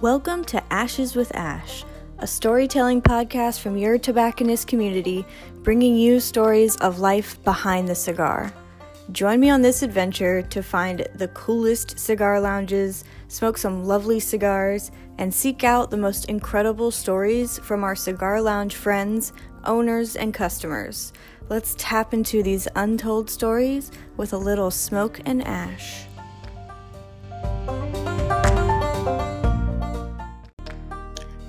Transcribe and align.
Welcome 0.00 0.46
to 0.46 0.64
Ashes 0.72 1.14
with 1.14 1.36
Ash, 1.36 1.84
a 2.20 2.26
storytelling 2.26 3.02
podcast 3.02 3.60
from 3.60 3.76
your 3.76 3.98
tobacconist 3.98 4.66
community, 4.66 5.26
bringing 5.62 5.94
you 5.94 6.20
stories 6.20 6.74
of 6.76 7.00
life 7.00 7.44
behind 7.44 7.86
the 7.86 7.94
cigar. 7.94 8.50
Join 9.12 9.40
me 9.40 9.50
on 9.50 9.60
this 9.60 9.82
adventure 9.82 10.40
to 10.40 10.62
find 10.62 11.06
the 11.16 11.28
coolest 11.28 11.98
cigar 11.98 12.40
lounges, 12.40 13.04
smoke 13.28 13.58
some 13.58 13.84
lovely 13.84 14.20
cigars, 14.20 14.90
and 15.18 15.34
seek 15.34 15.64
out 15.64 15.90
the 15.90 15.98
most 15.98 16.30
incredible 16.30 16.90
stories 16.90 17.58
from 17.58 17.84
our 17.84 17.94
cigar 17.94 18.40
lounge 18.40 18.76
friends, 18.76 19.34
owners, 19.64 20.16
and 20.16 20.32
customers. 20.32 21.12
Let's 21.50 21.74
tap 21.76 22.14
into 22.14 22.42
these 22.42 22.66
untold 22.74 23.28
stories 23.28 23.92
with 24.16 24.32
a 24.32 24.38
little 24.38 24.70
smoke 24.70 25.20
and 25.26 25.46
ash. 25.46 26.06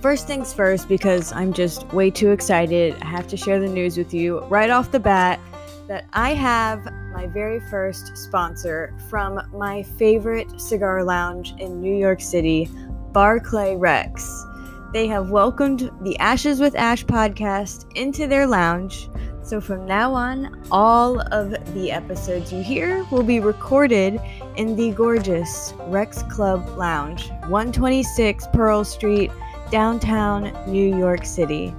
First 0.01 0.25
things 0.25 0.51
first, 0.51 0.87
because 0.87 1.31
I'm 1.31 1.53
just 1.53 1.85
way 1.93 2.09
too 2.09 2.31
excited, 2.31 2.95
I 3.03 3.05
have 3.05 3.27
to 3.27 3.37
share 3.37 3.59
the 3.59 3.67
news 3.67 3.97
with 3.97 4.15
you 4.15 4.39
right 4.45 4.71
off 4.71 4.91
the 4.91 4.99
bat 4.99 5.39
that 5.87 6.07
I 6.13 6.33
have 6.33 6.83
my 7.13 7.27
very 7.27 7.59
first 7.69 8.17
sponsor 8.17 8.95
from 9.11 9.39
my 9.53 9.83
favorite 9.83 10.59
cigar 10.59 11.03
lounge 11.03 11.53
in 11.59 11.79
New 11.79 11.95
York 11.95 12.19
City, 12.19 12.67
Barclay 13.11 13.75
Rex. 13.75 14.43
They 14.91 15.05
have 15.05 15.29
welcomed 15.29 15.91
the 16.01 16.17
Ashes 16.17 16.59
with 16.59 16.73
Ash 16.73 17.05
podcast 17.05 17.85
into 17.95 18.25
their 18.25 18.47
lounge. 18.47 19.07
So 19.43 19.61
from 19.61 19.85
now 19.85 20.15
on, 20.15 20.63
all 20.71 21.19
of 21.31 21.51
the 21.75 21.91
episodes 21.91 22.51
you 22.51 22.63
hear 22.63 23.03
will 23.11 23.21
be 23.21 23.39
recorded 23.39 24.19
in 24.57 24.75
the 24.75 24.93
gorgeous 24.93 25.75
Rex 25.81 26.23
Club 26.23 26.67
Lounge, 26.75 27.29
126 27.49 28.47
Pearl 28.51 28.83
Street 28.83 29.29
downtown 29.71 30.53
New 30.67 30.95
York 30.95 31.25
City. 31.25 31.73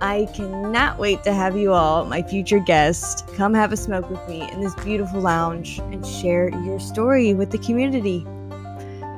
I 0.00 0.28
cannot 0.34 0.98
wait 0.98 1.22
to 1.24 1.32
have 1.32 1.56
you 1.56 1.72
all, 1.72 2.04
my 2.04 2.22
future 2.22 2.58
guests, 2.58 3.22
come 3.36 3.54
have 3.54 3.72
a 3.72 3.76
smoke 3.76 4.10
with 4.10 4.28
me 4.28 4.50
in 4.50 4.60
this 4.60 4.74
beautiful 4.76 5.20
lounge 5.20 5.78
and 5.78 6.06
share 6.06 6.50
your 6.64 6.78
story 6.78 7.34
with 7.34 7.50
the 7.50 7.58
community. 7.58 8.24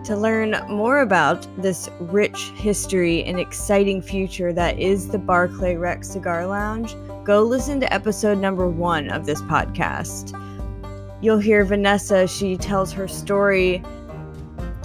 To 0.05 0.17
learn 0.17 0.55
more 0.69 1.01
about 1.01 1.47
this 1.61 1.89
rich 1.99 2.51
history 2.55 3.25
and 3.25 3.41
exciting 3.41 4.03
future 4.03 4.53
that 4.53 4.79
is 4.79 5.09
the 5.09 5.19
Barclay 5.19 5.77
Rex 5.77 6.09
Cigar 6.11 6.47
Lounge, 6.47 6.95
go 7.25 7.43
listen 7.43 7.81
to 7.81 7.93
episode 7.93 8.39
number 8.39 8.69
one 8.69 9.11
of 9.11 9.25
this 9.25 9.41
podcast. 9.43 10.39
You'll 11.23 11.39
hear 11.39 11.65
Vanessa, 11.65 12.27
she 12.29 12.59
tells 12.59 12.93
her 12.93 13.09
story 13.09 13.83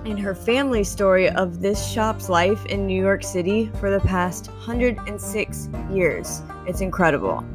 in 0.10 0.18
her 0.18 0.34
family 0.34 0.84
story 0.84 1.30
of 1.30 1.62
this 1.62 1.88
shop's 1.92 2.30
life 2.30 2.66
in 2.66 2.88
New 2.88 3.00
York 3.00 3.24
City 3.24 3.72
for 3.80 3.92
the 3.92 4.00
past 4.00 4.48
106 4.48 5.70
years. 5.92 6.42
It's 6.66 6.82
incredible. 6.82 7.46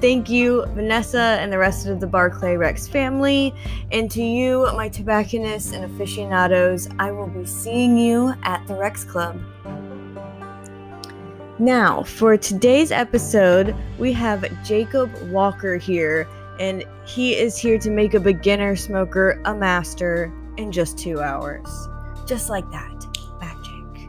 Thank 0.00 0.30
you, 0.30 0.64
Vanessa, 0.68 1.36
and 1.40 1.52
the 1.52 1.58
rest 1.58 1.86
of 1.86 2.00
the 2.00 2.06
Barclay 2.06 2.56
Rex 2.56 2.88
family. 2.88 3.54
And 3.92 4.10
to 4.12 4.22
you, 4.22 4.66
my 4.74 4.88
tobacconists 4.88 5.72
and 5.72 5.84
aficionados, 5.84 6.88
I 6.98 7.10
will 7.10 7.26
be 7.26 7.44
seeing 7.44 7.98
you 7.98 8.32
at 8.44 8.66
the 8.66 8.74
Rex 8.76 9.04
Club. 9.04 9.38
Now, 11.58 12.02
for 12.02 12.38
today's 12.38 12.90
episode, 12.90 13.76
we 13.98 14.14
have 14.14 14.46
Jacob 14.64 15.12
Walker 15.24 15.76
here, 15.76 16.26
and 16.58 16.82
he 17.04 17.34
is 17.34 17.58
here 17.58 17.78
to 17.78 17.90
make 17.90 18.14
a 18.14 18.20
beginner 18.20 18.74
smoker 18.76 19.42
a 19.44 19.54
master 19.54 20.32
in 20.56 20.72
just 20.72 20.96
two 20.96 21.20
hours. 21.20 21.89
Just 22.30 22.48
like 22.48 22.70
that. 22.70 23.08
Magic. 23.40 24.08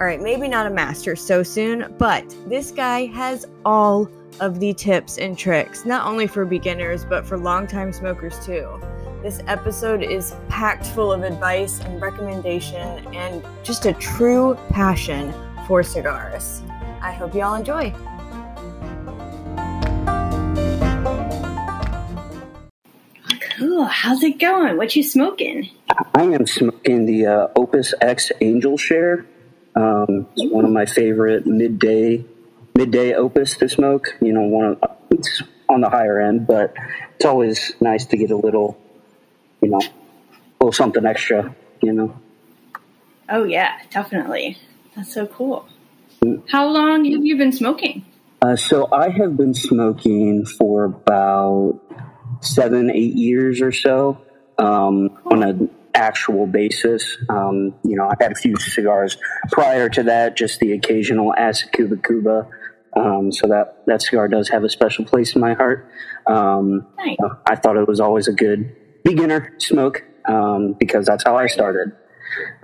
All 0.00 0.04
right, 0.04 0.20
maybe 0.20 0.48
not 0.48 0.66
a 0.66 0.70
master 0.70 1.14
so 1.14 1.44
soon, 1.44 1.94
but 1.96 2.24
this 2.48 2.72
guy 2.72 3.06
has 3.06 3.46
all 3.64 4.10
of 4.40 4.58
the 4.58 4.74
tips 4.74 5.16
and 5.18 5.38
tricks, 5.38 5.84
not 5.84 6.08
only 6.08 6.26
for 6.26 6.44
beginners, 6.44 7.04
but 7.04 7.24
for 7.24 7.38
longtime 7.38 7.92
smokers 7.92 8.44
too. 8.44 8.80
This 9.22 9.42
episode 9.46 10.02
is 10.02 10.34
packed 10.48 10.86
full 10.86 11.12
of 11.12 11.22
advice 11.22 11.78
and 11.78 12.02
recommendation 12.02 13.06
and 13.14 13.44
just 13.62 13.86
a 13.86 13.92
true 13.92 14.58
passion 14.70 15.32
for 15.68 15.84
cigars. 15.84 16.64
I 17.00 17.12
hope 17.12 17.32
you 17.32 17.42
all 17.42 17.54
enjoy. 17.54 17.94
Cool. 23.56 23.84
How's 23.84 24.22
it 24.22 24.38
going? 24.38 24.76
What 24.76 24.94
you 24.96 25.02
smoking? 25.02 25.70
I 26.14 26.24
am 26.24 26.46
smoking 26.46 27.06
the 27.06 27.26
uh, 27.26 27.48
Opus 27.56 27.94
X 28.02 28.30
Angel 28.42 28.76
Share. 28.76 29.24
Um, 29.74 30.26
it's 30.36 30.52
one 30.52 30.66
of 30.66 30.70
my 30.70 30.84
favorite 30.84 31.46
midday 31.46 32.24
midday 32.74 33.14
Opus 33.14 33.56
to 33.56 33.68
smoke. 33.68 34.08
You 34.20 34.34
know, 34.34 34.42
one 34.42 34.64
of, 34.66 34.90
it's 35.10 35.42
on 35.70 35.80
the 35.80 35.88
higher 35.88 36.20
end, 36.20 36.46
but 36.46 36.74
it's 37.14 37.24
always 37.24 37.72
nice 37.80 38.04
to 38.06 38.18
get 38.18 38.30
a 38.30 38.36
little, 38.36 38.78
you 39.62 39.70
know, 39.70 39.80
a 39.80 40.64
little 40.64 40.72
something 40.72 41.06
extra. 41.06 41.54
You 41.82 41.94
know. 41.94 42.20
Oh 43.30 43.44
yeah, 43.44 43.78
definitely. 43.90 44.58
That's 44.94 45.14
so 45.14 45.26
cool. 45.26 45.66
Mm. 46.22 46.42
How 46.50 46.68
long 46.68 47.06
have 47.06 47.24
you 47.24 47.38
been 47.38 47.52
smoking? 47.52 48.04
Uh, 48.42 48.56
so 48.56 48.86
I 48.92 49.08
have 49.08 49.38
been 49.38 49.54
smoking 49.54 50.44
for 50.44 50.84
about 50.84 51.80
seven, 52.40 52.90
eight 52.90 53.14
years 53.14 53.60
or 53.60 53.72
so 53.72 54.20
um, 54.58 55.18
on 55.26 55.42
an 55.42 55.70
actual 55.94 56.46
basis. 56.46 57.16
Um, 57.28 57.74
you 57.82 57.96
know, 57.96 58.08
I 58.08 58.14
had 58.20 58.32
a 58.32 58.34
few 58.34 58.56
cigars 58.56 59.16
prior 59.50 59.88
to 59.90 60.02
that, 60.04 60.36
just 60.36 60.60
the 60.60 60.72
occasional 60.72 61.34
Acid 61.34 61.72
Kuba 61.72 61.96
Kuba. 61.96 62.48
Um, 62.94 63.30
so 63.30 63.48
that, 63.48 63.82
that 63.86 64.02
cigar 64.02 64.28
does 64.28 64.48
have 64.48 64.64
a 64.64 64.68
special 64.68 65.04
place 65.04 65.34
in 65.34 65.40
my 65.40 65.54
heart. 65.54 65.90
Um, 66.26 66.86
nice. 66.96 67.16
I 67.46 67.56
thought 67.56 67.76
it 67.76 67.88
was 67.88 68.00
always 68.00 68.28
a 68.28 68.32
good 68.32 68.74
beginner 69.04 69.54
smoke 69.58 70.02
um, 70.26 70.74
because 70.78 71.06
that's 71.06 71.24
how 71.24 71.36
I 71.36 71.46
started. 71.46 71.92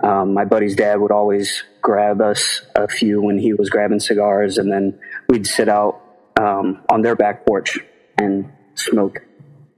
Um, 0.01 0.33
my 0.33 0.45
buddy's 0.45 0.75
dad 0.75 0.99
would 0.99 1.11
always 1.11 1.63
grab 1.81 2.19
us 2.21 2.61
a 2.75 2.87
few 2.87 3.21
when 3.21 3.37
he 3.37 3.53
was 3.53 3.69
grabbing 3.69 3.99
cigars, 3.99 4.57
and 4.57 4.71
then 4.71 4.99
we'd 5.29 5.47
sit 5.47 5.69
out 5.69 6.01
on 6.37 7.01
their 7.01 7.15
back 7.15 7.45
porch 7.45 7.79
and 8.17 8.51
smoke 8.75 9.21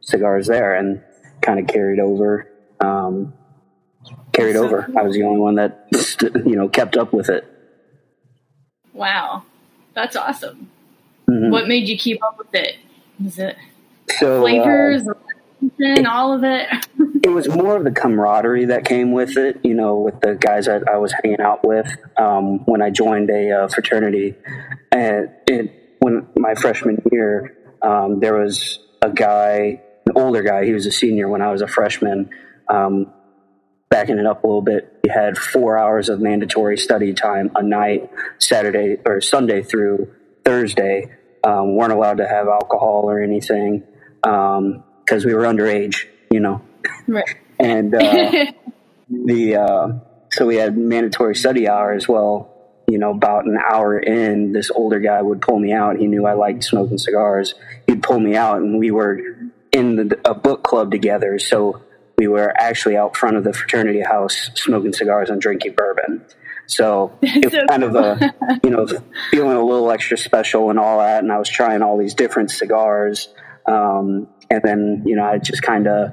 cigars 0.06 0.48
there 0.48 0.76
and 0.76 1.02
kind 1.42 1.60
of 1.60 1.68
carried 1.68 2.00
over. 2.00 2.50
Um, 2.80 3.34
carried 4.32 4.56
so 4.56 4.66
over. 4.66 4.84
Cool. 4.84 5.00
I 5.00 5.02
was 5.02 5.16
the 5.16 5.24
only 5.24 5.40
one 5.40 5.56
that 5.56 5.88
you 6.46 6.56
know 6.56 6.70
kept 6.70 6.96
up 6.96 7.12
with 7.14 7.30
it. 7.30 7.46
Wow, 8.94 9.44
that's 9.94 10.16
awesome. 10.16 10.70
Mm-hmm. 11.30 11.52
What 11.52 11.68
made 11.68 11.90
you 11.90 11.98
keep 11.98 12.24
up 12.24 12.38
with 12.38 12.54
it? 12.54 12.78
Is 13.24 13.40
it 13.40 13.58
so, 14.20 14.42
flavors, 14.42 15.08
uh, 15.08 15.14
it, 15.80 16.06
all 16.06 16.34
of 16.34 16.44
it? 16.44 16.68
it 17.24 17.30
was 17.30 17.50
more 17.50 17.76
of 17.76 17.84
the 17.84 17.92
camaraderie 17.92 18.66
that 18.66 18.86
came 18.86 19.12
with 19.12 19.38
it. 19.38 19.60
You 19.64 19.74
know, 19.74 19.98
with 19.98 20.22
the 20.22 20.36
guys 20.36 20.68
that 20.68 20.88
I 20.88 20.98
was 20.98 21.14
hanging 21.24 21.42
out 21.42 21.66
with 21.66 21.88
um, 22.18 22.60
when 22.66 22.82
I 22.82 22.90
joined 22.90 23.30
a 23.30 23.52
uh, 23.52 23.68
fraternity, 23.68 24.36
and 24.92 25.30
it, 25.48 25.98
when 26.00 26.28
my 26.38 26.56
freshman 26.56 27.02
year, 27.12 27.58
um, 27.82 28.20
there 28.20 28.36
was 28.36 28.80
a 29.02 29.10
guy 29.10 29.82
an 30.06 30.14
older 30.16 30.44
guy. 30.44 30.66
He 30.66 30.74
was 30.74 30.86
a 30.86 30.92
senior 30.92 31.28
when 31.28 31.42
I 31.42 31.52
was 31.52 31.62
a 31.62 31.68
freshman. 31.68 32.30
Um, 32.70 33.14
backing 33.90 34.18
it 34.18 34.26
up 34.26 34.44
a 34.44 34.48
little 34.48 34.62
bit, 34.62 35.00
we 35.04 35.10
had 35.10 35.38
four 35.38 35.78
hours 35.78 36.10
of 36.10 36.20
mandatory 36.20 36.78
study 36.78 37.14
time 37.14 37.52
a 37.56 37.64
night, 37.64 38.10
Saturday 38.40 38.98
or 39.06 39.22
Sunday 39.22 39.64
through 39.64 40.12
Thursday. 40.44 41.16
Um, 41.44 41.76
weren't 41.76 41.94
allowed 41.94 42.18
to 42.18 42.28
have 42.28 42.48
alcohol 42.48 43.10
or 43.10 43.22
anything 43.22 43.84
because 44.22 44.58
um, 44.58 45.24
we 45.26 45.34
were 45.34 45.44
underage, 45.44 46.08
you 46.32 46.40
know. 46.40 46.62
Right. 47.08 47.38
and 47.59 47.94
uh, 47.94 48.46
the 49.09 49.56
uh, 49.56 49.88
so 50.32 50.46
we 50.46 50.56
had 50.56 50.78
mandatory 50.78 51.35
study 51.35 51.70
hours. 51.70 52.08
Well, 52.08 52.52
you 52.88 52.97
know, 52.97 53.12
about 53.12 53.46
an 53.46 53.58
hour 53.58 53.97
in, 53.97 54.52
this 54.52 54.70
older 54.72 55.00
guy 55.00 55.22
would 55.22 55.41
pull 55.41 55.59
me 55.59 55.72
out. 55.72 55.97
He 55.97 56.08
knew 56.08 56.26
I 56.26 56.34
liked 56.34 56.64
smoking 56.64 56.97
cigars. 56.97 57.56
He'd 57.88 58.03
pull 58.03 58.20
me 58.20 58.35
out, 58.35 58.58
and 58.58 58.79
we 58.79 58.91
were 58.91 59.20
in 59.76 59.96
the, 59.98 60.20
a 60.24 60.34
book 60.34 60.64
club 60.64 60.90
together. 60.90 61.38
So 61.38 61.82
we 62.18 62.28
were 62.28 62.54
actually 62.58 62.96
out 62.96 63.18
front 63.18 63.36
of 63.36 63.44
the 63.44 63.52
fraternity 63.52 64.00
house 64.00 64.50
smoking 64.56 64.94
cigars 64.94 65.30
and 65.30 65.42
drinking 65.42 65.74
bourbon. 65.74 66.24
So 66.66 67.18
it 67.22 67.44
was 67.44 67.54
so 67.54 67.66
kind 67.68 67.84
cool. 67.84 67.98
of 67.98 68.22
a, 68.22 68.60
you 68.64 68.70
know, 68.70 68.88
feeling 69.32 69.58
a 69.58 69.64
little 69.64 69.92
extra 69.92 70.18
special 70.18 70.70
and 70.70 70.80
all 70.80 71.00
that. 71.00 71.24
And 71.24 71.32
I 71.32 71.38
was 71.38 71.50
trying 71.50 71.82
all 71.82 71.98
these 71.98 72.14
different 72.14 72.52
cigars. 72.52 73.28
Um, 73.68 74.30
and 74.50 74.62
then, 74.64 75.04
you 75.06 75.18
know, 75.18 75.26
I 75.26 75.40
just 75.40 75.62
kind 75.62 75.88
of, 75.88 76.12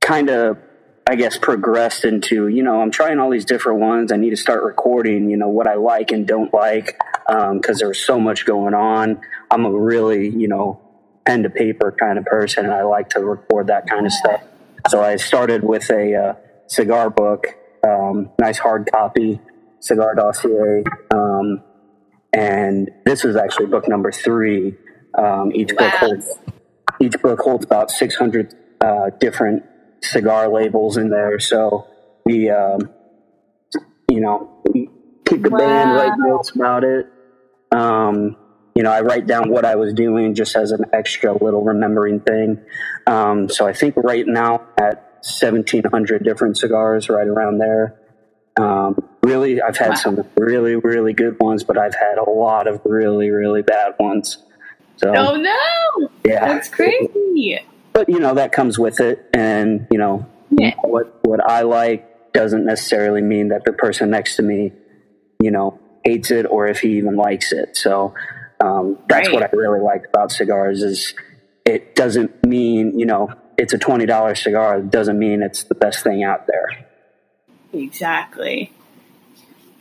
kind 0.00 0.30
of, 0.30 0.56
I 1.06 1.16
guess, 1.16 1.36
progressed 1.36 2.06
into, 2.06 2.48
you 2.48 2.62
know, 2.62 2.80
I'm 2.80 2.90
trying 2.90 3.18
all 3.18 3.28
these 3.28 3.44
different 3.44 3.80
ones. 3.80 4.10
I 4.10 4.16
need 4.16 4.30
to 4.30 4.36
start 4.36 4.64
recording, 4.64 5.28
you 5.28 5.36
know, 5.36 5.48
what 5.48 5.66
I 5.66 5.74
like 5.74 6.12
and 6.12 6.26
don't 6.26 6.52
like 6.54 6.96
because 7.26 7.50
um, 7.68 7.78
there's 7.78 7.98
so 7.98 8.18
much 8.18 8.46
going 8.46 8.72
on. 8.72 9.20
I'm 9.50 9.66
a 9.66 9.70
really, 9.70 10.30
you 10.30 10.48
know, 10.48 10.80
pen 11.26 11.42
to 11.42 11.50
paper 11.50 11.94
kind 11.98 12.18
of 12.18 12.24
person, 12.24 12.64
and 12.64 12.74
I 12.74 12.82
like 12.82 13.10
to 13.10 13.20
record 13.20 13.66
that 13.66 13.88
kind 13.88 14.06
of 14.06 14.12
stuff. 14.12 14.42
So 14.88 15.02
I 15.02 15.16
started 15.16 15.64
with 15.64 15.90
a 15.90 16.14
uh, 16.14 16.34
cigar 16.68 17.10
book, 17.10 17.46
um, 17.86 18.30
nice 18.38 18.58
hard 18.58 18.88
copy, 18.92 19.40
Cigar 19.80 20.14
Dossier. 20.14 20.84
Um, 21.12 21.62
and 22.32 22.90
this 23.04 23.24
is 23.24 23.36
actually 23.36 23.66
book 23.66 23.88
number 23.88 24.12
three. 24.12 24.76
Um, 25.16 25.52
each 25.54 25.72
wow. 25.72 25.90
book 25.90 25.94
holds 25.94 26.38
each 27.00 27.20
book 27.20 27.40
holds 27.40 27.64
about 27.64 27.90
600 27.90 28.54
uh, 28.80 29.10
different 29.20 29.64
cigar 30.02 30.48
labels 30.48 30.96
in 30.96 31.10
there. 31.10 31.38
So 31.38 31.86
we, 32.24 32.50
um, 32.50 32.90
you 34.10 34.20
know, 34.20 34.62
we 34.72 34.90
keep 35.26 35.42
the 35.42 35.50
wow. 35.50 35.58
band, 35.58 35.90
write 35.92 36.18
notes 36.18 36.50
about 36.50 36.84
it. 36.84 37.06
Um, 37.72 38.36
you 38.76 38.82
know, 38.82 38.92
I 38.92 39.00
write 39.00 39.26
down 39.26 39.48
what 39.48 39.64
I 39.64 39.74
was 39.76 39.94
doing 39.94 40.34
just 40.34 40.54
as 40.54 40.70
an 40.70 40.84
extra 40.92 41.32
little 41.32 41.64
remembering 41.64 42.20
thing. 42.20 42.60
Um, 43.06 43.48
so 43.48 43.66
I 43.66 43.72
think 43.72 43.96
right 43.96 44.26
now 44.26 44.66
at 44.76 45.02
1,700 45.40 46.22
different 46.22 46.58
cigars, 46.58 47.08
right 47.08 47.26
around 47.26 47.56
there. 47.56 47.98
Um, 48.60 49.08
really, 49.22 49.62
I've 49.62 49.78
had 49.78 49.90
wow. 49.90 49.94
some 49.94 50.28
really, 50.36 50.76
really 50.76 51.14
good 51.14 51.40
ones, 51.40 51.64
but 51.64 51.78
I've 51.78 51.94
had 51.94 52.18
a 52.18 52.28
lot 52.28 52.66
of 52.66 52.82
really, 52.84 53.30
really 53.30 53.62
bad 53.62 53.94
ones. 53.98 54.44
So, 54.96 55.14
oh 55.14 55.36
no! 55.36 56.08
Yeah, 56.24 56.46
that's 56.46 56.68
crazy. 56.68 57.60
But 57.92 58.08
you 58.08 58.18
know 58.18 58.34
that 58.34 58.52
comes 58.52 58.78
with 58.78 59.00
it, 59.00 59.28
and 59.34 59.86
you 59.90 59.98
know 59.98 60.26
yeah. 60.50 60.74
what 60.82 61.18
what 61.22 61.40
I 61.40 61.62
like 61.62 62.32
doesn't 62.32 62.64
necessarily 62.64 63.20
mean 63.20 63.48
that 63.48 63.64
the 63.64 63.72
person 63.72 64.10
next 64.10 64.36
to 64.36 64.42
me, 64.42 64.72
you 65.42 65.50
know, 65.50 65.78
hates 66.04 66.30
it 66.30 66.46
or 66.46 66.66
if 66.66 66.80
he 66.80 66.96
even 66.96 67.16
likes 67.16 67.52
it. 67.52 67.76
So 67.76 68.14
um, 68.60 68.98
that's 69.08 69.28
right. 69.28 69.34
what 69.34 69.42
I 69.42 69.48
really 69.52 69.80
like 69.80 70.06
about 70.08 70.32
cigars 70.32 70.82
is 70.82 71.14
it 71.64 71.94
doesn't 71.94 72.44
mean 72.44 72.98
you 72.98 73.06
know 73.06 73.32
it's 73.58 73.72
a 73.72 73.78
twenty 73.78 74.06
dollar 74.06 74.34
cigar. 74.34 74.78
It 74.78 74.90
doesn't 74.90 75.18
mean 75.18 75.42
it's 75.42 75.64
the 75.64 75.74
best 75.74 76.02
thing 76.02 76.24
out 76.24 76.46
there. 76.46 76.86
Exactly. 77.72 78.72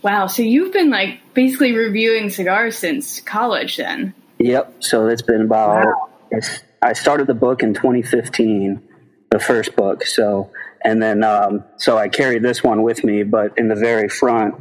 Wow. 0.05 0.27
So 0.27 0.43
you've 0.43 0.71
been 0.71 0.91
like 0.91 1.33
basically 1.33 1.73
reviewing 1.73 2.29
cigars 2.29 2.77
since 2.77 3.19
college 3.21 3.77
then? 3.77 4.13
Yep. 4.37 4.75
So 4.83 5.07
it's 5.07 5.23
been 5.23 5.41
about, 5.41 5.85
wow. 6.31 6.41
I 6.81 6.93
started 6.93 7.25
the 7.25 7.33
book 7.33 7.63
in 7.63 7.73
2015, 7.73 8.83
the 9.31 9.39
first 9.39 9.75
book. 9.75 10.05
So, 10.05 10.51
and 10.83 11.01
then, 11.01 11.23
um, 11.23 11.63
so 11.77 11.97
I 11.97 12.09
carried 12.09 12.43
this 12.43 12.63
one 12.63 12.83
with 12.83 13.03
me, 13.03 13.23
but 13.23 13.57
in 13.57 13.67
the 13.67 13.75
very 13.75 14.07
front, 14.07 14.55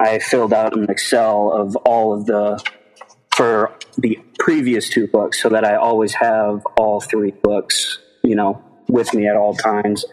I 0.00 0.18
filled 0.18 0.52
out 0.52 0.76
an 0.76 0.90
Excel 0.90 1.52
of 1.52 1.76
all 1.76 2.12
of 2.12 2.26
the, 2.26 2.60
for 3.36 3.74
the 3.98 4.18
previous 4.38 4.88
two 4.88 5.06
books 5.06 5.42
so 5.42 5.48
that 5.48 5.64
I 5.64 5.76
always 5.76 6.14
have 6.14 6.64
all 6.76 7.00
three 7.00 7.30
books, 7.30 7.98
you 8.22 8.36
know, 8.36 8.62
with 8.88 9.14
me 9.14 9.26
at 9.26 9.36
all 9.36 9.54
times, 9.54 10.04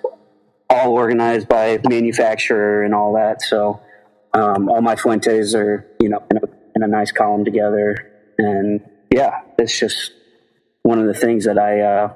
all 0.70 0.94
organized 0.94 1.48
by 1.48 1.80
manufacturer 1.90 2.84
and 2.84 2.94
all 2.94 3.14
that. 3.14 3.42
So, 3.42 3.82
um, 4.34 4.70
all 4.70 4.82
my 4.82 4.96
fuentes 4.96 5.56
are, 5.56 5.88
you 6.00 6.10
know, 6.10 6.24
in 6.30 6.38
a, 6.38 6.42
in 6.76 6.84
a 6.84 6.88
nice 6.88 7.12
column 7.12 7.44
together 7.44 8.10
and 8.40 8.82
yeah, 9.14 9.42
it's 9.58 9.78
just 9.78 10.14
one 10.82 11.00
of 11.00 11.08
the 11.08 11.14
things 11.14 11.46
that 11.46 11.58
I 11.58 11.82
uh, 11.82 12.14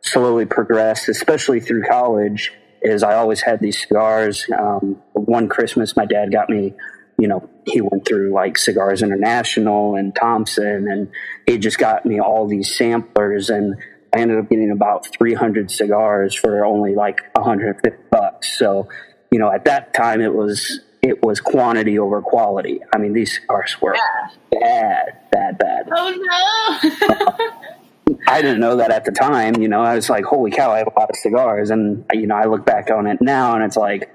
slowly 0.00 0.46
progressed, 0.46 1.08
especially 1.08 1.60
through 1.60 1.84
college. 1.84 2.52
Is 2.82 3.02
I 3.02 3.14
always 3.16 3.40
had 3.40 3.60
these 3.60 3.80
cigars. 3.80 4.46
Um, 4.56 5.02
one 5.12 5.48
Christmas, 5.48 5.96
my 5.96 6.04
dad 6.04 6.30
got 6.30 6.48
me. 6.48 6.74
You 7.18 7.28
know, 7.28 7.48
he 7.64 7.80
went 7.80 8.06
through 8.06 8.32
like 8.32 8.58
Cigars 8.58 9.02
International 9.02 9.94
and 9.94 10.14
Thompson, 10.14 10.88
and 10.88 11.10
he 11.46 11.58
just 11.58 11.78
got 11.78 12.04
me 12.04 12.20
all 12.20 12.46
these 12.46 12.76
samplers, 12.76 13.48
and 13.48 13.76
I 14.14 14.20
ended 14.20 14.38
up 14.38 14.48
getting 14.48 14.70
about 14.70 15.06
300 15.18 15.70
cigars 15.70 16.34
for 16.34 16.64
only 16.64 16.94
like 16.94 17.24
150 17.34 17.90
bucks. 18.10 18.58
So, 18.58 18.88
you 19.30 19.38
know, 19.38 19.50
at 19.50 19.64
that 19.64 19.94
time, 19.94 20.20
it 20.20 20.34
was 20.34 20.80
it 21.02 21.22
was 21.22 21.40
quantity 21.40 21.98
over 21.98 22.20
quality. 22.20 22.80
I 22.94 22.98
mean, 22.98 23.12
these 23.12 23.38
cigars 23.38 23.80
were 23.80 23.94
yeah. 23.94 24.60
bad, 24.60 25.30
bad, 25.30 25.58
bad. 25.58 25.88
Oh 25.94 26.78
no! 26.90 28.16
I 28.28 28.42
didn't 28.42 28.60
know 28.60 28.76
that 28.76 28.90
at 28.90 29.04
the 29.04 29.12
time. 29.12 29.60
You 29.60 29.68
know, 29.68 29.82
I 29.82 29.94
was 29.94 30.10
like, 30.10 30.24
"Holy 30.24 30.50
cow! 30.50 30.72
I 30.72 30.78
have 30.78 30.88
a 30.88 30.98
lot 30.98 31.10
of 31.10 31.16
cigars," 31.16 31.70
and 31.70 32.04
you 32.12 32.26
know, 32.26 32.36
I 32.36 32.44
look 32.44 32.64
back 32.64 32.90
on 32.90 33.06
it 33.06 33.20
now, 33.20 33.54
and 33.54 33.64
it's 33.64 33.76
like, 33.76 34.10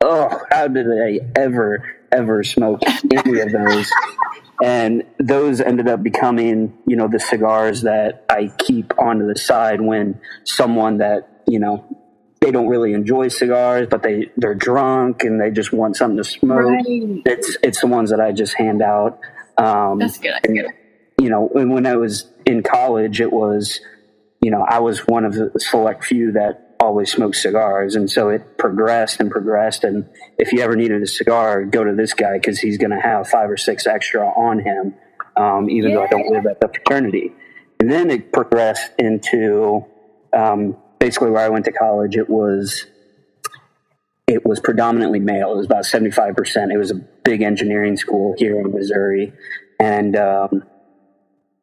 "Oh, 0.00 0.40
how 0.50 0.68
did 0.68 0.86
I 0.86 1.20
ever, 1.36 1.84
ever 2.12 2.42
smoked 2.42 2.84
any 3.12 3.40
of 3.40 3.52
those?" 3.52 3.90
and 4.62 5.04
those 5.18 5.60
ended 5.60 5.88
up 5.88 6.02
becoming, 6.02 6.76
you 6.86 6.96
know, 6.96 7.08
the 7.08 7.18
cigars 7.18 7.82
that 7.82 8.24
I 8.28 8.50
keep 8.58 8.98
onto 8.98 9.26
the 9.26 9.38
side 9.38 9.80
when 9.80 10.20
someone 10.44 10.98
that 10.98 11.42
you 11.46 11.58
know 11.58 11.84
they 12.40 12.50
don't 12.50 12.68
really 12.68 12.92
enjoy 12.92 13.28
cigars, 13.28 13.86
but 13.90 14.02
they 14.02 14.30
they're 14.36 14.54
drunk 14.54 15.24
and 15.24 15.40
they 15.40 15.50
just 15.50 15.72
want 15.72 15.96
something 15.96 16.16
to 16.16 16.24
smoke. 16.24 16.60
Right. 16.60 17.22
It's 17.26 17.56
it's 17.62 17.80
the 17.80 17.86
ones 17.86 18.10
that 18.10 18.20
I 18.20 18.32
just 18.32 18.54
hand 18.54 18.82
out. 18.82 19.20
Um, 19.56 19.98
That's 19.98 20.18
good. 20.18 20.32
That's 20.34 20.46
good. 20.46 20.66
You 21.20 21.28
know, 21.28 21.48
when 21.52 21.84
I 21.86 21.96
was 21.96 22.30
in 22.46 22.62
college, 22.62 23.20
it 23.20 23.30
was, 23.30 23.80
you 24.40 24.50
know, 24.50 24.64
I 24.66 24.78
was 24.78 25.06
one 25.06 25.26
of 25.26 25.34
the 25.34 25.52
select 25.58 26.04
few 26.04 26.32
that 26.32 26.69
always 26.80 27.12
smoked 27.12 27.36
cigars, 27.36 27.94
and 27.94 28.10
so 28.10 28.30
it 28.30 28.56
progressed 28.58 29.20
and 29.20 29.30
progressed. 29.30 29.84
And 29.84 30.08
if 30.38 30.52
you 30.52 30.62
ever 30.62 30.74
needed 30.74 31.02
a 31.02 31.06
cigar, 31.06 31.64
go 31.64 31.84
to 31.84 31.94
this 31.94 32.14
guy 32.14 32.38
because 32.38 32.58
he's 32.58 32.78
going 32.78 32.90
to 32.90 33.00
have 33.00 33.28
five 33.28 33.50
or 33.50 33.56
six 33.56 33.86
extra 33.86 34.26
on 34.26 34.58
him, 34.60 34.94
um, 35.36 35.68
even 35.68 35.90
yeah. 35.90 35.96
though 35.96 36.04
I 36.04 36.08
don't 36.08 36.32
live 36.32 36.46
at 36.46 36.60
the 36.60 36.68
fraternity. 36.68 37.32
And 37.78 37.90
then 37.90 38.10
it 38.10 38.32
progressed 38.32 38.92
into 38.98 39.84
um, 40.32 40.76
basically 40.98 41.30
where 41.30 41.44
I 41.44 41.48
went 41.50 41.66
to 41.66 41.72
college, 41.72 42.16
it 42.16 42.28
was 42.28 42.86
it 44.26 44.46
was 44.46 44.60
predominantly 44.60 45.18
male. 45.18 45.52
It 45.52 45.56
was 45.56 45.66
about 45.66 45.84
seventy 45.84 46.10
five 46.10 46.36
percent. 46.36 46.72
It 46.72 46.78
was 46.78 46.90
a 46.90 46.94
big 46.94 47.42
engineering 47.42 47.96
school 47.96 48.34
here 48.38 48.60
in 48.60 48.72
Missouri, 48.72 49.32
and 49.78 50.16
um, 50.16 50.62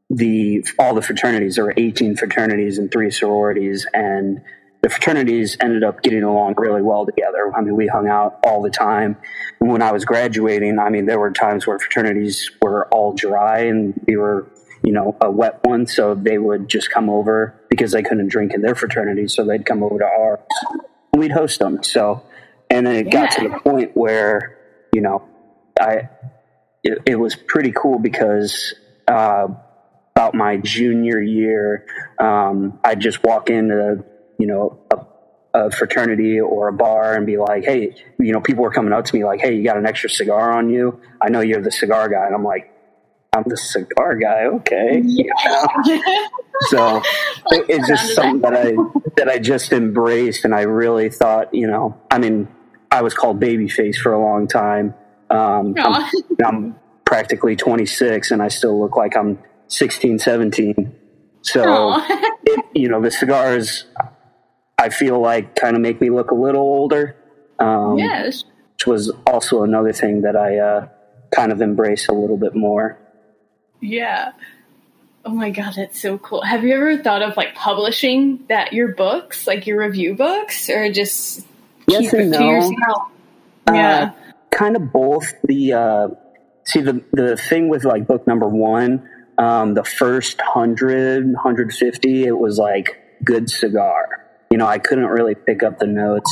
the 0.10 0.66
all 0.78 0.94
the 0.94 1.02
fraternities. 1.02 1.56
There 1.56 1.66
were 1.66 1.74
eighteen 1.78 2.16
fraternities 2.16 2.78
and 2.78 2.92
three 2.92 3.10
sororities, 3.10 3.88
and 3.94 4.42
the 4.82 4.90
fraternities 4.90 5.58
ended 5.60 5.84
up 5.84 6.02
getting 6.02 6.24
along 6.24 6.56
really 6.58 6.82
well 6.82 7.06
together. 7.06 7.52
I 7.56 7.62
mean, 7.62 7.76
we 7.76 7.88
hung 7.88 8.08
out 8.08 8.40
all 8.44 8.62
the 8.62 8.70
time. 8.70 9.18
And 9.60 9.70
when 9.70 9.82
I 9.82 9.92
was 9.92 10.06
graduating, 10.06 10.80
I 10.80 10.90
mean, 10.90 11.06
there 11.06 11.20
were 11.20 11.32
times 11.32 11.66
where 11.66 11.80
fraternities 11.80 12.52
were 12.62 12.88
all 12.90 13.14
dry 13.14 13.60
and 13.62 13.94
we 14.08 14.18
were 14.18 14.48
you 14.84 14.92
know, 14.92 15.18
a 15.22 15.30
wet 15.30 15.60
one. 15.64 15.86
So 15.86 16.16
they 16.16 16.38
would 16.38 16.70
just 16.70 16.90
come 16.90 17.10
over 17.10 17.60
because 17.70 17.92
they 17.92 18.04
couldn't 18.04 18.30
drink 18.30 18.54
in 18.54 18.62
their 18.62 18.76
fraternity. 18.76 19.28
So 19.28 19.44
they'd 19.44 19.66
come 19.66 19.84
over 19.84 20.00
to 20.00 20.06
ours 20.06 20.40
and 21.12 21.20
we'd 21.20 21.32
host 21.32 21.60
them. 21.60 21.84
So, 21.84 22.24
and 22.70 22.86
then 22.86 22.96
it 22.96 23.06
yeah. 23.08 23.12
got 23.12 23.32
to 23.34 23.50
the 23.50 23.60
point 23.60 23.96
where, 23.96 24.58
you 24.94 25.02
know, 25.02 25.28
I, 25.80 26.10
it, 26.84 27.00
it 27.06 27.16
was 27.16 27.36
pretty 27.36 27.72
cool 27.72 28.00
because, 28.00 28.76
uh, 29.08 29.48
about 30.16 30.34
my 30.34 30.58
junior 30.58 31.22
year, 31.22 31.86
um, 32.18 32.80
I'd 32.84 33.00
just 33.00 33.24
walk 33.24 33.50
into, 33.50 34.04
you 34.38 34.48
know, 34.48 34.80
a, 34.92 35.00
a 35.54 35.72
fraternity 35.72 36.40
or 36.40 36.68
a 36.68 36.74
bar 36.74 37.16
and 37.16 37.26
be 37.26 37.38
like, 37.38 37.64
hey, 37.64 37.96
you 38.20 38.32
know, 38.32 38.42
people 38.42 38.64
were 38.64 38.72
coming 38.72 38.94
up 38.94 39.06
to 39.06 39.16
me 39.16 39.26
like, 39.26 39.40
hey, 39.40 39.56
you 39.56 39.64
got 39.64 39.78
an 39.78 39.86
extra 39.86 40.10
cigar 40.10 40.52
on 40.52 40.70
you? 40.70 41.00
I 41.22 41.30
know 41.30 41.42
you're 41.42 41.62
the 41.62 41.72
cigar 41.72 42.10
guy. 42.10 42.26
And 42.26 42.36
I'm 42.36 42.44
like, 42.44 42.72
I'm 43.34 43.44
the 43.46 43.58
cigar 43.58 44.16
guy. 44.16 44.46
Okay. 44.46 45.02
Yeah. 45.04 45.32
so 46.62 46.98
it, 47.48 47.66
it's 47.70 47.88
just 47.88 48.16
something 48.16 48.42
that 48.42 48.54
I 48.54 48.76
that 49.18 49.30
I 49.30 49.38
just 49.40 49.72
embraced, 49.72 50.46
and 50.46 50.56
I 50.56 50.62
really 50.62 51.10
thought, 51.10 51.54
you 51.54 51.68
know, 51.68 52.00
I 52.10 52.20
mean, 52.20 52.48
I 52.92 53.02
was 53.02 53.14
called 53.14 53.40
babyface 53.40 53.98
for 53.98 54.14
a 54.14 54.22
long 54.22 54.48
time. 54.48 54.94
Um, 55.30 55.76
I'm, 55.78 56.10
I'm, 56.44 56.76
practically 57.06 57.56
26, 57.56 58.32
and 58.32 58.42
I 58.42 58.50
still 58.50 58.82
look 58.82 58.98
like 58.98 59.16
I'm 59.16 59.40
16, 59.68 60.20
17. 60.20 60.94
So, 61.42 62.02
it, 62.44 62.66
you 62.76 62.90
know, 62.90 63.02
the 63.02 63.12
cigars, 63.12 63.86
I 64.78 64.90
feel 64.90 65.20
like, 65.20 65.56
kind 65.56 65.76
of 65.76 65.82
make 65.82 66.00
me 66.00 66.10
look 66.10 66.32
a 66.32 66.36
little 66.36 66.62
older. 66.62 67.16
Um, 67.60 67.98
yes. 67.98 68.44
Which 68.74 68.88
was 68.88 69.12
also 69.26 69.64
another 69.64 69.92
thing 69.92 70.22
that 70.22 70.36
I 70.36 70.60
uh, 70.60 70.88
kind 71.32 71.52
of 71.52 71.62
embrace 71.62 72.08
a 72.08 72.14
little 72.14 72.38
bit 72.38 72.56
more. 72.56 73.00
Yeah. 73.82 74.34
Oh 75.26 75.32
my 75.32 75.50
god, 75.50 75.74
that's 75.76 76.00
so 76.00 76.18
cool. 76.18 76.42
Have 76.42 76.64
you 76.64 76.76
ever 76.76 76.98
thought 76.98 77.22
of 77.22 77.36
like 77.36 77.54
publishing 77.54 78.46
that 78.50 78.74
your 78.74 78.90
books, 78.90 79.46
like 79.46 79.68
your 79.68 79.80
review 79.80 80.16
books, 80.16 80.70
or 80.70 80.92
just 80.92 81.46
yes 81.86 82.02
keep 82.02 82.14
it 82.14 82.28
no. 82.28 82.38
to 82.38 82.46
yourself? 82.46 83.12
Uh, 83.70 83.74
yeah. 83.74 84.12
Kind 84.52 84.76
of 84.76 84.94
both. 84.94 85.34
The 85.44 85.74
uh, 85.74 86.08
see 86.64 86.82
the 86.82 87.04
the 87.12 87.36
thing 87.36 87.68
with 87.68 87.84
like 87.84 88.08
book 88.08 88.26
number 88.26 88.48
one, 88.48 89.10
um, 89.38 89.74
the 89.74 89.84
first 89.84 90.38
100, 90.40 91.26
150, 91.26 92.24
it 92.24 92.38
was 92.38 92.58
like 92.58 93.20
good 93.24 93.50
cigar. 93.50 94.27
You 94.50 94.58
know, 94.58 94.68
I 94.68 94.80
couldn't 94.80 95.06
really 95.06 95.36
pick 95.36 95.64
up 95.64 95.80
the 95.80 95.88
notes. 95.88 96.32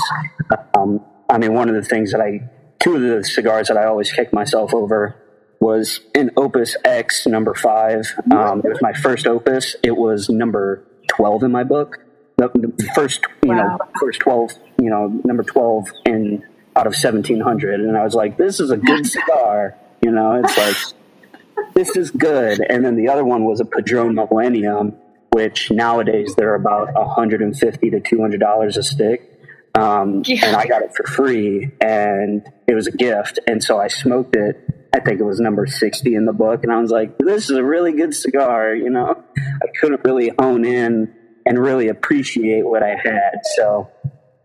Um, 0.77 1.03
I 1.29 1.37
mean, 1.37 1.53
one 1.53 1.69
of 1.69 1.75
the 1.75 1.83
things 1.83 2.11
that 2.11 2.21
I, 2.21 2.49
two 2.79 2.95
of 2.95 3.01
the 3.01 3.23
cigars 3.23 3.67
that 3.67 3.77
I 3.77 3.85
always 3.85 4.11
kick 4.11 4.31
myself 4.31 4.73
over 4.73 5.15
was 5.59 6.01
in 6.13 6.31
Opus 6.37 6.77
X 6.83 7.25
number 7.27 7.53
five. 7.53 8.13
Um, 8.31 8.59
it 8.63 8.69
was 8.69 8.81
my 8.81 8.93
first 8.93 9.27
opus. 9.27 9.75
It 9.83 9.97
was 9.97 10.29
number 10.29 10.83
twelve 11.07 11.43
in 11.43 11.51
my 11.51 11.63
book. 11.63 11.99
The, 12.37 12.49
the 12.49 12.91
first, 12.93 13.25
you 13.43 13.49
wow. 13.49 13.77
know, 13.77 13.79
first 13.99 14.19
twelve, 14.19 14.51
you 14.77 14.89
know, 14.89 15.07
number 15.23 15.43
twelve 15.43 15.87
in 16.05 16.43
out 16.75 16.87
of 16.87 16.93
1700. 16.93 17.79
And 17.79 17.97
I 17.97 18.03
was 18.03 18.13
like, 18.13 18.37
this 18.37 18.59
is 18.59 18.71
a 18.71 18.77
good 18.77 19.05
cigar. 19.11 19.77
You 20.01 20.11
know, 20.11 20.41
it's 20.43 20.57
like, 20.57 21.73
this 21.73 21.95
is 21.95 22.11
good. 22.11 22.59
And 22.69 22.83
then 22.83 22.95
the 22.95 23.07
other 23.07 23.23
one 23.23 23.45
was 23.45 23.59
a 23.59 23.65
Padron 23.65 24.13
Millennium, 24.15 24.95
which 25.35 25.69
nowadays 25.69 26.33
they're 26.37 26.55
about 26.55 26.93
150 26.93 27.89
to 27.89 27.99
$200 27.99 28.77
a 28.77 28.81
stick. 28.81 29.37
Um, 29.77 30.23
yeah. 30.25 30.45
And 30.45 30.55
I 30.55 30.65
got 30.65 30.81
it 30.81 30.95
for 30.95 31.03
free, 31.03 31.71
and 31.81 32.41
it 32.69 32.73
was 32.73 32.87
a 32.87 32.93
gift. 32.93 33.39
And 33.45 33.61
so 33.61 33.77
I 33.77 33.89
smoked 33.89 34.37
it. 34.37 34.55
I 34.93 35.01
think 35.01 35.19
it 35.19 35.25
was 35.25 35.41
number 35.41 35.67
60 35.67 36.15
in 36.15 36.23
the 36.23 36.31
book. 36.31 36.63
And 36.63 36.71
I 36.71 36.79
was 36.79 36.89
like, 36.89 37.17
this 37.17 37.49
is 37.49 37.57
a 37.57 37.65
really 37.65 37.91
good 37.91 38.13
cigar. 38.13 38.73
You 38.73 38.89
know, 38.89 39.25
I 39.37 39.65
couldn't 39.81 40.05
really 40.05 40.31
hone 40.39 40.63
in 40.63 41.13
and 41.45 41.59
really 41.59 41.89
appreciate 41.89 42.65
what 42.65 42.81
I 42.81 42.95
had. 42.95 43.39
So 43.57 43.91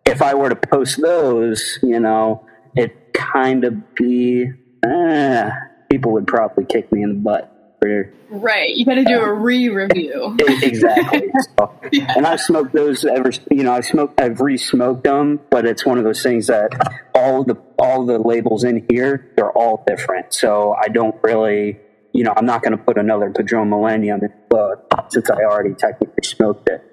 if 0.05 0.21
I 0.21 0.35
were 0.35 0.49
to 0.49 0.57
post 0.57 1.01
those, 1.01 1.79
you 1.85 2.01
know, 2.01 2.49
it 2.75 3.15
kind 3.15 3.63
of 3.63 3.95
be, 3.95 4.51
eh, 4.85 5.51
people 5.89 6.11
would 6.15 6.27
probably 6.27 6.65
kick 6.65 6.91
me 6.91 7.05
in 7.05 7.11
the 7.11 7.21
butt. 7.21 7.50
For, 7.81 8.13
right, 8.29 8.75
you 8.75 8.85
got 8.85 8.97
to 8.97 9.05
do 9.05 9.21
uh, 9.21 9.27
a 9.27 9.33
re-review. 9.33 10.37
exactly. 10.63 11.31
So, 11.59 11.75
yeah. 11.91 12.13
And 12.17 12.27
I've 12.27 12.41
smoked 12.41 12.73
those 12.73 13.05
ever. 13.05 13.31
You 13.51 13.65
know, 13.65 13.73
I've 13.73 13.87
smoked, 13.87 14.21
I've 14.21 14.41
re-smoked 14.41 15.05
them, 15.05 15.41
but 15.51 15.67
it's 15.67 15.85
one 15.85 15.99
of 15.99 16.05
those 16.05 16.23
things 16.23 16.47
that 16.49 16.71
all 17.15 17.45
the 17.45 17.57
all 17.79 18.05
the 18.05 18.19
labels 18.19 18.65
in 18.65 18.87
here 18.91 19.33
they're 19.37 19.53
all 19.53 19.83
different. 19.87 20.35
So 20.35 20.75
I 20.75 20.89
don't 20.89 21.17
really, 21.23 21.79
you 22.13 22.25
know, 22.25 22.35
I'm 22.37 22.47
not 22.47 22.63
going 22.63 22.77
to 22.77 22.83
put 22.83 22.99
another 22.99 23.31
Padron 23.31 23.71
Millennium 23.71 24.21
in 24.23 24.31
the 24.31 24.35
book 24.49 24.87
since 25.09 25.31
I 25.31 25.43
already 25.45 25.75
technically 25.75 26.23
smoked 26.23 26.69
it. 26.69 26.85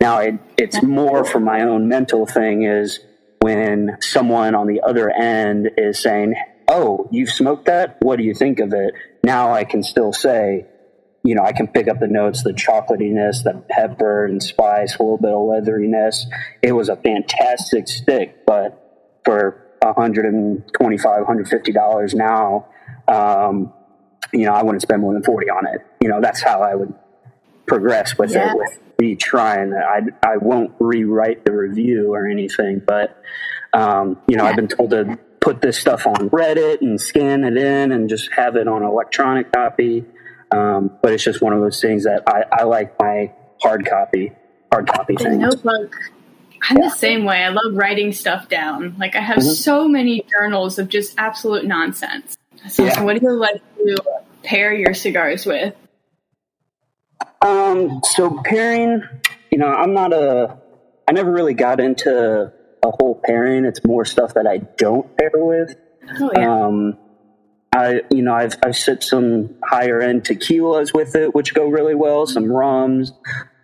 Now, 0.00 0.18
it, 0.18 0.34
it's 0.56 0.82
more 0.82 1.24
for 1.24 1.38
my 1.38 1.62
own 1.62 1.88
mental 1.88 2.26
thing 2.26 2.64
is 2.64 2.98
when 3.40 3.98
someone 4.00 4.54
on 4.54 4.66
the 4.66 4.80
other 4.80 5.08
end 5.10 5.70
is 5.76 6.00
saying, 6.00 6.34
Oh, 6.74 7.06
you've 7.10 7.28
smoked 7.28 7.66
that? 7.66 7.98
What 8.00 8.16
do 8.16 8.24
you 8.24 8.32
think 8.32 8.58
of 8.58 8.72
it? 8.72 8.94
Now 9.22 9.52
I 9.52 9.64
can 9.64 9.82
still 9.82 10.10
say, 10.10 10.66
you 11.22 11.34
know, 11.34 11.42
I 11.42 11.52
can 11.52 11.68
pick 11.68 11.86
up 11.86 12.00
the 12.00 12.08
notes, 12.08 12.42
the 12.42 12.54
chocolatiness, 12.54 13.44
the 13.44 13.62
pepper 13.68 14.24
and 14.24 14.42
spice, 14.42 14.96
a 14.96 15.02
little 15.02 15.18
bit 15.18 15.32
of 15.32 15.42
leatheriness. 15.42 16.26
It 16.62 16.72
was 16.72 16.88
a 16.88 16.96
fantastic 16.96 17.88
stick, 17.88 18.46
but 18.46 19.18
for 19.22 19.62
125 19.82 21.26
$150 21.26 22.14
now, 22.14 22.68
um, 23.06 23.70
you 24.32 24.46
know, 24.46 24.54
I 24.54 24.62
wouldn't 24.62 24.80
spend 24.80 25.02
more 25.02 25.12
than 25.12 25.22
40 25.22 25.50
on 25.50 25.66
it. 25.74 25.86
You 26.00 26.08
know, 26.08 26.22
that's 26.22 26.42
how 26.42 26.62
I 26.62 26.74
would 26.74 26.94
progress 27.66 28.16
with 28.16 28.34
it 28.34 28.50
with 28.54 28.78
me 28.98 29.14
trying. 29.14 29.74
I, 29.74 30.00
I 30.26 30.38
won't 30.38 30.72
rewrite 30.80 31.44
the 31.44 31.52
review 31.52 32.14
or 32.14 32.26
anything, 32.26 32.80
but, 32.84 33.22
um, 33.74 34.18
you 34.26 34.38
know, 34.38 34.44
yeah. 34.44 34.50
I've 34.50 34.56
been 34.56 34.68
told 34.68 34.90
to 34.90 35.18
put 35.42 35.60
this 35.60 35.76
stuff 35.76 36.06
on 36.06 36.30
Reddit 36.30 36.80
and 36.80 36.98
scan 36.98 37.44
it 37.44 37.56
in 37.56 37.92
and 37.92 38.08
just 38.08 38.32
have 38.32 38.56
it 38.56 38.68
on 38.68 38.82
electronic 38.82 39.52
copy. 39.52 40.04
Um, 40.52 40.96
but 41.02 41.12
it's 41.12 41.24
just 41.24 41.42
one 41.42 41.52
of 41.52 41.60
those 41.60 41.80
things 41.80 42.04
that 42.04 42.22
I, 42.26 42.44
I 42.60 42.62
like 42.62 42.98
my 42.98 43.32
hard 43.60 43.84
copy, 43.84 44.32
hard 44.70 44.86
copy 44.86 45.16
thing. 45.16 45.40
Notebook. 45.40 45.94
I'm 46.70 46.78
yeah. 46.78 46.84
the 46.84 46.90
same 46.90 47.24
way. 47.24 47.42
I 47.42 47.48
love 47.48 47.74
writing 47.74 48.12
stuff 48.12 48.48
down. 48.48 48.94
Like 48.98 49.16
I 49.16 49.20
have 49.20 49.38
mm-hmm. 49.38 49.50
so 49.50 49.88
many 49.88 50.24
journals 50.30 50.78
of 50.78 50.88
just 50.88 51.14
absolute 51.18 51.64
nonsense. 51.64 52.36
So, 52.68 52.84
yeah. 52.84 52.94
so 52.94 53.04
what 53.04 53.18
do 53.18 53.26
you 53.26 53.32
like 53.32 53.60
to 53.78 53.96
pair 54.44 54.72
your 54.72 54.94
cigars 54.94 55.44
with? 55.44 55.74
Um, 57.40 58.00
so 58.04 58.40
pairing, 58.44 59.02
you 59.50 59.58
know, 59.58 59.66
I'm 59.66 59.92
not 59.92 60.12
a, 60.12 60.56
I 61.08 61.12
never 61.12 61.32
really 61.32 61.54
got 61.54 61.80
into 61.80 62.52
a 62.84 62.90
whole 62.90 63.20
pairing. 63.24 63.64
It's 63.64 63.84
more 63.84 64.04
stuff 64.04 64.34
that 64.34 64.46
I 64.46 64.58
don't 64.58 65.16
pair 65.16 65.30
with. 65.34 65.76
Oh, 66.20 66.30
yeah. 66.36 66.66
Um, 66.66 66.98
I, 67.74 68.02
you 68.10 68.22
know, 68.22 68.34
I've, 68.34 68.56
I've 68.62 68.76
set 68.76 69.02
some 69.02 69.54
higher 69.64 70.00
end 70.00 70.24
tequilas 70.24 70.92
with 70.92 71.14
it, 71.16 71.34
which 71.34 71.54
go 71.54 71.68
really 71.68 71.94
well, 71.94 72.26
some 72.26 72.50
rums, 72.52 73.12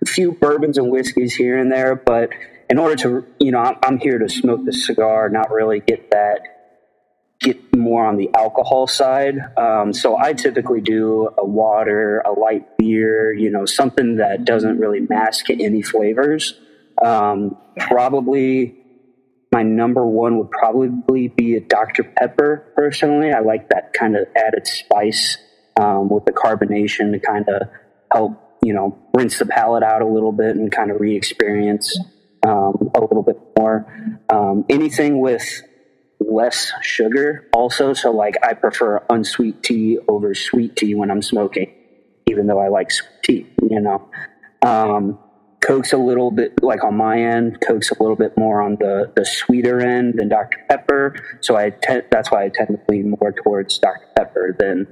a 0.03 0.07
few 0.07 0.33
bourbons 0.33 0.79
and 0.79 0.91
whiskeys 0.91 1.35
here 1.35 1.59
and 1.59 1.71
there. 1.71 1.95
But 1.95 2.31
in 2.71 2.79
order 2.79 2.97
to, 2.97 3.27
you 3.39 3.53
know, 3.53 3.59
I'm, 3.59 3.77
I'm 3.83 3.99
here 3.99 4.19
to 4.19 4.29
smoke 4.29 4.65
the 4.65 4.73
cigar, 4.73 5.29
not 5.29 5.51
really 5.51 5.81
get 5.81 6.11
that 6.11 6.41
get 7.41 7.77
more 7.77 8.05
on 8.05 8.17
the 8.17 8.31
alcohol 8.37 8.87
side. 8.87 9.37
Um, 9.57 9.93
so 9.93 10.19
I 10.19 10.33
typically 10.33 10.81
do 10.81 11.29
a 11.39 11.45
water, 11.45 12.21
a 12.21 12.33
light 12.33 12.77
beer, 12.79 13.33
you 13.33 13.51
know, 13.51 13.65
something 13.65 14.17
that 14.17 14.45
doesn't 14.45 14.79
really 14.79 15.01
mask 15.01 15.49
any 15.51 15.83
flavors. 15.83 16.59
Um, 17.05 17.57
probably 17.79 18.77
my 19.52 19.62
number 19.62 20.07
one 20.07 20.38
would 20.38 20.50
probably 20.50 21.28
be 21.28 21.57
a 21.57 21.61
Dr. 21.61 22.05
Pepper. 22.05 22.73
Personally, 22.76 23.33
I 23.33 23.40
like 23.40 23.71
that 23.71 23.93
kind 23.93 24.17
of 24.17 24.26
added 24.37 24.67
spice 24.67 25.38
um, 25.81 26.09
with 26.09 26.25
the 26.25 26.33
carbonation 26.33 27.12
to 27.12 27.19
kind 27.19 27.49
of 27.49 27.69
help 28.12 28.45
you 28.62 28.75
know 28.75 28.99
rinse 29.14 29.38
the 29.38 29.47
palate 29.47 29.83
out 29.83 30.02
a 30.02 30.07
little 30.07 30.33
bit 30.33 30.57
and 30.57 30.71
kind 30.71 30.90
of 30.90 31.00
re-experience 31.00 31.99
um, 32.47 32.90
a 32.95 33.00
little 33.00 33.23
bit 33.23 33.38
more. 33.57 34.21
Um, 34.28 34.64
anything 34.69 35.21
with 35.21 35.62
less 36.21 36.73
sugar 36.83 37.49
also. 37.52 37.93
So 37.95 38.11
like 38.11 38.35
I 38.43 38.55
prefer 38.55 39.05
unsweet 39.09 39.62
tea 39.62 39.99
over 40.09 40.35
sweet 40.35 40.76
tea 40.76 40.95
when 40.95 41.11
I'm 41.11 41.23
smoking, 41.23 41.73
even 42.26 42.47
though 42.47 42.59
I 42.59 42.69
like 42.69 42.90
sweet 42.90 43.23
tea, 43.23 43.47
you 43.62 43.81
know. 43.81 44.11
Um, 44.62 45.19
Coke's 45.61 45.93
a 45.93 45.97
little 45.97 46.31
bit 46.31 46.62
like 46.62 46.85
on 46.85 46.97
my 46.97 47.21
end, 47.21 47.61
Coke's 47.61 47.91
a 47.91 48.00
little 48.00 48.17
bit 48.17 48.37
more 48.37 48.62
on 48.62 48.77
the, 48.77 49.12
the 49.17 49.25
sweeter 49.25 49.81
end 49.81 50.15
than 50.19 50.29
Dr. 50.29 50.59
Pepper. 50.69 51.17
So 51.41 51.57
I 51.57 51.71
te- 51.71 52.03
that's 52.11 52.31
why 52.31 52.45
I 52.45 52.49
tend 52.49 52.69
to 52.69 52.81
lean 52.88 53.11
more 53.11 53.33
towards 53.33 53.79
Dr. 53.79 54.07
Pepper 54.17 54.57
than 54.59 54.87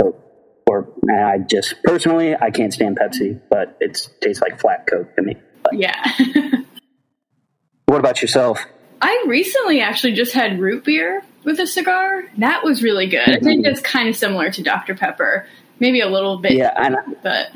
Coke. 0.00 0.20
Or 0.66 0.88
I 1.10 1.38
just 1.38 1.82
personally 1.84 2.34
I 2.34 2.50
can't 2.50 2.72
stand 2.72 2.98
Pepsi, 2.98 3.40
but 3.50 3.76
it 3.80 4.08
tastes 4.20 4.42
like 4.42 4.60
flat 4.60 4.86
Coke 4.86 5.14
to 5.16 5.22
me. 5.22 5.36
But. 5.62 5.74
Yeah. 5.74 6.12
what 7.86 7.98
about 7.98 8.20
yourself? 8.20 8.64
I 9.00 9.24
recently 9.26 9.80
actually 9.80 10.12
just 10.12 10.32
had 10.32 10.58
root 10.60 10.84
beer 10.84 11.22
with 11.44 11.60
a 11.60 11.66
cigar. 11.66 12.24
That 12.38 12.64
was 12.64 12.82
really 12.82 13.06
good. 13.06 13.20
Mm-hmm. 13.20 13.36
I 13.36 13.40
think 13.40 13.64
that's 13.64 13.80
kind 13.80 14.08
of 14.08 14.16
similar 14.16 14.50
to 14.50 14.62
Dr. 14.62 14.94
Pepper, 14.94 15.46
maybe 15.78 16.00
a 16.00 16.08
little 16.08 16.38
bit. 16.38 16.52
Yeah, 16.52 16.72
and 16.76 16.96
but 17.22 17.50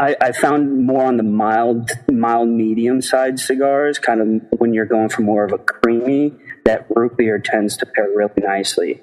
I, 0.00 0.16
I 0.20 0.32
found 0.32 0.86
more 0.86 1.04
on 1.04 1.16
the 1.16 1.24
mild, 1.24 1.90
mild 2.10 2.48
medium 2.48 3.02
side 3.02 3.40
cigars. 3.40 3.98
Kind 3.98 4.20
of 4.20 4.60
when 4.60 4.72
you're 4.72 4.86
going 4.86 5.08
for 5.08 5.22
more 5.22 5.44
of 5.44 5.52
a 5.52 5.58
creamy, 5.58 6.34
that 6.64 6.86
root 6.94 7.16
beer 7.16 7.38
tends 7.38 7.76
to 7.78 7.86
pair 7.86 8.08
really 8.14 8.32
nicely. 8.36 9.02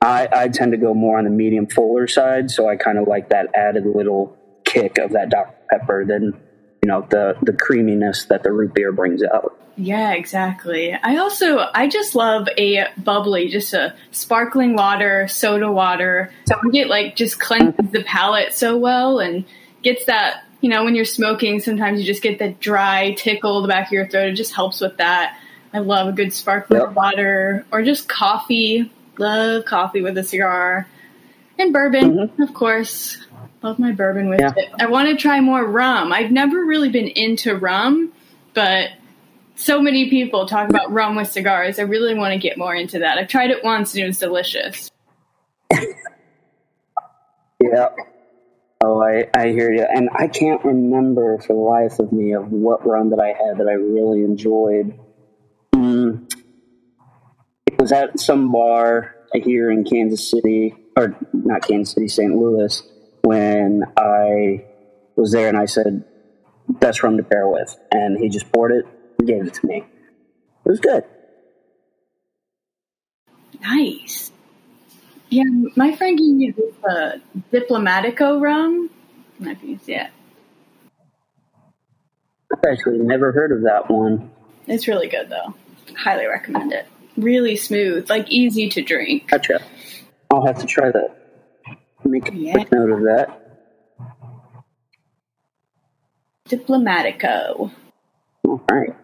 I, 0.00 0.28
I 0.32 0.48
tend 0.48 0.72
to 0.72 0.78
go 0.78 0.94
more 0.94 1.18
on 1.18 1.24
the 1.24 1.30
medium 1.30 1.66
fuller 1.66 2.06
side, 2.06 2.50
so 2.50 2.68
I 2.68 2.76
kind 2.76 2.98
of 2.98 3.08
like 3.08 3.30
that 3.30 3.48
added 3.54 3.86
little 3.86 4.36
kick 4.64 4.98
of 4.98 5.12
that 5.12 5.30
Dr. 5.30 5.54
Pepper 5.70 6.04
than 6.04 6.40
you 6.82 6.88
know 6.88 7.06
the 7.08 7.36
the 7.42 7.52
creaminess 7.52 8.26
that 8.26 8.42
the 8.42 8.52
root 8.52 8.74
beer 8.74 8.92
brings 8.92 9.22
out. 9.22 9.58
Yeah, 9.76 10.12
exactly. 10.12 10.92
I 10.92 11.16
also 11.16 11.58
I 11.74 11.88
just 11.88 12.14
love 12.14 12.48
a 12.56 12.86
bubbly, 12.96 13.48
just 13.48 13.74
a 13.74 13.94
sparkling 14.10 14.76
water, 14.76 15.26
soda 15.28 15.72
water. 15.72 16.30
So 16.46 16.60
it 16.72 16.88
like 16.88 17.16
just 17.16 17.40
cleanses 17.40 17.90
the 17.90 18.04
palate 18.04 18.52
so 18.52 18.76
well 18.76 19.18
and 19.18 19.44
gets 19.86 20.06
that 20.06 20.44
you 20.60 20.68
know 20.68 20.84
when 20.84 20.94
you're 20.94 21.04
smoking. 21.04 21.60
Sometimes 21.60 22.00
you 22.00 22.06
just 22.06 22.22
get 22.22 22.38
that 22.40 22.60
dry 22.60 23.12
tickle 23.12 23.62
the 23.62 23.68
back 23.68 23.86
of 23.86 23.92
your 23.92 24.06
throat. 24.06 24.28
It 24.28 24.34
just 24.34 24.54
helps 24.54 24.80
with 24.80 24.96
that. 24.98 25.38
I 25.72 25.78
love 25.78 26.08
a 26.08 26.12
good 26.12 26.32
sparkling 26.32 26.80
yep. 26.80 26.92
water 26.92 27.64
or 27.70 27.82
just 27.82 28.08
coffee. 28.08 28.90
Love 29.18 29.64
coffee 29.64 30.02
with 30.02 30.18
a 30.18 30.24
cigar 30.24 30.86
and 31.58 31.72
bourbon, 31.72 32.12
mm-hmm. 32.12 32.42
of 32.42 32.52
course. 32.52 33.16
Love 33.62 33.78
my 33.78 33.92
bourbon 33.92 34.28
with 34.28 34.40
yeah. 34.40 34.52
it. 34.56 34.68
I 34.78 34.86
want 34.86 35.08
to 35.08 35.16
try 35.16 35.40
more 35.40 35.64
rum. 35.64 36.12
I've 36.12 36.30
never 36.30 36.64
really 36.64 36.90
been 36.90 37.08
into 37.08 37.56
rum, 37.56 38.12
but 38.52 38.90
so 39.54 39.80
many 39.80 40.10
people 40.10 40.46
talk 40.46 40.68
about 40.68 40.92
rum 40.92 41.16
with 41.16 41.32
cigars. 41.32 41.78
I 41.78 41.82
really 41.82 42.14
want 42.14 42.32
to 42.32 42.38
get 42.38 42.58
more 42.58 42.74
into 42.74 42.98
that. 42.98 43.16
I've 43.18 43.28
tried 43.28 43.50
it 43.50 43.64
once 43.64 43.94
and 43.94 44.04
it 44.04 44.06
was 44.06 44.18
delicious. 44.18 44.90
yeah. 47.62 47.88
I, 49.06 49.26
I 49.34 49.48
hear 49.48 49.72
you. 49.72 49.82
And 49.82 50.08
I 50.14 50.26
can't 50.26 50.64
remember 50.64 51.38
for 51.38 51.54
the 51.54 51.60
life 51.60 51.98
of 51.98 52.12
me 52.12 52.32
of 52.32 52.50
what 52.50 52.86
run 52.86 53.10
that 53.10 53.20
I 53.20 53.28
had 53.28 53.58
that 53.58 53.68
I 53.68 53.74
really 53.74 54.22
enjoyed. 54.22 54.98
Mm. 55.74 56.32
It 57.66 57.80
was 57.80 57.92
at 57.92 58.18
some 58.18 58.50
bar 58.52 59.14
here 59.32 59.70
in 59.70 59.84
Kansas 59.84 60.28
City, 60.28 60.74
or 60.96 61.16
not 61.32 61.62
Kansas 61.62 61.94
City, 61.94 62.08
St. 62.08 62.34
Louis, 62.34 62.82
when 63.22 63.82
I 63.96 64.64
was 65.16 65.32
there 65.32 65.48
and 65.48 65.56
I 65.56 65.66
said, 65.66 66.04
best 66.68 67.02
rum 67.02 67.16
to 67.16 67.22
pair 67.22 67.48
with. 67.48 67.76
And 67.92 68.18
he 68.18 68.28
just 68.28 68.50
poured 68.52 68.72
it 68.72 68.86
and 69.18 69.28
gave 69.28 69.46
it 69.46 69.54
to 69.54 69.66
me. 69.66 69.84
It 70.64 70.68
was 70.68 70.80
good. 70.80 71.04
Nice. 73.60 74.32
Yeah, 75.28 75.44
my 75.76 75.94
friend 75.96 76.16
gave 76.18 76.34
me 76.34 76.54
uh, 76.88 77.12
Diplomatico 77.52 78.40
rum. 78.40 78.90
Might 79.38 79.60
be 79.60 79.78
yeah. 79.86 80.08
I've 82.52 82.60
actually 82.70 82.98
never 82.98 83.32
heard 83.32 83.52
of 83.52 83.62
that 83.62 83.90
one. 83.90 84.30
It's 84.66 84.86
really 84.88 85.08
good 85.08 85.28
though. 85.28 85.54
Highly 85.96 86.26
recommend 86.26 86.72
it. 86.72 86.86
really 87.16 87.56
smooth, 87.56 88.08
like 88.08 88.30
easy 88.30 88.68
to 88.70 88.82
drink. 88.82 89.28
Gotcha. 89.28 89.60
I'll 90.30 90.46
have 90.46 90.58
to 90.60 90.66
try 90.66 90.90
that. 90.90 91.16
Make 92.04 92.28
a 92.30 92.34
Yeah. 92.36 92.52
quick 92.52 92.72
note 92.72 92.90
of 92.90 93.00
that. 93.02 93.42
Diplomatico. 96.48 97.70
All 98.44 98.60
right. 98.70 98.94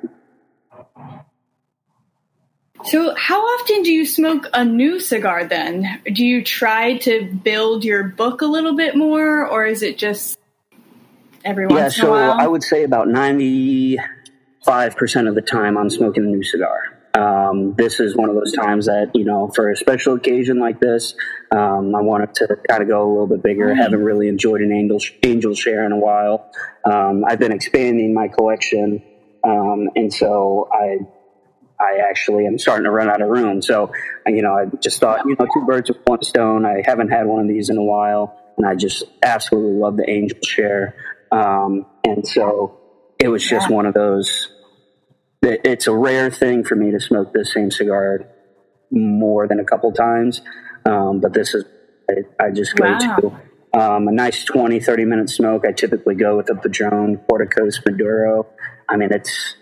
So, 2.85 3.15
how 3.17 3.41
often 3.41 3.83
do 3.83 3.93
you 3.93 4.05
smoke 4.05 4.49
a 4.53 4.65
new 4.65 4.99
cigar 4.99 5.45
then? 5.45 6.01
Do 6.05 6.25
you 6.25 6.43
try 6.43 6.99
to 6.99 7.25
build 7.25 7.85
your 7.85 8.05
book 8.05 8.43
a 8.43 8.47
little 8.47 8.75
bit 8.77 8.97
more, 8.97 9.47
or 9.47 9.65
is 9.65 9.83
it 9.83 9.99
just 9.99 10.39
every 11.45 11.67
Yeah, 11.69 11.83
once 11.83 11.97
in 11.97 12.03
a 12.03 12.07
so 12.07 12.11
while? 12.11 12.33
I 12.33 12.47
would 12.47 12.62
say 12.62 12.83
about 12.83 13.07
95% 13.09 13.99
of 15.29 15.35
the 15.35 15.43
time 15.43 15.79
I'm 15.79 15.91
smoking 15.91 16.25
a 16.25 16.29
new 16.29 16.43
cigar. 16.43 16.99
Um, 17.15 17.75
this 17.75 18.01
is 18.01 18.17
one 18.17 18.31
of 18.31 18.35
those 18.35 18.53
times 18.53 18.87
that, 18.87 19.11
you 19.15 19.25
know, 19.25 19.49
for 19.55 19.71
a 19.71 19.77
special 19.77 20.15
occasion 20.15 20.59
like 20.59 20.81
this, 20.81 21.15
um, 21.51 21.95
I 21.95 22.01
wanted 22.01 22.35
to 22.37 22.57
kind 22.69 22.83
of 22.83 22.89
go 22.89 23.03
a 23.03 23.11
little 23.11 23.27
bit 23.27 23.43
bigger. 23.43 23.67
Right. 23.67 23.77
Haven't 23.77 24.03
really 24.03 24.29
enjoyed 24.29 24.62
an 24.62 24.73
angel, 24.73 24.99
angel 25.23 25.55
share 25.55 25.85
in 25.85 25.93
a 25.93 25.99
while. 25.99 26.51
Um, 26.91 27.25
I've 27.29 27.39
been 27.39 27.53
expanding 27.53 28.15
my 28.15 28.29
collection, 28.29 29.03
um, 29.45 29.91
and 29.95 30.12
so 30.12 30.69
I 30.73 31.01
I 31.83 31.99
actually 32.09 32.47
am 32.47 32.59
starting 32.59 32.85
to 32.85 32.91
run 32.91 33.11
out 33.11 33.21
of 33.21 33.29
room. 33.29 33.61
So, 33.61 33.93
you 34.27 34.41
know, 34.43 34.55
I 34.55 34.67
just 34.81 35.01
thought, 35.01 35.27
you 35.27 35.35
know, 35.39 35.47
two 35.53 35.65
birds 35.67 35.89
with 35.91 35.99
one 36.07 36.23
stone. 36.23 36.65
I 36.65 36.83
haven't 36.87 37.09
had 37.09 37.27
one 37.27 37.41
of 37.43 37.49
these 37.49 37.69
in 37.71 37.77
a 37.77 37.83
while, 37.83 38.39
and 38.57 38.67
I 38.67 38.75
just 38.77 39.03
absolutely 39.23 39.79
love 39.79 39.97
the 39.97 40.09
Angel 40.09 40.39
Share. 40.45 40.95
Um, 41.33 41.87
and 42.05 42.27
so 42.27 42.79
it 43.19 43.29
was 43.29 43.43
just 43.47 43.69
Yeah. 43.69 43.77
one 43.77 43.87
of 43.87 43.95
those. 43.95 44.49
It, 45.43 45.62
it's 45.65 45.87
a 45.89 45.95
rare 45.97 46.31
thing 46.31 46.62
for 46.62 46.77
me 46.77 46.93
to 46.93 47.01
smoke 47.01 47.33
this 47.33 47.53
same 47.53 47.71
cigar 47.71 48.21
more 48.91 49.49
than 49.49 49.59
a 49.59 49.65
couple 49.65 49.91
times, 49.93 50.41
um, 50.85 51.21
but 51.21 51.33
this 51.33 51.55
is 51.55 51.65
I, 52.11 52.47
I 52.47 52.51
just 52.51 52.77
go 52.77 52.85
Wow. 52.85 53.17
to. 53.17 53.33
Um, 53.75 54.07
a 54.07 54.12
nice 54.12 54.45
20, 54.45 54.81
30 54.81 55.05
minute 55.07 55.31
smoke. 55.31 55.65
I 55.67 55.73
typically 55.73 56.15
go 56.15 56.37
with 56.37 56.51
a 56.51 56.55
Padron 56.55 57.17
Porticos 57.27 57.81
Maduro. 57.87 58.47
I 58.87 58.99
mean, 58.99 59.11
it's 59.12 59.55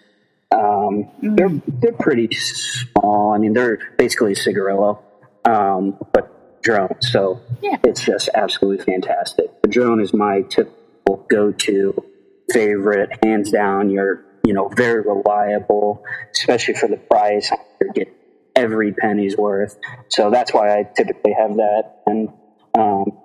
um, 0.52 1.08
they're 1.22 1.60
they're 1.68 1.92
pretty 1.92 2.28
small. 2.34 3.32
I 3.32 3.38
mean, 3.38 3.52
they're 3.52 3.78
basically 3.96 4.32
a 4.32 4.36
cigarillo, 4.36 5.02
um, 5.44 5.96
but 6.12 6.62
drone. 6.62 6.96
So 7.00 7.40
Yeah. 7.62 7.76
it's 7.84 8.02
just 8.04 8.28
absolutely 8.34 8.84
fantastic. 8.84 9.62
The 9.62 9.68
drone 9.68 10.00
is 10.00 10.12
my 10.12 10.42
typical 10.42 11.24
go-to 11.28 12.04
favorite, 12.50 13.10
hands 13.24 13.50
down. 13.50 13.90
You're 13.90 14.24
you 14.44 14.52
know 14.52 14.68
very 14.68 15.02
reliable, 15.02 16.02
especially 16.34 16.74
for 16.74 16.88
the 16.88 16.96
price. 16.96 17.50
You 17.80 17.92
get 17.94 18.08
every 18.56 18.92
penny's 18.92 19.36
worth. 19.36 19.78
So 20.08 20.30
that's 20.30 20.52
why 20.52 20.78
I 20.78 20.82
typically 20.96 21.32
have 21.32 21.56
that. 21.56 22.02
And 22.06 22.28
um, 22.76 23.18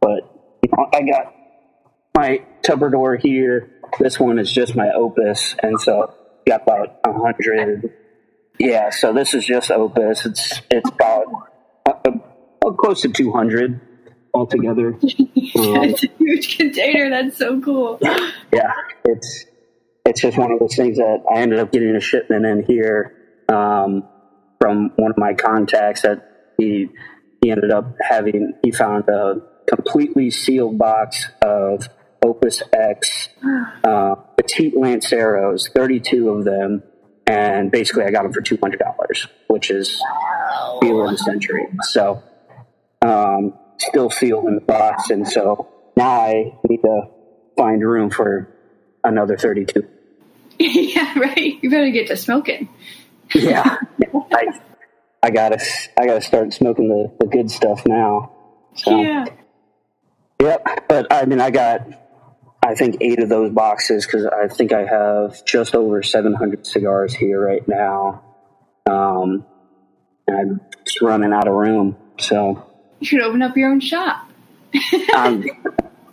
but 0.00 0.58
you 0.62 0.70
know, 0.76 0.88
I 0.92 1.02
got 1.02 1.34
my 2.16 2.44
Tupperware 2.62 3.20
here. 3.20 3.70
This 4.00 4.18
one 4.18 4.38
is 4.38 4.50
just 4.50 4.74
my 4.74 4.90
Opus, 4.90 5.54
and 5.62 5.80
so 5.80 6.14
got 6.46 6.62
about 6.62 7.00
a 7.04 7.12
hundred. 7.12 7.92
Yeah, 8.58 8.90
so 8.90 9.12
this 9.12 9.34
is 9.34 9.46
just 9.46 9.70
Opus. 9.70 10.26
It's 10.26 10.60
it's 10.70 10.88
about 10.88 11.24
uh, 11.86 12.10
uh, 12.64 12.70
close 12.72 13.02
to 13.02 13.08
two 13.08 13.32
hundred 13.32 13.80
altogether. 14.34 14.98
it's 15.02 16.04
a 16.04 16.08
huge 16.18 16.58
container. 16.58 17.10
That's 17.10 17.36
so 17.36 17.60
cool. 17.60 17.98
Yeah, 18.52 18.72
it's 19.04 19.46
it's 20.04 20.20
just 20.20 20.36
one 20.36 20.52
of 20.52 20.58
those 20.58 20.74
things 20.74 20.98
that 20.98 21.22
I 21.32 21.40
ended 21.40 21.58
up 21.58 21.72
getting 21.72 21.94
a 21.94 22.00
shipment 22.00 22.44
in 22.44 22.64
here 22.64 23.44
um, 23.48 24.08
from 24.60 24.92
one 24.96 25.10
of 25.10 25.18
my 25.18 25.34
contacts 25.34 26.02
that 26.02 26.54
he 26.58 26.88
he 27.40 27.50
ended 27.50 27.70
up 27.70 27.96
having. 28.00 28.54
He 28.62 28.70
found 28.70 29.08
a 29.08 29.42
completely 29.66 30.30
sealed 30.30 30.78
box 30.78 31.30
of 31.40 31.88
Opus 32.24 32.62
X 32.72 33.28
uh, 33.84 34.14
petite 34.36 34.74
Lanceros, 34.74 35.68
thirty 35.74 36.00
two 36.00 36.30
of 36.30 36.44
them, 36.44 36.82
and 37.26 37.70
basically 37.70 38.04
I 38.04 38.10
got 38.10 38.22
them 38.22 38.32
for 38.32 38.40
two 38.40 38.58
hundred 38.62 38.80
dollars, 38.80 39.26
which 39.48 39.70
is 39.70 40.00
deal 40.80 41.04
of 41.04 41.10
the 41.10 41.18
century. 41.18 41.66
So 41.82 42.22
um, 43.02 43.54
still 43.78 44.10
sealed 44.10 44.46
in 44.46 44.54
the 44.54 44.60
box, 44.60 45.10
and 45.10 45.26
so 45.26 45.68
now 45.96 46.10
I 46.10 46.54
need 46.68 46.82
to 46.82 47.02
find 47.56 47.84
room 47.84 48.10
for 48.10 48.48
another 49.04 49.36
32. 49.36 49.86
yeah, 50.58 51.18
right. 51.18 51.58
You 51.62 51.70
better 51.70 51.90
get 51.90 52.08
to 52.08 52.16
smoking. 52.16 52.68
Yeah, 53.34 53.78
I, 54.32 54.60
I 55.22 55.30
gotta, 55.30 55.58
I 55.96 56.06
gotta 56.06 56.20
start 56.20 56.52
smoking 56.52 56.88
the, 56.88 57.12
the 57.20 57.26
good 57.26 57.50
stuff 57.50 57.86
now. 57.86 58.32
So, 58.76 59.00
Yeah. 59.00 59.26
Yep, 60.40 60.88
but 60.88 61.12
I 61.12 61.24
mean, 61.24 61.40
I 61.40 61.50
got, 61.50 61.86
I 62.64 62.74
think 62.74 62.98
eight 63.00 63.20
of 63.20 63.28
those 63.28 63.50
boxes 63.50 64.06
because 64.06 64.26
I 64.26 64.48
think 64.48 64.72
I 64.72 64.84
have 64.84 65.44
just 65.44 65.74
over 65.74 66.02
700 66.02 66.66
cigars 66.66 67.12
here 67.12 67.44
right 67.44 67.66
now. 67.66 68.22
Um, 68.88 69.44
and 70.26 70.36
I'm 70.36 70.60
just 70.84 71.00
running 71.02 71.32
out 71.32 71.48
of 71.48 71.54
room, 71.54 71.96
so 72.18 72.64
You 73.00 73.06
should 73.06 73.22
open 73.22 73.42
up 73.42 73.56
your 73.56 73.70
own 73.70 73.80
shop. 73.80 74.28
um, 75.16 75.44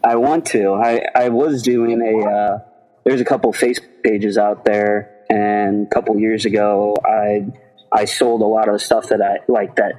I 0.04 0.16
want 0.16 0.48
to. 0.48 0.74
I, 0.74 1.06
I 1.16 1.30
was 1.30 1.62
doing 1.62 2.02
a. 2.02 2.30
Uh, 2.30 2.60
there's 3.06 3.22
a 3.22 3.26
couple 3.26 3.54
Facebook 3.54 4.04
pages 4.04 4.38
out 4.38 4.66
there, 4.66 5.26
and 5.30 5.88
a 5.88 5.90
couple 5.90 6.20
years 6.20 6.46
ago, 6.46 6.96
I 7.06 7.48
I 7.92 8.06
sold 8.06 8.42
a 8.42 8.46
lot 8.46 8.68
of 8.68 8.74
the 8.74 8.80
stuff 8.80 9.10
that 9.10 9.22
I 9.22 9.40
like 9.48 9.76
that 9.78 9.94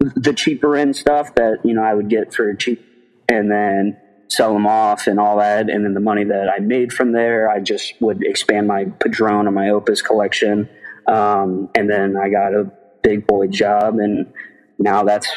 the 0.00 0.32
cheaper 0.32 0.76
end 0.76 0.96
stuff 0.96 1.34
that 1.34 1.58
you 1.64 1.74
know 1.74 1.82
I 1.82 1.94
would 1.94 2.08
get 2.08 2.34
for 2.34 2.52
cheap, 2.54 2.84
and 3.28 3.50
then 3.50 3.98
sell 4.30 4.54
them 4.54 4.66
off 4.66 5.06
and 5.08 5.18
all 5.18 5.38
that, 5.38 5.68
and 5.68 5.84
then 5.84 5.92
the 5.92 6.00
money 6.00 6.24
that 6.24 6.48
I 6.48 6.60
made 6.60 6.92
from 6.92 7.12
there, 7.12 7.50
I 7.50 7.60
just 7.60 8.00
would 8.00 8.22
expand 8.24 8.68
my 8.68 8.84
Padron 8.84 9.46
or 9.46 9.50
my 9.50 9.70
Opus 9.70 10.02
collection, 10.02 10.68
um, 11.06 11.68
and 11.74 11.90
then 11.90 12.16
I 12.16 12.30
got 12.30 12.54
a 12.54 12.70
big 13.02 13.26
boy 13.26 13.48
job, 13.48 13.98
and 13.98 14.32
now 14.78 15.02
that's 15.02 15.28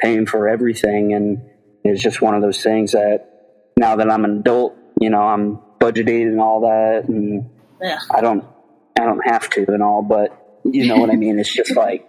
paying 0.00 0.26
for 0.26 0.48
everything, 0.48 1.14
and 1.14 1.40
it's 1.84 2.02
just 2.02 2.20
one 2.20 2.34
of 2.34 2.42
those 2.42 2.62
things 2.62 2.92
that 2.92 3.28
now 3.76 3.96
that 3.96 4.10
I'm 4.10 4.24
an 4.24 4.38
adult, 4.38 4.76
you 5.00 5.10
know, 5.10 5.22
I'm 5.22 5.60
budgeting 5.80 6.22
and 6.22 6.40
all 6.40 6.62
that, 6.62 7.08
and 7.08 7.48
Ugh. 7.84 7.98
I 8.10 8.20
don't, 8.20 8.44
I 9.00 9.04
don't 9.04 9.22
have 9.26 9.48
to 9.50 9.64
and 9.72 9.82
all, 9.82 10.02
but 10.02 10.60
you 10.64 10.86
know 10.86 10.96
what 10.96 11.10
I 11.10 11.16
mean. 11.16 11.38
It's 11.38 11.54
just 11.54 11.76
like 11.76 12.06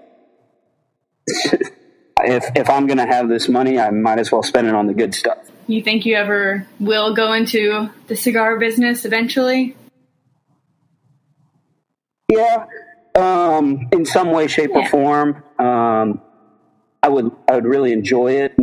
if 1.28 2.46
if 2.56 2.70
I'm 2.70 2.88
gonna 2.88 3.06
have 3.06 3.30
this 3.30 3.48
money, 3.48 3.80
I 3.80 3.92
might 3.92 4.20
as 4.20 4.32
well 4.32 4.44
spend 4.44 4.68
it 4.68 4.74
on 4.74 4.88
the 4.88 4.94
good 4.94 5.14
stuff. 5.14 5.38
You 5.72 5.82
think 5.82 6.06
you 6.06 6.18
ever 6.18 6.68
will 6.82 7.14
go 7.14 7.32
into 7.32 7.90
the 8.08 8.16
cigar 8.18 8.60
business 8.60 9.06
eventually? 9.06 9.78
Yeah, 12.30 12.66
um, 13.16 13.88
in 13.94 14.06
some 14.06 14.32
way, 14.32 14.48
shape, 14.48 14.72
or 14.74 14.86
form. 14.90 15.42
Um, 15.58 16.22
I 17.02 17.08
would 17.08 17.32
I 17.50 17.56
would 17.56 17.64
really 17.64 17.94
enjoy 17.94 18.34
it 18.34 18.54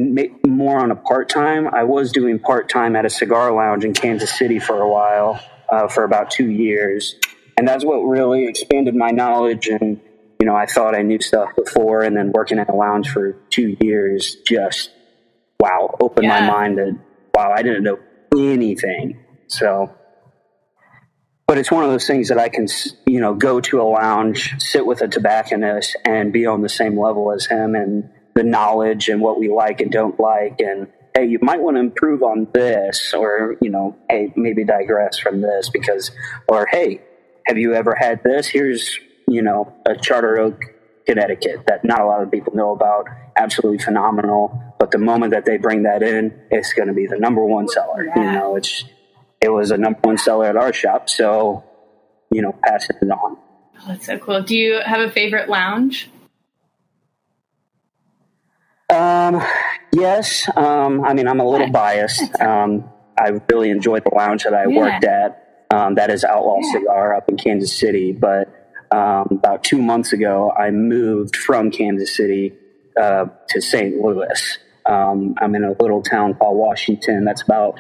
more 0.47 0.81
on 0.81 0.90
a 0.90 0.97
part 0.97 1.31
time. 1.31 1.66
I 1.68 1.85
was 1.85 2.12
doing 2.12 2.38
part 2.38 2.68
time 2.68 2.94
at 2.94 3.07
a 3.07 3.11
cigar 3.11 3.53
lounge 3.53 3.87
in 3.87 3.94
Kansas 3.94 4.37
City 4.37 4.59
for 4.59 4.79
a 4.83 4.88
while, 4.88 5.40
uh, 5.71 5.88
for 5.88 6.05
about 6.05 6.31
two 6.31 6.51
years, 6.51 7.14
and 7.57 7.66
that's 7.66 7.87
what 7.87 8.01
really 8.01 8.47
expanded 8.47 8.94
my 8.94 9.12
knowledge. 9.12 9.68
And 9.68 9.99
you 10.38 10.47
know, 10.47 10.55
I 10.55 10.66
thought 10.66 10.94
I 10.94 11.01
knew 11.01 11.21
stuff 11.23 11.57
before, 11.57 12.03
and 12.03 12.14
then 12.14 12.33
working 12.33 12.59
at 12.59 12.68
a 12.68 12.75
lounge 12.75 13.09
for 13.09 13.33
two 13.49 13.79
years 13.81 14.37
just 14.47 14.90
wow 15.61 15.97
opened 16.01 16.25
Yeah. 16.27 16.40
my 16.40 16.47
mind 16.47 16.77
to 16.77 16.99
wow 17.35 17.53
I 17.57 17.62
didn't 17.62 17.85
know 17.85 17.99
anything. 18.37 19.25
So 19.49 19.90
but 21.49 21.57
it's 21.57 21.71
one 21.71 21.83
of 21.83 21.90
those 21.90 22.07
things 22.07 22.29
that 22.29 22.38
I 22.38 22.51
can, 22.51 22.66
you 23.07 23.21
know, 23.21 23.33
go 23.33 23.59
to 23.59 23.81
a 23.81 23.83
lounge, 23.83 24.55
sit 24.59 24.85
with 24.85 25.01
a 25.01 25.09
tobacconist, 25.09 25.97
and 26.05 26.31
be 26.31 26.44
on 26.44 26.61
the 26.61 26.68
same 26.68 27.01
level 27.01 27.33
as 27.33 27.47
him, 27.47 27.75
and 27.75 28.11
the 28.35 28.44
knowledge 28.44 29.09
and 29.09 29.23
what 29.23 29.40
we 29.40 29.49
like 29.49 29.81
and 29.81 29.90
don't 29.90 30.21
like, 30.21 30.61
and 30.61 30.88
hey, 31.16 31.25
you 31.25 31.38
might 31.40 31.61
want 31.61 31.77
to 31.77 31.81
improve 31.81 32.23
on 32.23 32.49
this, 32.53 33.14
or 33.14 33.57
you 33.62 33.71
know, 33.71 33.97
hey, 34.11 34.31
maybe 34.37 34.62
digress 34.62 35.16
from 35.18 35.40
this 35.40 35.71
because, 35.71 36.11
or 36.49 36.66
hey, 36.71 37.01
have 37.47 37.57
you 37.57 37.73
ever 37.73 37.97
had 37.99 38.23
this? 38.23 38.47
Here's, 38.47 39.01
you 39.27 39.40
know, 39.40 39.73
a 39.87 39.97
Charter 39.97 40.38
Oak, 40.38 40.61
Connecticut 41.07 41.64
that 41.66 41.83
not 41.83 42.03
a 42.03 42.05
lot 42.05 42.23
of 42.23 42.31
people 42.31 42.55
know 42.55 42.73
about. 42.73 43.07
Absolutely 43.37 43.79
phenomenal, 43.79 44.67
but 44.79 44.91
the 44.91 44.99
moment 44.99 45.33
that 45.33 45.45
they 45.45 45.57
bring 45.59 45.83
that 45.83 46.03
in, 46.03 46.33
it's 46.51 46.73
going 46.73 46.88
to 46.88 46.95
be 46.95 47.07
the 47.07 47.19
number 47.19 47.45
one 47.45 47.69
seller. 47.69 48.05
You 48.05 48.23
know, 48.23 48.57
it's 48.57 48.85
it 49.41 49.51
was 49.51 49.71
a 49.71 49.77
number 49.77 49.99
one 50.03 50.19
seller 50.19 50.47
at 50.47 50.57
our 50.57 50.73
shop, 50.73 51.09
so 51.09 51.64
you 52.31 52.43
know, 52.43 52.55
passing 52.64 52.97
it 53.01 53.11
on. 53.11 53.37
Oh, 53.81 53.85
that's 53.88 54.07
so 54.07 54.19
cool. 54.19 54.43
Do 54.43 54.57
you 54.57 54.81
have 54.85 55.01
a 55.01 55.11
favorite 55.11 55.49
lounge? 55.49 56.11
Um, 58.91 59.43
yes. 59.93 60.49
Um, 60.57 61.05
I 61.05 61.14
mean, 61.14 61.29
I'm 61.29 61.41
a 61.41 61.49
little 61.49 61.71
biased. 61.71 62.41
Um, 62.41 62.91
I 63.19 63.41
really 63.51 63.71
enjoyed 63.71 64.05
the 64.05 64.14
lounge 64.14 64.45
that 64.45 64.55
I 64.55 64.67
Yeah. 64.67 64.79
worked 64.79 65.05
at. 65.05 65.67
Um, 65.71 65.95
that 65.97 66.11
is 66.11 66.25
Outlaw 66.25 66.59
Cigar 66.73 67.14
up 67.14 67.29
in 67.29 67.37
Kansas 67.37 67.77
City, 67.79 68.12
but 68.12 68.49
um, 68.91 69.27
about 69.31 69.62
two 69.64 69.83
months 69.83 70.14
ago, 70.14 70.51
I 70.51 70.71
moved 70.71 71.37
from 71.37 71.71
Kansas 71.71 72.17
City 72.17 72.55
uh, 72.99 73.27
to 73.51 73.61
St. 73.61 74.01
Louis. 74.01 74.59
Um, 74.88 75.35
I'm 75.40 75.55
in 75.55 75.64
a 75.64 75.72
little 75.81 76.03
town 76.03 76.35
called 76.35 76.57
Washington. 76.57 77.24
That's 77.24 77.42
about 77.42 77.79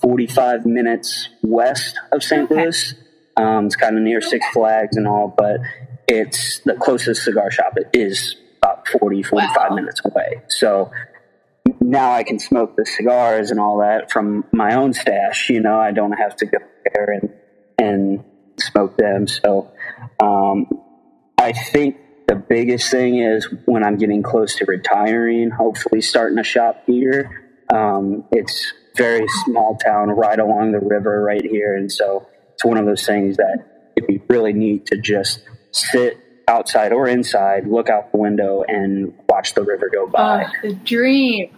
45 0.00 0.66
minutes 0.66 1.28
west 1.42 1.98
of 2.12 2.22
St. 2.22 2.50
Okay. 2.50 2.62
Louis. 2.64 2.94
Um, 3.36 3.66
it's 3.66 3.76
kind 3.76 3.96
of 3.96 4.02
near 4.02 4.20
Six 4.20 4.44
Flags 4.52 4.96
and 4.96 5.06
all, 5.06 5.32
but 5.36 5.60
it's 6.08 6.60
the 6.64 6.74
closest 6.74 7.22
cigar 7.24 7.50
shop 7.50 7.74
it 7.76 7.88
is 7.94 8.36
about 8.62 8.86
40, 8.88 9.22
45 9.22 9.56
Wow. 9.70 9.76
minutes 9.76 10.00
away. 10.04 10.42
So 10.48 10.90
now 11.80 12.12
I 12.12 12.24
can 12.24 12.38
smoke 12.38 12.76
the 12.76 12.84
cigars 12.84 13.50
and 13.50 13.60
all 13.60 13.78
that 13.78 14.10
from 14.10 14.44
my 14.52 14.74
own 14.74 14.92
stash. 14.92 15.48
You 15.48 15.60
know, 15.60 15.78
I 15.78 15.92
don't 15.92 16.12
have 16.12 16.36
to 16.36 16.46
go 16.46 16.58
there 16.92 17.04
and 17.12 17.30
and 17.78 18.24
smoke 18.58 18.98
them. 18.98 19.26
So 19.26 19.70
um, 20.22 20.66
I 21.38 21.52
think 21.52 21.96
the 22.30 22.36
biggest 22.36 22.92
thing 22.92 23.18
is 23.18 23.46
when 23.64 23.82
I'm 23.82 23.96
getting 23.96 24.22
close 24.22 24.54
to 24.56 24.64
retiring, 24.64 25.50
hopefully 25.50 26.00
starting 26.00 26.38
a 26.38 26.44
shop 26.44 26.84
here. 26.86 27.50
Um, 27.74 28.24
it's 28.30 28.72
very 28.96 29.26
small 29.44 29.76
town 29.76 30.10
right 30.10 30.38
along 30.38 30.70
the 30.70 30.78
river 30.78 31.24
right 31.24 31.44
here, 31.44 31.74
and 31.74 31.90
so 31.90 32.28
it's 32.54 32.64
one 32.64 32.78
of 32.78 32.86
those 32.86 33.04
things 33.04 33.36
that 33.38 33.90
it'd 33.96 34.06
be 34.06 34.22
really 34.28 34.52
neat 34.52 34.86
to 34.86 34.96
just 34.96 35.42
sit 35.72 36.18
outside 36.46 36.92
or 36.92 37.08
inside, 37.08 37.66
look 37.66 37.90
out 37.90 38.12
the 38.12 38.18
window, 38.18 38.62
and 38.62 39.12
watch 39.28 39.54
the 39.54 39.64
river 39.64 39.90
go 39.92 40.06
by. 40.06 40.44
Oh, 40.44 40.52
the 40.62 40.74
dream. 40.74 41.50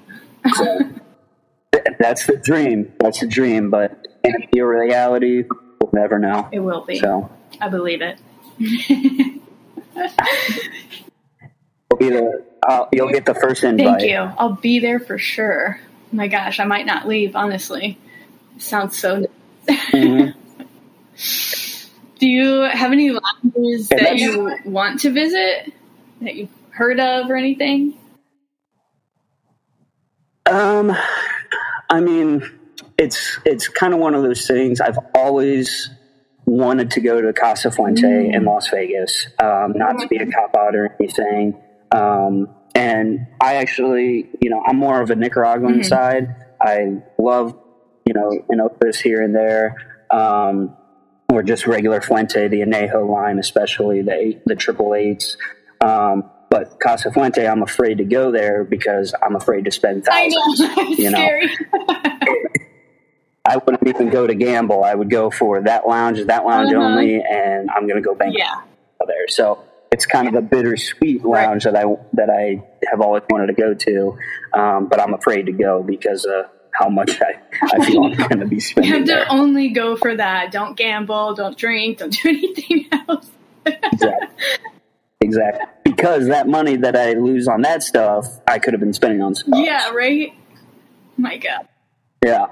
So 0.54 0.78
th- 1.72 1.84
that's 1.98 2.26
the 2.26 2.38
dream. 2.38 2.94
That's 2.98 3.20
the 3.20 3.26
dream, 3.26 3.68
but 3.68 4.06
can 4.24 4.40
it 4.40 4.50
be 4.50 4.60
a 4.60 4.66
reality? 4.66 5.44
We'll 5.82 5.90
never 5.92 6.18
know. 6.18 6.48
It 6.50 6.60
will 6.60 6.86
be. 6.86 6.98
So 6.98 7.30
I 7.60 7.68
believe 7.68 8.00
it. 8.00 8.18
you'll 9.94 10.08
be 11.98 12.10
the 12.10 12.44
uh, 12.68 12.86
you'll 12.92 13.10
get 13.10 13.26
the 13.26 13.34
first 13.34 13.64
invite. 13.64 14.00
Thank 14.00 14.10
you. 14.10 14.16
I'll 14.38 14.54
be 14.54 14.78
there 14.78 15.00
for 15.00 15.18
sure. 15.18 15.80
My 16.12 16.28
gosh, 16.28 16.60
I 16.60 16.64
might 16.64 16.86
not 16.86 17.08
leave, 17.08 17.34
honestly. 17.36 17.98
sounds 18.58 18.98
so 18.98 19.26
Mhm. 19.68 20.34
Do 22.18 22.28
you 22.28 22.60
have 22.60 22.92
any 22.92 23.10
lounges 23.10 23.88
Yeah, 23.90 24.04
that 24.04 24.18
you 24.18 24.56
want 24.64 25.00
to 25.00 25.10
visit 25.10 25.72
that 26.20 26.34
you've 26.36 26.48
heard 26.70 27.00
of 27.00 27.28
or 27.28 27.34
anything? 27.36 27.94
Um, 30.46 30.96
I 31.90 32.00
mean, 32.00 32.48
it's 32.96 33.38
it's 33.44 33.66
kind 33.68 33.92
of 33.92 33.98
one 34.00 34.14
of 34.14 34.22
those 34.22 34.46
things. 34.46 34.80
I've 34.80 34.98
always 35.16 35.90
wanted 36.46 36.90
to 36.92 37.00
go 37.00 37.20
to 37.20 37.32
Casa 37.32 37.70
Fuente 37.70 38.30
in 38.32 38.44
Las 38.44 38.68
Vegas. 38.68 39.28
Um, 39.42 39.72
not 39.76 39.98
to 40.00 40.08
be 40.08 40.16
a 40.16 40.26
cop 40.30 40.56
out 40.56 40.74
or 40.74 40.96
anything. 41.00 41.60
Um, 41.90 42.48
and 42.74 43.26
I 43.40 43.56
actually, 43.56 44.30
you 44.40 44.50
know, 44.50 44.62
I'm 44.66 44.76
more 44.76 45.00
of 45.00 45.10
a 45.10 45.16
Nicaraguan 45.16 45.84
side. 45.84 46.34
I 46.60 47.02
love, 47.18 47.58
you 48.06 48.14
know, 48.14 48.30
an 48.48 48.60
opus 48.60 49.00
here 49.00 49.22
and 49.22 49.34
there. 49.34 49.76
Um, 50.10 50.76
or 51.32 51.42
just 51.42 51.66
regular 51.66 52.00
Fuente, 52.00 52.48
the 52.48 52.60
Anejo 52.60 53.08
line, 53.08 53.38
especially 53.38 54.02
the 54.02 54.40
the 54.44 54.54
triple 54.54 54.94
eights. 54.94 55.36
Um, 55.80 56.30
but 56.50 56.78
Casa 56.80 57.10
Fuente, 57.10 57.46
I'm 57.46 57.62
afraid 57.62 57.98
to 57.98 58.04
go 58.04 58.30
there 58.30 58.64
because 58.64 59.14
I'm 59.22 59.36
afraid 59.36 59.64
to 59.64 59.70
spend 59.70 60.06
I 60.10 60.28
thousands. 60.28 60.60
know. 60.60 60.74
It's 60.76 60.98
you 60.98 61.10
know. 61.10 62.38
I 63.44 63.56
wouldn't 63.56 63.86
even 63.86 64.08
go 64.10 64.26
to 64.26 64.34
gamble. 64.34 64.84
I 64.84 64.94
would 64.94 65.10
go 65.10 65.30
for 65.30 65.60
that 65.62 65.86
lounge, 65.88 66.24
that 66.26 66.44
lounge 66.44 66.72
Uh-huh. 66.72 66.82
only, 66.84 67.16
and 67.22 67.68
I'm 67.70 67.88
going 67.88 67.96
to 67.96 68.06
go 68.06 68.14
bank 68.14 68.36
yeah. 68.38 68.60
there. 69.06 69.26
So 69.28 69.58
it's 69.90 70.06
kind 70.06 70.28
of 70.28 70.34
a 70.34 70.40
bittersweet 70.42 71.24
lounge 71.24 71.64
that 71.64 71.74
I 71.76 71.84
that 72.14 72.30
I 72.30 72.62
have 72.90 73.00
always 73.00 73.22
wanted 73.28 73.48
to 73.48 73.52
go 73.54 73.74
to, 73.74 74.18
um, 74.52 74.86
but 74.86 75.00
I'm 75.00 75.12
afraid 75.14 75.46
to 75.46 75.52
go 75.52 75.82
because 75.82 76.24
of 76.24 76.46
how 76.72 76.88
much 76.88 77.20
I, 77.20 77.34
I 77.74 77.84
feel 77.84 78.04
I'm 78.04 78.14
going 78.28 78.38
to 78.40 78.46
be 78.46 78.56
You 78.56 78.60
spending 78.60 78.92
have 78.92 79.06
there. 79.06 79.24
to 79.26 79.30
only 79.32 79.68
go 79.70 79.96
for 79.96 80.16
that. 80.16 80.52
Don't 80.52 80.76
gamble, 80.76 81.34
don't 81.34 81.58
drink, 81.58 81.98
don't 81.98 82.12
do 82.12 82.28
anything 82.28 82.86
else. 82.92 83.28
Exactly. 83.66 84.28
exactly. 85.20 85.66
Because 85.84 86.28
that 86.28 86.48
money 86.48 86.76
that 86.76 86.96
I 86.96 87.12
lose 87.14 87.46
on 87.48 87.60
that 87.62 87.82
stuff, 87.82 88.26
I 88.46 88.58
could 88.58 88.72
have 88.72 88.80
been 88.80 88.92
spending 88.94 89.20
on 89.20 89.34
cigars. 89.34 89.62
Yeah, 89.66 89.90
right? 89.90 90.32
My 91.18 91.36
God. 91.36 91.68
Yeah. 92.24 92.46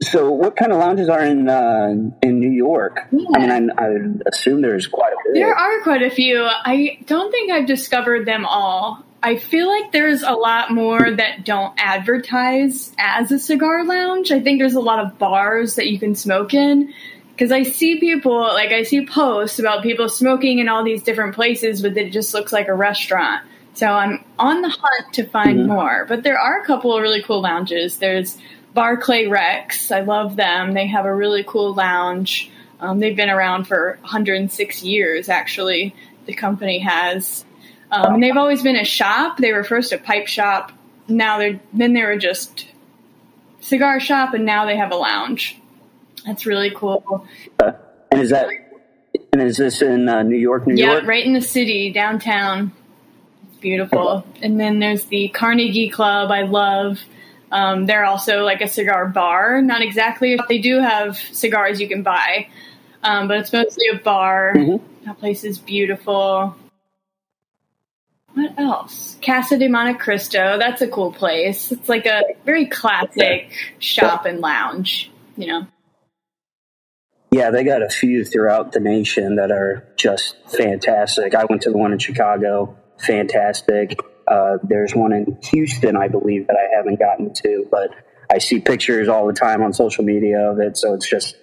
So, 0.00 0.30
what 0.30 0.54
kind 0.54 0.72
of 0.72 0.78
lounges 0.78 1.08
are 1.08 1.24
in 1.24 1.48
uh, 1.48 1.92
in 2.22 2.38
New 2.38 2.52
York? 2.52 3.08
I 3.34 3.38
mean, 3.38 3.70
I, 3.70 3.82
I 3.82 3.96
assume 4.26 4.62
there's 4.62 4.86
quite 4.86 5.12
a 5.12 5.16
bit. 5.24 5.34
There 5.34 5.54
are 5.54 5.82
quite 5.82 6.02
a 6.02 6.10
few. 6.10 6.44
I 6.44 6.98
don't 7.06 7.32
think 7.32 7.50
I've 7.50 7.66
discovered 7.66 8.24
them 8.24 8.46
all. 8.46 9.04
I 9.22 9.36
feel 9.36 9.66
like 9.66 9.90
there's 9.90 10.22
a 10.22 10.32
lot 10.32 10.70
more 10.70 11.10
that 11.10 11.44
don't 11.44 11.74
advertise 11.76 12.92
as 12.96 13.32
a 13.32 13.38
cigar 13.40 13.84
lounge. 13.84 14.30
I 14.30 14.38
think 14.38 14.60
there's 14.60 14.74
a 14.74 14.80
lot 14.80 15.04
of 15.04 15.18
bars 15.18 15.74
that 15.74 15.88
you 15.88 15.98
can 15.98 16.14
smoke 16.14 16.54
in. 16.54 16.94
Because 17.32 17.52
I 17.52 17.62
see 17.62 18.00
people, 18.00 18.40
like, 18.40 18.72
I 18.72 18.82
see 18.82 19.06
posts 19.06 19.60
about 19.60 19.84
people 19.84 20.08
smoking 20.08 20.58
in 20.58 20.68
all 20.68 20.82
these 20.82 21.04
different 21.04 21.36
places, 21.36 21.82
but 21.82 21.96
it 21.96 22.10
just 22.10 22.34
looks 22.34 22.52
like 22.52 22.66
a 22.66 22.74
restaurant. 22.74 23.44
So 23.74 23.86
I'm 23.86 24.24
on 24.40 24.60
the 24.60 24.68
hunt 24.68 25.14
to 25.14 25.24
find 25.24 25.68
more. 25.68 26.04
But 26.08 26.24
there 26.24 26.36
are 26.36 26.60
a 26.60 26.66
couple 26.66 26.96
of 26.96 27.00
really 27.00 27.22
cool 27.22 27.40
lounges. 27.40 27.98
There's 27.98 28.36
Barclay 28.74 29.26
Rex. 29.26 29.90
I 29.90 30.00
love 30.00 30.36
them. 30.36 30.72
They 30.72 30.86
have 30.86 31.04
a 31.04 31.14
really 31.14 31.44
cool 31.44 31.74
lounge. 31.74 32.50
Um, 32.80 33.00
they've 33.00 33.16
been 33.16 33.30
around 33.30 33.64
for 33.64 33.98
106 34.02 34.82
years, 34.82 35.28
actually. 35.28 35.94
The 36.26 36.34
company 36.34 36.78
has, 36.80 37.44
um, 37.90 38.14
and 38.14 38.22
they've 38.22 38.36
always 38.36 38.62
been 38.62 38.76
a 38.76 38.84
shop. 38.84 39.38
They 39.38 39.52
were 39.52 39.64
first 39.64 39.92
a 39.92 39.98
pipe 39.98 40.26
shop. 40.26 40.72
Now 41.08 41.38
they're 41.38 41.58
then 41.72 41.94
they 41.94 42.02
were 42.02 42.18
just 42.18 42.66
cigar 43.60 43.98
shop, 43.98 44.34
and 44.34 44.44
now 44.44 44.66
they 44.66 44.76
have 44.76 44.92
a 44.92 44.96
lounge. 44.96 45.58
That's 46.26 46.44
really 46.44 46.70
cool. 46.70 47.26
And 48.10 48.20
is 48.20 48.30
that 48.30 48.48
and 49.32 49.42
is 49.42 49.56
this 49.56 49.82
in 49.82 50.08
uh, 50.08 50.22
New 50.22 50.36
York, 50.36 50.66
New 50.66 50.74
Yeah, 50.74 50.92
York? 50.92 51.02
Yeah, 51.02 51.08
right 51.08 51.24
in 51.24 51.32
the 51.32 51.40
city, 51.40 51.90
downtown. 51.92 52.72
It's 53.48 53.60
beautiful. 53.60 54.24
And 54.42 54.60
then 54.60 54.78
there's 54.78 55.04
the 55.04 55.28
Carnegie 55.28 55.90
Club. 55.90 56.30
I 56.30 56.42
love. 56.42 57.00
Um, 57.50 57.86
they're 57.86 58.04
also 58.04 58.42
like 58.42 58.60
a 58.60 58.68
cigar 58.68 59.06
bar. 59.06 59.62
Not 59.62 59.82
exactly. 59.82 60.38
They 60.48 60.58
do 60.58 60.80
have 60.80 61.16
cigars 61.16 61.80
you 61.80 61.88
can 61.88 62.02
buy, 62.02 62.48
um, 63.02 63.28
but 63.28 63.38
it's 63.38 63.52
mostly 63.52 63.86
a 63.88 63.96
bar. 63.96 64.54
That 65.04 65.18
place 65.18 65.44
is 65.44 65.58
beautiful. 65.58 66.56
What 68.34 68.58
else? 68.58 69.16
Casa 69.22 69.58
de 69.58 69.68
Montecristo. 69.68 70.58
That's 70.58 70.82
a 70.82 70.88
cool 70.88 71.12
place. 71.12 71.72
It's 71.72 71.88
like 71.88 72.06
a 72.06 72.22
very 72.44 72.66
classic 72.66 73.50
shop 73.78 74.26
and 74.26 74.40
lounge. 74.40 75.10
You 75.36 75.46
know. 75.46 75.66
Yeah, 77.30 77.50
they 77.50 77.62
got 77.64 77.82
a 77.82 77.90
few 77.90 78.24
throughout 78.24 78.72
the 78.72 78.80
nation 78.80 79.36
that 79.36 79.50
are 79.50 79.86
just 79.96 80.36
fantastic. 80.48 81.34
I 81.34 81.44
went 81.44 81.62
to 81.62 81.70
the 81.70 81.76
one 81.76 81.92
in 81.92 81.98
Chicago, 81.98 82.76
fantastic. 82.98 83.98
Uh, 84.30 84.58
there's 84.62 84.94
one 84.94 85.12
in 85.12 85.38
Houston, 85.50 85.96
I 85.96 86.08
believe, 86.08 86.46
that 86.48 86.56
I 86.56 86.76
haven't 86.76 86.98
gotten 86.98 87.32
to, 87.34 87.66
but 87.70 87.90
I 88.30 88.38
see 88.38 88.60
pictures 88.60 89.08
all 89.08 89.26
the 89.26 89.32
time 89.32 89.62
on 89.62 89.72
social 89.72 90.04
media 90.04 90.50
of 90.50 90.58
it. 90.60 90.76
So 90.76 90.92
it's 90.94 91.08
just, 91.08 91.36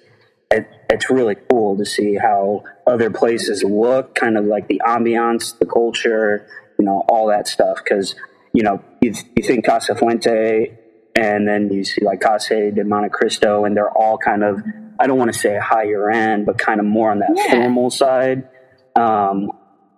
it, 0.51 0.67
it's 0.89 1.09
really 1.09 1.35
cool 1.49 1.77
to 1.77 1.85
see 1.85 2.15
how 2.15 2.63
other 2.85 3.09
places 3.09 3.63
look, 3.63 4.13
kind 4.13 4.37
of 4.37 4.45
like 4.45 4.67
the 4.67 4.81
ambiance, 4.85 5.57
the 5.57 5.65
culture, 5.65 6.47
you 6.77 6.85
know, 6.85 7.03
all 7.09 7.27
that 7.29 7.47
stuff. 7.47 7.77
Because, 7.83 8.15
you 8.53 8.61
know, 8.61 8.83
you, 9.01 9.13
you 9.35 9.43
think 9.43 9.65
Casa 9.65 9.95
Fuente 9.95 10.77
and 11.15 11.47
then 11.47 11.71
you 11.71 11.83
see 11.83 12.03
like 12.05 12.21
Casa 12.21 12.71
de 12.71 12.83
Montecristo, 12.83 13.65
and 13.65 13.75
they're 13.75 13.89
all 13.89 14.17
kind 14.17 14.43
of, 14.43 14.61
I 14.99 15.07
don't 15.07 15.17
want 15.17 15.33
to 15.33 15.39
say 15.39 15.57
higher 15.57 16.11
end, 16.11 16.45
but 16.45 16.57
kind 16.59 16.79
of 16.79 16.85
more 16.85 17.09
on 17.09 17.19
that 17.19 17.31
Yeah. 17.33 17.51
formal 17.51 17.89
side. 17.89 18.47
Um, 18.95 19.51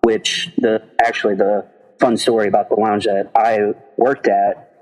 which 0.04 0.52
the 0.58 0.82
actually 1.04 1.36
the 1.36 1.68
fun 2.00 2.18
story 2.18 2.48
about 2.48 2.70
the 2.70 2.76
lounge 2.76 3.06
that 3.06 3.32
I 3.36 3.74
worked 3.98 4.28
at, 4.28 4.74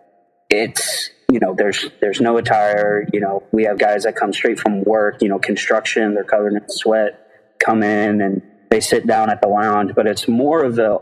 it's 0.50 1.10
you 1.32 1.40
know 1.40 1.56
there's 1.58 1.88
there's 2.02 2.22
no 2.22 2.38
attire. 2.38 3.08
You 3.12 3.20
know 3.20 3.44
we 3.52 3.64
have 3.64 3.78
guys 3.78 4.04
that 4.04 4.16
come 4.16 4.34
straight 4.34 4.60
from 4.60 4.84
work. 4.84 5.22
You 5.22 5.30
know 5.30 5.40
construction, 5.40 6.14
they're 6.14 6.24
covered 6.24 6.54
in 6.54 6.70
sweat, 6.70 7.28
come 7.60 7.84
in 7.84 8.22
and 8.22 8.42
they 8.70 8.80
sit 8.80 9.08
down 9.08 9.30
at 9.30 9.42
the 9.42 9.48
lounge. 9.48 9.94
But 9.96 10.08
it's 10.08 10.28
more 10.28 10.64
of 10.64 10.76
the 10.76 11.02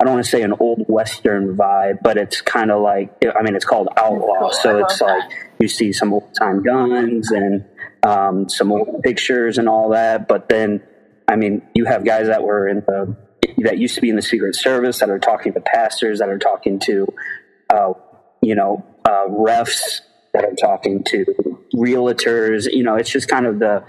I 0.00 0.04
don't 0.04 0.14
want 0.14 0.24
to 0.24 0.30
say 0.30 0.42
an 0.42 0.54
old 0.58 0.84
western 0.88 1.56
vibe, 1.56 1.98
but 2.02 2.16
it's 2.16 2.40
kind 2.40 2.70
of 2.70 2.82
like 2.82 3.12
I 3.24 3.42
mean 3.42 3.56
it's 3.56 3.64
called 3.64 3.88
outlaw, 3.96 4.50
so 4.50 4.78
it's 4.78 5.00
like 5.00 5.30
you 5.58 5.68
see 5.68 5.92
some 5.92 6.12
old 6.12 6.34
time 6.38 6.62
guns 6.62 7.30
and 7.30 7.64
um, 8.04 8.48
some 8.48 8.70
old 8.70 9.02
pictures 9.02 9.58
and 9.58 9.68
all 9.68 9.90
that. 9.90 10.28
But 10.28 10.48
then, 10.48 10.82
I 11.26 11.36
mean, 11.36 11.62
you 11.74 11.84
have 11.86 12.04
guys 12.04 12.26
that 12.26 12.42
were 12.42 12.68
in 12.68 12.80
the 12.86 13.16
that 13.58 13.78
used 13.78 13.94
to 13.94 14.00
be 14.00 14.10
in 14.10 14.16
the 14.16 14.22
Secret 14.22 14.54
Service 14.54 14.98
that 14.98 15.10
are 15.10 15.18
talking 15.18 15.52
to 15.52 15.60
pastors, 15.60 16.18
that 16.18 16.28
are 16.28 16.38
talking 16.38 16.78
to, 16.80 17.06
uh, 17.70 17.92
you 18.42 18.54
know, 18.54 18.84
uh, 19.04 19.26
refs, 19.28 20.00
that 20.32 20.44
are 20.44 20.54
talking 20.54 21.04
to 21.04 21.24
realtors. 21.74 22.66
You 22.72 22.82
know, 22.82 22.96
it's 22.96 23.10
just 23.10 23.28
kind 23.28 23.46
of 23.46 23.58
the 23.58 23.84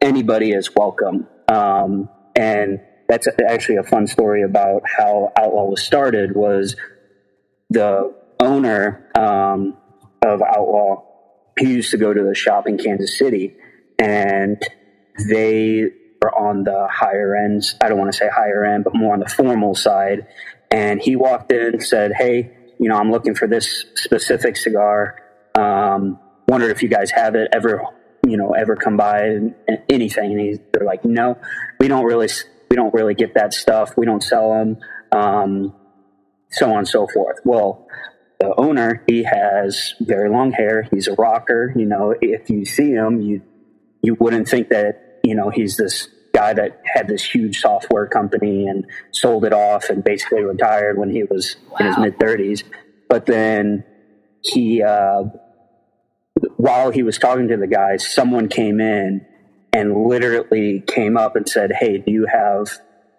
anybody 0.00 0.52
is 0.52 0.74
welcome. 0.74 1.26
Um, 1.48 2.08
And 2.36 2.80
that's 3.08 3.28
actually 3.46 3.76
a 3.76 3.82
fun 3.82 4.06
story 4.06 4.42
about 4.42 4.82
how 4.86 5.32
Outlaw 5.36 5.64
was 5.66 5.82
started. 5.82 6.34
Was 6.34 6.76
the 7.68 8.14
owner 8.38 9.10
um, 9.14 9.76
of 10.24 10.40
Outlaw? 10.42 11.02
He 11.58 11.72
used 11.72 11.90
to 11.90 11.98
go 11.98 12.14
to 12.14 12.22
the 12.22 12.34
shop 12.34 12.66
in 12.66 12.78
Kansas 12.78 13.18
City, 13.18 13.56
and 13.98 14.62
they 15.28 15.90
are 16.22 16.36
on 16.38 16.64
the 16.64 16.88
higher 16.90 17.34
ends. 17.34 17.76
I 17.80 17.88
don't 17.88 17.98
want 17.98 18.12
to 18.12 18.16
say 18.16 18.28
higher 18.28 18.64
end, 18.64 18.84
but 18.84 18.94
more 18.94 19.14
on 19.14 19.20
the 19.20 19.28
formal 19.28 19.74
side. 19.74 20.26
And 20.70 21.00
he 21.00 21.16
walked 21.16 21.52
in 21.52 21.80
said, 21.80 22.12
"Hey, 22.16 22.56
you 22.78 22.88
know, 22.88 22.96
I'm 22.96 23.10
looking 23.10 23.34
for 23.34 23.46
this 23.46 23.86
specific 23.94 24.56
cigar. 24.56 25.20
Um, 25.54 26.18
wondered 26.48 26.70
if 26.70 26.82
you 26.82 26.88
guys 26.88 27.10
have 27.10 27.34
it. 27.34 27.48
Ever, 27.52 27.84
you 28.26 28.36
know, 28.36 28.52
ever 28.52 28.76
come 28.76 28.96
by 28.96 29.24
and, 29.24 29.54
anything?" 29.88 30.32
And 30.32 30.40
he's, 30.40 30.58
they're 30.72 30.86
like, 30.86 31.04
"No, 31.04 31.38
we 31.78 31.88
don't 31.88 32.04
really, 32.04 32.28
we 32.70 32.76
don't 32.76 32.94
really 32.94 33.14
get 33.14 33.34
that 33.34 33.52
stuff. 33.54 33.96
We 33.96 34.06
don't 34.06 34.22
sell 34.22 34.52
them." 34.52 34.78
Um, 35.12 35.74
so 36.50 36.70
on 36.70 36.78
and 36.78 36.88
so 36.88 37.06
forth. 37.06 37.38
Well, 37.44 37.86
the 38.40 38.54
owner, 38.58 39.02
he 39.06 39.24
has 39.24 39.94
very 40.00 40.30
long 40.30 40.52
hair. 40.52 40.88
He's 40.90 41.08
a 41.08 41.14
rocker. 41.14 41.72
You 41.76 41.86
know, 41.86 42.14
if 42.20 42.48
you 42.50 42.64
see 42.64 42.90
him, 42.90 43.20
you 43.20 43.42
you 44.02 44.14
wouldn't 44.14 44.48
think 44.48 44.68
that 44.70 45.09
you 45.22 45.34
know, 45.34 45.50
he's 45.50 45.76
this 45.76 46.08
guy 46.32 46.52
that 46.54 46.80
had 46.84 47.08
this 47.08 47.22
huge 47.22 47.60
software 47.60 48.06
company 48.06 48.66
and 48.66 48.86
sold 49.10 49.44
it 49.44 49.52
off 49.52 49.90
and 49.90 50.02
basically 50.04 50.42
retired 50.42 50.98
when 50.98 51.10
he 51.10 51.24
was 51.24 51.56
wow. 51.70 51.76
in 51.80 51.86
his 51.86 51.98
mid 51.98 52.18
30s. 52.18 52.64
But 53.08 53.26
then 53.26 53.84
he, 54.42 54.82
uh, 54.82 55.24
while 56.56 56.90
he 56.90 57.02
was 57.02 57.18
talking 57.18 57.48
to 57.48 57.56
the 57.56 57.66
guys, 57.66 58.06
someone 58.06 58.48
came 58.48 58.80
in 58.80 59.26
and 59.72 60.06
literally 60.06 60.80
came 60.86 61.16
up 61.16 61.36
and 61.36 61.48
said, 61.48 61.72
Hey, 61.78 61.98
do 61.98 62.10
you 62.10 62.26
have 62.26 62.68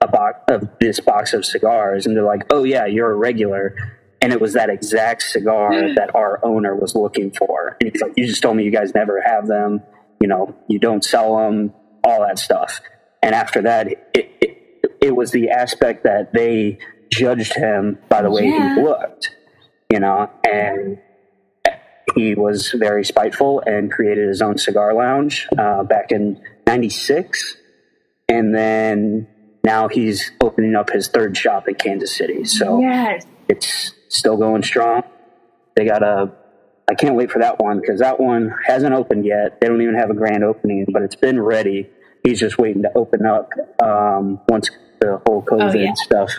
a 0.02 0.08
box 0.08 0.40
of 0.48 0.70
this 0.80 1.00
box 1.00 1.34
of 1.34 1.46
cigars? 1.46 2.06
And 2.06 2.16
they're 2.16 2.24
like, 2.24 2.46
Oh, 2.50 2.64
yeah, 2.64 2.86
you're 2.86 3.12
a 3.12 3.16
regular. 3.16 3.76
And 4.22 4.32
it 4.32 4.40
was 4.40 4.54
that 4.54 4.70
exact 4.70 5.24
cigar 5.24 5.72
that 5.96 6.14
our 6.14 6.40
owner 6.46 6.76
was 6.76 6.96
looking 6.96 7.32
for. 7.32 7.78
And 7.80 7.92
he's 7.92 8.02
like, 8.02 8.14
You 8.16 8.28
just 8.28 8.42
told 8.42 8.58
me 8.58 8.64
you 8.64 8.72
guys 8.72 8.94
never 8.94 9.22
have 9.22 9.48
them. 9.48 9.82
You 10.20 10.28
know, 10.28 10.56
you 10.68 10.80
don't 10.80 11.04
sell 11.04 11.38
them 11.38 11.74
all 12.04 12.22
that 12.22 12.40
stuff. 12.40 12.82
And 13.22 13.36
after 13.36 13.62
that, 13.64 13.88
it, 13.88 14.08
it, 14.14 14.98
it 15.02 15.16
was 15.16 15.32
the 15.32 15.50
aspect 15.50 16.04
that 16.04 16.34
they 16.34 16.80
judged 17.10 17.54
him 17.54 18.00
by 18.10 18.22
the 18.22 18.32
way 18.32 18.46
yeah. 18.46 18.76
he 18.76 18.82
looked, 18.82 19.36
you 19.92 20.00
know, 20.00 20.30
and 20.44 21.00
he 22.16 22.36
was 22.36 22.72
very 22.72 23.06
spiteful 23.06 23.62
and 23.66 23.92
created 23.92 24.28
his 24.28 24.42
own 24.42 24.58
cigar 24.58 24.94
lounge 24.94 25.48
uh, 25.58 25.84
back 25.84 26.12
in 26.12 26.42
96. 26.68 27.58
And 28.28 28.56
then 28.56 29.28
now 29.64 29.88
he's 29.88 30.32
opening 30.42 30.76
up 30.76 30.90
his 30.90 31.08
third 31.08 31.38
shop 31.38 31.68
in 31.68 31.76
Kansas 31.76 32.16
City. 32.16 32.46
So 32.46 32.80
yes. 32.80 33.26
it's 33.48 33.94
still 34.10 34.38
going 34.38 34.64
strong. 34.64 35.04
They 35.76 35.86
got 35.86 36.04
a 36.04 36.32
I 36.92 36.94
can't 36.94 37.16
wait 37.16 37.32
for 37.32 37.40
that 37.40 37.58
one 37.58 37.80
because 37.80 38.02
that 38.02 38.20
one 38.20 38.54
hasn't 38.68 38.94
opened 38.94 39.26
yet. 39.26 39.62
They 39.62 39.68
don't 39.68 39.82
even 39.82 39.96
have 39.96 40.10
a 40.10 40.14
grand 40.14 40.44
opening, 40.44 40.86
but 40.92 41.04
it's 41.04 41.16
been 41.16 41.40
ready. 41.40 41.90
He's 42.22 42.38
just 42.38 42.58
waiting 42.58 42.82
to 42.82 42.92
open 42.96 43.26
up 43.26 43.50
um, 43.82 44.42
once 44.50 44.70
the 45.00 45.22
whole 45.26 45.42
COVID 45.42 45.74
oh, 45.74 45.80
yeah. 45.80 45.94
stuff, 45.94 46.32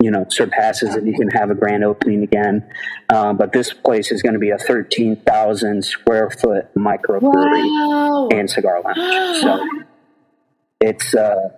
you 0.00 0.12
know, 0.12 0.24
surpasses 0.28 0.94
and 0.94 1.04
you 1.08 1.14
can 1.14 1.28
have 1.30 1.50
a 1.50 1.54
grand 1.56 1.82
opening 1.82 2.22
again. 2.22 2.70
Um, 3.12 3.36
but 3.36 3.52
this 3.52 3.72
place 3.72 4.12
is 4.12 4.22
going 4.22 4.34
to 4.34 4.38
be 4.38 4.50
a 4.50 4.56
thirteen 4.56 5.16
thousand 5.16 5.84
square 5.84 6.30
foot 6.30 6.72
microbrewery 6.76 7.64
wow. 7.64 8.28
and 8.30 8.48
cigar 8.48 8.80
lounge. 8.80 9.40
so 9.40 9.66
it's 10.80 11.12
uh, 11.12 11.48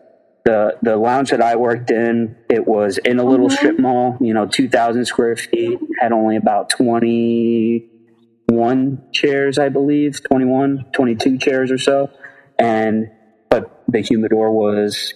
the 0.46 0.79
the 0.81 0.96
lounge 0.96 1.29
that 1.29 1.42
I 1.42 1.57
worked 1.57 1.90
in. 1.90 2.37
It 2.48 2.66
was 2.66 2.96
in 2.96 3.18
a 3.18 3.24
little 3.24 3.48
mm-hmm. 3.48 3.57
strip 3.57 3.79
mall, 3.79 4.16
you 4.18 4.33
know, 4.33 4.46
two 4.46 4.70
thousand 4.70 5.05
square 5.05 5.37
feet. 5.37 5.79
Had 6.00 6.12
only 6.12 6.37
about 6.37 6.70
twenty 6.70 7.89
one 8.50 9.02
chairs, 9.12 9.58
I 9.58 9.68
believe, 9.68 10.22
21, 10.24 10.86
22 10.92 11.38
chairs 11.38 11.70
or 11.70 11.78
so. 11.78 12.10
And, 12.58 13.10
but 13.48 13.82
the 13.88 14.00
humidor 14.00 14.50
was 14.50 15.14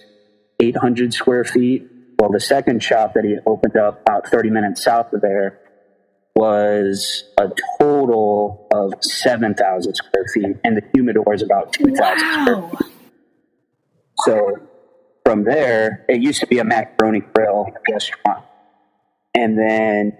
800 0.59 1.13
square 1.13 1.43
feet. 1.43 1.87
Well, 2.17 2.31
the 2.31 2.39
second 2.39 2.81
shop 2.81 3.13
that 3.15 3.25
he 3.25 3.37
opened 3.45 3.77
up 3.77 4.01
about 4.01 4.27
30 4.27 4.49
minutes 4.49 4.83
south 4.83 5.11
of 5.13 5.21
there 5.21 5.59
was 6.35 7.23
a 7.37 7.49
total 7.79 8.67
of 8.73 8.93
7,000 9.01 9.95
square 9.95 10.25
feet, 10.33 10.57
and 10.63 10.77
the 10.77 10.83
humidor 10.93 11.33
is 11.33 11.41
about 11.41 11.73
2,000 11.73 11.97
wow. 11.97 12.41
square 12.41 12.69
feet. 12.69 12.91
So 14.19 14.67
from 15.25 15.43
there, 15.43 16.05
it 16.07 16.21
used 16.21 16.39
to 16.41 16.47
be 16.47 16.59
a 16.59 16.63
macaroni 16.63 17.21
grill 17.21 17.67
restaurant. 17.89 18.43
And 19.33 19.57
then 19.57 20.17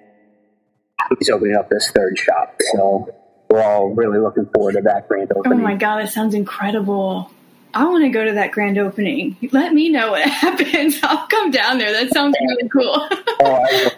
he's 1.20 1.30
opening 1.30 1.56
up 1.56 1.70
this 1.70 1.90
third 1.92 2.18
shop. 2.18 2.56
So 2.74 3.14
we're 3.50 3.62
all 3.62 3.90
really 3.90 4.20
looking 4.20 4.48
forward 4.54 4.74
to 4.74 4.82
that 4.82 5.08
grand 5.08 5.32
opening. 5.36 5.60
Oh 5.60 5.62
my 5.62 5.76
god, 5.76 6.02
that 6.02 6.12
sounds 6.12 6.34
incredible! 6.36 7.32
I 7.74 7.84
want 7.86 8.06
to 8.06 8.10
go 8.10 8.24
to 8.24 8.34
that 8.34 8.52
grand 8.52 8.78
opening. 8.78 9.36
Let 9.52 9.74
me 9.74 9.90
know 9.90 10.12
what 10.12 10.24
happens. 10.30 11.00
I'll 11.04 11.28
come 11.28 11.52
down 11.52 11.78
there. 11.78 11.92
That 11.92 12.14
sounds 12.14 12.36
really 12.40 12.70
cool. 12.70 13.10
oh, 13.44 13.90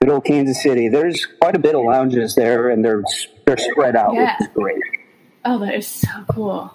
Good 0.00 0.10
old 0.10 0.24
Kansas 0.24 0.62
City. 0.62 0.88
There's 0.88 1.26
quite 1.40 1.56
a 1.56 1.58
bit 1.58 1.74
of 1.74 1.82
lounges 1.84 2.34
there, 2.34 2.68
and 2.68 2.84
they're 2.84 3.02
they're 3.46 3.56
spread 3.56 3.96
out, 3.96 4.14
yeah. 4.14 4.36
which 4.38 4.48
is 4.48 4.54
great. 4.54 4.82
Oh, 5.44 5.58
that 5.60 5.74
is 5.74 5.86
so 5.86 6.08
cool. 6.28 6.74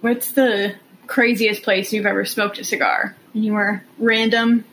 What's 0.00 0.32
the 0.32 0.74
craziest 1.06 1.62
place 1.62 1.92
you've 1.92 2.06
ever 2.06 2.24
smoked 2.24 2.58
a 2.58 2.64
cigar? 2.64 3.16
Anywhere 3.34 3.84
random? 3.98 4.64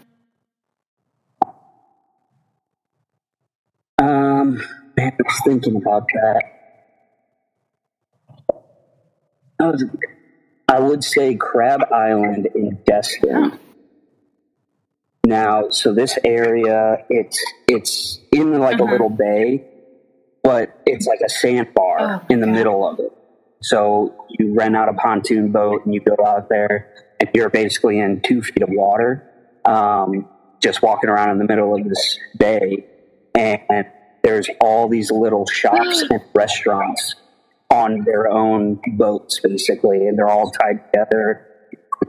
Um, 4.02 4.62
man, 4.98 5.14
I 5.14 5.24
was 5.24 5.42
thinking 5.46 5.76
about 5.76 6.08
that. 6.14 6.44
I 9.60 9.66
was, 9.66 9.86
I 10.68 10.80
would 10.80 11.04
say 11.04 11.36
Crab 11.36 11.84
Island 11.92 12.48
in 12.56 12.80
Destin. 12.86 13.60
Now, 15.26 15.70
so 15.70 15.94
this 15.94 16.18
area, 16.24 17.06
it's 17.10 17.44
it's 17.68 18.20
in 18.32 18.58
like 18.60 18.80
uh-huh. 18.80 18.90
a 18.90 18.92
little 18.92 19.10
bay, 19.10 19.66
but 20.44 20.82
it's 20.86 21.06
like 21.06 21.20
a 21.26 21.30
sandbar 21.30 21.98
oh, 22.00 22.26
in 22.30 22.40
the 22.40 22.46
God. 22.46 22.56
middle 22.56 22.88
of 22.88 23.00
it. 23.00 23.12
So 23.62 24.26
you 24.30 24.54
rent 24.54 24.76
out 24.76 24.90
a 24.90 24.94
pontoon 24.94 25.52
boat 25.52 25.86
and 25.86 25.94
you 25.94 26.00
go 26.00 26.16
out 26.26 26.50
there, 26.50 26.94
and 27.20 27.30
you're 27.34 27.50
basically 27.50 28.00
in 28.00 28.22
two 28.22 28.42
feet 28.42 28.62
of 28.62 28.70
water, 28.72 29.30
um, 29.66 30.28
just 30.62 30.82
walking 30.82 31.10
around 31.10 31.32
in 31.32 31.38
the 31.38 31.46
middle 31.46 31.76
of 31.76 31.88
this 31.88 32.20
bay 32.38 32.86
and 33.36 33.86
there's 34.24 34.50
all 34.62 34.88
these 34.90 35.12
little 35.12 35.46
shops 35.48 36.02
and 36.10 36.22
restaurants 36.34 37.16
on 37.70 38.04
their 38.04 38.28
own 38.28 38.80
boats, 38.98 39.40
basically, 39.40 40.08
and 40.08 40.18
they're 40.18 40.28
all 40.28 40.52
tied 40.52 40.84
together, 40.92 41.48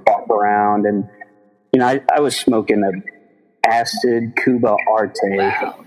walk 0.06 0.28
around, 0.28 0.86
and 0.86 1.08
you 1.72 1.80
know, 1.80 1.86
I, 1.86 2.00
I 2.14 2.20
was 2.20 2.36
smoking 2.36 2.82
a 2.82 3.68
acid 3.68 4.36
Kuba 4.42 4.76
Arte. 4.88 5.36
Wow. 5.36 5.84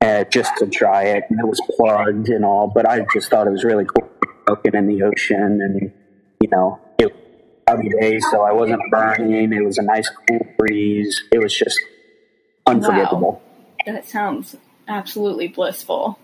Uh, 0.00 0.22
just 0.24 0.54
to 0.58 0.66
try 0.66 1.04
it, 1.04 1.24
and 1.30 1.40
it 1.40 1.46
was 1.46 1.60
plugged 1.76 2.28
and 2.28 2.44
all, 2.44 2.70
but 2.72 2.86
I 2.86 3.06
just 3.14 3.30
thought 3.30 3.46
it 3.46 3.50
was 3.50 3.64
really 3.64 3.86
cool 3.86 4.10
smoking 4.44 4.74
in 4.74 4.86
the 4.86 5.02
ocean, 5.02 5.60
and 5.62 5.92
you 6.42 6.48
know, 6.50 6.78
cloudy 7.74 7.88
day, 8.00 8.20
so 8.20 8.42
I 8.42 8.52
wasn't 8.52 8.82
burning. 8.90 9.52
It 9.52 9.64
was 9.64 9.78
a 9.78 9.82
nice 9.82 10.08
cool 10.28 10.46
breeze. 10.58 11.22
It 11.32 11.38
was 11.38 11.54
just 11.56 11.80
unforgettable. 12.66 13.42
Wow. 13.86 13.92
That 13.92 14.06
sounds 14.06 14.56
absolutely 14.88 15.48
blissful. 15.48 16.18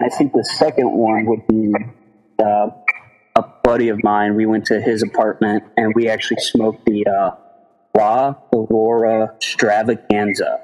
I 0.00 0.08
think 0.08 0.32
the 0.32 0.44
second 0.44 0.92
one 0.92 1.26
would 1.26 1.46
be 1.46 1.72
uh, 2.42 2.68
a 3.34 3.44
buddy 3.62 3.88
of 3.88 4.02
mine. 4.02 4.34
We 4.34 4.46
went 4.46 4.66
to 4.66 4.80
his 4.80 5.02
apartment 5.02 5.64
and 5.76 5.94
we 5.94 6.08
actually 6.08 6.40
smoked 6.40 6.84
the 6.84 7.06
uh, 7.06 7.30
La 7.96 8.34
Aurora 8.52 9.34
Stravaganza. 9.40 10.60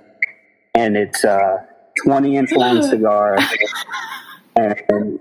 And 0.75 0.97
it's 0.97 1.25
a 1.25 1.67
20 2.05 2.37
inch 2.37 2.53
long 2.53 2.83
cigar. 2.89 3.39
and 4.57 5.21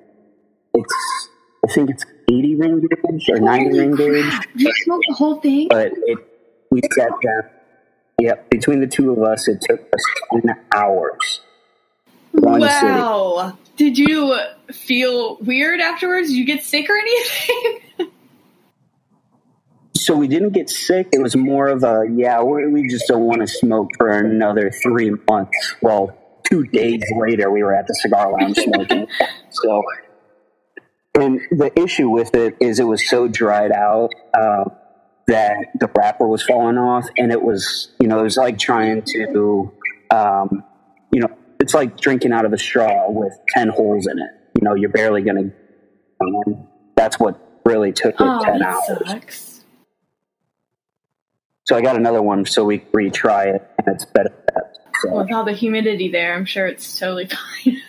it's, 0.73 1.27
I 1.65 1.71
think 1.71 1.91
it's 1.91 2.05
80 2.29 2.55
ring 2.55 2.79
gauge 2.81 3.29
or 3.29 3.39
90 3.39 3.79
ring 3.79 3.95
gauge. 3.95 4.33
You 4.55 4.71
smoked 4.83 5.05
the 5.07 5.15
whole 5.15 5.39
thing? 5.41 5.67
But 5.69 5.93
it, 6.05 6.17
we 6.71 6.81
sat 6.95 7.09
down 7.23 7.43
Yep, 8.21 8.51
between 8.51 8.81
the 8.81 8.87
two 8.87 9.11
of 9.11 9.23
us, 9.23 9.47
it 9.47 9.61
took 9.61 9.79
us 9.81 10.03
10 10.31 10.55
hours. 10.75 11.41
wow. 12.33 13.57
City. 13.57 13.57
Did 13.77 13.97
you 13.97 14.37
feel 14.71 15.37
weird 15.37 15.79
afterwards? 15.79 16.27
Did 16.27 16.37
you 16.37 16.45
get 16.45 16.63
sick 16.63 16.87
or 16.87 16.97
anything? 16.99 17.79
so 19.95 20.15
we 20.15 20.27
didn't 20.27 20.51
get 20.51 20.69
sick. 20.69 21.07
It 21.13 21.19
was 21.19 21.35
more 21.35 21.67
of 21.67 21.83
a, 21.83 22.03
yeah, 22.15 22.43
we 22.43 22.87
just 22.89 23.07
don't 23.07 23.23
want 23.23 23.41
to 23.41 23.47
smoke 23.47 23.89
for 23.97 24.09
another 24.09 24.69
three 24.69 25.11
months. 25.27 25.73
Well, 25.81 26.15
two 26.47 26.65
days 26.67 27.01
later, 27.17 27.49
we 27.49 27.63
were 27.63 27.73
at 27.73 27.87
the 27.87 27.95
cigar 27.95 28.31
lounge 28.39 28.57
smoking. 28.57 29.07
so 29.49 29.81
and 31.15 31.41
the 31.51 31.71
issue 31.79 32.09
with 32.09 32.33
it 32.35 32.55
is 32.59 32.79
it 32.79 32.85
was 32.85 33.07
so 33.09 33.27
dried 33.27 33.71
out 33.71 34.09
uh, 34.33 34.65
that 35.27 35.57
the 35.79 35.89
wrapper 35.95 36.27
was 36.27 36.43
falling 36.43 36.77
off, 36.77 37.05
and 37.17 37.31
it 37.31 37.41
was 37.41 37.89
you 37.99 38.07
know 38.07 38.19
it 38.19 38.23
was 38.23 38.37
like 38.37 38.57
trying 38.57 39.03
to 39.03 39.71
um, 40.09 40.63
you 41.11 41.21
know 41.21 41.29
it's 41.59 41.73
like 41.73 41.99
drinking 41.99 42.31
out 42.33 42.45
of 42.45 42.53
a 42.53 42.57
straw 42.57 43.09
with 43.09 43.33
ten 43.49 43.69
holes 43.69 44.07
in 44.07 44.17
it. 44.19 44.29
You 44.59 44.61
know 44.63 44.73
you're 44.75 44.89
barely 44.89 45.21
gonna. 45.21 45.51
Um, 46.21 46.67
that's 46.95 47.19
what 47.19 47.39
really 47.65 47.91
took 47.91 48.13
it 48.15 48.21
Oh, 48.21 48.43
ten 48.43 48.61
hours. 48.63 48.83
sucks. 49.05 49.63
So 51.65 51.75
I 51.75 51.81
got 51.81 51.95
another 51.95 52.21
one 52.21 52.45
so 52.45 52.65
we 52.65 52.79
retry 52.79 53.55
it, 53.55 53.69
and 53.79 53.95
it's 53.95 54.05
better. 54.05 54.33
So, 55.01 55.15
With 55.17 55.31
all 55.31 55.43
the 55.45 55.53
humidity 55.53 56.09
there, 56.11 56.35
I'm 56.35 56.45
sure 56.45 56.67
it's 56.67 56.99
totally 56.99 57.27
fine. 57.65 57.80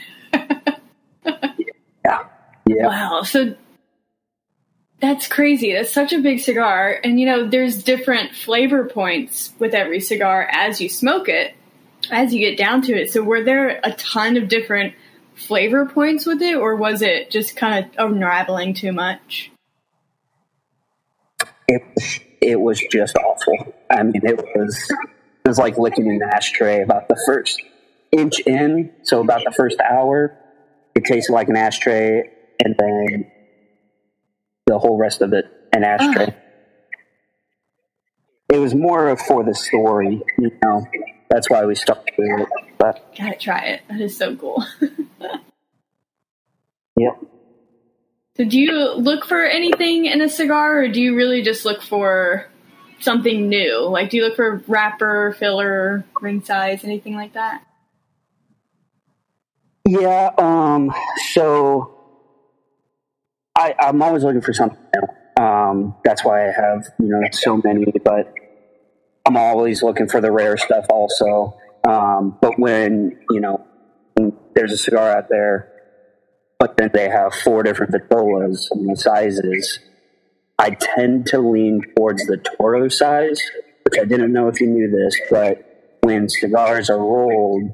Yeah. 2.66 2.86
Wow. 2.86 3.22
So 3.22 3.54
that's 5.00 5.26
crazy. 5.26 5.72
That's 5.72 5.92
such 5.92 6.12
a 6.12 6.20
big 6.20 6.40
cigar. 6.40 6.98
And 7.02 7.18
you 7.18 7.26
know, 7.26 7.48
there's 7.48 7.82
different 7.82 8.34
flavor 8.34 8.84
points 8.84 9.52
with 9.58 9.74
every 9.74 10.00
cigar 10.00 10.48
as 10.50 10.80
you 10.80 10.88
smoke 10.88 11.28
it, 11.28 11.54
as 12.10 12.32
you 12.32 12.40
get 12.40 12.56
down 12.56 12.82
to 12.82 12.92
it. 12.92 13.10
So 13.10 13.22
were 13.22 13.42
there 13.42 13.80
a 13.82 13.92
ton 13.92 14.36
of 14.36 14.48
different 14.48 14.94
flavor 15.34 15.86
points 15.86 16.26
with 16.26 16.42
it, 16.42 16.54
or 16.54 16.76
was 16.76 17.02
it 17.02 17.30
just 17.30 17.56
kind 17.56 17.84
of 17.84 17.90
unraveling 17.98 18.74
too 18.74 18.92
much? 18.92 19.52
it 21.72 21.82
it 22.40 22.60
was 22.60 22.80
just 22.90 23.16
awful. 23.16 23.74
I 23.90 24.02
mean, 24.02 24.22
it 24.24 24.36
was 24.36 24.90
it 25.44 25.48
was 25.48 25.58
like 25.58 25.78
licking 25.78 26.10
an 26.10 26.22
ashtray. 26.22 26.82
About 26.82 27.08
the 27.08 27.20
first 27.26 27.60
inch 28.10 28.40
in, 28.40 28.92
so 29.02 29.20
about 29.20 29.42
the 29.44 29.52
first 29.52 29.78
hour, 29.80 30.36
it 30.94 31.04
tasted 31.04 31.32
like 31.32 31.48
an 31.48 31.56
ashtray, 31.56 32.30
and 32.64 32.74
then 32.78 33.30
the 34.66 34.78
whole 34.78 34.96
rest 34.96 35.22
of 35.22 35.32
it 35.32 35.46
an 35.72 35.84
ashtray. 35.84 36.34
It 38.48 38.58
was 38.58 38.74
more 38.74 39.16
for 39.16 39.42
the 39.42 39.54
story, 39.54 40.22
you 40.38 40.50
know. 40.62 40.86
That's 41.30 41.48
why 41.48 41.64
we 41.64 41.74
stuck 41.74 42.06
to 42.06 42.12
it. 42.18 42.48
But 42.76 43.14
Gotta 43.16 43.38
try 43.38 43.64
it. 43.66 43.80
That 43.88 44.00
is 44.00 44.16
so 44.16 44.36
cool. 44.36 44.62
yeah, 46.96 47.12
So 48.36 48.44
do 48.44 48.60
you 48.60 48.92
look 48.94 49.24
for 49.24 49.42
anything 49.42 50.04
in 50.04 50.20
a 50.20 50.28
cigar, 50.28 50.82
or 50.82 50.88
do 50.88 51.00
you 51.00 51.16
really 51.16 51.42
just 51.42 51.64
look 51.64 51.80
for 51.80 52.46
something 53.00 53.48
new? 53.48 53.88
Like, 53.88 54.10
do 54.10 54.18
you 54.18 54.24
look 54.24 54.36
for 54.36 54.62
wrapper, 54.68 55.34
filler, 55.38 56.04
ring 56.20 56.44
size, 56.44 56.84
anything 56.84 57.14
like 57.14 57.32
that? 57.32 57.64
Yeah, 59.86 60.30
um, 60.38 60.92
so 61.32 61.91
I, 63.62 63.76
I'm 63.78 64.02
always 64.02 64.24
looking 64.24 64.40
for 64.40 64.52
something 64.52 64.80
new. 64.92 65.42
Um, 65.42 65.94
that's 66.04 66.24
why 66.24 66.48
I 66.48 66.52
have, 66.52 66.84
you 66.98 67.06
know, 67.06 67.20
so 67.30 67.60
many, 67.62 67.92
but 68.04 68.34
I'm 69.24 69.36
always 69.36 69.84
looking 69.84 70.08
for 70.08 70.20
the 70.20 70.32
rare 70.32 70.56
stuff 70.56 70.84
also. 70.90 71.56
Um, 71.88 72.36
but 72.42 72.58
when, 72.58 73.20
you 73.30 73.40
know, 73.40 73.64
there's 74.56 74.72
a 74.72 74.76
cigar 74.76 75.16
out 75.16 75.28
there, 75.30 75.70
but 76.58 76.76
then 76.76 76.90
they 76.92 77.08
have 77.08 77.34
four 77.34 77.62
different 77.62 77.92
vitolas 77.92 78.66
and 78.72 78.98
sizes, 78.98 79.78
I 80.58 80.70
tend 80.70 81.26
to 81.26 81.38
lean 81.38 81.82
towards 81.96 82.26
the 82.26 82.38
Toro 82.38 82.88
size, 82.88 83.40
which 83.84 84.00
I 84.00 84.04
didn't 84.04 84.32
know 84.32 84.48
if 84.48 84.60
you 84.60 84.66
knew 84.66 84.90
this, 84.90 85.16
but 85.30 85.98
when 86.00 86.28
cigars 86.28 86.90
are 86.90 86.98
rolled, 86.98 87.72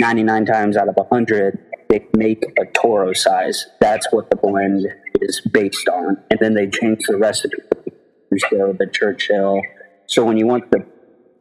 99 0.00 0.46
times 0.46 0.76
out 0.78 0.88
of 0.88 0.96
100, 0.96 1.58
they 1.90 2.06
make 2.16 2.44
a 2.58 2.64
Toro 2.64 3.12
size. 3.12 3.66
That's 3.78 4.10
what 4.10 4.30
the 4.30 4.36
blend 4.36 4.86
is 5.22 5.40
based 5.40 5.88
on. 5.88 6.22
And 6.30 6.38
then 6.40 6.54
they 6.54 6.68
change 6.68 7.04
the 7.06 7.16
recipe 7.16 7.56
to 8.50 8.76
the 8.78 8.86
Churchill. 8.92 9.60
So 10.06 10.24
when 10.24 10.36
you 10.36 10.46
want 10.46 10.70
the, 10.70 10.84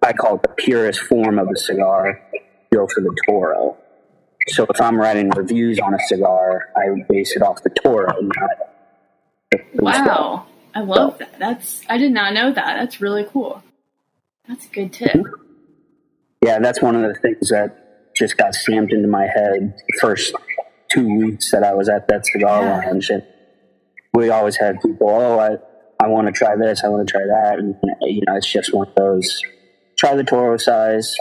I 0.01 0.13
call 0.13 0.35
it 0.35 0.43
the 0.43 0.49
purest 0.49 0.99
form 1.01 1.39
of 1.39 1.47
a 1.49 1.57
cigar, 1.57 2.21
go 2.73 2.87
for 2.87 3.01
the 3.01 3.15
Toro. 3.27 3.77
So 4.49 4.65
if 4.69 4.81
I'm 4.81 4.97
writing 4.97 5.29
reviews 5.29 5.79
on 5.79 5.93
a 5.93 5.99
cigar, 6.07 6.69
I 6.75 6.89
would 6.89 7.07
base 7.07 7.35
it 7.35 7.41
off 7.41 7.61
the 7.63 7.69
Toro, 7.69 8.07
Wow, 9.75 10.45
I 10.73 10.79
love 10.81 11.17
that. 11.19 11.37
That's 11.39 11.81
I 11.89 11.97
did 11.97 12.11
not 12.11 12.33
know 12.33 12.51
that. 12.53 12.77
That's 12.77 13.01
really 13.01 13.25
cool. 13.25 13.61
That's 14.47 14.65
a 14.65 14.69
good 14.69 14.93
tip. 14.93 15.11
Mm-hmm. 15.11 15.43
yeah, 16.45 16.59
that's 16.59 16.81
one 16.81 16.95
of 16.95 17.01
the 17.01 17.19
things 17.19 17.49
that 17.49 18.13
just 18.15 18.37
got 18.37 18.55
stamped 18.55 18.93
into 18.93 19.07
my 19.07 19.23
head 19.27 19.73
the 19.77 19.97
first 19.99 20.33
two 20.89 21.07
weeks 21.17 21.51
that 21.51 21.63
I 21.63 21.73
was 21.73 21.89
at 21.89 22.07
that 22.07 22.25
cigar 22.25 22.63
Yeah. 22.63 22.81
lounge. 22.85 23.09
And 23.09 23.23
we 24.21 24.29
always 24.29 24.55
had 24.55 24.79
people, 24.81 25.09
oh, 25.09 25.39
I, 25.39 25.57
I 26.03 26.07
want 26.07 26.27
to 26.27 26.31
try 26.31 26.55
this, 26.55 26.83
I 26.83 26.87
want 26.87 27.07
to 27.07 27.11
try 27.11 27.25
that. 27.25 27.57
And, 27.59 27.75
you 28.01 28.21
know, 28.27 28.35
it's 28.35 28.49
just 28.51 28.73
one 28.73 28.87
of 28.87 28.95
those 28.95 29.41
try 29.97 30.15
the 30.15 30.23
Toro 30.23 30.57
size, 30.57 31.15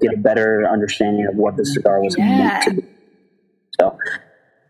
get 0.00 0.14
a 0.14 0.18
better 0.18 0.66
understanding 0.70 1.26
of 1.26 1.36
what 1.36 1.56
the 1.56 1.64
cigar 1.64 2.00
was 2.00 2.16
Yeah. 2.18 2.36
meant 2.36 2.62
to 2.62 2.74
be. 2.74 2.82
So, 3.80 3.98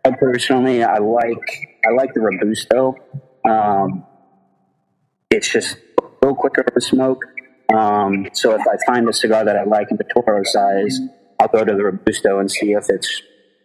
I 0.07 0.11
personally, 0.13 0.83
I 0.85 0.99
like, 0.99 1.69
I 1.87 1.93
like 1.95 2.15
the 2.15 2.21
Robusto. 2.21 2.95
Um, 3.49 4.05
it's 5.31 5.51
just 5.51 5.77
a 6.01 6.05
little 6.23 6.37
quicker 6.37 6.61
of 6.63 6.77
a 6.77 6.81
smoke. 6.81 7.23
Um, 7.75 8.29
so 8.35 8.55
if 8.55 8.61
I 8.61 8.77
find 8.87 9.09
a 9.09 9.13
cigar 9.13 9.45
that 9.45 9.57
I 9.57 9.65
like 9.65 9.91
in 9.91 9.97
the 9.97 10.05
Toro 10.05 10.43
size, 10.45 11.01
I'll 11.41 11.49
go 11.49 11.65
to 11.65 11.75
the 11.75 11.85
Robusto 11.85 12.39
and 12.39 12.51
see 12.51 12.73
if 12.73 12.85
it's 12.89 13.23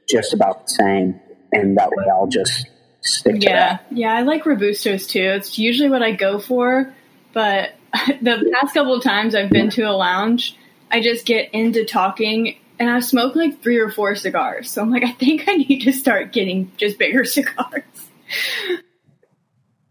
just 0.09 0.33
about 0.33 0.65
the 0.65 0.73
same, 0.73 1.19
and 1.51 1.77
that 1.77 1.89
way 1.91 2.05
I'll 2.11 2.27
just 2.27 2.65
stick 3.01 3.35
to 3.39 3.41
Yeah, 3.41 3.77
that. 3.77 3.85
yeah, 3.91 4.13
I 4.13 4.21
like 4.23 4.43
robustos 4.43 5.07
too. 5.09 5.21
It's 5.23 5.57
usually 5.57 5.89
what 5.89 6.03
I 6.03 6.11
go 6.11 6.39
for, 6.39 6.93
but 7.33 7.71
the 8.21 8.51
past 8.59 8.73
couple 8.73 8.93
of 8.95 9.03
times 9.03 9.35
I've 9.35 9.49
been 9.49 9.69
to 9.71 9.83
a 9.83 9.91
lounge, 9.93 10.55
I 10.91 11.01
just 11.01 11.25
get 11.25 11.53
into 11.53 11.85
talking 11.85 12.57
and 12.79 12.89
I've 12.89 13.03
smoked 13.05 13.35
like 13.35 13.61
three 13.61 13.77
or 13.77 13.89
four 13.91 14.15
cigars. 14.15 14.69
So 14.71 14.81
I'm 14.81 14.89
like, 14.89 15.03
I 15.03 15.11
think 15.11 15.47
I 15.47 15.53
need 15.55 15.81
to 15.81 15.91
start 15.93 16.31
getting 16.31 16.71
just 16.77 16.97
bigger 16.97 17.23
cigars. 17.25 17.83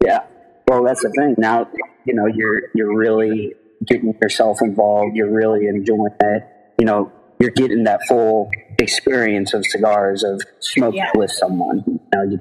Yeah. 0.05 0.21
Well, 0.67 0.85
that's 0.85 1.03
the 1.03 1.11
thing. 1.11 1.35
Now, 1.39 1.69
you 2.05 2.15
know, 2.15 2.27
you're 2.27 2.63
you're 2.75 2.97
really 2.97 3.55
getting 3.87 4.15
yourself 4.21 4.59
involved. 4.63 5.17
You're 5.17 5.31
really 5.33 5.67
enjoying 5.67 6.07
it. 6.21 6.43
You 6.79 6.87
know, 6.87 7.13
you're 7.41 7.51
getting 7.51 7.85
that 7.85 8.01
full 8.07 8.51
experience 8.79 9.55
of 9.55 9.65
cigars 9.67 10.23
of 10.25 10.43
smoking 10.61 10.99
Yeah. 10.99 11.11
with 11.15 11.31
someone. 11.31 11.85
You 11.87 12.01
know, 12.15 12.23
you, 12.31 12.41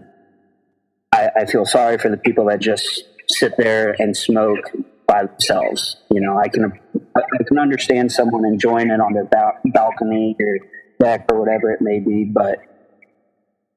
I, 1.17 1.31
I 1.41 1.45
feel 1.45 1.65
sorry 1.65 1.97
for 1.97 2.09
the 2.09 2.17
people 2.17 2.45
that 2.45 2.59
just 2.59 3.03
sit 3.29 3.57
there 3.57 3.95
and 3.97 4.15
smoke 4.15 4.59
by 5.07 5.25
themselves. 5.25 5.97
You 6.11 6.21
know, 6.21 6.37
I 6.37 6.47
can 6.47 6.71
I 7.15 7.43
can 7.47 7.57
understand 7.57 8.11
someone 8.11 8.45
enjoying 8.45 8.91
it 8.91 8.99
on 9.01 9.13
their 9.13 9.25
bal- 9.25 9.57
balcony 9.65 10.35
or 10.39 10.59
deck 10.99 11.25
or 11.31 11.39
whatever 11.39 11.71
it 11.71 11.81
may 11.81 11.99
be, 11.99 12.25
but 12.25 12.59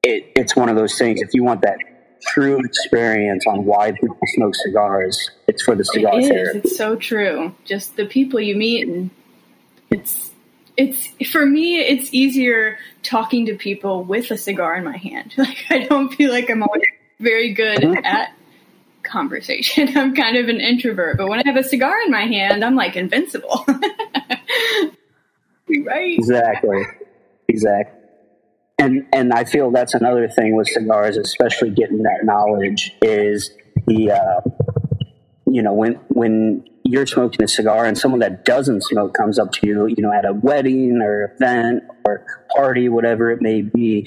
it, 0.03 0.31
it's 0.35 0.55
one 0.55 0.69
of 0.69 0.75
those 0.75 0.97
things. 0.97 1.21
If 1.21 1.33
you 1.33 1.43
want 1.43 1.61
that 1.63 1.77
true 2.27 2.59
experience 2.59 3.45
on 3.47 3.65
why 3.65 3.91
people 3.91 4.17
smoke 4.35 4.53
cigars, 4.55 5.31
it's 5.47 5.63
for 5.63 5.75
the 5.75 5.83
cigar 5.83 6.19
It 6.19 6.23
is. 6.23 6.29
therapy. 6.29 6.59
It's 6.59 6.77
so 6.77 6.95
true. 6.95 7.55
Just 7.65 7.95
the 7.95 8.05
people 8.05 8.39
you 8.39 8.55
meet, 8.55 8.87
and 8.87 9.09
it's 9.89 10.29
it's 10.77 11.07
for 11.31 11.45
me. 11.45 11.79
It's 11.79 12.13
easier 12.13 12.77
talking 13.01 13.47
to 13.47 13.55
people 13.55 14.03
with 14.03 14.29
a 14.29 14.37
cigar 14.37 14.75
in 14.75 14.83
my 14.83 14.97
hand. 14.97 15.33
Like 15.37 15.65
I 15.71 15.79
don't 15.79 16.13
feel 16.13 16.31
like 16.31 16.49
I'm 16.51 16.61
always 16.61 16.83
very 17.21 17.53
good 17.53 17.79
Mhm. 17.79 18.03
at 18.05 18.29
conversation. 19.03 19.89
I'm 19.97 20.13
kind 20.15 20.37
of 20.37 20.49
an 20.49 20.59
introvert, 20.59 21.17
but 21.17 21.27
when 21.27 21.39
I 21.39 21.43
have 21.45 21.57
a 21.57 21.63
cigar 21.63 22.01
in 22.05 22.11
my 22.11 22.25
hand, 22.25 22.63
I'm 22.63 22.75
like 22.75 22.95
invincible. 22.95 23.65
right? 25.85 26.17
Exactly. 26.17 26.83
Exactly. 27.47 27.97
And 28.79 29.05
and 29.13 29.31
I 29.33 29.43
feel 29.43 29.69
that's 29.71 29.93
another 29.93 30.27
thing 30.27 30.55
with 30.55 30.67
cigars, 30.67 31.17
especially 31.17 31.69
getting 31.69 31.99
that 32.03 32.21
knowledge, 32.23 32.93
is 33.01 33.51
the 33.85 34.11
uh, 34.11 34.41
you 35.45 35.61
know 35.61 35.73
when 35.73 35.93
when 36.09 36.63
you're 36.83 37.05
smoking 37.05 37.43
a 37.43 37.47
cigar 37.47 37.85
and 37.85 37.95
someone 37.97 38.19
that 38.21 38.43
doesn't 38.43 38.81
smoke 38.83 39.13
comes 39.13 39.37
up 39.37 39.51
to 39.51 39.67
you, 39.67 39.85
you 39.87 39.97
know, 40.01 40.11
at 40.11 40.25
a 40.25 40.33
wedding 40.33 40.99
or 41.01 41.31
event 41.35 41.83
or 42.05 42.25
party, 42.55 42.89
whatever 42.89 43.29
it 43.29 43.39
may 43.41 43.61
be, 43.61 44.05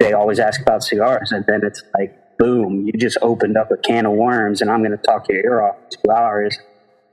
they 0.00 0.12
always 0.12 0.40
ask 0.40 0.60
about 0.60 0.82
cigars, 0.82 1.30
and 1.30 1.44
then 1.46 1.60
it's 1.62 1.82
like, 1.96 2.18
boom, 2.42 2.84
you 2.86 2.92
just 2.94 3.16
opened 3.22 3.56
up 3.56 3.70
a 3.70 3.76
can 3.76 4.04
of 4.04 4.12
worms, 4.12 4.60
and 4.60 4.70
I'm 4.70 4.80
going 4.80 4.90
to 4.90 4.96
talk 4.96 5.28
your 5.28 5.44
ear 5.44 5.62
off 5.62 5.76
for 5.76 5.90
two 5.90 6.10
hours 6.10 6.58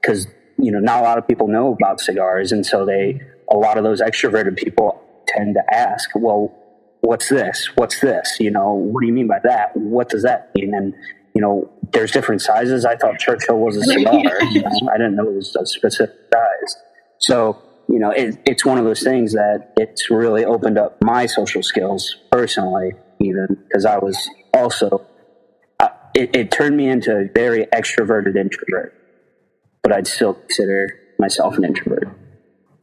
because 0.01 0.27
you 0.57 0.71
know 0.71 0.80
not 0.80 1.01
a 1.01 1.03
lot 1.03 1.17
of 1.19 1.27
people 1.27 1.47
know 1.47 1.73
about 1.73 2.01
cigars, 2.01 2.51
and 2.51 2.65
so 2.65 2.84
they 2.84 3.21
a 3.51 3.55
lot 3.55 3.77
of 3.77 3.84
those 3.84 4.01
extroverted 4.01 4.57
people 4.57 5.01
tend 5.27 5.53
to 5.53 5.73
ask, 5.73 6.09
well, 6.15 6.55
what's 7.01 7.30
this? 7.30 7.69
What's 7.75 7.99
this? 7.99 8.38
You 8.39 8.49
know, 8.49 8.73
what 8.73 9.01
do 9.01 9.07
you 9.07 9.13
mean 9.13 9.27
by 9.27 9.39
that? 9.43 9.77
What 9.77 10.09
does 10.09 10.23
that 10.23 10.49
mean? 10.55 10.73
And 10.73 10.95
you 11.36 11.41
know, 11.41 11.71
there's 11.93 12.11
different 12.11 12.41
sizes. 12.41 12.84
I 12.84 12.95
thought 12.95 13.19
Churchill 13.19 13.59
was 13.59 13.77
a 13.77 13.84
cigar. 13.84 14.13
you 14.51 14.61
know, 14.63 14.89
I 14.91 14.97
didn't 14.97 15.15
know 15.15 15.27
it 15.30 15.36
was 15.36 15.55
a 15.55 15.65
specific 15.65 16.15
size. 16.34 16.75
So 17.19 17.61
you 17.88 17.99
know, 17.99 18.09
it, 18.09 18.38
it's 18.45 18.65
one 18.65 18.80
of 18.80 18.86
those 18.86 19.03
things 19.03 19.34
that 19.34 19.73
it's 19.77 20.09
really 20.09 20.43
opened 20.43 20.80
up 20.80 20.97
my 21.03 21.27
social 21.27 21.61
skills 21.61 22.15
personally, 22.32 22.93
even 23.19 23.57
because 23.67 23.86
I 23.86 23.99
was 23.99 24.17
also 24.53 25.05
it, 26.14 26.36
it 26.36 26.51
turned 26.51 26.78
me 26.78 26.89
into 26.89 27.16
a 27.16 27.26
very 27.26 27.66
extroverted 27.68 28.36
introvert, 28.36 28.93
but 29.82 29.91
I'd 29.91 30.07
still 30.07 30.34
consider 30.34 30.99
myself 31.18 31.57
an 31.57 31.66
introvert. 31.66 32.10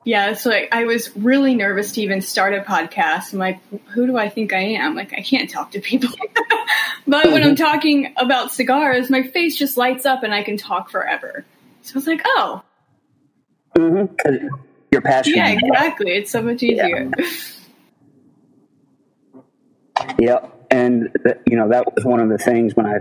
Yeah, 0.05 0.31
it's 0.31 0.47
like 0.47 0.69
I 0.71 0.85
was 0.85 1.15
really 1.17 1.57
nervous 1.57 1.93
to 1.93 2.03
even 2.03 2.21
start 2.21 2.55
a 2.55 2.61
podcast. 2.61 3.33
I'm 3.33 3.41
like, 3.41 3.59
who 3.89 4.07
do 4.07 4.17
I 4.17 4.29
think 4.29 4.53
I 4.53 4.61
am? 4.61 4.95
Like, 4.95 5.13
I 5.13 5.21
can't 5.21 5.51
talk 5.51 5.73
to 5.73 5.81
people. 5.81 6.11
but 7.09 7.27
when 7.27 7.43
I'm 7.43 7.57
talking 7.57 8.15
about 8.17 8.53
cigars, 8.53 9.11
my 9.11 9.25
face 9.25 9.57
just 9.57 9.77
lights 9.77 10.07
up 10.07 10.23
and 10.23 10.33
I 10.33 10.45
can 10.45 10.57
talk 10.57 10.91
forever. 10.91 11.45
So 11.83 11.95
I 11.95 11.99
was 11.99 12.07
like, 12.07 12.23
oh. 12.25 12.63
Mm-hmm. 13.77 14.47
You're 14.93 15.03
passionate. 15.03 15.37
Yeah, 15.37 15.51
exactly. 15.51 16.13
It's 16.13 16.31
so 16.31 16.41
much 16.41 16.63
easier. 16.63 17.11
Yeah. 17.19 17.27
yep. 20.21 20.56
And, 20.71 21.11
you 21.47 21.57
know, 21.57 21.69
that 21.69 21.95
was 21.95 22.05
one 22.05 22.21
of 22.21 22.29
the 22.29 22.39
things 22.39 22.75
when 22.75 22.87
I 22.87 22.99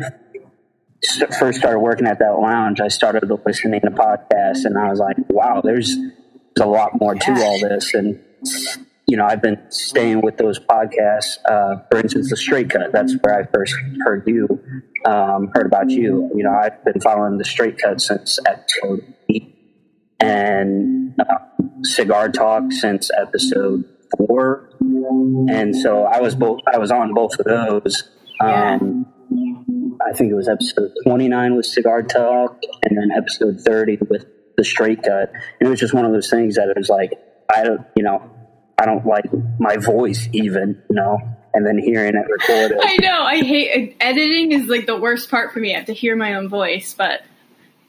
first 1.39 1.59
started 1.59 1.79
working 1.79 2.07
at 2.07 2.19
that 2.19 2.39
lounge, 2.39 2.79
I 2.79 2.87
started 2.87 3.29
listening 3.45 3.81
to 3.81 3.91
podcasts 3.91 4.65
and 4.65 4.77
I 4.77 4.89
was 4.89 4.99
like, 4.99 5.17
wow, 5.29 5.61
there's 5.63 5.95
a 6.59 6.65
lot 6.65 6.99
more 6.99 7.15
to 7.15 7.31
all 7.31 7.59
this. 7.59 7.93
And, 7.93 8.23
you 9.07 9.17
know, 9.17 9.25
I've 9.25 9.41
been 9.41 9.59
staying 9.69 10.21
with 10.21 10.37
those 10.37 10.59
podcasts. 10.59 11.37
Uh, 11.45 11.77
for 11.91 11.99
instance, 11.99 12.29
The 12.29 12.37
Straight 12.37 12.69
Cut, 12.69 12.91
that's 12.91 13.15
where 13.21 13.39
I 13.39 13.43
first 13.53 13.75
heard 14.03 14.27
you, 14.27 14.47
um, 15.05 15.51
heard 15.53 15.65
about 15.65 15.89
you. 15.89 16.31
You 16.35 16.43
know, 16.43 16.51
I've 16.51 16.83
been 16.83 16.99
following 17.01 17.37
The 17.37 17.45
Straight 17.45 17.77
Cut 17.77 18.01
since 18.01 18.39
episode 18.45 19.13
eight 19.29 19.55
and 20.19 21.19
uh, 21.19 21.39
Cigar 21.83 22.29
Talk 22.29 22.71
since 22.71 23.11
episode 23.17 23.85
four. 24.17 24.69
And 24.79 25.75
so 25.75 26.03
I 26.03 26.19
was 26.19 26.35
both, 26.35 26.61
I 26.71 26.77
was 26.77 26.91
on 26.91 27.13
both 27.13 27.39
of 27.39 27.45
those. 27.45 28.09
Um, 28.39 29.05
I 30.05 30.13
think 30.13 30.31
it 30.31 30.35
was 30.35 30.47
episode 30.47 30.93
29 31.03 31.55
with 31.55 31.65
Cigar 31.65 32.03
Talk 32.03 32.61
and 32.83 32.97
then 32.97 33.11
episode 33.11 33.61
30 33.61 33.99
with 34.09 34.25
the 34.57 34.63
straight 34.63 35.03
cut. 35.03 35.31
And 35.59 35.67
it 35.67 35.69
was 35.69 35.79
just 35.79 35.93
one 35.93 36.05
of 36.05 36.11
those 36.11 36.29
things 36.29 36.55
that 36.55 36.69
it 36.69 36.77
was 36.77 36.89
like, 36.89 37.13
I 37.53 37.63
don't, 37.63 37.81
you 37.95 38.03
know, 38.03 38.29
I 38.77 38.85
don't 38.85 39.05
like 39.05 39.25
my 39.59 39.77
voice 39.77 40.27
even, 40.33 40.81
you 40.89 40.95
know, 40.95 41.17
and 41.53 41.65
then 41.65 41.77
hearing 41.77 42.15
it 42.15 42.25
recorded. 42.29 42.77
I 42.81 42.97
know. 42.97 43.21
I 43.21 43.37
hate 43.37 43.95
editing 44.01 44.51
is 44.51 44.67
like 44.67 44.85
the 44.85 44.97
worst 44.97 45.29
part 45.29 45.53
for 45.53 45.59
me. 45.59 45.73
I 45.73 45.77
have 45.77 45.87
to 45.87 45.93
hear 45.93 46.15
my 46.15 46.35
own 46.35 46.49
voice, 46.49 46.93
but 46.97 47.21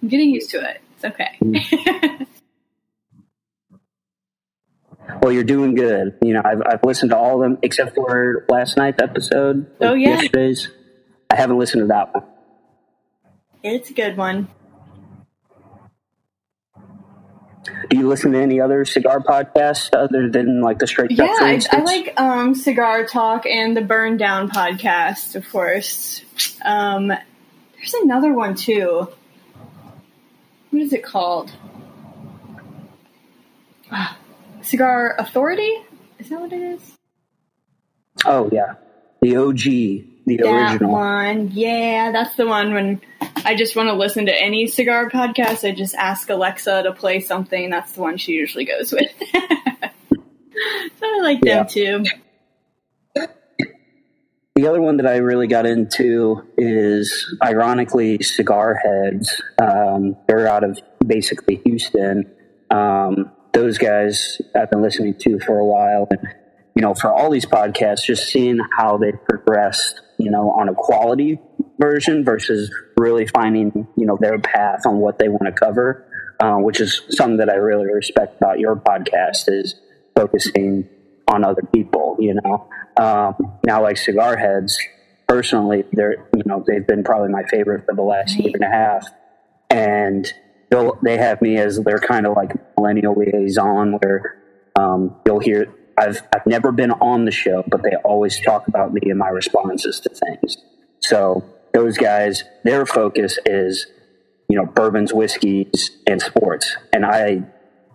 I'm 0.03 0.09
getting 0.09 0.31
used 0.31 0.51
to 0.51 0.59
it. 0.59 0.81
It's 0.95 1.05
okay. 1.05 2.19
Well, 5.23 5.33
you're 5.33 5.45
doing 5.45 5.75
good. 5.75 6.19
You 6.23 6.35
know, 6.35 6.43
I've, 6.45 6.63
I've 6.67 6.85
listened 6.85 7.11
to 7.11 7.17
all 7.17 7.37
of 7.37 7.41
them 7.41 7.59
except 7.63 7.95
for 7.95 8.45
last 8.49 8.77
night's 8.77 9.03
episode. 9.03 9.71
Oh, 9.81 9.95
yeah. 9.95 10.21
Yesterday's. 10.21 10.69
I 11.31 11.37
haven't 11.37 11.59
listened 11.59 11.83
to 11.83 11.87
that 11.89 12.15
one. 12.15 12.25
It's 13.63 13.91
a 13.91 13.95
good 13.95 14.17
one. 14.17 14.49
Do 17.91 17.97
you 17.97 18.09
listen 18.09 18.33
to 18.33 18.39
any 18.39 18.61
other 18.61 18.85
cigar 18.85 19.21
podcasts 19.21 19.91
other 19.93 20.31
than 20.31 20.61
like 20.61 20.79
the 20.79 20.87
Straight 20.87 21.11
Yeah, 21.11 21.27
I, 21.29 21.61
I, 21.71 21.81
like 21.81 22.13
um, 22.17 22.55
Cigar 22.55 23.07
Talk 23.07 23.47
and 23.47 23.77
the 23.77 23.81
Burn 23.81 24.17
Down 24.17 24.49
podcast, 24.49 25.35
of 25.35 25.49
course. 25.49 26.23
Um, 26.65 27.09
there's 27.09 27.95
another 27.95 28.33
one 28.33 28.55
too. 28.55 29.09
What 30.71 30.83
is 30.83 30.93
it 30.93 31.03
called? 31.03 31.53
Cigar 34.67 35.15
Authority? 35.19 35.73
Is 36.19 36.29
that 36.29 36.41
what 36.41 36.53
it 36.53 36.61
is? 36.61 36.97
Oh 38.25 38.51
yeah, 38.53 38.75
the 39.23 39.37
OG, 39.37 39.63
the 40.27 40.37
that 40.39 40.47
original 40.47 40.93
one. 40.93 41.51
Yeah, 41.53 42.11
that's 42.11 42.35
the 42.35 42.47
one 42.47 42.75
when 42.75 43.01
I 43.45 43.55
just 43.55 43.77
want 43.77 43.89
to 43.91 43.95
listen 43.95 44.27
to 44.27 44.35
any 44.35 44.67
cigar 44.67 45.09
podcast, 45.09 45.69
I 45.69 45.73
just 45.73 45.95
ask 45.95 46.29
Alexa 46.29 46.83
to 46.83 46.93
play 46.93 47.21
something. 47.21 47.71
That's 47.71 47.93
the 47.93 48.01
one 48.01 48.17
she 48.17 48.33
usually 48.33 48.65
goes 48.65 48.93
with. 48.93 49.13
so 49.33 51.03
I 51.03 51.21
like 51.23 51.39
yeah. 51.45 51.63
them 51.63 51.69
too. 51.69 52.05
The 54.57 54.67
other 54.67 54.81
one 54.81 54.97
that 54.97 55.07
I 55.07 55.19
really 55.19 55.49
got 55.49 55.67
into 55.67 56.43
is, 56.57 57.39
ironically, 57.45 58.23
Cigar 58.23 58.75
Heads. 58.75 59.43
Um, 59.63 60.17
they're 60.27 60.49
out 60.49 60.65
of 60.65 60.81
basically 61.07 61.61
Houston. 61.67 62.35
Um, 62.71 63.31
those 63.57 63.79
guys 63.79 64.39
I've 64.55 64.71
been 64.71 64.83
listening 64.83 65.15
to 65.21 65.41
for 65.41 65.59
a 65.59 65.65
while, 65.65 66.07
and 66.11 66.21
you 66.75 66.83
know, 66.83 66.93
for 66.93 67.11
all 67.11 67.31
these 67.31 67.47
podcasts, 67.47 68.05
just 68.05 68.25
seeing 68.25 68.61
how 68.77 68.99
they've 68.99 69.19
progressed, 69.25 70.03
you 70.19 70.31
know, 70.31 70.51
on 70.51 70.69
a 70.69 70.75
quality 70.75 71.41
version 71.79 72.23
versus 72.23 72.71
really 72.99 73.27
finding 73.27 73.89
you 73.97 74.07
know 74.07 74.19
their 74.21 74.39
path 74.39 74.83
on 74.85 74.99
what 74.99 75.19
they 75.19 75.29
want 75.29 75.47
to 75.47 75.53
cover, 75.53 76.07
uh, 76.41 76.57
which 76.57 76.81
is 76.81 77.01
something 77.09 77.39
that 77.39 77.49
I 77.49 77.55
really 77.55 77.91
respect 77.91 78.37
about 78.37 78.59
your 78.59 78.77
podcast 78.77 79.45
is 79.49 79.75
focusing 80.15 80.87
on 81.27 81.43
other 81.43 81.63
people. 81.75 82.17
You 82.19 82.39
know, 82.45 82.69
um, 82.99 83.59
now 83.65 83.83
like 83.83 83.97
Cigar 83.97 84.37
Heads, 84.37 84.79
personally, 85.27 85.85
they're 85.93 86.29
you 86.37 86.43
know 86.45 86.63
they've 86.67 86.87
been 86.87 87.05
probably 87.05 87.31
my 87.31 87.45
favorite 87.45 87.87
for 87.87 87.95
the 87.95 88.03
last 88.03 88.37
year 88.37 88.53
and 88.53 88.65
a 88.65 88.69
half, 88.69 89.09
and 89.71 90.31
they 91.03 91.17
have 91.17 91.41
me 91.41 91.57
as 91.57 91.79
their 91.81 91.99
kind 91.99 92.27
of 92.27 92.37
like 92.37 92.53
millennial 92.87 93.15
liaison 93.15 93.99
where 94.03 94.43
um, 94.77 95.17
you'll 95.27 95.41
hear 95.41 95.73
I've 95.99 96.23
I've 96.35 96.47
never 96.47 96.73
been 96.73 96.93
on 96.93 97.25
the 97.25 97.31
show, 97.31 97.65
but 97.67 97.83
they 97.83 97.97
always 98.05 98.41
talk 98.41 98.69
about 98.69 98.93
me 98.93 99.01
and 99.11 99.19
my 99.19 99.29
responses 99.29 100.01
to 100.01 100.11
things. 100.11 100.59
So 101.01 101.45
those 101.73 101.97
guys, 101.97 102.45
their 102.65 102.87
focus 102.87 103.39
is, 103.47 103.87
you 104.49 104.57
know, 104.57 104.67
bourbons, 104.67 105.13
whiskeys, 105.13 105.91
and 106.07 106.21
sports. 106.21 106.77
And 106.93 107.07
I 107.07 107.43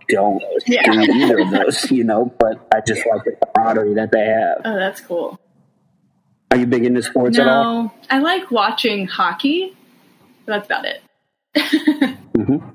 don't 0.10 0.44
yeah. 0.66 0.92
do 0.92 1.00
either 1.14 1.40
of 1.40 1.52
those, 1.52 1.92
you 1.92 2.04
know, 2.04 2.34
but 2.40 2.68
I 2.74 2.82
just 2.82 3.06
like 3.06 3.24
the 3.24 3.38
camaraderie 3.56 3.94
that 3.96 4.12
they 4.12 4.26
have. 4.26 4.62
Oh, 4.66 4.76
that's 4.76 5.02
cool. 5.02 5.40
Are 6.50 6.58
you 6.58 6.66
big 6.66 6.84
into 6.84 7.02
sports 7.02 7.38
no, 7.38 7.44
at 7.44 7.50
all? 7.50 7.94
I 8.10 8.20
like 8.20 8.52
watching 8.52 9.08
hockey. 9.08 9.76
that's 10.46 10.66
about 10.66 10.86
it. 10.86 11.02
mm-hmm. 11.56 12.70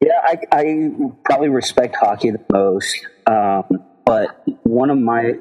Yeah, 0.00 0.18
I, 0.22 0.38
I, 0.50 0.90
probably 1.24 1.50
respect 1.50 1.96
hockey 1.96 2.30
the 2.30 2.44
most. 2.50 3.06
Um, 3.26 3.84
but 4.06 4.42
one 4.64 4.90
of 4.90 4.98
my 4.98 5.34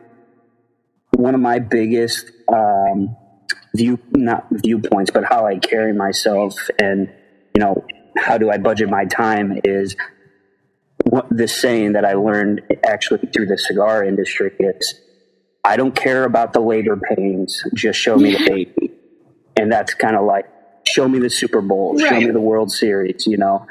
one 1.15 1.33
of 1.33 1.41
my 1.41 1.59
biggest 1.59 2.29
um, 2.51 3.15
view 3.75 3.99
not 4.11 4.47
viewpoints, 4.51 5.11
but 5.11 5.23
how 5.23 5.45
I 5.45 5.57
carry 5.59 5.93
myself 5.93 6.55
and 6.79 7.09
you 7.55 7.63
know 7.63 7.85
how 8.17 8.37
do 8.37 8.49
I 8.49 8.57
budget 8.57 8.89
my 8.89 9.05
time 9.05 9.59
is 9.63 9.95
what 11.03 11.27
this 11.29 11.55
saying 11.55 11.93
that 11.93 12.05
I 12.05 12.13
learned 12.13 12.61
actually 12.85 13.29
through 13.33 13.47
the 13.47 13.57
cigar 13.57 14.03
industry 14.03 14.51
is 14.59 14.99
I 15.63 15.77
don't 15.77 15.95
care 15.95 16.23
about 16.23 16.53
the 16.53 16.59
labor 16.59 16.97
pains, 16.97 17.63
just 17.73 17.99
show 17.99 18.17
me 18.17 18.31
the 18.31 18.49
baby. 18.49 18.91
And 19.55 19.71
that's 19.71 19.93
kind 19.93 20.15
of 20.15 20.25
like 20.25 20.45
show 20.87 21.07
me 21.07 21.19
the 21.19 21.29
Super 21.29 21.61
Bowl, 21.61 21.95
right. 21.95 22.09
show 22.09 22.19
me 22.19 22.31
the 22.31 22.39
World 22.39 22.71
Series, 22.71 23.25
you 23.27 23.37
know, 23.37 23.65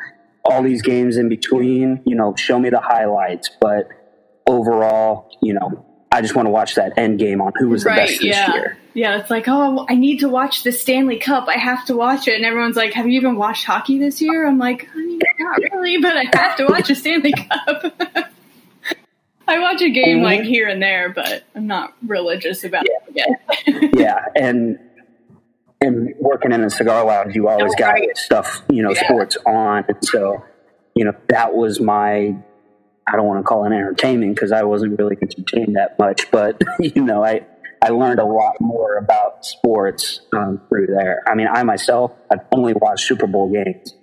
all 0.48 0.62
these 0.62 0.82
games 0.82 1.16
in 1.16 1.28
between, 1.28 2.02
you 2.04 2.16
know, 2.16 2.34
show 2.36 2.58
me 2.58 2.70
the 2.70 2.80
highlights, 2.80 3.50
but 3.60 3.88
overall, 4.46 5.30
you 5.42 5.54
know, 5.54 5.84
I 6.10 6.22
just 6.22 6.34
want 6.34 6.46
to 6.46 6.50
watch 6.50 6.76
that 6.76 6.96
end 6.96 7.18
game 7.18 7.42
on 7.42 7.52
who 7.56 7.68
was 7.68 7.84
the 7.84 7.90
right, 7.90 8.08
best 8.08 8.20
this 8.20 8.34
yeah. 8.34 8.52
year. 8.54 8.78
Yeah, 8.94 9.18
it's 9.18 9.30
like, 9.30 9.44
oh, 9.46 9.86
I 9.88 9.94
need 9.94 10.20
to 10.20 10.28
watch 10.28 10.62
the 10.62 10.72
Stanley 10.72 11.18
Cup. 11.18 11.48
I 11.48 11.58
have 11.58 11.84
to 11.86 11.96
watch 11.96 12.26
it. 12.26 12.34
And 12.34 12.44
everyone's 12.44 12.76
like, 12.76 12.94
have 12.94 13.06
you 13.06 13.20
even 13.20 13.36
watched 13.36 13.64
hockey 13.64 13.98
this 13.98 14.20
year? 14.20 14.46
I'm 14.46 14.58
like, 14.58 14.88
I 14.92 14.96
mean, 14.96 15.20
not 15.38 15.58
really, 15.72 15.98
but 15.98 16.16
I 16.16 16.24
have 16.34 16.56
to 16.56 16.66
watch 16.66 16.90
a 16.90 16.94
Stanley 16.94 17.32
Cup. 17.32 17.92
I 19.48 19.60
watch 19.60 19.80
a 19.82 19.90
game 19.90 20.16
mm-hmm. 20.16 20.24
like 20.24 20.42
here 20.42 20.68
and 20.68 20.82
there, 20.82 21.10
but 21.10 21.44
I'm 21.54 21.66
not 21.66 21.94
religious 22.06 22.64
about 22.64 22.86
yeah. 23.14 23.24
it 23.66 23.94
yeah, 23.98 24.24
and 24.34 24.78
and 25.80 26.14
working 26.18 26.52
in 26.52 26.62
a 26.62 26.70
cigar 26.70 27.04
lounge, 27.04 27.34
you 27.34 27.48
always 27.48 27.72
oh, 27.72 27.78
got 27.78 27.92
right. 27.92 28.16
stuff, 28.16 28.62
you 28.70 28.82
know, 28.82 28.92
yeah. 28.92 29.04
sports 29.04 29.36
on. 29.46 29.84
So, 30.02 30.44
you 30.94 31.04
know, 31.04 31.12
that 31.28 31.54
was 31.54 31.80
my 31.80 32.36
I 33.10 33.16
don't 33.16 33.26
want 33.26 33.40
to 33.40 33.44
call 33.44 33.64
it 33.64 33.68
entertainment 33.68 34.34
because 34.34 34.52
I 34.52 34.64
wasn't 34.64 34.98
really 34.98 35.16
entertained 35.20 35.76
that 35.76 35.98
much, 35.98 36.30
but 36.30 36.60
you 36.80 37.02
know, 37.02 37.24
I 37.24 37.46
I 37.80 37.90
learned 37.90 38.20
a 38.20 38.24
lot 38.24 38.60
more 38.60 38.96
about 38.96 39.46
sports 39.46 40.20
um, 40.36 40.60
through 40.68 40.88
there. 40.88 41.22
I 41.26 41.34
mean, 41.34 41.48
I 41.50 41.62
myself 41.62 42.12
I've 42.30 42.44
only 42.52 42.74
watched 42.74 43.06
Super 43.06 43.26
Bowl 43.26 43.50
games, 43.50 43.94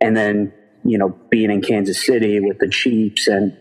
and 0.00 0.16
then 0.16 0.52
you 0.84 0.98
know, 0.98 1.16
being 1.30 1.50
in 1.50 1.62
Kansas 1.62 2.04
City 2.04 2.40
with 2.40 2.58
the 2.58 2.68
Chiefs, 2.68 3.26
and 3.26 3.56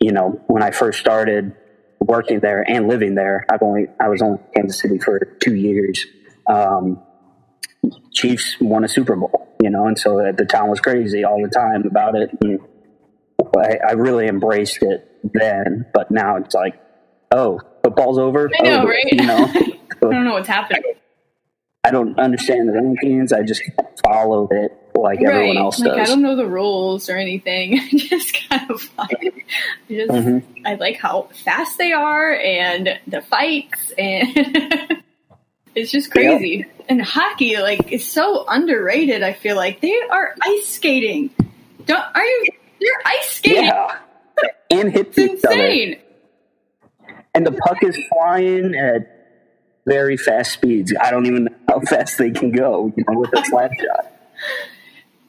you 0.00 0.12
know, 0.12 0.40
when 0.48 0.62
I 0.62 0.70
first 0.70 0.98
started 0.98 1.54
working 2.00 2.40
there 2.40 2.64
and 2.68 2.88
living 2.88 3.14
there, 3.14 3.46
I've 3.50 3.62
only 3.62 3.86
I 4.00 4.08
was 4.08 4.20
only 4.20 4.40
in 4.54 4.62
Kansas 4.62 4.80
City 4.80 4.98
for 4.98 5.20
two 5.40 5.54
years. 5.54 6.04
Um, 6.46 7.02
Chiefs 8.12 8.56
won 8.60 8.84
a 8.84 8.88
Super 8.88 9.16
Bowl, 9.16 9.48
you 9.60 9.70
know, 9.70 9.86
and 9.86 9.98
so 9.98 10.32
the 10.36 10.44
town 10.44 10.68
was 10.68 10.80
crazy 10.80 11.24
all 11.24 11.42
the 11.42 11.48
time 11.48 11.86
about 11.86 12.14
it. 12.14 12.30
And, 12.40 12.60
I, 13.56 13.76
I 13.88 13.92
really 13.92 14.28
embraced 14.28 14.82
it 14.82 15.08
then, 15.34 15.86
but 15.92 16.10
now 16.10 16.36
it's 16.36 16.54
like, 16.54 16.80
oh, 17.32 17.60
football's 17.82 18.18
over. 18.18 18.50
I 18.58 18.62
know, 18.62 18.82
oh, 18.82 18.86
right? 18.86 19.12
You 19.12 19.26
know, 19.26 19.44
I 19.54 19.78
don't 20.00 20.24
know 20.24 20.34
what's 20.34 20.48
happening. 20.48 20.82
I 21.84 21.90
don't 21.90 22.18
understand 22.18 22.68
the 22.68 22.74
rankings. 22.74 23.32
I 23.32 23.42
just 23.42 23.62
follow 24.04 24.48
it 24.50 24.72
like 24.94 25.18
right. 25.18 25.34
everyone 25.34 25.56
else 25.58 25.80
like, 25.80 25.96
does. 25.96 26.08
I 26.08 26.12
don't 26.12 26.22
know 26.22 26.36
the 26.36 26.46
rules 26.46 27.08
or 27.08 27.16
anything. 27.16 27.78
I 27.80 27.88
just 27.90 28.38
kind 28.48 28.70
of 28.70 28.88
like, 28.96 29.46
just 29.88 30.10
mm-hmm. 30.10 30.66
I 30.66 30.74
like 30.76 30.98
how 30.98 31.28
fast 31.44 31.78
they 31.78 31.92
are 31.92 32.32
and 32.34 33.00
the 33.06 33.20
fights 33.22 33.92
and 33.98 35.02
it's 35.74 35.90
just 35.90 36.10
crazy. 36.10 36.66
And 36.88 37.00
hockey, 37.00 37.56
like, 37.56 37.92
is 37.92 38.10
so 38.10 38.44
underrated. 38.46 39.22
I 39.22 39.32
feel 39.32 39.56
like 39.56 39.80
they 39.80 39.98
are 40.10 40.34
ice 40.42 40.68
skating. 40.68 41.30
Don't 41.86 42.04
are 42.14 42.24
you? 42.24 42.46
You're 42.80 43.00
ice 43.04 43.30
skating. 43.30 43.64
Yeah, 43.64 43.98
and 44.70 44.92
hits 44.92 45.16
it's 45.16 45.44
insane. 45.44 45.98
And 47.34 47.46
the 47.46 47.52
puck 47.52 47.82
is 47.82 47.98
flying 48.10 48.74
at 48.74 49.22
very 49.86 50.16
fast 50.16 50.52
speeds. 50.52 50.92
I 51.00 51.10
don't 51.10 51.26
even 51.26 51.44
know 51.44 51.54
how 51.68 51.80
fast 51.80 52.18
they 52.18 52.30
can 52.30 52.50
go, 52.50 52.92
you 52.96 53.04
know, 53.08 53.18
with 53.18 53.32
a 53.32 53.44
slap 53.44 53.72
shot. 53.74 54.06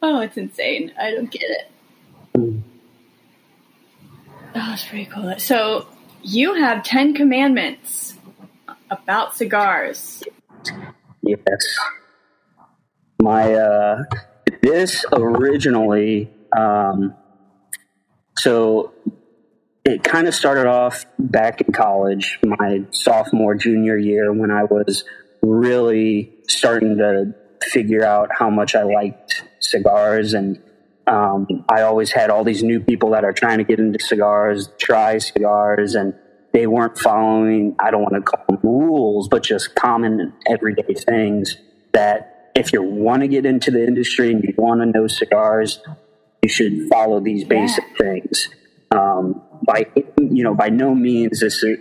Oh, 0.05 0.19
it's 0.19 0.35
insane. 0.35 0.91
I 0.99 1.11
don't 1.11 1.31
get 1.31 1.43
it. 1.43 1.71
Mm. 2.35 2.61
Oh, 4.53 4.73
it's 4.73 4.83
pretty 4.83 5.05
cool. 5.05 5.33
So 5.37 5.87
you 6.21 6.55
have 6.55 6.83
Ten 6.83 7.13
Commandments 7.13 8.12
about 9.01 9.35
cigars. 9.35 10.23
Yes. 11.21 11.79
My 13.21 13.53
uh 13.53 14.03
this 14.61 15.05
originally 15.11 16.31
um 16.55 17.15
so 18.37 18.93
it 19.85 20.03
kind 20.03 20.27
of 20.27 20.33
started 20.33 20.65
off 20.65 21.05
back 21.19 21.61
in 21.61 21.73
college, 21.73 22.39
my 22.43 22.85
sophomore, 22.91 23.55
junior 23.55 23.97
year, 23.97 24.31
when 24.31 24.49
I 24.49 24.63
was 24.63 25.03
really 25.41 26.33
starting 26.47 26.97
to 26.97 27.35
figure 27.61 28.05
out 28.05 28.29
how 28.37 28.49
much 28.49 28.75
I 28.75 28.83
liked 28.83 29.43
cigars. 29.59 30.33
And 30.33 30.61
um, 31.05 31.65
I 31.69 31.81
always 31.81 32.11
had 32.11 32.29
all 32.29 32.45
these 32.45 32.63
new 32.63 32.79
people 32.79 33.11
that 33.11 33.25
are 33.25 33.33
trying 33.33 33.57
to 33.57 33.65
get 33.65 33.79
into 33.79 33.99
cigars, 33.99 34.69
try 34.79 35.17
cigars, 35.17 35.95
and 35.95 36.13
they 36.53 36.67
weren't 36.67 36.97
following, 36.97 37.75
I 37.79 37.91
don't 37.91 38.03
want 38.03 38.13
to 38.13 38.21
call 38.21 38.45
them 38.47 38.59
rules, 38.63 39.27
but 39.27 39.43
just 39.43 39.75
common 39.75 40.33
everyday 40.47 40.93
things 40.93 41.57
that 41.93 42.51
if 42.55 42.71
you 42.71 42.83
want 42.83 43.21
to 43.21 43.27
get 43.27 43.45
into 43.45 43.71
the 43.71 43.85
industry 43.85 44.31
and 44.31 44.43
you 44.43 44.53
want 44.57 44.81
to 44.81 44.85
know 44.85 45.07
cigars, 45.07 45.79
you 46.43 46.49
should 46.49 46.87
follow 46.89 47.19
these 47.19 47.43
basic 47.43 47.83
yeah. 47.91 47.97
things. 47.97 48.49
Um, 48.91 49.41
by 49.65 49.87
you 50.19 50.43
know, 50.43 50.53
by 50.53 50.69
no 50.69 50.93
means 50.93 51.41
is 51.41 51.63
it. 51.63 51.79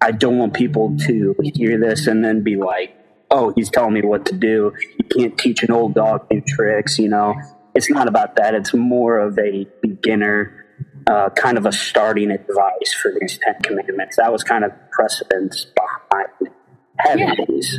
I 0.00 0.10
don't 0.10 0.38
want 0.38 0.54
people 0.54 0.96
to 1.06 1.34
hear 1.54 1.78
this 1.78 2.06
and 2.06 2.24
then 2.24 2.42
be 2.42 2.56
like, 2.56 2.94
"Oh, 3.30 3.52
he's 3.54 3.70
telling 3.70 3.94
me 3.94 4.02
what 4.02 4.26
to 4.26 4.34
do." 4.34 4.74
You 4.98 5.04
can't 5.04 5.38
teach 5.38 5.62
an 5.62 5.70
old 5.70 5.94
dog 5.94 6.26
new 6.30 6.40
tricks. 6.40 6.98
You 6.98 7.08
know, 7.08 7.34
it's 7.74 7.88
not 7.90 8.08
about 8.08 8.36
that. 8.36 8.54
It's 8.54 8.74
more 8.74 9.18
of 9.18 9.38
a 9.38 9.66
beginner, 9.82 10.65
uh, 11.06 11.30
kind 11.30 11.56
of 11.56 11.66
a 11.66 11.72
starting 11.72 12.30
advice 12.30 12.92
for 13.00 13.12
these 13.20 13.38
Ten 13.38 13.54
Commandments. 13.62 14.16
That 14.16 14.32
was 14.32 14.42
kind 14.42 14.64
of 14.64 14.72
precedence 14.90 15.64
behind 15.64 16.52
having 16.98 17.28
yeah. 17.28 17.44
these 17.48 17.78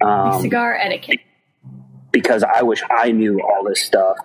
um, 0.00 0.40
cigar 0.40 0.76
etiquette. 0.76 1.20
Because 2.10 2.42
I 2.42 2.62
wish 2.62 2.82
I 2.90 3.12
knew 3.12 3.40
all 3.40 3.64
this 3.64 3.82
stuff 3.82 4.16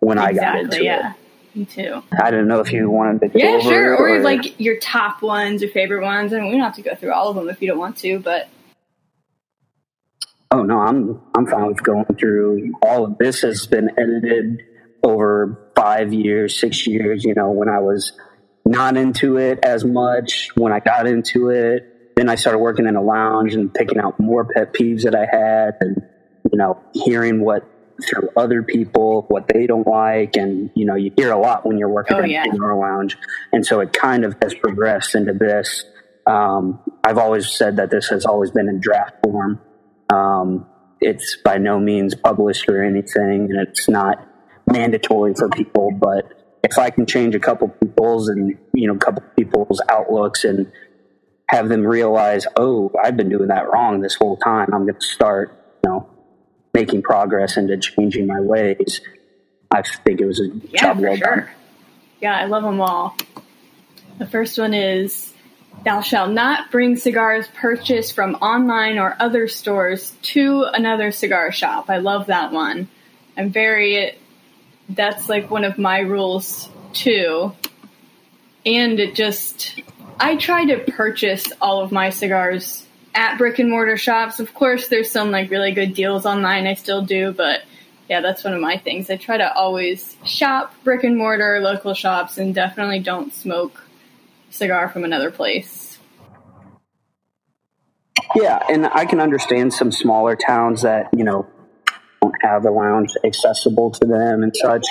when 0.00 0.18
exactly, 0.18 0.40
I 0.40 0.52
got 0.52 0.60
into 0.60 0.76
it. 0.78 0.84
yeah. 0.84 1.10
it. 1.12 1.16
Me 1.54 1.66
too. 1.66 2.02
I 2.18 2.30
didn't 2.30 2.48
know 2.48 2.60
if 2.60 2.72
you 2.72 2.88
wanted 2.88 3.32
to. 3.32 3.38
Yeah, 3.38 3.58
sure. 3.60 3.94
Or, 3.94 4.16
or, 4.16 4.22
like 4.22 4.58
your 4.58 4.78
top 4.78 5.20
ones, 5.20 5.60
your 5.60 5.70
favorite 5.70 6.02
ones. 6.02 6.32
I 6.32 6.38
mean, 6.38 6.46
we 6.46 6.52
don't 6.52 6.62
have 6.62 6.76
to 6.76 6.82
go 6.82 6.94
through 6.94 7.12
all 7.12 7.28
of 7.28 7.36
them 7.36 7.50
if 7.50 7.60
you 7.60 7.68
don't 7.68 7.78
want 7.78 7.98
to, 7.98 8.18
but. 8.18 8.48
Oh 10.50 10.62
no, 10.62 10.78
I'm 10.78 11.20
I'm 11.34 11.46
fine 11.46 11.66
with 11.66 11.82
going 11.82 12.06
through 12.18 12.72
all 12.82 13.04
of 13.04 13.18
this. 13.18 13.42
Has 13.42 13.66
been 13.66 13.90
edited 13.98 14.62
over 15.02 15.70
five 15.74 16.12
years, 16.12 16.58
six 16.58 16.86
years. 16.86 17.24
You 17.24 17.34
know, 17.34 17.50
when 17.50 17.68
I 17.68 17.80
was 17.80 18.12
not 18.64 18.96
into 18.96 19.36
it 19.36 19.58
as 19.62 19.84
much, 19.84 20.50
when 20.54 20.72
I 20.72 20.80
got 20.80 21.06
into 21.06 21.50
it, 21.50 22.14
then 22.16 22.28
I 22.28 22.34
started 22.34 22.58
working 22.58 22.86
in 22.86 22.96
a 22.96 23.02
lounge 23.02 23.54
and 23.54 23.72
picking 23.72 23.98
out 23.98 24.18
more 24.20 24.44
pet 24.44 24.72
peeves 24.72 25.02
that 25.02 25.14
I 25.14 25.26
had, 25.26 25.76
and 25.80 26.02
you 26.50 26.58
know, 26.58 26.80
hearing 26.92 27.44
what 27.44 27.68
through 28.04 28.28
other 28.36 28.62
people 28.62 29.26
what 29.28 29.48
they 29.48 29.66
don't 29.66 29.86
like 29.86 30.36
and 30.36 30.70
you 30.74 30.84
know 30.84 30.94
you 30.94 31.12
hear 31.16 31.30
a 31.30 31.38
lot 31.38 31.64
when 31.64 31.78
you're 31.78 31.88
working 31.88 32.16
oh, 32.16 32.22
in 32.22 32.30
yeah. 32.30 32.44
a 32.44 32.74
lounge 32.74 33.16
and 33.52 33.64
so 33.64 33.80
it 33.80 33.92
kind 33.92 34.24
of 34.24 34.34
has 34.42 34.54
progressed 34.54 35.14
into 35.14 35.32
this 35.32 35.84
um, 36.26 36.80
i've 37.04 37.18
always 37.18 37.50
said 37.50 37.76
that 37.76 37.90
this 37.90 38.08
has 38.08 38.24
always 38.24 38.50
been 38.50 38.68
in 38.68 38.80
draft 38.80 39.14
form 39.24 39.60
um, 40.12 40.66
it's 41.00 41.36
by 41.44 41.58
no 41.58 41.78
means 41.78 42.14
published 42.14 42.68
or 42.68 42.82
anything 42.82 43.48
and 43.50 43.68
it's 43.68 43.88
not 43.88 44.26
mandatory 44.72 45.34
for 45.34 45.48
people 45.48 45.90
but 45.90 46.32
if 46.64 46.78
i 46.78 46.90
can 46.90 47.06
change 47.06 47.34
a 47.34 47.40
couple 47.40 47.68
people's 47.68 48.28
and 48.28 48.58
you 48.72 48.86
know 48.86 48.94
a 48.94 48.98
couple 48.98 49.22
people's 49.36 49.80
outlooks 49.88 50.44
and 50.44 50.70
have 51.48 51.68
them 51.68 51.86
realize 51.86 52.46
oh 52.56 52.90
i've 53.04 53.16
been 53.16 53.28
doing 53.28 53.48
that 53.48 53.70
wrong 53.70 54.00
this 54.00 54.14
whole 54.14 54.36
time 54.38 54.72
i'm 54.72 54.82
going 54.82 54.94
to 54.94 55.06
start 55.06 55.78
you 55.84 55.90
know 55.90 56.08
making 56.74 57.02
progress 57.02 57.56
into 57.56 57.76
changing 57.78 58.26
my 58.26 58.40
ways, 58.40 59.00
I 59.70 59.82
think 59.82 60.20
it 60.20 60.26
was 60.26 60.40
a 60.40 60.48
yeah, 60.70 60.80
job 60.80 60.98
well 60.98 61.16
sure. 61.16 61.36
done. 61.36 61.48
Yeah, 62.20 62.36
I 62.36 62.44
love 62.46 62.62
them 62.62 62.80
all. 62.80 63.16
The 64.18 64.26
first 64.26 64.58
one 64.58 64.74
is 64.74 65.32
Thou 65.84 66.00
shalt 66.00 66.30
not 66.30 66.70
bring 66.70 66.96
cigars 66.96 67.48
purchased 67.54 68.14
from 68.14 68.36
online 68.36 68.98
or 68.98 69.16
other 69.18 69.48
stores 69.48 70.12
to 70.22 70.64
another 70.72 71.10
cigar 71.10 71.50
shop. 71.50 71.90
I 71.90 71.98
love 71.98 72.26
that 72.26 72.52
one. 72.52 72.88
I'm 73.36 73.50
very, 73.50 74.16
that's 74.88 75.28
like 75.28 75.50
one 75.50 75.64
of 75.64 75.78
my 75.78 76.00
rules 76.00 76.68
too. 76.92 77.52
And 78.64 79.00
it 79.00 79.14
just, 79.14 79.80
I 80.20 80.36
try 80.36 80.66
to 80.66 80.78
purchase 80.92 81.46
all 81.60 81.80
of 81.80 81.90
my 81.90 82.10
cigars 82.10 82.86
at 83.14 83.38
brick 83.38 83.58
and 83.58 83.70
mortar 83.70 83.96
shops. 83.96 84.40
Of 84.40 84.54
course, 84.54 84.88
there's 84.88 85.10
some 85.10 85.30
like 85.30 85.50
really 85.50 85.72
good 85.72 85.94
deals 85.94 86.26
online. 86.26 86.66
I 86.66 86.74
still 86.74 87.02
do, 87.02 87.32
but 87.32 87.62
yeah, 88.08 88.20
that's 88.20 88.44
one 88.44 88.54
of 88.54 88.60
my 88.60 88.78
things. 88.78 89.10
I 89.10 89.16
try 89.16 89.38
to 89.38 89.52
always 89.52 90.16
shop 90.24 90.74
brick 90.84 91.04
and 91.04 91.16
mortar 91.16 91.60
local 91.60 91.94
shops 91.94 92.38
and 92.38 92.54
definitely 92.54 93.00
don't 93.00 93.32
smoke 93.32 93.84
cigar 94.50 94.88
from 94.88 95.04
another 95.04 95.30
place. 95.30 95.98
Yeah, 98.34 98.62
and 98.68 98.86
I 98.86 99.04
can 99.06 99.20
understand 99.20 99.74
some 99.74 99.90
smaller 99.92 100.36
towns 100.36 100.82
that, 100.82 101.08
you 101.16 101.24
know, 101.24 101.46
have 102.42 102.64
a 102.64 102.70
lounge 102.70 103.10
accessible 103.24 103.90
to 103.92 104.06
them 104.06 104.42
and 104.42 104.54
such. 104.54 104.86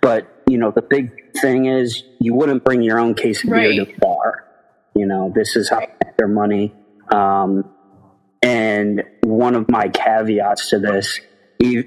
But, 0.00 0.42
you 0.48 0.58
know, 0.58 0.70
the 0.70 0.82
big 0.82 1.36
thing 1.40 1.66
is 1.66 2.02
you 2.20 2.34
wouldn't 2.34 2.64
bring 2.64 2.82
your 2.82 2.98
own 2.98 3.14
case 3.14 3.44
of 3.44 3.50
beer 3.50 3.72
to 3.72 3.84
the 3.84 3.98
bar. 3.98 4.44
You 4.94 5.06
know, 5.06 5.32
this 5.34 5.56
is 5.56 5.68
how 5.68 5.80
they 5.80 5.88
make 6.04 6.16
their 6.16 6.28
money 6.28 6.72
um, 7.12 7.70
and 8.42 9.02
one 9.22 9.54
of 9.54 9.70
my 9.70 9.88
caveats 9.88 10.70
to 10.70 10.78
this, 10.78 11.20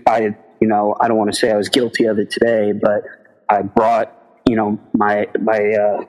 I, 0.08 0.36
you 0.62 0.68
know, 0.68 0.96
I 1.00 1.08
don't 1.08 1.18
want 1.18 1.32
to 1.32 1.38
say 1.38 1.52
I 1.52 1.56
was 1.56 1.70
guilty 1.70 2.06
of 2.06 2.20
it 2.20 2.32
today, 2.32 2.74
but 2.74 3.04
I 3.48 3.62
brought, 3.62 4.16
you 4.48 4.56
know, 4.56 4.80
my, 4.94 5.28
my, 5.40 5.58
uh, 5.58 6.06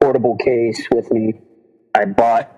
portable 0.00 0.36
case 0.36 0.86
with 0.92 1.10
me. 1.10 1.34
I 1.94 2.04
bought 2.04 2.50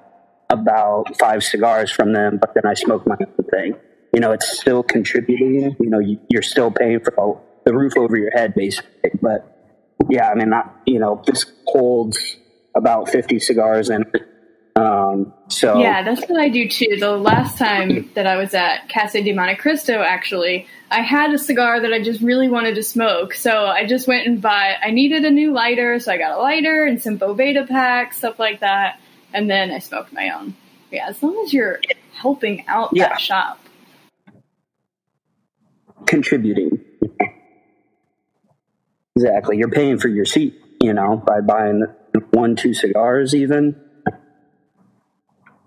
about 0.51 1.17
five 1.19 1.45
cigars 1.45 1.91
from 1.91 2.13
them, 2.13 2.39
but 2.41 2.55
then 2.55 2.65
I 2.67 2.75
smoked 2.75 3.07
my 3.07 3.17
own 3.21 3.45
thing. 3.51 3.75
You 4.13 4.21
know, 4.21 4.33
it's 4.33 4.59
still 4.59 4.83
contributing. 4.83 5.77
You 5.79 5.91
know, 5.91 5.99
you, 5.99 6.19
are 6.37 6.43
still 6.43 6.71
paying 6.71 7.01
for 7.01 7.41
the 7.65 7.75
roof 7.75 7.95
over 7.97 8.17
your 8.17 8.31
head, 8.31 8.55
basically. 8.55 9.11
But 9.21 9.45
yeah, 10.09 10.31
I 10.31 10.35
mean, 10.35 10.51
not, 10.51 10.75
you 10.87 10.99
know, 10.99 11.23
this 11.27 11.45
holds 11.67 12.37
about 12.75 13.09
50 13.09 13.39
cigars 13.41 13.89
and 13.89 14.05
um, 14.77 15.33
so 15.49 15.79
yeah, 15.79 16.03
that's 16.03 16.29
what 16.29 16.39
I 16.39 16.51
do 16.51 16.69
too. 16.69 16.99
The 17.01 17.17
last 17.17 17.57
time 17.57 18.11
that 18.15 18.27
I 18.27 18.37
was 18.37 18.53
at 18.53 18.91
Casa 18.91 19.23
de 19.23 19.33
Montecristo, 19.33 20.05
actually, 20.05 20.67
I 20.91 21.01
had 21.01 21.33
a 21.33 21.39
cigar 21.39 21.81
that 21.81 21.95
I 21.95 22.03
just 22.03 22.21
really 22.21 22.49
wanted 22.49 22.75
to 22.75 22.83
smoke. 22.83 23.33
So 23.33 23.65
I 23.65 23.87
just 23.87 24.07
went 24.07 24.27
and 24.27 24.41
bought. 24.41 24.77
I 24.83 24.91
needed 24.91 25.25
a 25.25 25.31
new 25.31 25.53
lighter, 25.53 25.99
so 25.99 26.13
I 26.13 26.19
got 26.19 26.37
a 26.37 26.43
lighter 26.43 26.85
and 26.85 27.03
some 27.03 27.19
Boveda 27.19 27.67
packs, 27.67 28.19
stuff 28.19 28.39
like 28.39 28.61
that, 28.61 29.01
and 29.33 29.49
then 29.49 29.71
I 29.71 29.79
smoked 29.79 30.13
my 30.13 30.29
own. 30.29 30.55
Yeah, 30.91 31.09
as 31.09 31.23
long 31.23 31.43
as 31.43 31.55
you're 31.55 31.81
helping 32.13 32.67
out 32.69 32.91
yeah. 32.93 33.09
that 33.09 33.21
shop, 33.21 33.59
contributing. 36.07 36.81
Exactly, 39.15 39.59
you're 39.59 39.71
paying 39.71 39.99
for 39.99 40.09
your 40.09 40.25
seat, 40.25 40.61
you 40.83 40.93
know, 40.93 41.17
by 41.17 41.41
buying 41.41 41.85
one, 42.33 42.57
two 42.57 42.75
cigars, 42.75 43.35
even 43.35 43.81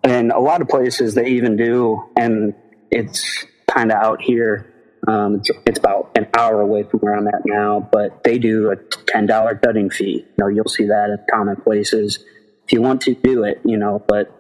and 0.04 0.32
a 0.32 0.40
lot 0.40 0.62
of 0.62 0.68
places 0.68 1.14
they 1.14 1.28
even 1.28 1.56
do, 1.56 2.10
and 2.18 2.54
it's 2.92 3.46
kind 3.70 3.92
of 3.92 3.98
out 3.98 4.22
here. 4.22 4.74
Um, 5.08 5.36
it's, 5.36 5.50
it's, 5.66 5.80
about 5.80 6.12
an 6.16 6.28
hour 6.38 6.62
away 6.62 6.84
from 6.84 7.00
where 7.00 7.16
I'm 7.16 7.28
at 7.28 7.46
now, 7.46 7.80
but 7.80 8.24
they 8.24 8.38
do 8.38 8.72
a 8.72 8.76
ten 9.08 9.26
dollar 9.26 9.56
cutting 9.56 9.90
fee. 9.90 10.26
You 10.28 10.34
know, 10.38 10.48
you'll 10.48 10.68
see 10.68 10.88
that 10.88 11.10
in 11.10 11.18
common 11.32 11.56
places. 11.56 12.24
If 12.66 12.74
you 12.74 12.82
want 12.82 13.02
to 13.02 13.16
do 13.16 13.44
it, 13.44 13.62
you 13.64 13.78
know, 13.78 14.04
but 14.06 14.32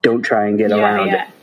don't 0.00 0.22
try 0.22 0.46
and 0.46 0.58
get 0.58 0.70
yeah, 0.70 0.76
around 0.76 1.08
yeah. 1.08 1.28
it. 1.28 1.34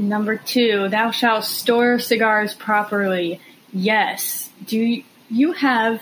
Number 0.00 0.36
two, 0.36 0.88
thou 0.88 1.10
shalt 1.10 1.44
store 1.44 1.98
cigars 1.98 2.54
properly. 2.54 3.38
Yes. 3.70 4.48
Do 4.64 5.02
you 5.28 5.52
have 5.52 6.00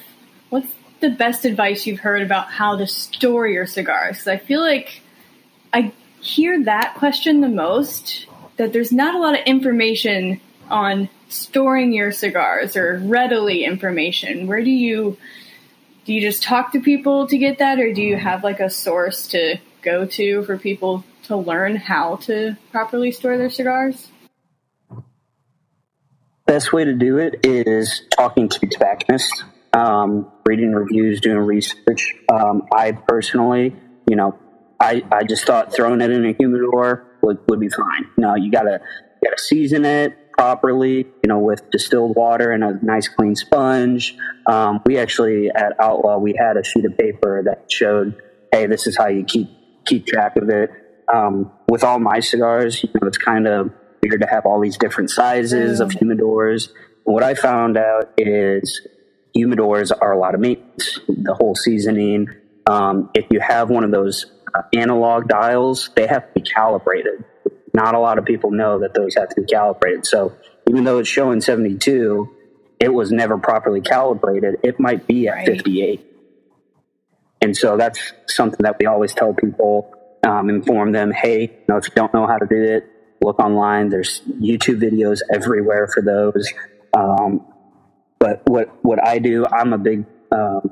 what's 0.50 0.72
the 1.00 1.10
best 1.10 1.44
advice 1.44 1.84
you've 1.86 2.00
heard 2.00 2.22
about 2.22 2.50
how 2.50 2.76
to 2.76 2.86
store 2.86 3.48
your 3.48 3.66
cigars? 3.66 4.18
Because 4.18 4.28
I 4.28 4.36
feel 4.36 4.60
like 4.60 5.02
I 5.72 5.92
hear 6.20 6.62
that 6.64 6.94
question 6.96 7.40
the 7.40 7.48
most. 7.48 8.26
That 8.56 8.72
there's 8.72 8.92
not 8.92 9.14
a 9.14 9.18
lot 9.18 9.38
of 9.38 9.46
information 9.46 10.40
on 10.70 11.08
storing 11.28 11.92
your 11.92 12.12
cigars 12.12 12.76
or 12.76 12.98
readily 12.98 13.64
information. 13.64 14.46
Where 14.46 14.62
do 14.62 14.70
you 14.70 15.16
do 16.04 16.14
you 16.14 16.20
just 16.20 16.42
talk 16.42 16.72
to 16.72 16.80
people 16.80 17.26
to 17.26 17.36
get 17.36 17.58
that, 17.58 17.80
or 17.80 17.92
do 17.92 18.02
you 18.02 18.16
have 18.16 18.44
like 18.44 18.60
a 18.60 18.70
source 18.70 19.26
to 19.28 19.58
go 19.82 20.06
to 20.06 20.44
for 20.44 20.56
people 20.56 21.04
to 21.28 21.36
learn 21.36 21.76
how 21.76 22.16
to 22.16 22.56
properly 22.72 23.12
store 23.12 23.38
their 23.38 23.50
cigars? 23.50 24.08
Best 26.46 26.72
way 26.72 26.84
to 26.84 26.94
do 26.94 27.18
it 27.18 27.40
is 27.44 28.02
talking 28.16 28.48
to 28.48 28.66
tobacconists, 28.66 29.44
um, 29.74 30.32
reading 30.46 30.72
reviews, 30.72 31.20
doing 31.20 31.36
research. 31.36 32.14
Um, 32.32 32.62
I 32.74 32.92
personally, 32.92 33.76
you 34.08 34.16
know, 34.16 34.38
I, 34.80 35.04
I 35.12 35.24
just 35.24 35.44
thought 35.44 35.74
throwing 35.74 36.00
it 36.00 36.10
in 36.10 36.24
a 36.24 36.32
humidor 36.32 37.06
would, 37.22 37.38
would 37.48 37.60
be 37.60 37.68
fine. 37.68 38.10
No, 38.16 38.34
you 38.34 38.50
gotta 38.50 38.80
you 39.22 39.30
gotta 39.30 39.42
season 39.42 39.84
it 39.84 40.32
properly, 40.32 40.98
you 41.22 41.26
know, 41.26 41.40
with 41.40 41.68
distilled 41.70 42.16
water 42.16 42.52
and 42.52 42.64
a 42.64 42.78
nice 42.82 43.08
clean 43.08 43.34
sponge. 43.34 44.16
Um, 44.46 44.80
we 44.86 44.96
actually 44.96 45.50
at 45.50 45.78
Outlaw 45.78 46.16
we 46.18 46.34
had 46.38 46.56
a 46.56 46.64
sheet 46.64 46.86
of 46.86 46.96
paper 46.96 47.42
that 47.44 47.70
showed, 47.70 48.22
hey, 48.52 48.66
this 48.66 48.86
is 48.86 48.96
how 48.96 49.08
you 49.08 49.24
keep 49.24 49.50
keep 49.84 50.06
track 50.06 50.36
of 50.36 50.48
it. 50.48 50.70
Um, 51.12 51.50
with 51.68 51.84
all 51.84 51.98
my 51.98 52.20
cigars, 52.20 52.82
you 52.82 52.90
know, 52.94 53.08
it's 53.08 53.18
kind 53.18 53.46
of 53.46 53.72
weird 54.02 54.20
to 54.20 54.26
have 54.26 54.46
all 54.46 54.60
these 54.60 54.76
different 54.76 55.10
sizes 55.10 55.80
of 55.80 55.90
humidors. 55.90 56.70
what 57.04 57.22
I 57.22 57.34
found 57.34 57.78
out 57.78 58.12
is 58.18 58.86
humidors 59.36 59.90
are 60.00 60.12
a 60.12 60.18
lot 60.18 60.34
of 60.34 60.40
maintenance. 60.40 61.00
The 61.08 61.34
whole 61.34 61.54
seasoning. 61.54 62.28
Um, 62.66 63.10
if 63.14 63.26
you 63.30 63.40
have 63.40 63.70
one 63.70 63.84
of 63.84 63.90
those 63.90 64.26
uh, 64.54 64.62
analog 64.74 65.28
dials, 65.28 65.90
they 65.96 66.06
have 66.06 66.26
to 66.28 66.40
be 66.40 66.42
calibrated. 66.42 67.24
Not 67.72 67.94
a 67.94 67.98
lot 67.98 68.18
of 68.18 68.24
people 68.24 68.50
know 68.50 68.80
that 68.80 68.94
those 68.94 69.14
have 69.14 69.28
to 69.30 69.40
be 69.40 69.46
calibrated. 69.46 70.06
So 70.06 70.34
even 70.68 70.84
though 70.84 70.98
it's 70.98 71.08
showing 71.08 71.40
72, 71.40 72.28
it 72.80 72.92
was 72.92 73.10
never 73.10 73.38
properly 73.38 73.80
calibrated. 73.80 74.56
It 74.62 74.78
might 74.78 75.06
be 75.06 75.28
at 75.28 75.34
right. 75.34 75.46
58. 75.46 76.04
And 77.40 77.56
so 77.56 77.76
that's 77.76 78.12
something 78.26 78.58
that 78.60 78.76
we 78.78 78.86
always 78.86 79.14
tell 79.14 79.32
people, 79.32 79.94
um, 80.26 80.50
inform 80.50 80.92
them, 80.92 81.10
hey, 81.10 81.42
you 81.42 81.64
know, 81.68 81.76
if 81.76 81.86
you 81.86 81.94
don't 81.94 82.12
know 82.12 82.26
how 82.26 82.38
to 82.38 82.46
do 82.46 82.62
it, 82.62 82.84
look 83.20 83.38
online. 83.38 83.88
There's 83.88 84.20
YouTube 84.22 84.80
videos 84.80 85.20
everywhere 85.32 85.88
for 85.92 86.02
those. 86.02 86.52
Um, 86.96 87.46
but 88.18 88.42
what, 88.46 88.84
what 88.84 89.04
I 89.04 89.18
do, 89.18 89.44
I'm 89.46 89.72
a 89.72 89.78
big 89.78 90.04
um, 90.32 90.70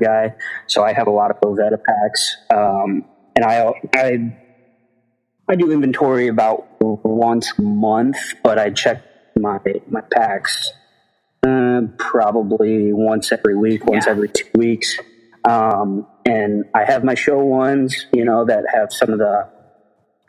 guy, 0.00 0.34
so 0.66 0.82
I 0.82 0.92
have 0.92 1.06
a 1.06 1.10
lot 1.10 1.30
of 1.30 1.40
Boveda 1.40 1.78
packs. 1.82 2.36
Um, 2.50 3.04
and 3.34 3.44
I, 3.44 3.72
I, 3.94 4.36
I 5.48 5.54
do 5.56 5.70
inventory 5.70 6.28
about 6.28 6.66
once 6.80 7.52
a 7.58 7.62
month, 7.62 8.16
but 8.42 8.58
I 8.58 8.70
check 8.70 9.02
my, 9.38 9.58
my 9.88 10.00
packs 10.00 10.72
uh, 11.46 11.82
probably 11.98 12.92
once 12.92 13.30
every 13.30 13.56
week, 13.56 13.84
once 13.86 14.06
yeah. 14.06 14.12
every 14.12 14.28
two 14.28 14.46
weeks. 14.54 14.98
Um, 15.48 16.06
and 16.24 16.64
I 16.74 16.84
have 16.84 17.04
my 17.04 17.14
show 17.14 17.38
ones, 17.38 18.06
you 18.12 18.24
know, 18.24 18.44
that 18.46 18.64
have 18.72 18.92
some 18.92 19.10
of 19.10 19.18
the, 19.18 19.48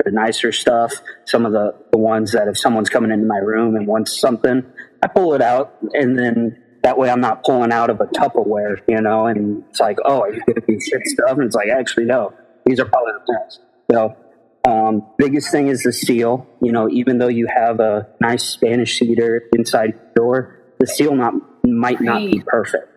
the 0.03 0.11
nicer 0.11 0.51
stuff, 0.51 0.93
some 1.25 1.45
of 1.45 1.53
the, 1.53 1.73
the 1.91 1.97
ones 1.97 2.33
that 2.33 2.47
if 2.47 2.57
someone's 2.57 2.89
coming 2.89 3.11
into 3.11 3.25
my 3.25 3.37
room 3.37 3.75
and 3.75 3.87
wants 3.87 4.19
something, 4.19 4.63
I 5.01 5.07
pull 5.07 5.33
it 5.33 5.41
out 5.41 5.73
and 5.93 6.17
then 6.17 6.61
that 6.83 6.97
way 6.97 7.09
I'm 7.09 7.19
not 7.19 7.43
pulling 7.43 7.71
out 7.71 7.89
of 7.89 7.99
a 7.99 8.05
Tupperware, 8.05 8.77
you 8.87 9.01
know, 9.01 9.25
and 9.25 9.63
it's 9.69 9.79
like, 9.79 9.97
oh, 10.05 10.21
are 10.21 10.33
you 10.33 10.41
going 10.45 10.55
to 10.55 10.61
be 10.61 10.79
shit 10.79 11.05
stuff? 11.05 11.31
And 11.31 11.43
it's 11.43 11.55
like, 11.55 11.69
actually, 11.69 12.05
no, 12.05 12.33
these 12.65 12.79
are 12.79 12.85
probably 12.85 13.13
the 13.13 13.33
best. 13.33 13.61
So, 13.91 14.15
um, 14.67 15.05
biggest 15.17 15.51
thing 15.51 15.67
is 15.67 15.83
the 15.83 15.93
seal. 15.93 16.47
You 16.61 16.71
know, 16.71 16.89
even 16.89 17.17
though 17.17 17.27
you 17.27 17.47
have 17.47 17.79
a 17.79 18.07
nice 18.19 18.43
Spanish 18.43 18.99
cedar 18.99 19.43
inside 19.53 19.93
your 19.95 20.13
door, 20.15 20.59
the 20.79 20.87
seal 20.87 21.15
not 21.15 21.33
might 21.65 22.01
not 22.01 22.19
be 22.19 22.41
perfect. 22.45 22.87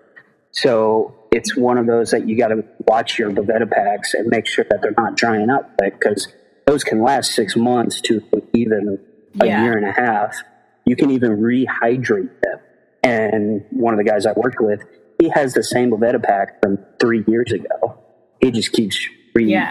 So 0.53 1.15
it's 1.33 1.57
one 1.57 1.79
of 1.79 1.87
those 1.87 2.11
that 2.11 2.29
you 2.29 2.37
got 2.37 2.49
to 2.49 2.65
watch 2.87 3.19
your 3.19 3.31
Boveda 3.31 3.71
packs 3.71 4.15
and 4.15 4.29
make 4.29 4.47
sure 4.47 4.65
that 4.69 4.81
they're 4.83 4.95
not 4.97 5.17
drying 5.17 5.49
up 5.49 5.71
because 5.79 6.29
those 6.67 6.83
can 6.83 7.03
last 7.03 7.33
six 7.33 7.57
months 7.57 8.01
to 8.03 8.23
even 8.53 8.99
a 9.41 9.47
yeah. 9.47 9.63
year 9.63 9.77
and 9.77 9.87
a 9.87 9.93
half. 9.93 10.37
You 10.85 10.97
can 10.97 11.11
even 11.11 11.37
rehydrate 11.39 12.41
them. 12.43 12.59
And 13.03 13.65
one 13.71 13.95
of 13.95 13.99
the 13.99 14.05
guys 14.05 14.27
I 14.27 14.33
worked 14.33 14.61
with, 14.61 14.83
he 15.21 15.29
has 15.29 15.55
the 15.55 15.63
same 15.63 15.91
Boveda 15.91 16.23
pack 16.23 16.61
from 16.63 16.79
three 16.99 17.25
years 17.29 17.53
ago. 17.53 17.99
He 18.41 18.51
just 18.51 18.73
keeps 18.73 18.99
reusing 19.37 19.51
yeah. 19.51 19.71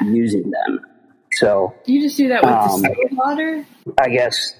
them. 0.68 0.86
So 1.34 1.76
you 1.86 2.02
just 2.02 2.18
do 2.18 2.30
that 2.30 2.44
with 2.44 2.52
um, 2.52 2.82
distilled 2.82 3.18
water. 3.18 3.66
I 3.98 4.10
guess. 4.10 4.56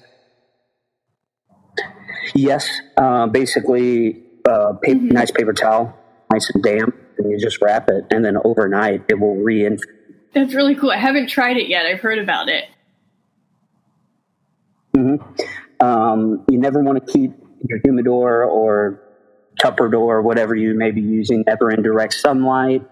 Yes, 2.34 2.68
uh, 2.96 3.26
basically, 3.26 4.22
uh, 4.48 4.74
paper, 4.74 5.00
mm-hmm. 5.00 5.08
nice 5.08 5.30
paper 5.30 5.52
towel 5.52 5.96
nice 6.32 6.50
and 6.50 6.62
damp, 6.62 6.94
and 7.18 7.30
you 7.30 7.38
just 7.38 7.60
wrap 7.60 7.88
it, 7.88 8.04
and 8.10 8.24
then 8.24 8.36
overnight 8.44 9.04
it 9.08 9.18
will 9.18 9.36
re 9.36 9.68
That's 10.34 10.54
really 10.54 10.74
cool. 10.74 10.90
I 10.90 10.96
haven't 10.96 11.28
tried 11.28 11.56
it 11.56 11.68
yet. 11.68 11.86
I've 11.86 12.00
heard 12.00 12.18
about 12.18 12.48
it. 12.48 12.64
Mm-hmm. 14.96 15.86
Um, 15.86 16.44
you 16.50 16.58
never 16.58 16.82
want 16.82 17.04
to 17.04 17.12
keep 17.12 17.32
your 17.68 17.78
humidor 17.82 18.44
or 18.44 19.02
Tupper 19.60 19.88
door, 19.88 20.22
whatever 20.22 20.54
you 20.54 20.74
may 20.74 20.90
be 20.90 21.02
using, 21.02 21.44
ever 21.46 21.70
in 21.70 21.82
direct 21.82 22.14
sunlight. 22.14 22.82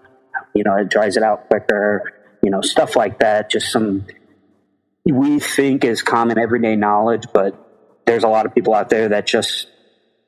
You 0.55 0.65
know, 0.65 0.75
it 0.75 0.91
dries 0.91 1.17
it 1.17 1.23
out 1.23 1.49
quicker. 1.49 2.13
You 2.43 2.51
know, 2.51 2.61
stuff 2.61 2.95
like 2.95 3.21
that. 3.21 3.51
Just 3.51 3.73
some 3.73 4.07
we 5.05 5.39
think 5.39 5.85
is 5.85 6.03
common 6.03 6.39
everyday 6.39 6.77
knowledge, 6.77 7.25
but 7.33 7.55
there's 8.07 8.25
a 8.25 8.29
lot 8.29 8.47
of 8.47 8.55
people 8.55 8.75
out 8.75 8.91
there 8.91 9.09
that 9.09 9.27
just 9.27 9.69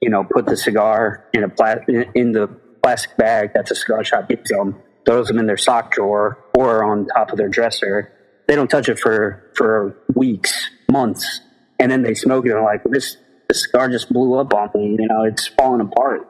you 0.01 0.09
know 0.09 0.25
put 0.25 0.47
the 0.47 0.57
cigar 0.57 1.27
in 1.35 1.45
a 1.45 1.49
pla- 1.49 1.85
in 2.15 2.33
the 2.33 2.49
plastic 2.91 3.16
bag 3.16 3.53
that 3.55 3.66
the 3.66 3.74
cigar 3.74 4.03
shop 4.03 4.28
gives 4.28 4.51
them, 4.51 4.74
throws 5.07 5.28
them 5.28 5.38
in 5.38 5.47
their 5.47 5.57
sock 5.57 5.93
drawer 5.93 6.45
or 6.57 6.82
on 6.82 7.07
top 7.07 7.30
of 7.30 7.38
their 7.38 7.49
dresser. 7.49 8.12
They 8.49 8.57
don't 8.57 8.68
touch 8.68 8.88
it 8.88 8.99
for 8.99 9.53
for 9.55 9.97
weeks, 10.14 10.68
months, 10.91 11.41
and 11.78 11.91
then 11.91 12.03
they 12.03 12.14
smoke 12.14 12.47
it 12.47 12.53
and 12.53 12.64
like 12.64 12.82
this. 12.84 13.16
The 13.49 13.55
cigar 13.55 13.88
just 13.88 14.12
blew 14.12 14.34
up 14.34 14.53
on 14.55 14.70
me. 14.74 14.97
You 14.99 15.07
know, 15.07 15.22
it's 15.22 15.47
falling 15.47 15.80
apart. 15.80 16.26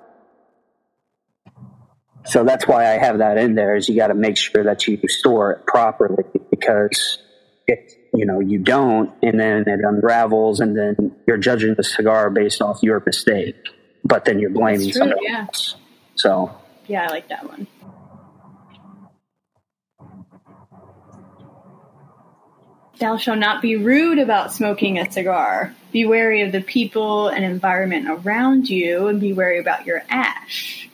So 2.27 2.45
that's 2.45 2.69
why 2.69 2.83
I 2.93 2.99
have 2.99 3.19
that 3.19 3.39
in 3.39 3.55
there. 3.55 3.75
Is 3.75 3.89
you 3.89 3.97
got 3.97 4.09
to 4.09 4.15
make 4.15 4.37
sure 4.37 4.65
that 4.65 4.87
you 4.87 5.01
store 5.09 5.53
it 5.53 5.67
properly 5.67 6.25
because 6.51 7.19
if 7.67 7.95
you 8.13 8.27
know 8.27 8.41
you 8.41 8.59
don't, 8.59 9.11
and 9.23 9.41
then 9.41 9.65
it 9.67 9.81
unravels, 9.83 10.61
and 10.61 10.77
then 10.77 11.17
you're 11.27 11.39
judging 11.39 11.75
the 11.75 11.85
cigar 11.85 12.29
based 12.29 12.61
off 12.61 12.83
your 12.83 13.03
mistake, 13.07 13.57
but 14.05 14.27
then 14.27 14.39
you're 14.39 14.51
blaming 14.51 14.93
someone 14.93 15.17
yeah. 15.23 15.47
else. 15.47 15.77
So 16.21 16.55
yeah, 16.87 17.07
I 17.07 17.09
like 17.09 17.29
that 17.29 17.49
one. 17.49 17.67
Thou 22.99 23.17
shalt 23.17 23.39
not 23.39 23.63
be 23.63 23.77
rude 23.77 24.19
about 24.19 24.53
smoking 24.53 24.99
a 24.99 25.11
cigar. 25.11 25.75
Be 25.91 26.05
wary 26.05 26.43
of 26.43 26.53
the 26.53 26.61
people 26.61 27.29
and 27.29 27.43
environment 27.43 28.07
around 28.11 28.69
you, 28.69 29.07
and 29.09 29.19
be 29.19 29.33
wary 29.33 29.59
about 29.59 29.87
your 29.87 30.03
ash. 30.11 30.91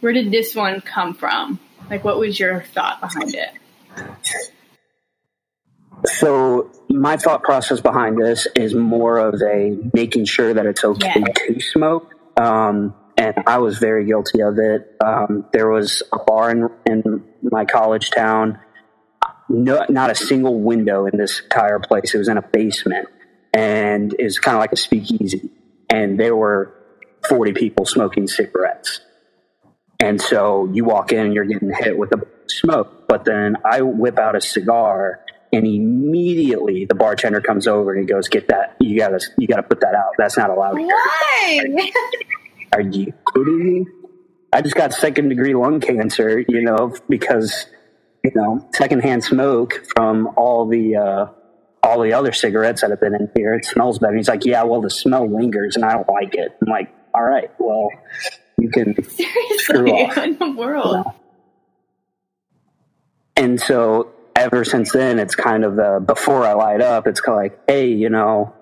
Where 0.00 0.14
did 0.14 0.30
this 0.30 0.54
one 0.54 0.80
come 0.80 1.12
from? 1.12 1.60
Like, 1.90 2.04
what 2.04 2.18
was 2.18 2.40
your 2.40 2.62
thought 2.62 3.02
behind 3.02 3.34
it? 3.34 3.50
So, 6.06 6.70
my 6.88 7.18
thought 7.18 7.42
process 7.42 7.80
behind 7.80 8.16
this 8.16 8.48
is 8.56 8.74
more 8.74 9.18
of 9.18 9.34
a 9.42 9.78
making 9.92 10.24
sure 10.24 10.54
that 10.54 10.64
it's 10.64 10.82
okay 10.82 11.12
yeah. 11.16 11.32
to 11.54 11.60
smoke. 11.60 12.14
Um, 12.38 12.94
and 13.22 13.44
I 13.46 13.58
was 13.58 13.78
very 13.78 14.04
guilty 14.04 14.40
of 14.42 14.58
it. 14.58 14.96
Um, 15.00 15.46
there 15.52 15.70
was 15.70 16.02
a 16.12 16.18
bar 16.18 16.50
in, 16.50 16.68
in 16.86 17.24
my 17.40 17.64
college 17.64 18.10
town, 18.10 18.58
no, 19.48 19.86
not 19.88 20.10
a 20.10 20.14
single 20.16 20.60
window 20.60 21.06
in 21.06 21.16
this 21.18 21.40
entire 21.40 21.78
place. 21.78 22.14
It 22.14 22.18
was 22.18 22.26
in 22.26 22.36
a 22.36 22.42
basement, 22.42 23.08
and 23.54 24.12
it 24.18 24.24
was 24.24 24.40
kind 24.40 24.56
of 24.56 24.60
like 24.60 24.72
a 24.72 24.76
speakeasy. 24.76 25.50
And 25.88 26.18
there 26.18 26.34
were 26.34 26.74
40 27.28 27.52
people 27.52 27.86
smoking 27.86 28.26
cigarettes. 28.26 29.00
And 30.00 30.20
so 30.20 30.68
you 30.72 30.84
walk 30.84 31.12
in 31.12 31.26
and 31.26 31.34
you're 31.34 31.44
getting 31.44 31.72
hit 31.72 31.96
with 31.96 32.10
the 32.10 32.26
smoke. 32.48 33.06
But 33.06 33.24
then 33.24 33.56
I 33.64 33.82
whip 33.82 34.18
out 34.18 34.34
a 34.34 34.40
cigar 34.40 35.20
and 35.52 35.64
immediately 35.64 36.86
the 36.86 36.96
bartender 36.96 37.40
comes 37.40 37.68
over 37.68 37.92
and 37.92 38.00
he 38.00 38.06
goes, 38.06 38.28
"Get 38.28 38.48
that! 38.48 38.74
You 38.80 38.98
gotta, 38.98 39.20
you 39.38 39.46
gotta 39.46 39.62
put 39.62 39.80
that 39.80 39.94
out. 39.94 40.14
That's 40.18 40.36
not 40.36 40.50
allowed." 40.50 40.78
Why? 40.80 41.62
Are 42.72 42.80
you 42.80 43.12
kidding 43.34 43.64
me? 43.64 43.86
I 44.52 44.60
just 44.62 44.74
got 44.74 44.92
second 44.92 45.28
degree 45.30 45.54
lung 45.54 45.80
cancer, 45.80 46.40
you 46.46 46.62
know, 46.62 46.94
because, 47.08 47.66
you 48.22 48.30
know, 48.34 48.68
secondhand 48.74 49.24
smoke 49.24 49.84
from 49.96 50.28
all 50.36 50.66
the, 50.66 50.96
uh, 50.96 51.26
all 51.82 52.00
the 52.00 52.12
other 52.12 52.32
cigarettes 52.32 52.82
that 52.82 52.90
have 52.90 53.00
been 53.00 53.14
in 53.14 53.30
here, 53.34 53.54
it 53.54 53.64
smells 53.64 53.98
better. 53.98 54.14
He's 54.14 54.28
like, 54.28 54.44
yeah, 54.44 54.62
well, 54.62 54.80
the 54.80 54.90
smell 54.90 55.26
lingers 55.26 55.76
and 55.76 55.84
I 55.84 55.92
don't 55.94 56.08
like 56.08 56.34
it. 56.34 56.56
I'm 56.60 56.70
like, 56.70 56.94
all 57.14 57.22
right, 57.24 57.50
well, 57.58 57.88
you 58.58 58.70
can 58.70 58.94
Seriously, 59.04 59.58
screw 59.58 59.90
off. 59.90 60.16
in 60.18 60.38
the 60.38 60.50
world. 60.52 61.06
And 63.36 63.60
so 63.60 64.12
ever 64.36 64.64
since 64.64 64.92
then, 64.92 65.18
it's 65.18 65.34
kind 65.34 65.64
of 65.64 65.76
the 65.76 66.02
before 66.04 66.44
I 66.46 66.52
light 66.52 66.80
up, 66.80 67.06
it's 67.06 67.20
kind 67.20 67.38
of 67.38 67.42
like, 67.42 67.60
hey, 67.66 67.88
you 67.88 68.08
know, 68.08 68.54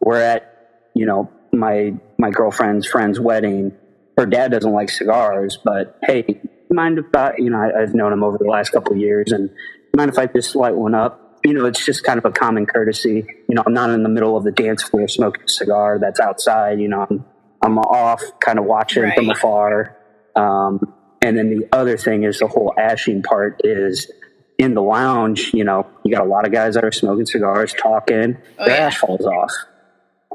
we're 0.00 0.20
at, 0.20 0.90
you 0.94 1.06
know, 1.06 1.30
my 1.52 1.94
my 2.18 2.30
girlfriend's 2.30 2.86
friend's 2.86 3.20
wedding. 3.20 3.76
Her 4.16 4.26
dad 4.26 4.50
doesn't 4.50 4.72
like 4.72 4.90
cigars, 4.90 5.58
but 5.64 5.98
hey, 6.02 6.40
mind 6.70 6.98
if 6.98 7.06
I, 7.14 7.34
you 7.38 7.50
know, 7.50 7.58
I, 7.58 7.82
I've 7.82 7.94
known 7.94 8.12
him 8.12 8.22
over 8.22 8.38
the 8.38 8.44
last 8.44 8.70
couple 8.70 8.92
of 8.92 8.98
years, 8.98 9.32
and 9.32 9.50
mind 9.96 10.10
if 10.10 10.18
I 10.18 10.26
just 10.26 10.54
light 10.54 10.74
one 10.74 10.94
up? 10.94 11.40
You 11.44 11.54
know, 11.54 11.64
it's 11.64 11.84
just 11.84 12.04
kind 12.04 12.18
of 12.18 12.24
a 12.26 12.32
common 12.32 12.66
courtesy. 12.66 13.24
You 13.48 13.54
know, 13.54 13.62
I'm 13.66 13.72
not 13.72 13.90
in 13.90 14.02
the 14.02 14.10
middle 14.10 14.36
of 14.36 14.44
the 14.44 14.52
dance 14.52 14.82
floor 14.82 15.08
smoking 15.08 15.44
a 15.44 15.48
cigar 15.48 15.98
that's 15.98 16.20
outside. 16.20 16.80
You 16.80 16.88
know, 16.88 17.06
I'm 17.08 17.24
I'm 17.62 17.78
off, 17.78 18.22
kind 18.40 18.58
of 18.58 18.64
watching 18.64 19.10
from 19.12 19.30
afar. 19.30 19.96
Um, 20.36 20.94
and 21.22 21.36
then 21.36 21.50
the 21.50 21.68
other 21.72 21.96
thing 21.96 22.24
is 22.24 22.38
the 22.38 22.46
whole 22.46 22.74
ashing 22.78 23.22
part 23.22 23.60
is 23.64 24.10
in 24.58 24.74
the 24.74 24.82
lounge. 24.82 25.52
You 25.54 25.64
know, 25.64 25.86
you 26.04 26.14
got 26.14 26.24
a 26.24 26.28
lot 26.28 26.46
of 26.46 26.52
guys 26.52 26.74
that 26.74 26.84
are 26.84 26.92
smoking 26.92 27.26
cigars, 27.26 27.72
talking. 27.72 28.38
Oh, 28.58 28.64
their 28.66 28.76
yeah. 28.76 28.86
ash 28.86 28.98
falls 28.98 29.24
off. 29.24 29.52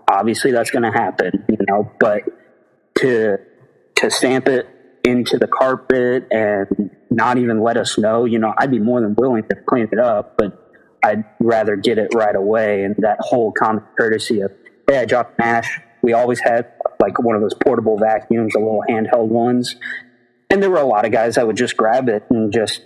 Obviously, 0.10 0.52
that's 0.52 0.72
going 0.72 0.84
to 0.84 0.92
happen. 0.92 1.46
You 1.50 1.58
know, 1.70 1.92
but 2.00 2.24
to 3.00 3.38
to 3.96 4.12
stamp 4.12 4.48
it 4.48 4.68
into 5.04 5.38
the 5.38 5.48
carpet 5.48 6.28
and 6.32 6.92
not 7.10 7.38
even 7.38 7.62
let 7.62 7.78
us 7.78 7.98
know, 7.98 8.26
you 8.26 8.40
know, 8.40 8.54
I'd 8.58 8.72
be 8.72 8.80
more 8.80 9.02
than 9.02 9.16
willing 9.16 9.44
to 9.44 9.56
clean 9.68 9.88
it 9.92 10.00
up, 10.00 10.36
but 10.38 10.62
I'd 11.04 11.24
rather 11.40 11.76
get 11.76 11.98
it 11.98 12.14
right 12.14 12.36
away. 12.36 12.84
And 12.84 12.96
that 13.00 13.18
whole 13.20 13.52
common 13.52 13.84
courtesy 13.98 14.42
of, 14.42 14.52
hey, 14.90 15.00
I 15.00 15.06
dropped 15.06 15.40
ash. 15.40 15.80
We 16.02 16.14
always 16.14 16.40
had 16.40 16.72
like 17.00 17.20
one 17.20 17.36
of 17.36 17.42
those 17.42 17.54
portable 17.54 17.98
vacuums, 17.98 18.54
the 18.54 18.60
little 18.60 18.84
handheld 18.90 19.28
ones. 19.28 19.76
And 20.50 20.62
there 20.62 20.70
were 20.70 20.78
a 20.78 20.86
lot 20.86 21.06
of 21.06 21.12
guys 21.12 21.36
that 21.36 21.46
would 21.48 21.58
just 21.58 21.78
grab 21.78 22.10
it 22.10 22.24
and 22.30 22.52
just 22.52 22.82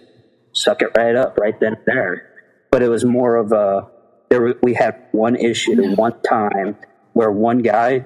suck 0.54 0.82
it 0.82 0.90
right 0.96 1.16
up 1.16 1.38
right 1.38 1.58
then 1.60 1.74
and 1.74 1.84
there. 1.86 2.30
But 2.72 2.84
it 2.84 2.90
was 2.90 3.06
more 3.06 3.38
of 3.38 3.52
a, 3.52 3.88
there 4.30 4.56
we 4.62 4.74
had 4.74 5.08
one 5.12 5.36
issue 5.36 5.96
one 5.96 6.22
time 6.22 6.78
where 7.14 7.32
one 7.32 7.60
guy 7.60 8.06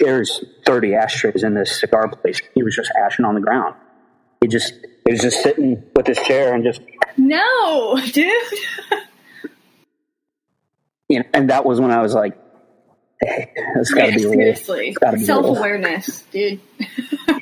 there's 0.00 0.44
30 0.66 0.94
ashtrays 0.96 1.44
in 1.44 1.54
this 1.54 1.78
cigar 1.80 2.08
place. 2.08 2.40
He 2.54 2.62
was 2.64 2.74
just 2.74 2.90
ashing 3.00 3.24
on 3.24 3.34
the 3.36 3.40
ground. 3.40 3.74
He 4.40 4.48
just 4.48 4.72
he 5.06 5.12
was 5.12 5.20
just 5.20 5.42
sitting 5.42 5.82
with 5.94 6.06
his 6.06 6.18
chair 6.18 6.54
and 6.54 6.64
just 6.64 6.80
No, 7.16 7.98
dude. 8.12 8.32
you 11.08 11.20
know, 11.20 11.24
and 11.32 11.50
that 11.50 11.64
was 11.64 11.80
when 11.80 11.90
I 11.90 12.02
was 12.02 12.12
like, 12.14 12.36
hey, 13.22 13.52
it's 13.76 13.90
got 13.92 14.06
to 14.06 14.10
Yeah, 14.10 14.16
be 14.16 14.22
seriously. 14.22 14.96
Gotta 15.00 15.18
self 15.20 15.46
awareness, 15.46 16.22
dude. 16.30 16.60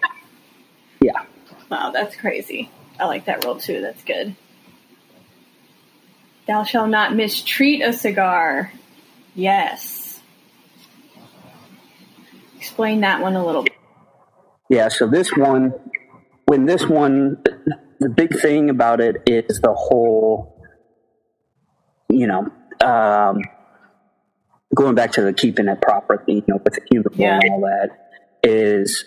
Yeah. 1.01 1.25
Wow, 1.69 1.91
that's 1.91 2.15
crazy. 2.15 2.71
I 3.01 3.07
like 3.07 3.25
that 3.25 3.45
rule 3.45 3.57
too. 3.57 3.81
That's 3.81 4.05
good. 4.05 4.37
Thou 6.47 6.63
shalt 6.63 6.91
not 6.91 7.13
mistreat 7.17 7.83
a 7.83 7.93
cigar. 7.93 8.71
Yes. 9.35 10.02
Explain 12.63 13.01
that 13.01 13.21
one 13.21 13.35
a 13.35 13.45
little 13.45 13.65
bit. 13.65 13.73
Yeah, 14.71 14.87
so 14.87 15.09
this 15.09 15.33
one, 15.37 15.75
when 16.47 16.65
this 16.65 16.87
one, 16.87 17.43
the 17.99 18.09
big 18.09 18.39
thing 18.39 18.71
about 18.71 19.01
it 19.01 19.17
is 19.27 19.61
the 19.61 19.75
whole, 19.75 20.63
you 22.09 22.29
know, 22.29 22.47
um, 22.81 23.43
going 24.77 24.95
back 24.95 25.11
to 25.13 25.23
the 25.23 25.33
keeping 25.33 25.67
it 25.67 25.83
properly, 25.83 26.35
you 26.37 26.45
know, 26.47 26.61
with 26.63 26.75
the 26.75 26.83
humidor 26.89 27.17
Yeah. 27.17 27.41
and 27.43 27.51
all 27.51 27.61
that, 27.63 27.91
is 28.45 29.07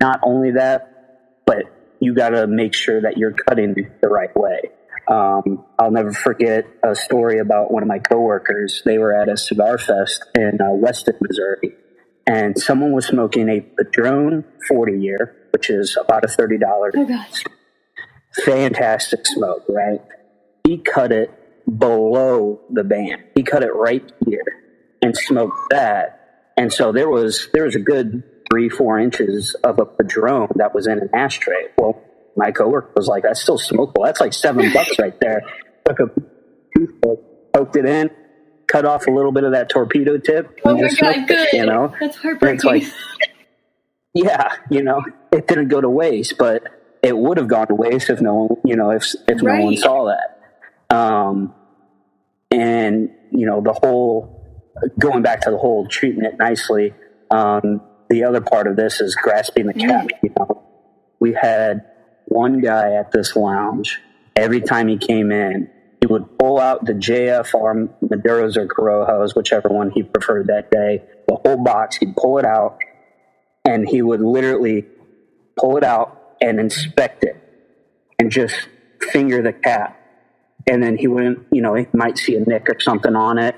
not 0.00 0.20
only 0.22 0.52
that, 0.52 1.42
but 1.44 1.64
you 2.00 2.14
got 2.14 2.30
to 2.30 2.46
make 2.46 2.72
sure 2.72 3.02
that 3.02 3.18
you're 3.18 3.34
cutting 3.46 3.74
the 4.00 4.08
right 4.08 4.34
way. 4.34 4.70
Um, 5.06 5.66
I'll 5.78 5.90
never 5.90 6.12
forget 6.12 6.64
a 6.82 6.94
story 6.94 7.40
about 7.40 7.70
one 7.70 7.82
of 7.82 7.88
my 7.88 7.98
coworkers. 7.98 8.80
They 8.86 8.96
were 8.96 9.14
at 9.14 9.28
a 9.28 9.36
cigar 9.36 9.76
fest 9.76 10.24
in 10.34 10.58
uh, 10.62 10.72
Weston, 10.72 11.16
Missouri, 11.20 11.74
and 12.32 12.58
someone 12.58 12.92
was 12.92 13.06
smoking 13.06 13.48
a 13.48 13.60
Padron 13.60 14.44
40 14.68 15.00
year, 15.00 15.36
which 15.52 15.68
is 15.70 15.96
about 16.00 16.24
a 16.24 16.28
$30 16.28 16.60
Oh 16.94 17.04
gosh. 17.06 17.42
fantastic 18.44 19.26
smoke, 19.26 19.64
right? 19.68 20.00
He 20.66 20.78
cut 20.78 21.12
it 21.12 21.30
below 21.78 22.60
the 22.70 22.84
band. 22.84 23.24
He 23.34 23.42
cut 23.42 23.62
it 23.62 23.74
right 23.74 24.04
here 24.26 24.44
and 25.02 25.16
smoked 25.16 25.70
that. 25.70 26.52
And 26.56 26.72
so 26.72 26.92
there 26.92 27.08
was 27.08 27.48
there 27.52 27.64
was 27.64 27.74
a 27.74 27.80
good 27.80 28.22
three, 28.50 28.68
four 28.68 28.98
inches 28.98 29.54
of 29.64 29.78
a 29.78 29.86
padron 29.86 30.48
that 30.56 30.74
was 30.74 30.86
in 30.86 30.98
an 30.98 31.08
ashtray. 31.14 31.68
Well, 31.78 32.02
my 32.36 32.50
coworker 32.52 32.92
was 32.96 33.08
like, 33.08 33.22
That's 33.22 33.40
still 33.40 33.58
smokable. 33.58 34.04
That's 34.04 34.20
like 34.20 34.32
seven 34.32 34.72
bucks 34.72 34.98
right 34.98 35.18
there. 35.20 35.42
Took 35.88 36.00
a 36.00 36.06
toothpick, 36.76 37.18
poked 37.54 37.76
it 37.76 37.86
in, 37.86 38.10
cut 38.70 38.84
off 38.84 39.06
a 39.06 39.10
little 39.10 39.32
bit 39.32 39.44
of 39.44 39.52
that 39.52 39.68
torpedo 39.68 40.18
tip. 40.18 40.60
Oh 40.64 40.74
my 40.74 40.82
god, 40.82 40.90
smoked 40.92 41.28
good. 41.28 41.48
you 41.52 41.66
know? 41.66 41.94
That's 42.00 42.16
heartbreaking. 42.16 42.54
it's 42.56 42.64
like, 42.64 42.82
yeah, 44.14 44.52
you 44.70 44.82
know, 44.82 45.02
it 45.32 45.46
didn't 45.46 45.68
go 45.68 45.80
to 45.80 45.88
waste, 45.88 46.38
but 46.38 46.62
it 47.02 47.16
would 47.16 47.38
have 47.38 47.48
gone 47.48 47.66
to 47.68 47.74
waste 47.74 48.10
if 48.10 48.20
no 48.20 48.34
one, 48.34 48.60
you 48.64 48.76
know, 48.76 48.90
if 48.90 49.14
if 49.28 49.42
no 49.42 49.60
one 49.60 49.76
saw 49.76 50.06
that. 50.06 50.94
Um, 50.94 51.54
and 52.50 53.10
you 53.30 53.46
know, 53.46 53.60
the 53.60 53.72
whole 53.72 54.40
going 54.98 55.22
back 55.22 55.42
to 55.42 55.50
the 55.50 55.58
whole 55.58 55.86
treating 55.86 56.24
it 56.24 56.38
nicely. 56.38 56.94
Um, 57.30 57.82
the 58.08 58.24
other 58.24 58.40
part 58.40 58.66
of 58.66 58.76
this 58.76 59.00
is 59.00 59.14
grasping 59.14 59.66
the 59.66 59.74
cap. 59.74 60.08
You 60.22 60.32
know, 60.36 60.62
we 61.20 61.32
had 61.32 61.86
one 62.26 62.60
guy 62.60 62.94
at 62.94 63.12
this 63.12 63.36
lounge. 63.36 64.00
Every 64.34 64.60
time 64.60 64.88
he 64.88 64.96
came 64.96 65.30
in, 65.32 65.70
he 66.00 66.06
would 66.06 66.38
pull 66.38 66.58
out 66.58 66.84
the 66.86 66.94
JFR 66.94 67.88
Maduros 68.02 68.56
or 68.56 68.66
Corojos, 68.66 69.36
whichever 69.36 69.68
one 69.68 69.90
he 69.90 70.02
preferred 70.02 70.46
that 70.46 70.70
day. 70.70 71.02
The 71.28 71.36
whole 71.36 71.62
box, 71.62 71.96
he'd 71.96 72.16
pull 72.16 72.38
it 72.38 72.44
out, 72.46 72.78
and 73.64 73.86
he 73.88 74.00
would 74.02 74.20
literally 74.20 74.86
pull 75.58 75.76
it 75.76 75.84
out 75.84 76.36
and 76.40 76.58
inspect 76.58 77.24
it 77.24 77.36
and 78.18 78.30
just 78.30 78.54
finger 79.12 79.42
the 79.42 79.52
cap. 79.52 79.98
And 80.66 80.82
then 80.82 80.96
he 80.96 81.06
wouldn't, 81.06 81.46
you 81.52 81.60
know, 81.60 81.74
he 81.74 81.86
might 81.92 82.16
see 82.16 82.34
a 82.36 82.40
nick 82.40 82.68
or 82.68 82.80
something 82.80 83.14
on 83.14 83.38
it, 83.38 83.56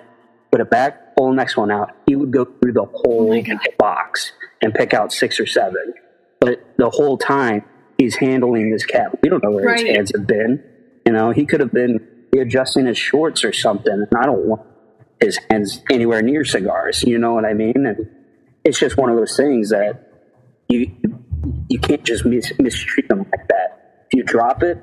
put 0.51 0.61
it 0.61 0.71
back, 0.71 1.17
pull 1.17 1.31
the 1.31 1.37
next 1.37 1.57
one 1.57 1.71
out. 1.71 1.91
He 2.07 2.17
would 2.17 2.33
go 2.33 2.45
through 2.45 2.73
the 2.73 2.85
whole 2.85 3.33
oh 3.33 3.43
God. 3.43 3.59
box 3.79 4.33
and 4.61 4.75
pick 4.75 4.95
out 4.95 5.13
six 5.13 5.39
or 5.39 5.47
seven. 5.47 5.95
But 6.41 6.65
the 6.77 6.91
whole 6.91 7.19
time 7.19 7.65
he's 7.99 8.17
handling 8.17 8.71
this 8.73 8.85
cap, 8.85 9.17
we 9.23 9.29
don't 9.29 9.43
know 9.45 9.51
where 9.51 9.65
Right. 9.65 9.87
his 9.87 9.97
hands 9.97 10.13
have 10.17 10.27
been. 10.27 10.63
You 11.07 11.13
know, 11.13 11.31
he 11.31 11.45
could 11.47 11.61
have 11.61 11.73
been 11.73 12.07
adjusting 12.41 12.87
his 12.87 12.99
shorts 12.99 13.45
or 13.45 13.53
something. 13.53 13.93
And 13.93 14.09
I 14.17 14.27
don't 14.27 14.47
want 14.47 14.63
his 15.21 15.39
hands 15.51 15.83
anywhere 15.91 16.23
near 16.23 16.45
cigars. 16.45 17.03
You 17.03 17.19
know 17.19 17.35
what 17.35 17.45
I 17.45 17.55
mean? 17.55 17.87
And 17.87 18.09
it's 18.65 18.79
just 18.79 18.97
one 18.97 19.11
of 19.11 19.17
those 19.17 19.37
things 19.37 19.71
that 19.71 20.09
you 20.69 20.91
you 21.69 21.79
can't 21.79 22.05
just 22.05 22.25
mis- 22.25 22.53
mistreat 22.59 23.09
them 23.09 23.19
like 23.19 23.49
that. 23.49 24.07
If 24.11 24.19
you 24.19 24.23
drop 24.23 24.63
it, 24.63 24.79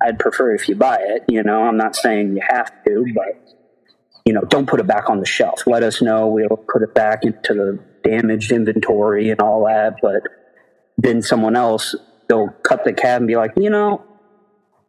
I'd 0.00 0.18
prefer 0.18 0.54
if 0.54 0.68
you 0.68 0.76
buy 0.76 0.98
it. 1.00 1.24
You 1.28 1.42
know, 1.42 1.62
I'm 1.62 1.76
not 1.76 1.96
saying 1.96 2.36
you 2.36 2.42
have 2.48 2.72
to, 2.84 3.06
but 3.14 3.40
you 4.24 4.32
know, 4.32 4.42
don't 4.42 4.66
put 4.66 4.80
it 4.80 4.86
back 4.86 5.10
on 5.10 5.20
the 5.20 5.26
shelf. 5.26 5.66
Let 5.66 5.82
us 5.82 6.00
know. 6.00 6.28
We'll 6.28 6.48
put 6.48 6.82
it 6.82 6.94
back 6.94 7.24
into 7.24 7.54
the 7.54 7.78
damaged 8.02 8.52
inventory 8.52 9.30
and 9.30 9.40
all 9.40 9.66
that. 9.66 9.96
But 10.00 10.22
then 10.96 11.20
someone 11.20 11.56
else, 11.56 11.94
they'll 12.28 12.48
cut 12.62 12.84
the 12.84 12.92
cap 12.92 13.18
and 13.18 13.26
be 13.26 13.36
like, 13.36 13.52
you 13.56 13.70
know, 13.70 14.02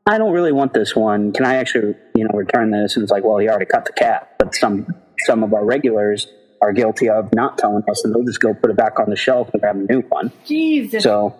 I 0.07 0.17
don't 0.17 0.33
really 0.33 0.51
want 0.51 0.73
this 0.73 0.95
one. 0.95 1.31
Can 1.31 1.45
I 1.45 1.55
actually, 1.55 1.95
you 2.13 2.25
know, 2.25 2.37
return 2.37 2.69
this? 2.71 2.95
And 2.95 3.03
it's 3.03 3.11
like, 3.11 3.23
well, 3.23 3.37
he 3.37 3.49
already 3.49 3.65
cut 3.65 3.85
the 3.85 3.93
cap. 3.93 4.35
But 4.37 4.53
some 4.53 4.87
some 5.25 5.43
of 5.43 5.53
our 5.53 5.65
regulars 5.65 6.27
are 6.61 6.73
guilty 6.73 7.09
of 7.09 7.33
not 7.33 7.57
telling 7.57 7.83
us, 7.89 8.03
and 8.03 8.13
they'll 8.13 8.23
just 8.23 8.39
go 8.39 8.53
put 8.53 8.69
it 8.69 8.77
back 8.77 8.99
on 8.99 9.09
the 9.09 9.15
shelf 9.15 9.49
and 9.53 9.61
grab 9.61 9.75
a 9.75 9.91
new 9.91 10.01
one. 10.01 10.31
Jesus. 10.45 11.03
So, 11.03 11.39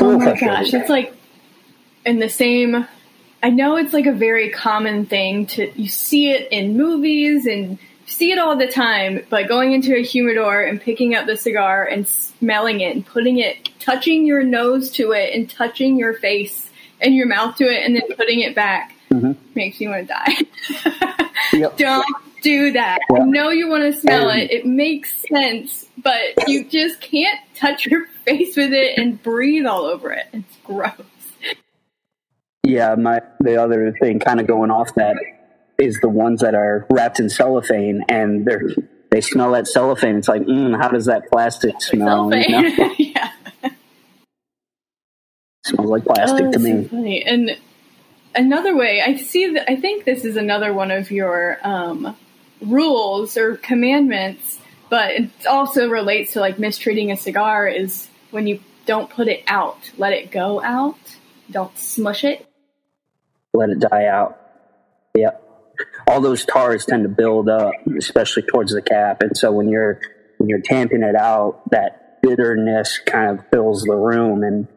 Oh 0.00 0.18
my 0.18 0.38
gosh, 0.38 0.72
it's 0.74 0.88
like 0.88 1.14
in 2.04 2.18
the 2.18 2.28
same. 2.28 2.86
I 3.42 3.50
know 3.50 3.76
it's 3.76 3.92
like 3.92 4.06
a 4.06 4.12
very 4.12 4.50
common 4.50 5.04
thing 5.06 5.46
to 5.48 5.70
you 5.80 5.88
see 5.88 6.30
it 6.30 6.50
in 6.50 6.76
movies 6.76 7.46
and 7.46 7.78
see 8.06 8.32
it 8.32 8.38
all 8.38 8.56
the 8.56 8.66
time. 8.66 9.24
But 9.28 9.48
going 9.48 9.72
into 9.72 9.94
a 9.96 10.02
humidor 10.02 10.62
and 10.62 10.80
picking 10.80 11.14
up 11.14 11.26
the 11.26 11.36
cigar 11.36 11.84
and 11.84 12.06
smelling 12.06 12.80
it 12.80 12.94
and 12.94 13.04
putting 13.04 13.38
it, 13.38 13.68
touching 13.80 14.24
your 14.24 14.42
nose 14.42 14.90
to 14.92 15.12
it 15.12 15.34
and 15.34 15.48
touching 15.48 15.96
your 15.98 16.14
face 16.14 16.63
and 17.04 17.14
your 17.14 17.26
mouth 17.26 17.54
to 17.56 17.64
it 17.64 17.84
and 17.84 17.94
then 17.94 18.02
putting 18.16 18.40
it 18.40 18.54
back 18.54 18.92
Mhm. 19.12 19.36
makes 19.54 19.78
me 19.80 19.86
want 19.88 20.08
to 20.08 20.14
die. 20.14 21.28
Yep. 21.52 21.76
Don't 21.76 22.16
do 22.42 22.72
that. 22.72 22.98
Yeah. 23.12 23.20
I 23.22 23.24
know 23.26 23.50
you 23.50 23.68
want 23.68 23.82
to 23.84 24.00
smell 24.00 24.28
And- 24.30 24.42
it. 24.42 24.50
It 24.50 24.66
makes 24.66 25.14
sense, 25.28 25.86
but 26.02 26.48
you 26.48 26.64
just 26.64 27.00
can't 27.00 27.38
touch 27.54 27.86
your 27.86 28.06
face 28.26 28.56
with 28.56 28.72
it 28.72 28.98
and 28.98 29.22
breathe 29.22 29.66
all 29.66 29.84
over 29.84 30.10
it. 30.12 30.26
It's 30.32 30.56
gross. 30.64 30.92
Yeah, 32.62 32.94
my 32.94 33.20
the 33.40 33.62
other 33.62 33.94
thing, 34.00 34.18
kind 34.20 34.40
of 34.40 34.46
going 34.46 34.70
off 34.70 34.94
that, 34.94 35.16
is 35.78 35.98
the 36.00 36.08
ones 36.08 36.40
that 36.40 36.54
are 36.54 36.86
wrapped 36.90 37.20
in 37.20 37.28
cellophane 37.28 38.04
and 38.08 38.46
they're 38.46 38.62
they 39.10 39.20
smell 39.20 39.52
that 39.52 39.68
cellophane. 39.68 40.16
It's 40.16 40.28
like, 40.28 40.42
mm, 40.42 40.76
how 40.80 40.88
does 40.88 41.04
that 41.06 41.30
plastic 41.30 41.80
smell? 41.82 42.34
You 42.34 42.48
know? 42.48 42.94
yeah. 42.98 43.30
Smells 45.64 45.90
like 45.90 46.04
plastic 46.04 46.46
oh, 46.46 46.52
to 46.52 46.58
me. 46.58 46.82
So 46.84 46.88
funny. 46.88 47.24
And 47.24 47.56
another 48.34 48.76
way, 48.76 49.02
I 49.04 49.16
see 49.16 49.52
that 49.54 49.70
I 49.70 49.76
think 49.76 50.04
this 50.04 50.24
is 50.24 50.36
another 50.36 50.72
one 50.72 50.90
of 50.90 51.10
your 51.10 51.58
um, 51.62 52.16
rules 52.60 53.36
or 53.36 53.56
commandments, 53.56 54.58
but 54.90 55.10
it 55.12 55.30
also 55.48 55.88
relates 55.88 56.34
to 56.34 56.40
like 56.40 56.58
mistreating 56.58 57.10
a 57.10 57.16
cigar 57.16 57.66
is 57.66 58.08
when 58.30 58.46
you 58.46 58.60
don't 58.86 59.08
put 59.08 59.28
it 59.28 59.42
out, 59.46 59.90
let 59.96 60.12
it 60.12 60.30
go 60.30 60.62
out. 60.62 60.98
Don't 61.50 61.76
smush 61.78 62.24
it. 62.24 62.46
Let 63.52 63.70
it 63.70 63.78
die 63.78 64.06
out. 64.06 64.40
Yep 65.14 65.44
all 66.06 66.20
those 66.20 66.44
tars 66.44 66.84
tend 66.84 67.02
to 67.02 67.08
build 67.08 67.48
up, 67.48 67.72
especially 67.96 68.42
towards 68.42 68.72
the 68.72 68.82
cap. 68.82 69.22
And 69.22 69.36
so 69.36 69.52
when 69.52 69.68
you're 69.68 70.00
when 70.38 70.48
you're 70.48 70.60
tamping 70.60 71.02
it 71.02 71.14
out, 71.14 71.62
that 71.70 72.20
bitterness 72.22 72.98
kind 72.98 73.38
of 73.38 73.44
fills 73.50 73.82
the 73.82 73.94
room, 73.94 74.42
and 74.42 74.68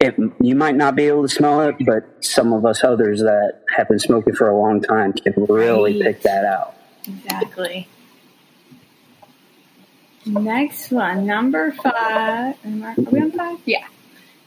it, 0.00 0.16
you 0.40 0.54
might 0.54 0.76
not 0.76 0.94
be 0.94 1.04
able 1.04 1.22
to 1.22 1.28
smell 1.28 1.62
it, 1.62 1.76
but 1.84 2.24
some 2.24 2.52
of 2.52 2.64
us 2.64 2.84
others 2.84 3.20
that 3.20 3.62
have 3.74 3.88
been 3.88 3.98
smoking 3.98 4.34
for 4.34 4.48
a 4.48 4.56
long 4.56 4.80
time 4.80 5.12
can 5.12 5.32
really 5.48 6.00
right. 6.00 6.14
pick 6.14 6.22
that 6.22 6.44
out. 6.44 6.76
Exactly. 7.06 7.88
Next 10.26 10.90
one, 10.90 11.26
number 11.26 11.72
five. 11.72 12.54
Are 12.64 12.94
we 12.96 13.20
on 13.20 13.32
five? 13.32 13.58
Yeah. 13.64 13.86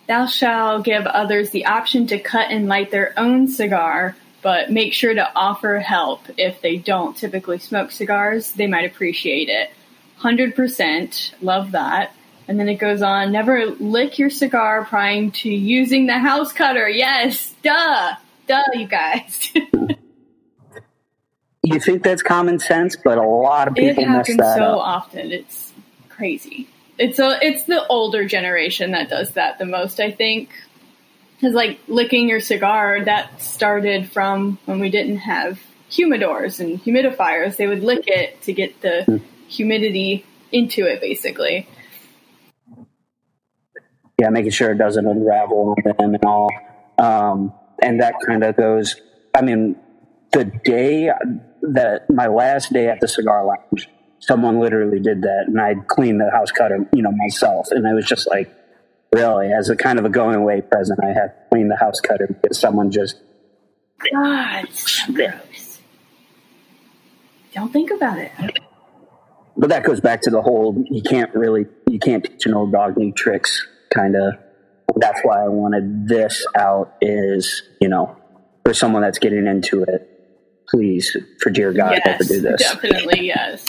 Thou 0.08 0.26
shalt 0.26 0.84
give 0.84 1.06
others 1.06 1.50
the 1.50 1.66
option 1.66 2.08
to 2.08 2.20
cut 2.20 2.52
and 2.52 2.68
light 2.68 2.92
their 2.92 3.14
own 3.18 3.48
cigar 3.48 4.16
but 4.42 4.72
make 4.72 4.94
sure 4.94 5.14
to 5.14 5.32
offer 5.36 5.80
help 5.80 6.22
if 6.38 6.62
they 6.62 6.78
don't 6.78 7.16
typically 7.16 7.60
smoke 7.60 7.92
cigars. 7.92 8.54
They 8.54 8.68
might 8.68 8.86
appreciate 8.86 9.50
it. 9.50 9.70
100%. 10.22 11.34
Love 11.42 11.72
that. 11.72 12.14
And 12.52 12.60
then 12.60 12.68
it 12.68 12.76
goes 12.76 13.02
on 13.02 13.32
never 13.32 13.66
lick 13.66 14.20
your 14.20 14.30
cigar 14.30 14.84
prior 14.84 15.30
to 15.30 15.50
using 15.50 16.08
the 16.08 16.20
house 16.20 16.52
cutter. 16.52 16.90
Yes, 16.90 17.56
duh. 17.64 18.16
Duh, 18.46 18.62
you 18.74 18.88
guys. 18.88 19.54
you 21.64 21.80
think 21.80 22.04
that's 22.04 22.22
common 22.22 22.60
sense, 22.60 22.98
but 23.02 23.18
a 23.18 23.24
lot 23.24 23.70
of 23.70 23.76
people 23.76 24.04
it 24.04 24.06
happens 24.06 24.38
mess 24.38 24.48
that 24.48 24.58
so 24.58 24.66
up. 24.66 24.80
often. 24.80 25.32
It's 25.32 25.72
crazy. 26.10 26.68
It's 26.98 27.20
a, 27.20 27.40
it's 27.42 27.64
the 27.64 27.88
older 27.88 28.26
generation 28.26 28.92
that 28.92 29.08
does 29.08 29.32
that 29.36 29.58
the 29.58 29.66
most, 29.66 30.02
I 30.02 30.12
think 30.12 30.50
because 31.38 31.56
like 31.56 31.80
licking 31.88 32.28
your 32.28 32.42
cigar 32.42 33.06
that 33.06 33.42
started 33.42 34.12
from 34.12 34.60
when 34.66 34.82
we 34.82 34.90
didn't 34.90 35.20
have 35.20 35.58
humidors 35.90 36.60
and 36.60 36.84
humidifiers 36.84 37.56
they 37.56 37.68
would 37.68 37.82
lick 37.82 38.04
it 38.08 38.42
to 38.44 38.54
get 38.54 38.80
the 38.82 39.06
mm. 39.08 39.22
humidity 39.48 40.24
into 40.52 40.86
it 40.86 41.02
basically 41.02 41.68
yeah 44.22 44.30
making 44.30 44.52
sure 44.52 44.72
it 44.72 44.78
doesn't 44.78 45.06
unravel 45.06 45.76
on 45.78 45.94
them 45.98 46.16
and 46.16 46.26
all 46.26 46.50
um, 46.98 47.54
and 47.82 48.02
that 48.02 48.16
kind 48.26 48.44
of 48.44 48.56
goes 48.56 48.96
i 49.36 49.42
mean 49.42 49.76
the 50.32 50.46
day 50.64 51.12
that 51.62 52.10
my 52.10 52.28
last 52.28 52.72
day 52.72 52.88
at 52.88 53.00
the 53.02 53.08
cigar 53.08 53.46
lounge 53.46 53.90
someone 54.20 54.60
literally 54.60 55.00
did 55.00 55.22
that 55.24 55.46
and 55.48 55.60
i 55.60 55.74
cleaned 55.88 56.22
the 56.22 56.30
house 56.32 56.52
cutter 56.52 56.88
you 56.94 57.02
know 57.02 57.12
myself 57.12 57.68
and 57.72 57.88
i 57.88 57.94
was 57.94 58.06
just 58.06 58.28
like 58.30 58.50
really 59.14 59.52
as 59.52 59.70
a 59.70 59.76
kind 59.76 60.00
of 60.00 60.06
a 60.06 60.10
going 60.10 60.36
away 60.36 60.62
present. 60.62 61.00
I 61.04 61.08
had 61.08 61.28
to 61.28 61.34
clean 61.52 61.68
the 61.68 61.76
house 61.78 62.00
cutter 62.00 62.28
because 62.28 62.60
someone 62.60 62.92
just. 62.92 63.18
God, 64.12 64.70
so 64.72 65.14
gross. 65.14 65.80
Don't 67.54 67.72
think 67.72 67.92
about 67.92 68.18
it. 68.18 68.32
But 69.58 69.70
that 69.70 69.84
goes 69.84 70.00
back 70.00 70.22
to 70.22 70.30
the 70.30 70.42
whole 70.42 70.84
you 70.90 71.04
can't 71.04 71.34
really 71.36 71.66
you 71.88 72.00
can't 72.00 72.24
teach 72.24 72.46
an 72.46 72.54
old 72.54 72.72
dog 72.72 72.98
new 72.98 73.12
tricks 73.12 73.68
kind 73.94 74.16
of. 74.16 74.34
That's 74.98 75.22
why 75.24 75.44
I 75.44 75.48
wanted 75.48 76.08
this 76.08 76.46
out 76.58 76.96
is 77.02 77.64
you 77.80 77.88
know 77.88 78.18
for 78.66 78.74
someone 78.74 79.02
that's 79.02 79.20
getting 79.20 79.48
into 79.48 79.84
it. 79.84 80.08
Please, 80.70 81.16
for 81.40 81.50
dear 81.50 81.74
God, 81.74 81.92
yes, 81.94 82.06
never 82.06 82.24
do 82.24 82.42
this. 82.42 82.62
Definitely, 82.62 83.28
yes. 83.28 83.66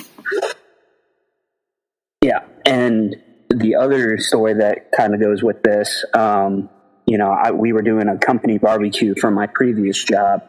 Yeah, 2.22 2.44
and 2.64 3.16
the 3.50 3.74
other 3.76 4.18
story 4.18 4.54
that 4.54 4.92
kind 4.96 5.14
of 5.14 5.20
goes 5.20 5.42
with 5.42 5.62
this, 5.62 6.04
um, 6.14 6.70
you 7.06 7.18
know, 7.18 7.30
I, 7.30 7.50
we 7.50 7.72
were 7.72 7.82
doing 7.82 8.08
a 8.08 8.16
company 8.16 8.58
barbecue 8.58 9.14
for 9.20 9.30
my 9.30 9.46
previous 9.46 10.02
job, 10.02 10.42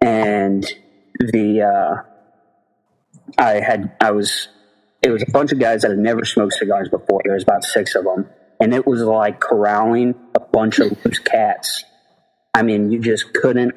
and 0.00 0.64
the 1.18 1.62
uh, 1.62 2.02
I 3.38 3.60
had 3.60 3.96
I 4.00 4.10
was 4.10 4.48
it 5.02 5.10
was 5.10 5.22
a 5.22 5.30
bunch 5.30 5.52
of 5.52 5.58
guys 5.58 5.82
that 5.82 5.90
had 5.90 5.98
never 5.98 6.24
smoked 6.24 6.54
cigars 6.54 6.88
before. 6.88 7.20
There 7.24 7.34
was 7.34 7.42
about 7.42 7.64
six 7.64 7.94
of 7.94 8.04
them, 8.04 8.28
and 8.60 8.74
it 8.74 8.86
was 8.86 9.02
like 9.02 9.40
corralling 9.40 10.14
a 10.34 10.40
bunch 10.40 10.78
of 10.78 10.96
loose 11.04 11.18
cats. 11.18 11.84
I 12.54 12.62
mean, 12.62 12.90
you 12.90 13.00
just 13.00 13.32
couldn't. 13.32 13.74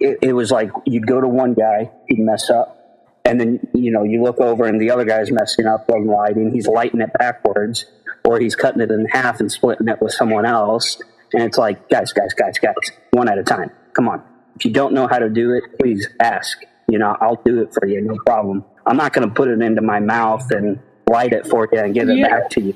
It, 0.00 0.18
it 0.22 0.32
was 0.32 0.50
like 0.50 0.70
you'd 0.86 1.06
go 1.06 1.20
to 1.20 1.28
one 1.28 1.54
guy, 1.54 1.90
he'd 2.08 2.18
mess 2.18 2.50
up, 2.50 2.82
and 3.24 3.40
then 3.40 3.60
you 3.72 3.90
know 3.90 4.02
you 4.02 4.22
look 4.22 4.40
over 4.40 4.66
and 4.66 4.80
the 4.80 4.90
other 4.90 5.04
guy's 5.04 5.30
messing 5.30 5.66
up 5.66 5.88
on 5.90 6.06
lighting 6.06 6.52
he's 6.52 6.66
lighting 6.66 7.00
it 7.00 7.10
backwards 7.18 7.86
or 8.24 8.38
he's 8.38 8.54
cutting 8.54 8.80
it 8.80 8.90
in 8.90 9.06
half 9.06 9.40
and 9.40 9.50
splitting 9.50 9.88
it 9.88 10.00
with 10.00 10.12
someone 10.12 10.44
else 10.44 11.00
and 11.32 11.42
it's 11.42 11.58
like 11.58 11.88
guys 11.88 12.12
guys 12.12 12.34
guys 12.34 12.58
guys 12.58 12.74
one 13.12 13.28
at 13.28 13.38
a 13.38 13.42
time 13.42 13.70
come 13.94 14.08
on 14.08 14.22
if 14.56 14.64
you 14.64 14.72
don't 14.72 14.92
know 14.92 15.06
how 15.06 15.18
to 15.18 15.28
do 15.28 15.52
it 15.52 15.64
please 15.80 16.08
ask 16.20 16.58
you 16.88 16.98
know 16.98 17.16
i'll 17.20 17.40
do 17.44 17.62
it 17.62 17.72
for 17.72 17.86
you 17.86 18.00
no 18.00 18.16
problem 18.26 18.64
i'm 18.86 18.96
not 18.96 19.12
going 19.12 19.26
to 19.26 19.34
put 19.34 19.48
it 19.48 19.60
into 19.60 19.80
my 19.82 20.00
mouth 20.00 20.50
and 20.50 20.80
light 21.08 21.32
it 21.32 21.46
for 21.46 21.68
you 21.72 21.78
and 21.78 21.94
give 21.94 22.08
it 22.08 22.16
yeah. 22.16 22.28
back 22.28 22.50
to 22.50 22.60
you 22.60 22.74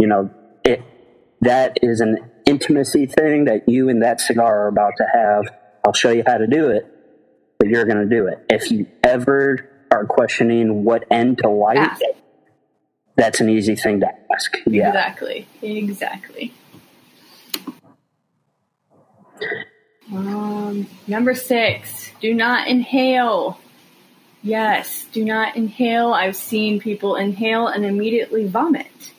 you 0.00 0.06
know 0.06 0.30
it 0.64 0.82
that 1.40 1.78
is 1.82 2.00
an 2.00 2.18
intimacy 2.46 3.06
thing 3.06 3.44
that 3.44 3.68
you 3.68 3.88
and 3.88 4.02
that 4.02 4.20
cigar 4.20 4.64
are 4.64 4.68
about 4.68 4.94
to 4.96 5.06
have 5.12 5.44
i'll 5.86 5.92
show 5.92 6.10
you 6.10 6.24
how 6.26 6.36
to 6.38 6.46
do 6.46 6.68
it 6.68 6.86
but 7.58 7.68
you're 7.68 7.84
going 7.84 8.08
to 8.08 8.16
do 8.16 8.26
it 8.26 8.44
if 8.48 8.70
you 8.70 8.86
ever 9.04 9.70
are 9.90 10.04
questioning 10.04 10.84
what 10.84 11.04
end 11.10 11.38
to 11.38 11.48
light, 11.48 11.78
ask. 11.78 12.02
that's 13.16 13.40
an 13.40 13.48
easy 13.48 13.74
thing 13.74 14.00
to 14.00 14.08
ask. 14.32 14.56
Yeah. 14.66 14.88
Exactly. 14.88 15.46
Exactly. 15.62 16.52
Um, 20.12 20.86
number 21.06 21.34
six, 21.34 22.10
do 22.20 22.34
not 22.34 22.68
inhale. 22.68 23.58
Yes, 24.42 25.06
do 25.12 25.24
not 25.24 25.56
inhale. 25.56 26.12
I've 26.12 26.36
seen 26.36 26.80
people 26.80 27.16
inhale 27.16 27.66
and 27.66 27.84
immediately 27.84 28.46
vomit. 28.46 29.12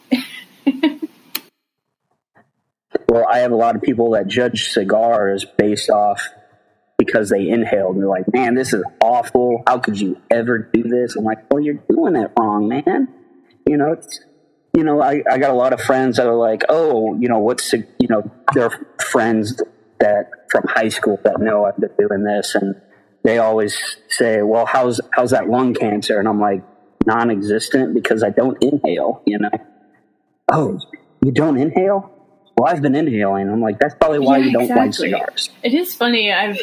Well, 3.08 3.26
I 3.28 3.40
have 3.40 3.52
a 3.52 3.56
lot 3.56 3.76
of 3.76 3.82
people 3.82 4.12
that 4.12 4.28
judge 4.28 4.70
cigars 4.70 5.46
based 5.58 5.90
off 5.90 6.30
because 6.98 7.30
they 7.30 7.50
inhaled 7.50 7.96
and 7.96 8.04
they're 8.04 8.10
like, 8.10 8.32
man, 8.32 8.54
this 8.54 8.74
is 8.74 8.84
awful. 9.02 9.64
How 9.66 9.80
could 9.80 10.00
you 10.00 10.22
ever 10.30 10.60
do 10.60 10.84
this? 10.84 11.16
I'm 11.16 11.24
like, 11.24 11.52
well, 11.52 11.60
you're 11.60 11.82
doing 11.90 12.16
it 12.16 12.32
wrong, 12.40 12.68
man. 12.68 13.08
You 13.68 13.78
know, 13.78 13.94
it's, 13.94 14.20
you 14.76 14.84
know, 14.84 15.02
I, 15.02 15.24
I 15.30 15.40
got 15.40 15.50
a 15.50 15.56
lot 15.56 15.74
of 15.74 15.82
friends 15.82 16.18
that 16.18 16.28
are 16.28 16.36
like, 16.36 16.64
oh, 16.70 17.18
you 17.20 17.28
know, 17.28 17.40
what's, 17.40 17.74
you 17.74 18.08
know, 18.08 18.30
they're 18.54 18.70
friends 19.02 19.62
that 20.00 20.30
from 20.52 20.64
high 20.68 20.90
school 20.90 21.20
that 21.24 21.40
know 21.40 21.66
I've 21.66 21.78
been 21.78 21.90
doing 21.98 22.24
this. 22.24 22.54
And 22.54 22.80
they 23.24 23.40
always 23.40 23.78
say, 24.08 24.42
well, 24.44 24.68
how's, 24.68 25.02
how's 25.12 25.32
that 25.32 25.50
lung 25.50 25.74
cancer? 25.74 26.20
And 26.20 26.28
I'm 26.28 26.40
like, 26.40 26.64
non 27.08 27.32
existent 27.32 27.96
because 27.96 28.24
I 28.24 28.30
don't 28.30 28.62
inhale, 28.62 29.24
you 29.26 29.40
know? 29.40 29.50
Oh, 30.52 30.80
you 31.24 31.32
don't 31.32 31.58
inhale? 31.58 32.12
Well, 32.58 32.72
I've 32.72 32.82
been 32.82 32.96
inhaling. 32.96 33.50
I'm 33.50 33.62
like, 33.62 33.80
that's 33.80 33.96
probably 33.96 34.20
why 34.20 34.38
yeah, 34.38 34.46
you 34.46 34.52
don't 34.52 34.62
exactly. 34.64 35.12
like 35.12 35.22
cigars. 35.22 35.50
It 35.64 35.74
is 35.74 35.96
funny. 35.96 36.32
I've 36.32 36.60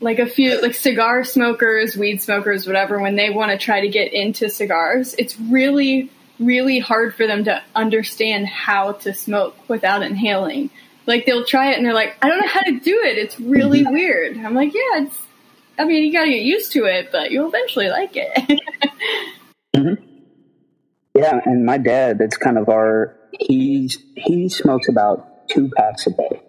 like 0.00 0.18
a 0.18 0.26
few 0.26 0.60
like 0.62 0.74
cigar 0.74 1.24
smokers, 1.24 1.96
weed 1.96 2.22
smokers, 2.22 2.66
whatever, 2.66 2.98
when 2.98 3.16
they 3.16 3.30
want 3.30 3.50
to 3.50 3.58
try 3.58 3.80
to 3.80 3.88
get 3.88 4.12
into 4.12 4.48
cigars, 4.48 5.14
it's 5.18 5.38
really 5.38 6.10
really 6.38 6.78
hard 6.78 7.14
for 7.14 7.26
them 7.26 7.44
to 7.44 7.62
understand 7.74 8.46
how 8.46 8.92
to 8.92 9.14
smoke 9.14 9.56
without 9.68 10.02
inhaling. 10.02 10.70
Like 11.06 11.26
they'll 11.26 11.44
try 11.44 11.72
it 11.72 11.76
and 11.76 11.86
they're 11.86 11.94
like, 11.94 12.16
I 12.22 12.28
don't 12.28 12.40
know 12.40 12.48
how 12.48 12.62
to 12.62 12.80
do 12.80 13.02
it. 13.04 13.18
It's 13.18 13.38
really 13.38 13.82
mm-hmm. 13.82 13.92
weird. 13.92 14.38
I'm 14.38 14.54
like, 14.54 14.74
yeah, 14.74 15.04
it's. 15.04 15.18
I 15.76 15.84
mean, 15.84 16.04
you 16.04 16.12
got 16.12 16.24
to 16.24 16.30
get 16.30 16.42
used 16.42 16.72
to 16.72 16.84
it, 16.84 17.10
but 17.10 17.32
you'll 17.32 17.48
eventually 17.48 17.88
like 17.88 18.12
it. 18.14 18.60
mm-hmm. 19.76 20.04
Yeah, 21.16 21.40
and 21.44 21.66
my 21.66 21.78
dad, 21.78 22.18
that's 22.18 22.36
kind 22.36 22.58
of 22.58 22.68
our. 22.68 23.16
He's 23.40 23.98
he 24.16 24.48
smokes 24.48 24.88
about 24.88 25.48
two 25.48 25.70
packs 25.76 26.06
a 26.06 26.10
day 26.10 26.42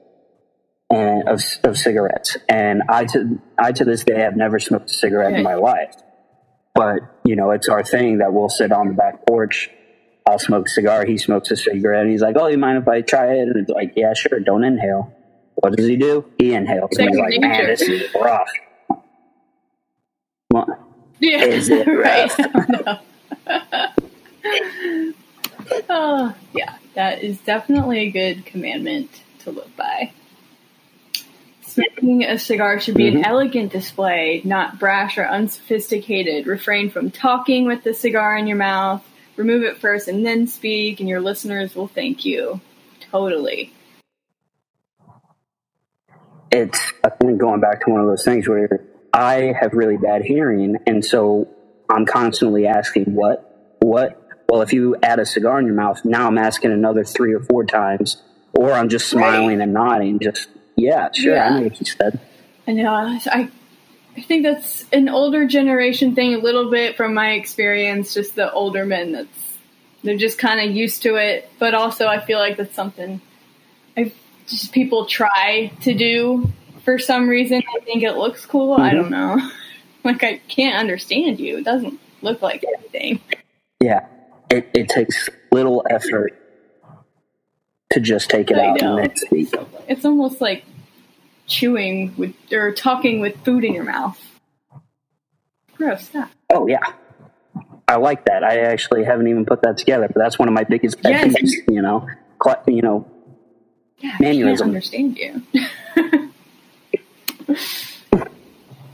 and 0.90 1.28
of, 1.28 1.42
of 1.64 1.78
cigarettes. 1.78 2.38
And 2.48 2.84
I 2.90 3.06
to 3.06 3.42
I 3.58 3.72
to 3.74 3.86
this 3.86 4.04
day 4.04 4.20
have 4.20 4.36
never 4.36 4.60
smoked 4.60 4.90
a 4.90 4.94
cigarette 4.94 5.34
in 5.34 5.44
my 5.44 5.56
life. 5.56 5.96
But 6.74 7.00
you 7.24 7.36
know, 7.36 7.52
it's 7.52 7.70
our 7.70 7.84
thing 7.84 8.20
that 8.20 8.34
we'll 8.34 8.50
sit 8.50 8.72
on 8.72 8.90
the 8.90 8.94
back 8.94 9.26
porch. 9.26 9.70
I'll 10.28 10.40
smoke 10.40 10.68
a 10.68 10.70
cigar. 10.70 11.06
He 11.06 11.18
smokes 11.18 11.52
a 11.52 11.56
cigarette. 11.56 12.04
And 12.04 12.12
he's 12.12 12.22
like, 12.22 12.36
"Oh, 12.38 12.48
you 12.48 12.58
mind 12.58 12.80
if 12.80 12.88
I 12.88 13.02
try 13.02 13.34
it?" 13.34 13.48
And 13.48 13.58
it's 13.58 13.70
like, 13.70 13.94
"Yeah, 13.96 14.14
sure. 14.14 14.40
Don't 14.40 14.64
inhale." 14.64 15.14
What 15.56 15.76
does 15.76 15.88
he 15.88 15.96
do? 15.96 16.26
He 16.38 16.54
inhales. 16.54 16.92
And 16.98 17.10
he's 17.10 17.18
like, 17.18 17.40
"Man, 17.40 17.66
this 17.68 17.82
is 17.82 18.14
rough." 18.14 18.50
Well, 20.52 20.68
Yeah, 21.20 21.46
Is 21.46 21.70
it 21.70 21.88
right. 21.88 22.32
oh, 25.90 26.36
yeah, 26.54 26.76
that 26.96 27.24
is 27.24 27.38
definitely 27.40 28.00
a 28.00 28.12
good 28.12 28.46
commandment 28.46 29.10
to 29.40 29.52
live 29.52 29.76
by. 29.76 30.12
Smoking 31.62 32.24
a 32.24 32.40
cigar 32.40 32.80
should 32.80 32.96
be 32.96 33.08
an 33.10 33.16
Mhm. 33.16 33.26
elegant 33.26 33.72
display, 33.72 34.42
not 34.46 34.80
brash 34.80 35.18
or 35.18 35.28
unsophisticated. 35.28 36.48
Refrain 36.48 36.90
from 36.90 37.12
talking 37.12 37.66
with 37.66 37.84
the 37.84 37.94
cigar 37.94 38.38
in 38.38 38.48
your 38.48 38.58
mouth. 38.58 39.04
Remove 39.36 39.64
it 39.64 39.78
first 39.78 40.08
and 40.08 40.26
then 40.26 40.48
speak, 40.48 41.02
and 41.02 41.10
your 41.10 41.20
listeners 41.20 41.76
will 41.76 41.88
thank 41.88 42.24
you. 42.24 42.62
Totally. 43.12 43.72
it's 46.52 46.94
I 47.04 47.10
think 47.10 47.38
going 47.40 47.60
back 47.60 47.84
to 47.86 47.92
one 47.92 48.00
of 48.00 48.08
those 48.08 48.24
things 48.24 48.48
where 48.48 48.70
I 49.14 49.54
have 49.60 49.74
really 49.74 49.98
bad 49.98 50.22
hearing, 50.24 50.78
and 50.88 51.04
so 51.04 51.50
I'm 51.90 52.06
constantly 52.06 52.66
asking 52.66 53.14
what, 53.14 53.76
what. 53.80 54.25
Well, 54.50 54.62
if 54.62 54.74
you 54.74 54.96
add 55.02 55.20
a 55.20 55.26
cigar 55.26 55.60
in 55.60 55.66
your 55.66 55.76
mouth, 55.76 56.04
now 56.06 56.28
I'm 56.28 56.38
asking 56.38 56.72
another 56.72 57.04
three 57.04 57.34
or 57.34 57.40
four 57.40 57.66
times, 57.66 58.22
or 58.54 58.74
I'm 58.74 58.90
just 58.90 59.08
smiling 59.08 59.62
and 59.62 59.74
nodding. 59.74 60.20
Just 60.20 60.48
yeah, 60.76 61.10
sure, 61.12 61.36
Yeah. 61.36 61.46
I 61.46 61.50
know 61.58 61.64
what 61.64 61.80
you 61.80 61.86
said. 61.86 62.20
I 62.68 62.72
know. 62.74 62.94
I, 62.94 63.50
I 64.18 64.22
think 64.22 64.44
that's 64.44 64.86
an 64.92 65.10
older 65.10 65.46
generation 65.46 66.16
thing, 66.16 66.34
a 66.34 66.38
little 66.38 66.70
bit 66.70 66.96
from 66.96 67.14
my 67.14 67.32
experience. 67.32 68.14
Just 68.14 68.36
the 68.36 68.52
older 68.52 68.86
men, 68.86 69.12
that's 69.12 69.58
they're 70.04 70.18
just 70.18 70.38
kind 70.38 70.60
of 70.68 70.76
used 70.76 71.02
to 71.04 71.16
it. 71.16 71.50
But 71.60 71.74
also, 71.74 72.08
I 72.08 72.20
feel 72.20 72.40
like 72.40 72.58
that's 72.58 72.76
something 72.76 73.22
I 73.98 74.12
just 74.48 74.72
people 74.72 75.06
try 75.06 75.72
to 75.82 75.94
do 75.94 76.52
for 76.84 77.00
some 77.00 77.28
reason. 77.28 77.64
I 77.76 77.80
think 77.84 78.04
it 78.04 78.14
looks 78.14 78.46
cool. 78.46 78.74
I 78.74 78.92
mm-hmm. 78.92 78.98
don't 78.98 79.12
know. 79.12 79.52
like 80.04 80.24
I 80.24 80.38
can't 80.48 80.78
understand 80.78 81.40
you. 81.40 81.58
It 81.58 81.66
doesn't 81.66 82.00
look 82.22 82.42
like 82.42 82.64
anything. 82.78 83.22
Yeah, 83.82 84.06
it, 84.50 84.70
it 84.74 84.90
takes 84.90 85.30
little 85.52 85.86
effort 85.90 86.34
to 87.92 88.00
just 88.00 88.30
take 88.30 88.52
it 88.52 88.58
I 88.58 88.68
out 88.70 88.82
know. 88.82 88.98
and 88.98 89.10
then 89.10 89.16
speak. 89.16 89.54
It's 89.88 90.04
almost 90.06 90.42
like 90.42 90.66
chewing 91.48 92.14
with 92.18 92.34
or 92.52 92.72
talking 92.72 93.20
with 93.22 93.36
food 93.46 93.64
in 93.64 93.74
your 93.74 93.84
mouth. 93.84 94.20
Gross. 95.76 96.10
Oh 96.54 96.68
yeah, 96.68 96.80
I 97.88 97.98
like 97.98 98.26
that. 98.26 98.44
I 98.44 98.60
actually 98.62 99.04
haven't 99.04 99.28
even 99.28 99.46
put 99.46 99.62
that 99.64 99.78
together, 99.78 100.08
but 100.08 100.18
that's 100.18 100.40
one 100.40 100.48
of 100.48 100.54
my 100.54 100.64
biggest 100.64 101.02
pet 101.02 101.12
Yes. 101.12 101.36
peeves. 101.36 101.74
You 101.74 101.82
know, 101.82 102.08
Cla- 102.40 102.64
you 102.68 102.82
know, 102.82 103.06
Yeah, 104.00 104.16
I 104.20 104.56
understand 104.64 105.18
you. 105.18 105.42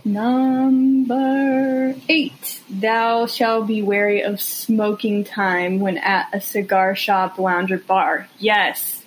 Number 0.04 1.96
eight. 2.10 2.34
Thou 2.72 3.26
shall 3.26 3.64
be 3.64 3.82
wary 3.82 4.22
of 4.22 4.40
smoking 4.40 5.24
time 5.24 5.80
when 5.80 5.98
at 5.98 6.30
a 6.34 6.40
cigar 6.40 6.96
shop, 6.96 7.38
lounge, 7.38 7.72
or 7.72 7.78
bar. 7.78 8.28
Yes. 8.40 9.04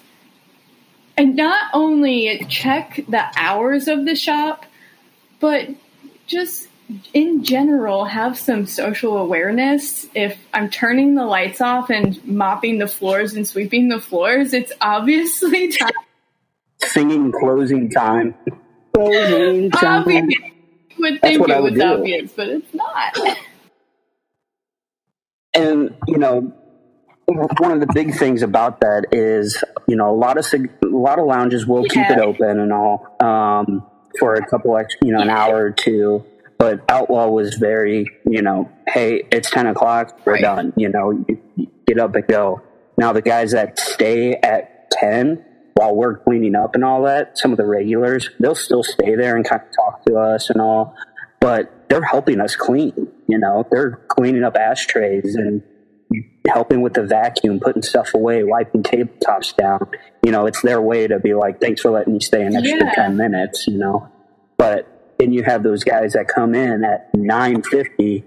And 1.17 1.35
not 1.37 1.71
only 1.73 2.45
check 2.49 3.01
the 3.09 3.25
hours 3.37 3.89
of 3.89 4.05
the 4.05 4.15
shop, 4.15 4.67
but 5.41 5.69
just 6.27 6.69
in 7.15 7.43
general 7.43 8.05
have 8.05 8.39
some 8.39 8.67
social 8.67 9.17
awareness. 9.17 10.07
If 10.15 10.37
I'm 10.53 10.69
turning 10.69 11.15
the 11.15 11.25
lights 11.25 11.61
off 11.61 11.89
and 11.89 12.23
mopping 12.27 12.79
the 12.79 12.89
floors 12.89 13.35
and 13.35 13.47
sweeping 13.47 13.89
the 13.89 14.01
floors, 14.01 14.53
it's 14.53 14.73
obviously 14.81 15.69
time 15.73 15.91
singing 16.87 17.33
closing 17.33 17.91
time. 17.91 18.35
Closing 18.95 19.71
time. 19.71 20.03
obvious. 20.03 20.27
Would 20.99 21.21
think 21.21 21.49
it 21.49 21.63
would 21.63 21.75
was 21.75 21.83
obvious, 21.83 22.33
but 22.33 22.49
it's 22.49 22.75
not. 22.75 23.19
And 25.55 25.95
you 26.09 26.19
know, 26.19 26.53
one 27.27 27.73
of 27.73 27.81
the 27.81 27.89
big 27.95 28.15
things 28.17 28.43
about 28.43 28.81
that 28.81 29.07
is, 29.13 29.63
you 29.87 29.97
know, 29.97 30.11
a 30.11 30.17
lot 30.17 30.37
of 30.39 30.47
a 30.55 30.87
lot 30.87 31.19
of 31.19 31.27
lounges 31.27 31.67
will 31.67 31.85
keep 31.85 32.09
it 32.11 32.19
open 32.19 32.61
and 32.61 32.73
all 32.73 33.17
um, 33.21 33.87
for 34.19 34.35
a 34.35 34.47
couple 34.47 34.77
extra, 34.77 35.07
you 35.07 35.13
know, 35.13 35.21
an 35.21 35.31
hour 35.31 35.57
or 35.65 35.71
two. 35.71 36.25
But 36.59 36.85
Outlaw 36.89 37.29
was 37.29 37.55
very, 37.57 38.07
you 38.25 38.41
know, 38.43 38.71
hey, 38.87 39.23
it's 39.31 39.51
ten 39.51 39.67
o'clock, 39.67 40.19
we're 40.25 40.35
Right. 40.35 40.43
done. 40.43 40.73
You 40.77 40.89
know, 40.89 41.25
get 41.87 41.99
up 41.99 42.15
and 42.15 42.27
go. 42.27 42.63
Now 42.97 43.13
the 43.13 43.23
guys 43.23 43.53
that 43.53 43.79
stay 43.79 44.35
at 44.35 44.91
ten 44.91 45.45
while 45.75 45.95
we're 45.97 46.17
cleaning 46.19 46.55
up 46.55 46.77
and 46.77 46.85
all 46.85 47.03
that, 47.03 47.37
some 47.37 47.51
of 47.51 47.57
the 47.59 47.67
regulars, 47.67 48.31
they'll 48.39 48.55
still 48.55 48.85
stay 48.85 49.17
there 49.17 49.35
and 49.35 49.45
kind 49.45 49.61
of 49.63 49.69
talk 49.75 50.05
to 50.07 50.15
us 50.17 50.49
and 50.49 50.61
all, 50.61 50.95
but 51.45 51.91
they're 51.91 52.01
helping 52.01 52.41
us 52.41 52.57
clean. 52.57 52.95
You 53.29 53.37
know, 53.37 53.69
they're 53.71 54.01
cleaning 54.09 54.45
up 54.45 54.57
ashtrays 54.57 55.35
and 55.35 55.63
helping 56.49 56.81
with 56.81 56.95
the 56.95 57.03
vacuum, 57.03 57.61
putting 57.61 57.83
stuff 57.83 58.15
away, 58.15 58.43
wiping 58.45 58.83
tabletops 58.83 59.55
down. 59.55 59.91
You 60.25 60.33
know, 60.33 60.47
it's 60.47 60.63
their 60.63 60.81
way 60.81 61.07
to 61.07 61.19
be 61.19 61.35
like, 61.35 61.61
thanks 61.61 61.83
for 61.83 61.91
letting 61.91 62.15
me 62.15 62.21
stay 62.21 62.47
an 62.47 62.57
extra 62.57 62.87
Yeah. 62.87 62.95
10 62.95 63.19
minutes, 63.19 63.67
you 63.67 63.77
know. 63.77 64.09
But 64.57 64.89
then 65.19 65.35
you 65.35 65.43
have 65.43 65.63
those 65.63 65.85
guys 65.85 66.15
that 66.15 66.29
come 66.29 66.55
in 66.55 66.83
at 66.83 67.13
9.50, 67.13 68.25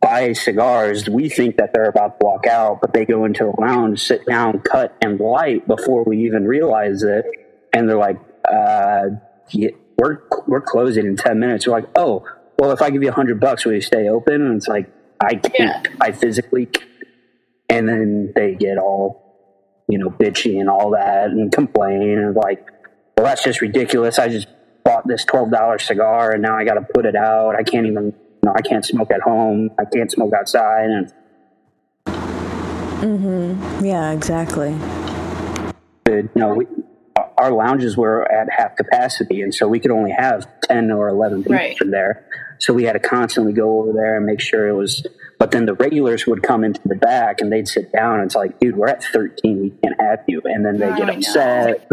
buy 0.00 0.32
cigars. 0.32 1.06
We 1.06 1.28
think 1.28 1.58
that 1.58 1.74
they're 1.74 1.90
about 1.90 2.18
to 2.18 2.24
walk 2.24 2.46
out, 2.46 2.80
but 2.80 2.94
they 2.94 3.04
go 3.04 3.26
into 3.26 3.44
the 3.44 3.60
lounge, 3.60 4.02
sit 4.02 4.24
down, 4.24 4.60
cut, 4.60 4.96
and 5.02 5.20
light 5.20 5.68
before 5.68 6.02
we 6.04 6.24
even 6.24 6.46
realize 6.46 7.02
it. 7.02 7.26
And 7.74 7.86
they're 7.90 7.98
like, 7.98 8.18
uh, 8.50 9.08
yeah, 9.50 9.68
we're, 9.98 10.18
we're 10.46 10.60
closing 10.60 11.06
in 11.06 11.16
10 11.16 11.38
minutes. 11.38 11.66
We're 11.66 11.74
like, 11.74 11.88
oh, 11.96 12.26
well, 12.58 12.70
if 12.70 12.82
I 12.82 12.90
give 12.90 13.02
you 13.02 13.08
a 13.08 13.12
hundred 13.12 13.40
bucks, 13.40 13.64
will 13.64 13.74
you 13.74 13.80
stay 13.80 14.08
open? 14.08 14.42
And 14.42 14.56
it's 14.56 14.68
like, 14.68 14.90
I 15.20 15.34
can't, 15.34 15.88
I 16.00 16.12
physically 16.12 16.66
can't. 16.66 16.90
And 17.68 17.88
then 17.88 18.32
they 18.34 18.54
get 18.54 18.78
all, 18.78 19.84
you 19.88 19.98
know, 19.98 20.10
bitchy 20.10 20.60
and 20.60 20.68
all 20.68 20.90
that 20.90 21.30
and 21.30 21.50
complain 21.52 22.18
and 22.18 22.34
like, 22.34 22.66
well, 23.16 23.26
that's 23.26 23.42
just 23.42 23.60
ridiculous. 23.60 24.18
I 24.18 24.28
just 24.28 24.48
bought 24.84 25.06
this 25.06 25.24
$12 25.24 25.80
cigar 25.80 26.32
and 26.32 26.42
now 26.42 26.56
I 26.56 26.64
got 26.64 26.74
to 26.74 26.82
put 26.82 27.06
it 27.06 27.16
out. 27.16 27.56
I 27.56 27.62
can't 27.62 27.86
even, 27.86 28.04
you 28.04 28.40
know, 28.44 28.52
I 28.54 28.60
can't 28.60 28.84
smoke 28.84 29.10
at 29.10 29.22
home. 29.22 29.70
I 29.78 29.84
can't 29.84 30.10
smoke 30.10 30.32
outside. 30.34 30.90
And 30.90 31.12
mm-hmm. 32.06 33.84
Yeah, 33.84 34.12
exactly. 34.12 34.76
you 36.06 36.30
know, 36.34 36.54
we, 36.54 36.66
our 37.44 37.52
lounges 37.52 37.96
were 37.96 38.30
at 38.32 38.48
half 38.50 38.74
capacity, 38.76 39.42
and 39.42 39.54
so 39.54 39.68
we 39.68 39.78
could 39.80 39.90
only 39.90 40.10
have 40.12 40.46
ten 40.62 40.90
or 40.90 41.08
eleven 41.08 41.42
people 41.42 41.56
Right. 41.56 41.76
in 41.80 41.90
there. 41.90 42.24
So 42.58 42.72
we 42.72 42.84
had 42.84 42.94
to 42.94 42.98
constantly 43.00 43.52
go 43.52 43.80
over 43.80 43.92
there 43.92 44.16
and 44.16 44.24
make 44.24 44.40
sure 44.40 44.68
it 44.68 44.72
was. 44.74 45.06
But 45.38 45.50
then 45.50 45.66
the 45.66 45.74
regulars 45.74 46.26
would 46.26 46.42
come 46.42 46.64
into 46.64 46.80
the 46.86 46.94
back 46.94 47.40
and 47.40 47.52
they'd 47.52 47.68
sit 47.68 47.92
down. 47.92 48.20
And 48.20 48.24
it's 48.26 48.34
like, 48.36 48.58
dude, 48.60 48.76
we're 48.76 48.88
at 48.88 49.02
thirteen. 49.04 49.60
We 49.60 49.70
can't 49.82 50.00
have 50.00 50.20
you. 50.26 50.40
And 50.44 50.64
then 50.64 50.78
they 50.78 50.86
Oh, 50.86 50.96
get 50.96 51.10
upset. 51.10 51.88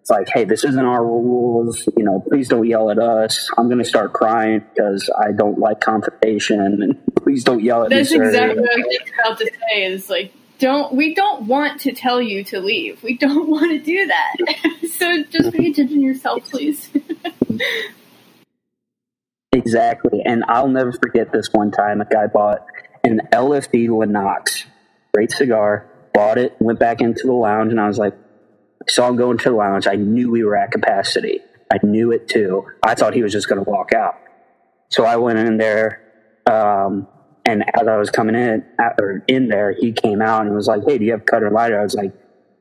It's 0.00 0.10
like, 0.10 0.28
hey, 0.34 0.44
this 0.44 0.64
isn't 0.64 0.84
our 0.84 1.02
rules. 1.02 1.88
You 1.96 2.04
know, 2.04 2.22
please 2.28 2.48
don't 2.48 2.66
yell 2.66 2.90
at 2.90 2.98
us. 2.98 3.48
I'm 3.56 3.68
going 3.68 3.78
to 3.78 3.86
start 3.86 4.12
crying 4.12 4.62
because 4.74 5.08
I 5.18 5.32
don't 5.32 5.58
like 5.58 5.80
confrontation. 5.80 6.60
And 6.60 7.00
please 7.16 7.42
don't 7.42 7.62
yell 7.62 7.84
at 7.84 7.88
That's 7.90 8.10
me. 8.10 8.18
sir. 8.18 8.24
exactly 8.24 8.60
what 8.60 8.70
I 8.70 8.76
was 8.76 8.98
about 9.18 9.38
to 9.38 9.50
say. 9.70 9.84
Is 9.86 10.10
like, 10.10 10.32
don't 10.58 10.94
we 10.94 11.14
don't 11.14 11.46
want 11.46 11.80
to 11.82 11.92
tell 11.92 12.20
you 12.20 12.44
to 12.44 12.60
leave. 12.60 13.02
We 13.02 13.16
don't 13.16 13.48
want 13.54 13.70
to 13.70 13.78
do 13.78 14.06
that. 14.06 14.36
so 14.92 15.22
just 15.24 15.52
pay 15.52 15.70
attention 15.70 15.88
to 15.88 16.00
yourself, 16.00 16.50
please. 16.50 16.90
Exactly. 19.54 20.20
And 20.24 20.44
I'll 20.48 20.68
never 20.68 20.92
forget 20.92 21.32
this 21.32 21.48
one 21.52 21.70
time 21.70 22.00
a 22.00 22.04
guy 22.04 22.26
bought 22.26 22.66
an 23.04 23.20
LFD 23.32 23.88
Lennox, 23.88 24.64
great 25.14 25.30
cigar, 25.30 25.88
bought 26.12 26.38
it, 26.38 26.56
went 26.58 26.80
back 26.80 27.00
into 27.00 27.26
the 27.26 27.32
lounge, 27.32 27.70
and 27.70 27.80
I 27.80 27.86
was 27.86 27.98
like, 27.98 28.14
I 28.14 28.90
saw 28.90 29.08
him 29.08 29.16
go 29.16 29.30
into 29.30 29.50
the 29.50 29.54
lounge. 29.54 29.86
I 29.86 29.94
knew 29.94 30.30
we 30.30 30.42
were 30.44 30.56
at 30.56 30.72
capacity. 30.72 31.40
I 31.72 31.78
knew 31.84 32.12
it 32.12 32.28
too. 32.28 32.66
I 32.82 32.94
thought 32.94 33.14
he 33.14 33.22
was 33.22 33.32
just 33.32 33.48
going 33.48 33.64
to 33.64 33.70
walk 33.70 33.92
out. 33.92 34.18
So 34.90 35.04
I 35.04 35.16
went 35.16 35.38
in 35.38 35.56
there, 35.56 36.02
um, 36.46 37.06
and 37.44 37.64
as 37.78 37.86
I 37.86 37.96
was 37.96 38.10
coming 38.10 38.34
in, 38.34 38.64
or 38.98 39.22
in 39.28 39.48
there, 39.48 39.74
he 39.78 39.92
came 39.92 40.22
out 40.22 40.46
and 40.46 40.54
was 40.54 40.66
like, 40.66 40.82
"Hey, 40.86 40.98
do 40.98 41.04
you 41.04 41.12
have 41.12 41.26
cutter 41.26 41.50
lighter?" 41.50 41.78
I 41.78 41.82
was 41.82 41.94
like, 41.94 42.12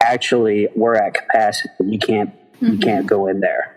"Actually, 0.02 0.68
we're 0.76 0.96
at 0.96 1.14
capacity. 1.14 1.74
You 1.86 2.00
can't, 2.00 2.34
you 2.60 2.70
mm-hmm. 2.70 2.80
can't 2.82 3.08
go 3.08 3.28
in 3.28 3.40
there." 3.40 3.70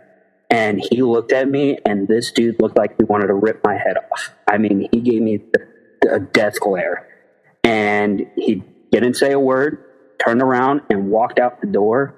And 0.50 0.80
he 0.80 1.02
looked 1.02 1.32
at 1.32 1.48
me, 1.48 1.78
and 1.84 2.08
this 2.08 2.30
dude 2.30 2.60
looked 2.60 2.76
like 2.76 2.96
he 2.98 3.04
wanted 3.04 3.28
to 3.28 3.34
rip 3.34 3.64
my 3.64 3.74
head 3.74 3.96
off. 3.96 4.32
I 4.48 4.58
mean, 4.58 4.88
he 4.92 5.00
gave 5.00 5.22
me 5.22 5.42
a 6.10 6.20
death 6.20 6.60
glare, 6.60 7.06
and 7.64 8.26
he 8.36 8.62
didn't 8.90 9.14
say 9.14 9.32
a 9.32 9.40
word, 9.40 9.84
turned 10.24 10.42
around, 10.42 10.82
and 10.90 11.10
walked 11.10 11.38
out 11.38 11.60
the 11.60 11.66
door. 11.66 12.14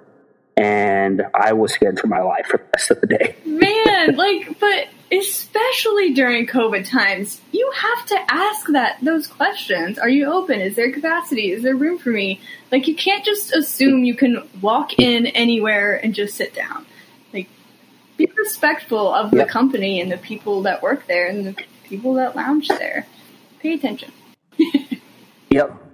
And 0.59 1.23
I 1.35 1.53
was 1.53 1.73
scared 1.73 2.01
for 2.01 2.09
my 2.09 2.21
life 2.21 2.47
for 2.47 2.57
the 2.59 2.65
rest 2.75 2.91
of 2.91 3.01
the 3.01 3.07
day. 3.07 3.37
Man, 3.45 4.17
like, 4.17 4.59
but 4.59 4.89
especially 5.13 6.13
during 6.15 6.47
COVID 6.47 6.89
times, 6.89 7.41
you 7.53 7.71
have 7.75 8.07
to 8.07 8.19
ask 8.29 8.67
that 8.69 8.99
those 9.01 9.29
questions. 9.29 9.99
Are 9.99 10.09
you 10.09 10.27
open? 10.27 10.61
Is 10.61 10.75
there 10.75 10.93
capacity? 10.93 11.53
Is 11.53 11.63
there 11.63 11.77
room 11.77 11.99
for 11.99 12.11
me? 12.11 12.41
Like, 12.73 12.89
you 12.89 12.97
can't 12.97 13.25
just 13.25 13.55
assume 13.55 14.05
you 14.05 14.15
can 14.15 14.49
walk 14.61 14.99
in 14.99 15.29
anywhere 15.29 15.95
and 15.95 16.13
just 16.13 16.35
sit 16.35 16.55
down. 16.55 16.85
Like, 17.33 17.49
be 18.17 18.29
respectful 18.37 19.15
of 19.15 19.31
the 19.31 19.45
company 19.45 20.01
and 20.01 20.11
the 20.11 20.19
people 20.19 20.63
that 20.63 20.83
work 20.83 21.07
there 21.07 21.29
and 21.29 21.47
the 21.47 21.65
people 21.85 22.15
that 22.15 22.35
lounge 22.35 22.67
there. 22.67 23.07
Pay 23.61 23.75
attention. 23.75 24.13
yep. 25.51 25.88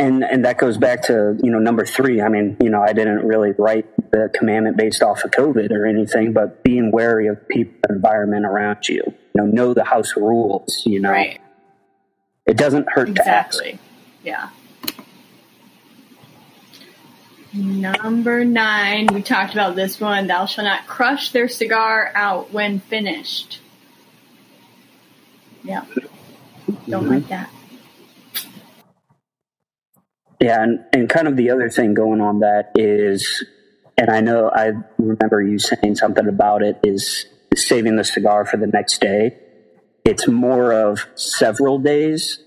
And 0.00 0.24
and 0.24 0.46
that 0.46 0.56
goes 0.56 0.78
back 0.78 1.02
to 1.08 1.38
you 1.42 1.50
know 1.50 1.58
number 1.58 1.84
three. 1.84 2.22
I 2.22 2.30
mean, 2.30 2.56
you 2.58 2.70
know, 2.70 2.80
I 2.80 2.94
didn't 2.94 3.18
really 3.26 3.52
write 3.58 3.84
the 4.10 4.30
commandment 4.32 4.78
based 4.78 5.02
off 5.02 5.22
of 5.24 5.30
COVID 5.30 5.70
or 5.72 5.84
anything, 5.84 6.32
but 6.32 6.64
being 6.64 6.90
wary 6.90 7.26
of 7.26 7.46
people, 7.48 7.74
environment 7.90 8.46
around 8.46 8.88
you. 8.88 9.02
You 9.04 9.14
know, 9.34 9.44
know 9.44 9.74
the 9.74 9.84
house 9.84 10.16
rules. 10.16 10.82
You 10.86 11.00
know, 11.00 11.10
right. 11.10 11.38
it 12.46 12.56
doesn't 12.56 12.88
hurt 12.90 13.10
exactly. 13.10 13.78
Yeah. 14.24 14.48
Number 17.52 18.42
nine, 18.42 19.08
we 19.12 19.20
talked 19.20 19.52
about 19.52 19.76
this 19.76 20.00
one. 20.00 20.28
Thou 20.28 20.46
shalt 20.46 20.64
not 20.64 20.86
crush 20.86 21.32
their 21.32 21.48
cigar 21.48 22.10
out 22.14 22.54
when 22.54 22.80
finished. 22.80 23.60
Yeah. 25.62 25.84
Don't 26.88 27.04
mm-hmm. 27.04 27.08
like 27.08 27.28
that. 27.28 27.50
Yeah, 30.40 30.62
and, 30.62 30.84
and 30.92 31.08
kind 31.08 31.28
of 31.28 31.36
the 31.36 31.50
other 31.50 31.68
thing 31.68 31.92
going 31.92 32.22
on 32.22 32.40
that 32.40 32.72
is, 32.74 33.44
and 33.98 34.08
I 34.08 34.20
know 34.20 34.50
I 34.50 34.72
remember 34.98 35.42
you 35.42 35.58
saying 35.58 35.96
something 35.96 36.26
about 36.26 36.62
it, 36.62 36.80
is 36.82 37.26
saving 37.54 37.96
the 37.96 38.04
cigar 38.04 38.46
for 38.46 38.56
the 38.56 38.66
next 38.66 39.00
day. 39.00 39.36
It's 40.04 40.26
more 40.26 40.72
of 40.72 41.06
several 41.14 41.78
days 41.78 42.42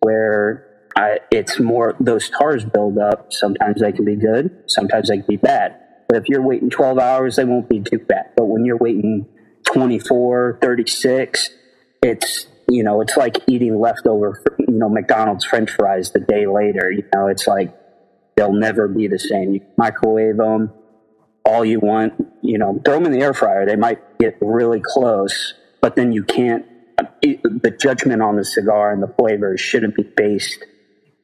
where 0.00 0.66
I, 0.96 1.20
it's 1.30 1.60
more 1.60 1.94
those 2.00 2.28
tars 2.28 2.64
build 2.64 2.98
up. 2.98 3.32
Sometimes 3.32 3.80
they 3.80 3.92
can 3.92 4.04
be 4.04 4.16
good, 4.16 4.64
sometimes 4.66 5.08
they 5.08 5.18
can 5.18 5.26
be 5.28 5.36
bad. 5.36 5.76
But 6.08 6.18
if 6.18 6.28
you're 6.28 6.42
waiting 6.42 6.70
12 6.70 6.98
hours, 6.98 7.36
they 7.36 7.44
won't 7.44 7.68
be 7.68 7.80
too 7.80 7.98
bad. 7.98 8.30
But 8.36 8.46
when 8.46 8.64
you're 8.64 8.78
waiting 8.78 9.26
24, 9.66 10.58
36, 10.60 11.50
it's 12.02 12.46
you 12.70 12.82
know 12.82 13.00
it's 13.00 13.16
like 13.16 13.38
eating 13.46 13.78
leftover 13.80 14.42
you 14.58 14.74
know 14.74 14.88
McDonald's 14.88 15.44
French 15.44 15.70
fries 15.70 16.12
the 16.12 16.20
day 16.20 16.46
later. 16.46 16.90
You 16.90 17.04
know 17.14 17.28
it's 17.28 17.46
like 17.46 17.74
they'll 18.36 18.52
never 18.52 18.88
be 18.88 19.08
the 19.08 19.18
same. 19.18 19.54
You 19.54 19.60
microwave 19.76 20.36
them 20.36 20.72
all 21.44 21.64
you 21.64 21.80
want. 21.80 22.14
You 22.42 22.58
know, 22.58 22.80
throw 22.84 22.94
them 22.94 23.06
in 23.06 23.12
the 23.12 23.20
air 23.20 23.34
fryer. 23.34 23.66
They 23.66 23.76
might 23.76 24.18
get 24.18 24.38
really 24.40 24.80
close, 24.84 25.54
but 25.80 25.96
then 25.96 26.12
you 26.12 26.22
can't. 26.22 26.66
The 27.22 27.76
judgment 27.78 28.22
on 28.22 28.36
the 28.36 28.44
cigar 28.44 28.92
and 28.92 29.02
the 29.02 29.12
flavors 29.18 29.60
shouldn't 29.60 29.96
be 29.96 30.02
based 30.02 30.64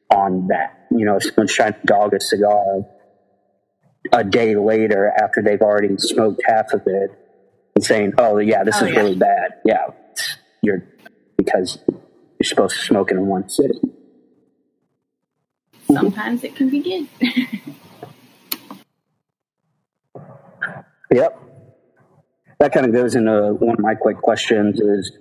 on 0.09 0.47
that. 0.47 0.87
You 0.91 1.05
know, 1.05 1.17
if 1.17 1.23
someone's 1.23 1.53
trying 1.53 1.73
to 1.73 1.79
dog 1.85 2.13
a 2.13 2.19
cigar 2.19 2.81
a 4.11 4.23
day 4.23 4.55
later 4.55 5.11
after 5.21 5.41
they've 5.41 5.61
already 5.61 5.95
smoked 5.97 6.41
half 6.45 6.73
of 6.73 6.81
it 6.85 7.11
and 7.75 7.83
saying, 7.83 8.13
"Oh, 8.17 8.37
yeah, 8.37 8.63
this 8.63 8.81
oh, 8.81 8.85
is 8.85 8.93
yeah. 8.93 8.99
really 8.99 9.15
bad." 9.15 9.51
Yeah, 9.63 9.87
you're 10.61 10.83
because 11.45 11.77
you're 11.87 12.45
supposed 12.45 12.77
to 12.77 12.81
smoke 12.81 13.11
it 13.11 13.15
in 13.15 13.27
one 13.27 13.49
sitting. 13.49 13.91
Sometimes 15.87 16.43
it 16.43 16.55
can 16.55 16.69
be 16.69 16.81
good. 16.81 17.07
yep. 21.11 21.39
That 22.59 22.73
kind 22.73 22.85
of 22.85 22.93
goes 22.93 23.15
into 23.15 23.53
one 23.53 23.75
of 23.75 23.79
my 23.79 23.95
quick 23.95 24.17
questions: 24.17 24.79
is 24.79 25.11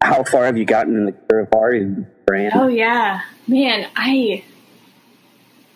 how 0.00 0.24
far 0.24 0.44
have 0.44 0.56
you 0.56 0.64
gotten 0.64 0.96
in 0.96 1.04
the 1.06 1.12
Curivari 1.12 2.06
brand? 2.26 2.52
Oh 2.54 2.68
yeah, 2.68 3.22
man, 3.46 3.88
I 3.96 4.44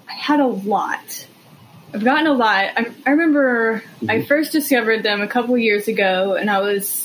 I 0.09 0.13
had 0.13 0.41
a 0.41 0.47
lot. 0.47 1.27
I've 1.93 2.05
gotten 2.05 2.27
a 2.27 2.33
lot. 2.33 2.65
I, 2.77 2.87
I 3.07 3.11
remember 3.11 3.83
mm-hmm. 3.97 4.11
I 4.11 4.25
first 4.25 4.53
discovered 4.53 5.03
them 5.03 5.23
a 5.23 5.29
couple 5.29 5.57
years 5.59 5.89
ago, 5.89 6.35
and 6.35 6.51
I 6.51 6.61
was 6.61 7.04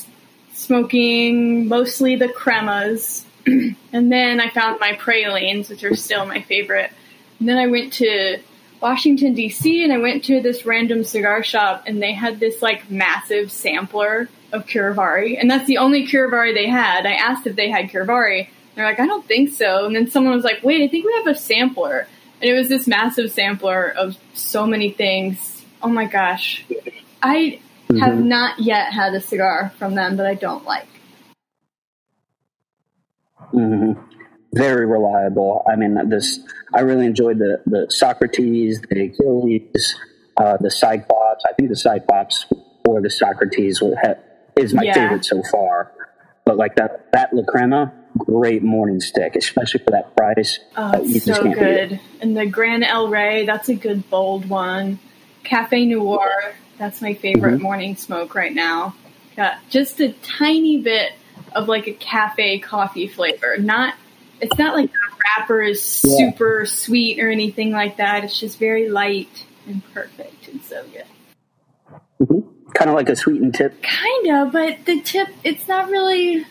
smoking 0.60 1.68
mostly 1.68 2.16
the 2.16 2.28
cremas, 2.28 3.24
and 3.46 4.12
then 4.12 4.40
I 4.40 4.50
found 4.50 4.80
my 4.80 4.94
pralines, 4.94 5.70
which 5.70 5.84
are 5.84 5.96
still 5.96 6.26
my 6.26 6.42
favorite. 6.42 6.92
And 7.40 7.48
then 7.48 7.58
I 7.58 7.68
went 7.68 7.94
to 7.94 8.40
Washington 8.82 9.34
D.C. 9.34 9.84
and 9.84 9.94
I 9.94 9.98
went 9.98 10.26
to 10.26 10.42
this 10.42 10.66
random 10.66 11.04
cigar 11.04 11.44
shop, 11.44 11.84
and 11.88 12.02
they 12.02 12.14
had 12.14 12.40
this 12.40 12.62
like 12.62 12.92
massive 12.92 13.52
sampler 13.52 14.30
of 14.52 14.66
Curivari, 14.66 15.40
and 15.40 15.50
that's 15.50 15.66
the 15.66 15.78
only 15.78 16.06
Curivari 16.06 16.54
they 16.54 16.68
had. 16.68 17.06
I 17.06 17.14
asked 17.14 17.48
if 17.48 17.56
they 17.56 17.70
had 17.70 17.90
Curivari. 17.90 18.50
They're 18.76 18.86
like, 18.86 19.00
I 19.00 19.08
don't 19.08 19.26
think 19.26 19.52
so. 19.52 19.86
And 19.86 19.96
then 19.96 20.10
someone 20.10 20.36
was 20.36 20.44
like, 20.44 20.64
Wait, 20.64 20.84
I 20.84 20.88
think 20.88 21.06
we 21.06 21.14
have 21.14 21.28
a 21.28 21.36
sampler, 21.36 22.08
and 22.42 22.50
it 22.50 22.54
was 22.54 22.68
this 22.68 22.88
massive 22.88 23.32
sampler 23.32 23.90
of 23.90 24.18
so 24.34 24.68
many 24.68 24.92
things. 24.92 25.66
Oh 25.82 25.90
my 25.90 26.06
gosh, 26.06 26.66
I 27.24 27.62
mm-hmm. 27.92 28.00
have 28.00 28.20
not 28.20 28.60
yet 28.60 28.94
had 28.94 29.14
a 29.14 29.22
cigar 29.22 29.74
from 29.78 29.96
them 29.96 30.18
that 30.18 30.26
I 30.26 30.36
don't 30.36 30.66
like. 30.66 30.88
Mm-hmm. 33.54 34.00
Very 34.54 34.86
reliable. 34.86 35.64
I 35.72 35.76
mean, 35.76 36.10
this 36.10 36.40
I 36.74 36.82
really 36.82 37.06
enjoyed 37.06 37.40
the 37.40 37.62
the 37.66 37.88
Socrates, 37.90 38.82
the 38.82 39.06
Achilles, 39.06 39.96
uh, 40.38 40.58
the 40.60 40.72
Cyclops. 40.72 41.44
I 41.48 41.54
think 41.54 41.70
the 41.70 41.76
Cyclops 41.76 42.46
or 42.86 43.02
the 43.02 43.10
Socrates 43.10 43.82
is 44.56 44.74
my 44.74 44.84
yeah. 44.84 44.94
favorite 44.94 45.26
so 45.26 45.42
far. 45.52 45.92
But 46.46 46.58
like 46.58 46.76
that 46.76 47.12
that 47.14 47.34
La 47.34 47.44
Crema, 47.44 47.94
great 48.18 48.64
morning 48.64 49.00
stick, 49.00 49.36
especially 49.36 49.84
for 49.84 49.92
that 49.92 50.16
price. 50.16 50.60
Oh, 50.76 50.92
it's 51.04 51.26
so 51.26 51.44
good. 51.44 52.00
And 52.22 52.36
the 52.36 52.48
Gran 52.48 52.84
El 52.84 53.08
Rey, 53.08 53.46
that's 53.46 53.70
a 53.70 53.76
good 53.76 54.10
bold 54.10 54.50
one. 54.50 55.00
Cafe 55.44 55.86
Noir, 55.86 56.54
that's 56.80 57.02
my 57.02 57.14
favorite 57.14 57.56
mm-hmm. 57.56 57.64
morning 57.64 57.96
smoke 57.96 58.34
right 58.34 58.54
now. 58.54 58.96
Got 59.36 59.58
just 59.70 60.00
a 60.00 60.14
tiny 60.24 60.82
bit 60.82 61.14
of 61.54 61.68
like 61.68 61.88
a 61.88 61.94
cafe 61.94 62.58
coffee 62.58 63.08
flavor. 63.08 63.58
Not 63.58 63.94
it's 64.42 64.58
not 64.58 64.76
like 64.76 64.92
the 64.92 64.98
wrapper 65.38 65.62
is 65.62 66.04
yeah. 66.04 66.18
super 66.18 66.66
sweet 66.66 67.20
or 67.20 67.30
anything 67.30 67.72
like 67.72 67.98
that. 67.98 68.24
It's 68.24 68.40
just 68.40 68.58
very 68.58 68.90
light 68.90 69.46
and 69.68 69.84
perfect 69.94 70.48
and 70.48 70.64
so 70.64 70.84
good. 70.92 72.00
Mm-hmm 72.20 72.50
kind 72.74 72.90
of 72.90 72.96
like 72.96 73.10
a 73.10 73.16
sweetened 73.16 73.56
tip. 73.56 73.82
Kind 73.82 74.28
of, 74.28 74.52
but 74.52 74.86
the 74.86 75.02
tip, 75.02 75.28
it's 75.44 75.68
not 75.68 75.90
really 75.90 76.46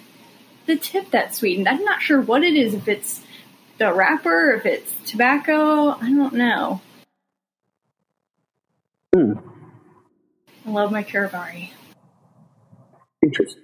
the 0.67 0.77
tip 0.77 1.11
that's 1.11 1.39
sweetened. 1.39 1.69
I'm 1.69 1.85
not 1.85 2.03
sure 2.03 2.21
what 2.21 2.45
it 2.45 2.55
is, 2.55 2.75
if 2.75 2.89
it's 2.89 3.23
the 3.79 3.93
wrapper, 3.93 4.53
if 4.53 4.67
it's 4.67 4.93
tobacco. 5.11 5.91
I 5.91 6.11
don't 6.11 6.35
know. 6.35 6.81
Hmm. 9.15 9.33
I 10.69 10.71
love 10.71 10.93
my 10.93 11.03
Curivari. 11.03 11.71
Interesting. 13.23 13.63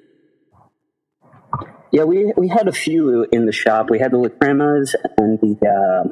Yeah, 1.93 2.05
we 2.05 2.33
we 2.35 2.49
had 2.49 2.67
a 2.67 2.73
few 2.73 3.25
in 3.31 3.45
the 3.45 3.53
shop. 3.53 3.91
We 3.91 3.99
had 3.99 4.11
the 4.11 4.17
La 4.17 4.29
Cremas 4.29 4.95
and 5.19 5.39
the 5.39 5.55
uh, 5.69 6.09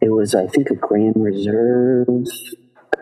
it 0.00 0.10
was 0.10 0.34
I 0.34 0.46
think 0.46 0.70
a 0.70 0.74
Grand 0.74 1.16
Reserve 1.16 2.08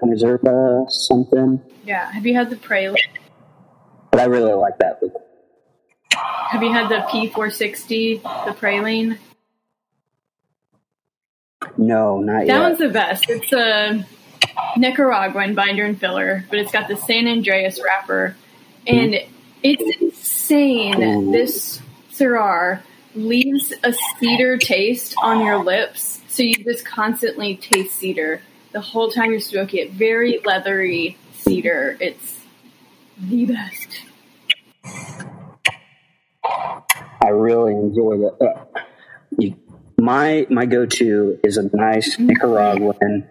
Reserva 0.03 0.91
something. 0.91 1.63
Yeah. 1.85 2.11
Have 2.11 2.27
you 2.27 2.35
had 2.35 2.51
the 2.51 2.57
Praline? 2.57 2.97
But 4.11 4.21
I 4.23 4.25
really 4.25 4.53
like 4.53 4.77
that. 4.79 5.01
Have 6.13 6.65
you 6.65 6.73
had 6.73 6.89
the 6.89 7.07
P460, 7.09 8.23
the 8.23 8.53
Praline? 8.55 9.19
No, 11.77 12.19
not 12.19 12.41
that 12.41 12.47
yet. 12.47 12.55
That 12.55 12.61
one's 12.61 12.79
the 12.79 12.89
best. 12.89 13.31
It's 13.31 13.53
a 13.53 14.05
Nicaraguan 14.77 15.55
binder 15.55 15.85
and 15.85 15.99
filler, 15.99 16.45
but 16.51 16.59
it's 16.59 16.73
got 16.73 16.89
the 16.89 16.97
San 16.97 17.25
Andrés 17.25 17.83
wrapper. 17.83 18.37
And 18.87 19.17
it's 19.63 20.01
insane. 20.01 20.95
Mm. 20.95 21.33
This 21.33 21.81
Syrah 22.13 22.83
leaves 23.15 23.73
a 23.83 23.95
cedar 24.19 24.57
taste 24.57 25.15
on 25.23 25.45
your 25.45 25.63
lips, 25.63 26.21
so 26.29 26.43
you 26.43 26.55
just 26.55 26.85
constantly 26.85 27.57
taste 27.57 27.97
cedar 27.97 28.43
the 28.73 28.81
whole 28.81 29.11
time 29.11 29.31
you're 29.31 29.41
smoking 29.41 29.81
it. 29.81 29.93
Very 29.93 30.41
leathery 30.45 31.17
cedar. 31.33 31.97
It's 32.01 32.41
the 33.19 33.47
best. 33.47 34.03
I 37.23 37.29
really 37.29 37.73
enjoy 37.75 38.19
that. 38.19 38.37
Uh, 38.41 38.81
my 40.01 40.47
my 40.49 40.67
go 40.67 40.87
to 40.87 41.39
is 41.45 41.57
a 41.57 41.65
nice 41.77 42.17
mm-hmm. 42.17 42.29
Nicaraguan. 42.29 43.29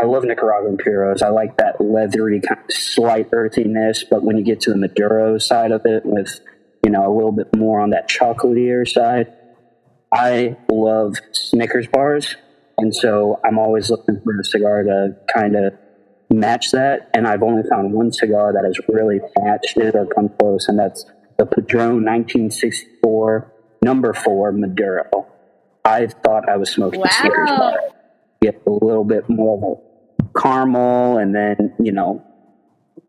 I 0.00 0.06
love 0.06 0.24
Nicaraguan 0.24 0.76
puros. 0.76 1.22
I 1.22 1.30
like 1.30 1.56
that 1.56 1.80
leathery 1.80 2.40
kind 2.40 2.60
of 2.60 2.72
slight 2.72 3.28
earthiness, 3.32 4.04
but 4.08 4.22
when 4.22 4.36
you 4.36 4.44
get 4.44 4.60
to 4.60 4.70
the 4.70 4.76
Maduro 4.76 5.38
side 5.38 5.72
of 5.72 5.82
it, 5.86 6.02
with 6.04 6.40
you 6.84 6.90
know 6.90 7.04
a 7.04 7.12
little 7.12 7.32
bit 7.32 7.54
more 7.56 7.80
on 7.80 7.90
that 7.90 8.08
chocolatier 8.08 8.86
side, 8.86 9.32
I 10.14 10.56
love 10.70 11.16
Snickers 11.32 11.88
bars. 11.88 12.36
And 12.78 12.94
so 12.94 13.40
I'm 13.44 13.58
always 13.58 13.90
looking 13.90 14.20
for 14.22 14.38
a 14.38 14.44
cigar 14.44 14.84
to 14.84 15.16
kind 15.34 15.56
of 15.56 15.74
match 16.30 16.70
that. 16.70 17.10
And 17.12 17.26
I've 17.26 17.42
only 17.42 17.68
found 17.68 17.92
one 17.92 18.12
cigar 18.12 18.52
that 18.52 18.64
has 18.64 18.78
really 18.88 19.20
matched 19.40 19.78
it 19.78 19.96
or 19.96 20.06
come 20.06 20.28
close, 20.38 20.68
and 20.68 20.78
that's 20.78 21.04
the 21.38 21.46
Padron 21.46 22.04
1964 22.04 23.52
number 23.82 24.14
four 24.14 24.52
Maduro. 24.52 25.26
I 25.84 26.06
thought 26.06 26.48
I 26.48 26.56
was 26.56 26.70
smoking 26.70 27.00
wow. 27.00 27.06
a 27.06 27.12
Snickers 27.12 27.50
bar. 27.50 27.80
Get 28.40 28.62
a 28.64 28.70
little 28.70 29.04
bit 29.04 29.28
more 29.28 29.82
caramel 30.36 31.18
and 31.18 31.34
then, 31.34 31.74
you 31.80 31.92
know, 31.92 32.24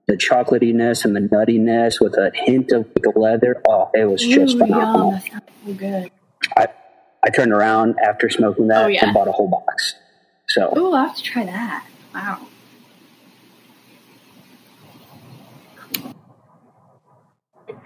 the 0.07 0.15
chocolatiness 0.15 1.05
and 1.05 1.15
the 1.15 1.19
nuttiness 1.21 2.01
with 2.01 2.13
a 2.15 2.31
hint 2.33 2.71
of 2.71 2.87
the 2.95 3.11
leather. 3.15 3.61
Oh, 3.67 3.89
it 3.93 4.05
was 4.05 4.25
just 4.25 4.55
Ooh, 4.55 4.59
phenomenal. 4.59 5.11
yum, 5.11 5.21
that 5.33 5.49
so 5.65 5.73
good. 5.73 6.11
I, 6.57 6.67
I 7.23 7.29
turned 7.29 7.51
around 7.51 7.95
after 8.03 8.29
smoking 8.29 8.67
that 8.69 8.85
Oh, 8.85 8.87
yeah. 8.87 9.05
and 9.05 9.13
bought 9.13 9.27
a 9.27 9.31
whole 9.31 9.49
box. 9.49 9.93
So, 10.47 10.73
oh, 10.75 10.93
I'll 10.93 11.07
have 11.07 11.15
to 11.15 11.21
try 11.23 11.45
that. 11.45 11.85
Wow. 12.13 12.47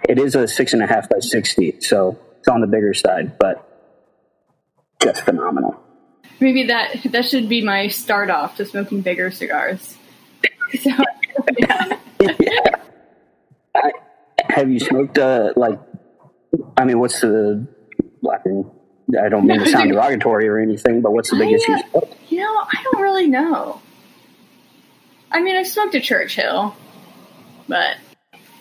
it 0.08 0.20
is 0.20 0.36
a 0.36 0.48
six 0.48 0.74
and 0.74 0.82
a 0.84 0.88
half 0.88 1.10
by 1.10 1.20
60. 1.20 1.80
So, 1.82 2.20
it's 2.40 2.48
on 2.48 2.62
the 2.62 2.68
bigger 2.68 2.94
side, 2.94 3.38
but 3.40 3.66
just 5.02 5.22
phenomenal. 5.22 5.80
Maybe 6.44 6.64
that 6.64 7.02
that 7.14 7.24
should 7.24 7.48
be 7.48 7.64
my 7.64 7.88
start 7.88 8.30
off 8.30 8.58
to 8.58 8.66
smoking 8.66 9.00
bigger 9.00 9.32
cigars. 9.32 9.98
So, 10.82 10.90
yeah. 11.60 11.98
I, 13.76 13.92
have 14.50 14.72
you 14.72 14.80
smoked, 14.80 15.20
uh, 15.20 15.54
like, 15.56 15.80
I 16.76 16.84
mean, 16.84 16.98
what's 17.00 17.22
the, 17.22 17.68
I, 18.28 18.38
mean, 18.50 18.72
I 19.24 19.30
don't 19.30 19.46
mean 19.46 19.60
to 19.60 19.68
sound 19.70 19.92
derogatory 19.94 20.48
or 20.48 20.58
anything, 20.58 21.02
but 21.02 21.12
what's 21.14 21.30
the 21.30 21.36
biggest 21.38 21.70
I, 21.70 21.78
you 21.78 21.84
uh. 21.94 22.02
You 22.30 22.40
know, 22.40 22.60
I 22.60 22.84
don't 22.84 23.02
really 23.04 23.28
know. 23.28 23.82
I 25.32 25.42
mean, 25.44 25.56
I 25.56 25.62
smoked 25.62 25.94
a 25.94 26.02
Churchill, 26.02 26.76
but 27.68 27.98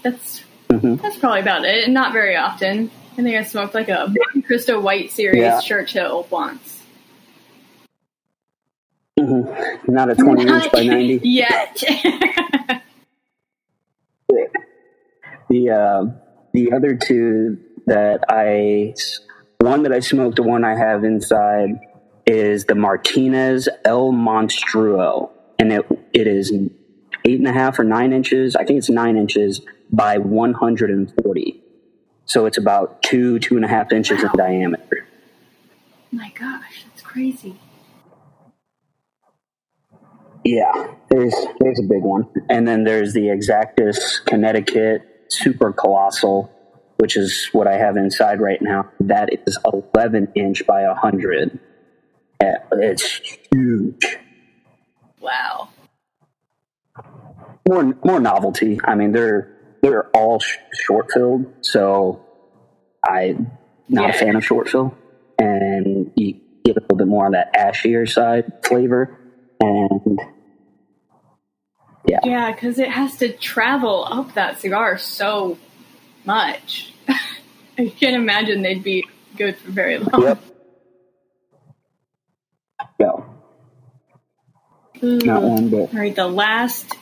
that's 0.02 0.42
Mhm. 0.68 1.00
that's 1.00 1.16
probably 1.16 1.40
about 1.40 1.64
it. 1.64 1.88
Not 1.88 2.12
very 2.12 2.36
often. 2.36 2.90
I 3.12 3.22
think 3.22 3.36
I 3.36 3.42
smoked 3.44 3.74
like 3.74 3.88
a 3.88 4.12
Montecristo 4.34 4.82
White 4.82 5.10
Series 5.12 5.40
Yeah. 5.40 5.60
Churchill 5.60 6.26
once. 6.30 6.71
Mhm. 9.26 9.88
Not 9.88 10.10
a 10.10 10.14
20 10.14 10.42
inch 10.46 10.70
by 10.72 10.84
90. 10.84 11.20
Yet. 11.28 11.82
The 15.48 15.68
uh, 15.70 16.04
the 16.54 16.72
other 16.72 16.94
two 16.96 17.58
that 17.86 18.24
I 18.28 18.94
one 19.58 19.82
that 19.82 19.92
I 19.92 20.00
smoked, 20.00 20.36
the 20.36 20.42
one 20.42 20.64
I 20.64 20.74
have 20.76 21.04
inside 21.04 21.78
is 22.24 22.64
the 22.64 22.74
Martinez 22.74 23.68
El 23.84 24.12
Monstruo, 24.12 25.30
and 25.58 25.72
it 25.72 25.84
it 26.14 26.26
is 26.26 26.50
eight 27.26 27.38
and 27.38 27.46
a 27.46 27.52
half 27.52 27.78
or 27.78 27.84
nine 27.84 28.14
inches. 28.14 28.56
I 28.56 28.64
think 28.64 28.78
it's 28.78 28.88
nine 28.88 29.16
inches 29.18 29.60
by 29.90 30.16
one 30.16 30.54
hundred 30.54 30.88
and 30.90 31.12
forty. 31.22 31.60
So 32.24 32.46
it's 32.46 32.56
about 32.56 33.02
two 33.02 33.38
two 33.38 33.56
and 33.56 33.64
a 33.64 33.68
half 33.68 33.92
inches 33.92 34.22
Wow. 34.22 34.30
in 34.32 34.38
diameter. 34.38 35.06
My 36.10 36.30
gosh, 36.34 36.84
that's 36.88 37.02
crazy. 37.02 37.56
Yeah, 40.44 40.72
there's 41.08 41.34
there's 41.60 41.78
a 41.78 41.84
big 41.88 42.02
one, 42.02 42.26
and 42.48 42.66
then 42.66 42.84
there's 42.84 43.12
the 43.12 43.26
Exactus 43.26 44.24
Connecticut 44.24 45.02
Super 45.28 45.72
Colossal, 45.72 46.50
which 46.98 47.16
is 47.16 47.48
what 47.52 47.66
I 47.68 47.76
have 47.76 47.96
inside 47.96 48.40
right 48.40 48.60
now. 48.60 48.90
That 49.00 49.30
is 49.46 49.56
11 49.94 50.32
inch 50.34 50.66
by 50.66 50.82
100. 50.86 51.58
Yeah, 52.40 52.56
It's 52.72 53.20
huge. 53.52 54.18
Wow. 55.20 55.68
More 57.68 57.94
more 58.04 58.18
novelty. 58.20 58.80
I 58.84 58.96
mean, 58.96 59.12
they're 59.12 59.56
they're 59.82 60.08
all 60.10 60.40
sh- 60.40 60.56
short 60.74 61.12
filled, 61.12 61.46
so 61.60 62.24
I'm 63.04 63.52
not 63.88 64.10
a 64.10 64.12
fan 64.12 64.34
of 64.34 64.44
short 64.44 64.68
fill, 64.68 64.96
and 65.38 66.10
you 66.16 66.40
get 66.64 66.76
a 66.76 66.80
little 66.80 66.96
bit 66.96 67.06
more 67.06 67.26
on 67.26 67.32
that 67.32 67.54
ashier 67.54 68.08
side 68.10 68.50
flavor, 68.64 69.16
and 69.62 70.20
Yeah, 72.06 72.52
because 72.52 72.78
it 72.78 72.90
has 72.90 73.16
to 73.18 73.32
travel 73.32 74.06
up 74.08 74.34
that 74.34 74.60
cigar 74.60 74.98
so 74.98 75.58
much. 76.24 76.92
I 77.78 77.88
can't 77.88 78.16
imagine 78.16 78.62
they'd 78.62 78.82
be 78.82 79.04
good 79.36 79.56
for 79.56 79.70
very 79.70 79.98
long. 79.98 80.22
yep. 80.22 80.42
Go. 82.98 83.24
Ooh. 85.02 85.18
Not 85.18 85.42
one 85.42 85.68
bit. 85.68 85.92
All 85.92 86.00
right, 86.00 86.14
the 86.14 86.28
last 86.28 86.96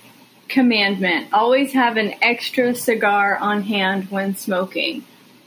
commandment 0.49 1.28
always 1.32 1.73
have 1.73 1.97
an 1.97 2.15
extra 2.23 2.74
cigar 2.74 3.37
on 3.37 3.62
hand 3.62 4.11
when 4.11 4.37
smoking. 4.37 5.05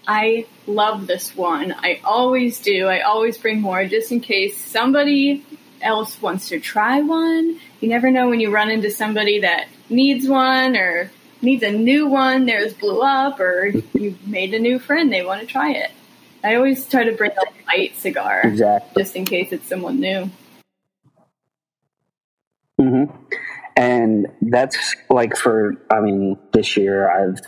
I 0.08 0.46
love 0.68 1.08
this 1.08 1.36
one. 1.36 1.74
I 1.78 2.02
always 2.04 2.60
do. 2.60 2.88
I 2.88 3.02
always 3.02 3.38
bring 3.38 3.62
more 3.62 3.86
just 3.86 4.12
in 4.12 4.20
case 4.20 4.58
somebody 4.58 5.46
else 5.84 6.22
wants 6.22 6.50
to 6.50 6.60
try 6.60 7.02
one. 7.02 7.60
You 7.82 7.90
never 7.90 8.10
know 8.10 8.30
when 8.30 8.40
you 8.40 8.52
run 8.52 8.70
into 8.72 8.90
somebody 8.90 9.40
that 9.42 9.68
needs 9.90 10.28
one 10.28 10.76
or 10.78 11.12
needs 11.42 11.64
a 11.64 11.72
new 11.72 12.08
one, 12.08 12.46
theirs 12.46 12.74
blew 12.74 13.02
up, 13.02 13.40
or 13.40 13.68
you 13.94 14.18
made 14.26 14.54
a 14.54 14.60
new 14.60 14.80
friend, 14.80 15.12
they 15.12 15.24
want 15.24 15.42
to 15.42 15.48
try 15.48 15.72
it. 15.74 15.92
I 16.44 16.56
always 16.56 16.88
try 16.88 17.04
to 17.04 17.12
bring 17.14 17.32
a 17.32 17.66
light 17.68 17.96
cigar 17.98 18.42
Exactly. 18.44 19.04
just 19.04 19.16
in 19.16 19.26
case 19.26 19.52
it's 19.52 19.68
someone 19.68 20.00
new. 20.00 20.30
hmm 22.80 23.04
And 23.76 24.28
that's 24.42 24.96
like 25.10 25.36
for 25.38 25.76
I 25.90 26.00
mean, 26.02 26.38
this 26.52 26.76
year 26.78 27.10
I've 27.10 27.40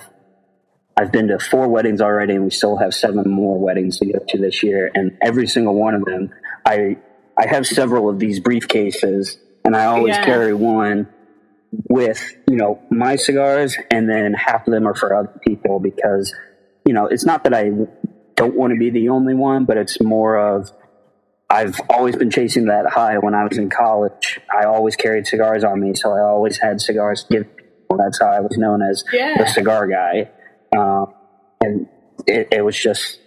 I've 0.97 1.11
been 1.11 1.27
to 1.27 1.39
four 1.39 1.67
weddings 1.67 1.99
already, 1.99 2.35
and 2.35 2.45
we 2.45 2.51
still 2.51 2.77
have 2.77 2.93
seven 2.93 3.29
more 3.29 3.59
weddings 3.59 3.99
to 3.99 4.05
go 4.05 4.19
to 4.29 4.37
this 4.37 4.63
year. 4.63 4.89
And 4.95 5.17
every 5.21 5.45
single 5.45 5.75
one 5.75 5.93
of 5.93 6.05
them, 6.05 6.33
I 6.65 6.97
I 7.37 7.47
have 7.47 7.65
several 7.67 8.09
of 8.09 8.19
these 8.19 8.39
briefcases, 8.39 9.37
and 9.63 9.75
I 9.75 9.85
always 9.85 10.15
Yeah. 10.15 10.25
carry 10.25 10.53
one 10.53 11.07
with 11.89 12.35
you 12.49 12.55
know 12.55 12.79
my 12.89 13.15
cigars, 13.15 13.77
and 13.91 14.09
then 14.09 14.33
half 14.33 14.67
of 14.67 14.71
them 14.73 14.87
are 14.87 14.95
for 14.95 15.13
other 15.15 15.39
people 15.45 15.79
because 15.79 16.33
you 16.85 16.93
know 16.93 17.05
it's 17.07 17.25
not 17.25 17.43
that 17.43 17.53
I 17.53 17.71
don't 18.35 18.55
want 18.55 18.73
to 18.73 18.79
be 18.79 18.89
the 18.89 19.09
only 19.09 19.33
one, 19.33 19.65
but 19.65 19.77
it's 19.77 20.01
more 20.01 20.37
of 20.37 20.71
I've 21.49 21.79
always 21.89 22.15
been 22.15 22.31
chasing 22.31 22.65
that 22.65 22.87
high 22.87 23.17
when 23.19 23.35
I 23.35 23.43
was 23.45 23.57
in 23.57 23.69
college. 23.69 24.39
I 24.51 24.65
always 24.65 24.95
carried 24.95 25.27
cigars 25.27 25.63
on 25.63 25.79
me, 25.79 25.93
so 25.93 26.11
I 26.11 26.21
always 26.21 26.57
had 26.59 26.81
cigars 26.81 27.23
to 27.25 27.33
give 27.33 27.55
people. 27.57 27.97
That's 27.97 28.19
how 28.19 28.27
I 28.31 28.39
was 28.39 28.57
known 28.57 28.81
as 28.81 29.03
Yeah. 29.13 29.35
the 29.37 29.45
cigar 29.45 29.87
guy. 29.87 30.29
Um, 30.75 31.13
and 31.61 31.87
it, 32.25 32.47
it 32.51 32.65
was 32.65 32.75
just, 32.77 33.19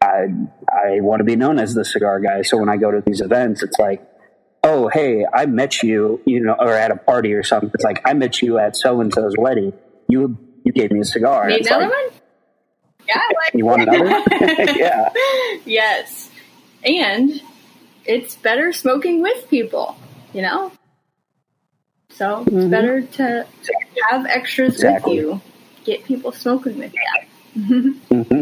I, 0.00 0.26
I 0.68 1.00
want 1.00 1.20
to 1.20 1.24
be 1.24 1.36
known 1.36 1.58
as 1.58 1.74
the 1.74 1.84
cigar 1.84 2.20
guy. 2.20 2.42
So 2.42 2.58
when 2.58 2.68
I 2.68 2.76
go 2.76 2.90
to 2.90 3.02
these 3.04 3.20
events, 3.20 3.62
it's 3.62 3.78
like, 3.78 4.02
oh, 4.62 4.88
hey, 4.88 5.24
I 5.32 5.46
met 5.46 5.82
you, 5.82 6.20
you 6.26 6.40
know, 6.40 6.54
or 6.58 6.72
at 6.72 6.90
a 6.90 6.96
party 6.96 7.32
or 7.32 7.42
something. 7.42 7.70
It's 7.74 7.84
like, 7.84 8.02
I 8.04 8.12
met 8.12 8.42
you 8.42 8.58
at 8.58 8.76
so 8.76 9.00
and 9.00 9.12
so's 9.12 9.34
wedding. 9.38 9.72
You, 10.08 10.36
you 10.64 10.72
gave 10.72 10.90
me 10.90 11.00
a 11.00 11.04
cigar. 11.04 11.48
Need 11.48 11.66
another 11.66 11.84
like, 11.86 11.90
one? 11.92 12.20
Yeah, 13.08 13.22
like 13.44 13.54
You 13.54 13.64
want 13.64 13.82
another 13.82 14.24
yeah. 14.76 15.08
Yes. 15.64 16.30
And 16.84 17.40
it's 18.04 18.34
better 18.36 18.72
smoking 18.72 19.22
with 19.22 19.48
people, 19.48 19.96
you 20.32 20.42
know? 20.42 20.72
So 22.10 22.42
it's 22.42 22.50
Mhm. 22.50 22.70
better 22.70 23.02
to 23.02 23.46
have 24.10 24.26
extras 24.26 24.74
Exactly. 24.74 25.16
with 25.16 25.24
you. 25.24 25.40
Get 25.84 26.04
people 26.04 26.32
smoking 26.32 26.78
with 26.78 26.92
you. 26.94 27.94
hmm 28.10 28.40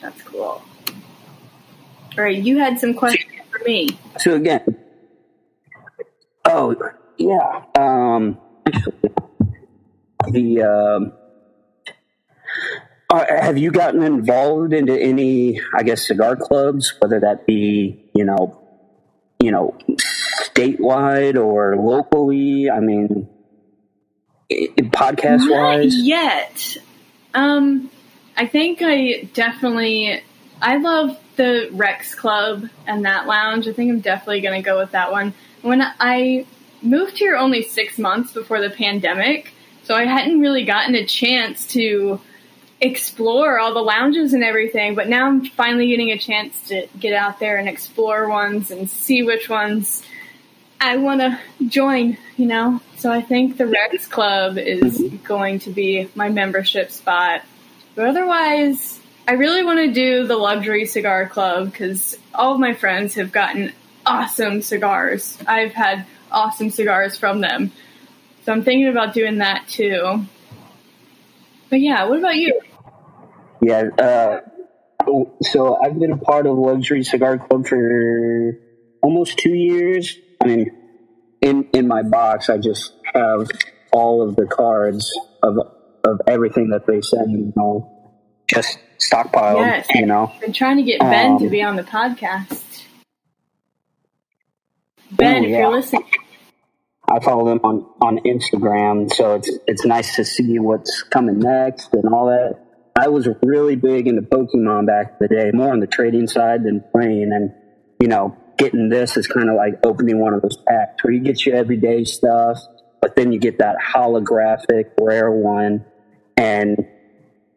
That's 0.00 0.22
cool. 0.22 0.62
All 2.18 2.24
right, 2.24 2.36
you 2.36 2.58
had 2.58 2.78
some 2.78 2.94
questions 2.94 3.32
for 3.50 3.64
me. 3.64 3.98
So 4.18 4.34
again, 4.34 4.76
oh 6.44 6.74
yeah, 7.16 7.64
um, 7.76 8.38
actually, 8.66 8.92
the 10.30 10.62
um, 10.62 11.12
uh, 13.10 13.24
have 13.28 13.58
you 13.58 13.70
gotten 13.70 14.02
involved 14.02 14.72
into 14.72 15.00
any, 15.00 15.60
I 15.74 15.82
guess, 15.82 16.06
cigar 16.06 16.36
clubs, 16.36 16.94
whether 17.00 17.20
that 17.20 17.46
be 17.46 18.10
you 18.14 18.24
know, 18.24 18.60
you 19.40 19.50
know, 19.50 19.76
statewide 20.42 21.36
or 21.42 21.76
locally? 21.76 22.70
I 22.70 22.80
mean, 22.80 23.28
podcast 24.50 25.50
wise. 25.50 25.96
yet. 25.96 26.76
Um, 27.34 27.90
I 28.38 28.46
think 28.46 28.78
I 28.80 29.28
definitely. 29.34 30.22
I 30.60 30.78
love 30.78 31.18
the 31.36 31.68
Rex 31.72 32.14
Club 32.14 32.68
and 32.86 33.04
that 33.04 33.26
lounge. 33.26 33.68
I 33.68 33.72
think 33.72 33.90
I'm 33.90 34.00
definitely 34.00 34.40
going 34.40 34.60
to 34.60 34.64
go 34.64 34.78
with 34.78 34.92
that 34.92 35.12
one. 35.12 35.34
When 35.62 35.82
I 35.82 36.46
moved 36.82 37.18
here 37.18 37.36
only 37.36 37.62
six 37.62 37.98
months 37.98 38.32
before 38.32 38.60
the 38.60 38.70
pandemic, 38.70 39.52
so 39.82 39.94
I 39.94 40.04
hadn't 40.04 40.40
really 40.40 40.64
gotten 40.64 40.94
a 40.94 41.04
chance 41.04 41.66
to 41.68 42.20
explore 42.80 43.58
all 43.58 43.74
the 43.74 43.80
lounges 43.80 44.32
and 44.32 44.44
everything. 44.44 44.94
But 44.94 45.08
now 45.08 45.26
I'm 45.26 45.44
finally 45.44 45.88
getting 45.88 46.10
a 46.10 46.18
chance 46.18 46.68
to 46.68 46.86
get 46.98 47.12
out 47.12 47.40
there 47.40 47.56
and 47.56 47.68
explore 47.68 48.28
ones 48.28 48.70
and 48.70 48.88
see 48.88 49.22
which 49.22 49.48
ones 49.48 50.02
I 50.80 50.96
want 50.96 51.20
to 51.20 51.40
join, 51.66 52.18
you 52.36 52.46
know? 52.46 52.80
So 52.96 53.10
I 53.10 53.20
think 53.20 53.56
the 53.56 53.66
Rex 53.66 54.06
Club 54.06 54.58
is 54.58 54.98
mm-hmm. 54.98 55.16
going 55.24 55.58
to 55.60 55.70
be 55.70 56.08
my 56.14 56.28
membership 56.28 56.90
spot. 56.90 57.42
But 57.98 58.10
otherwise, 58.10 59.00
I 59.26 59.32
really 59.32 59.64
want 59.64 59.80
to 59.80 59.92
do 59.92 60.24
the 60.24 60.36
Luxury 60.36 60.86
Cigar 60.86 61.28
Club 61.28 61.72
because 61.72 62.16
all 62.32 62.54
of 62.54 62.60
my 62.60 62.72
friends 62.72 63.16
have 63.16 63.32
gotten 63.32 63.72
awesome 64.06 64.62
cigars. 64.62 65.36
I've 65.48 65.72
had 65.72 66.06
awesome 66.30 66.70
cigars 66.70 67.18
from 67.18 67.40
them. 67.40 67.72
So 68.44 68.52
I'm 68.52 68.62
thinking 68.62 68.86
about 68.86 69.14
doing 69.14 69.38
that 69.38 69.66
too. 69.66 70.24
But 71.70 71.80
yeah, 71.80 72.04
what 72.04 72.20
about 72.20 72.36
you? 72.36 72.60
Yeah, 73.60 73.88
uh, 73.98 74.40
so 75.42 75.76
I've 75.82 75.98
been 75.98 76.12
a 76.12 76.18
part 76.18 76.46
of 76.46 76.56
Luxury 76.56 77.02
Cigar 77.02 77.38
Club 77.38 77.66
for 77.66 78.60
almost 79.02 79.38
two 79.38 79.54
years. 79.54 80.16
I 80.40 80.46
mean, 80.46 80.70
in 81.40 81.68
in 81.74 81.88
my 81.88 82.04
box, 82.04 82.48
I 82.48 82.58
just 82.58 82.92
have 83.12 83.50
all 83.90 84.22
of 84.22 84.36
the 84.36 84.46
cards 84.46 85.12
of 85.42 85.58
of 86.08 86.20
everything 86.26 86.70
that 86.70 86.86
they 86.86 87.00
send. 87.00 87.30
You 87.32 87.52
know, 87.56 88.12
just 88.48 88.78
stockpiled. 88.98 89.60
Yes, 89.66 89.86
you 89.94 90.06
know, 90.06 90.32
been 90.40 90.52
trying 90.52 90.76
to 90.78 90.82
get 90.82 91.00
Ben 91.00 91.32
Um, 91.32 91.38
to 91.40 91.48
be 91.48 91.62
on 91.62 91.76
the 91.76 91.82
podcast. 91.84 92.64
Ben, 95.12 95.36
Oh, 95.42 95.44
if 95.44 95.50
yeah. 95.50 95.58
you're 95.60 95.72
listening, 95.72 96.04
I 97.10 97.20
follow 97.20 97.46
them 97.48 97.60
on 97.64 97.86
on 98.02 98.18
Instagram, 98.24 99.12
so 99.12 99.34
it's 99.36 99.50
it's 99.66 99.84
nice 99.86 100.16
to 100.16 100.24
see 100.24 100.58
what's 100.58 101.02
coming 101.04 101.38
next 101.38 101.94
and 101.94 102.04
all 102.12 102.26
that. 102.26 102.58
I 102.96 103.08
was 103.08 103.28
really 103.42 103.76
big 103.76 104.08
into 104.08 104.22
Pokemon 104.22 104.86
back 104.86 105.12
in 105.12 105.16
the 105.20 105.28
day, 105.28 105.50
more 105.54 105.70
on 105.72 105.80
the 105.80 105.86
trading 105.86 106.26
side 106.26 106.64
than 106.64 106.82
playing, 106.92 107.30
and 107.32 107.52
you 108.00 108.08
know, 108.08 108.36
getting 108.58 108.88
this 108.90 109.16
is 109.16 109.26
kind 109.26 109.48
of 109.48 109.56
like 109.56 109.74
opening 109.84 110.18
one 110.20 110.34
of 110.34 110.42
those 110.42 110.56
packs 110.68 111.02
where 111.02 111.12
you 111.12 111.20
get 111.20 111.46
your 111.46 111.56
everyday 111.56 112.04
stuff, 112.04 112.58
but 113.00 113.16
then 113.16 113.32
you 113.32 113.38
get 113.38 113.58
that 113.58 113.76
holographic 113.94 114.90
rare 115.00 115.30
one, 115.30 115.86
and 116.38 116.86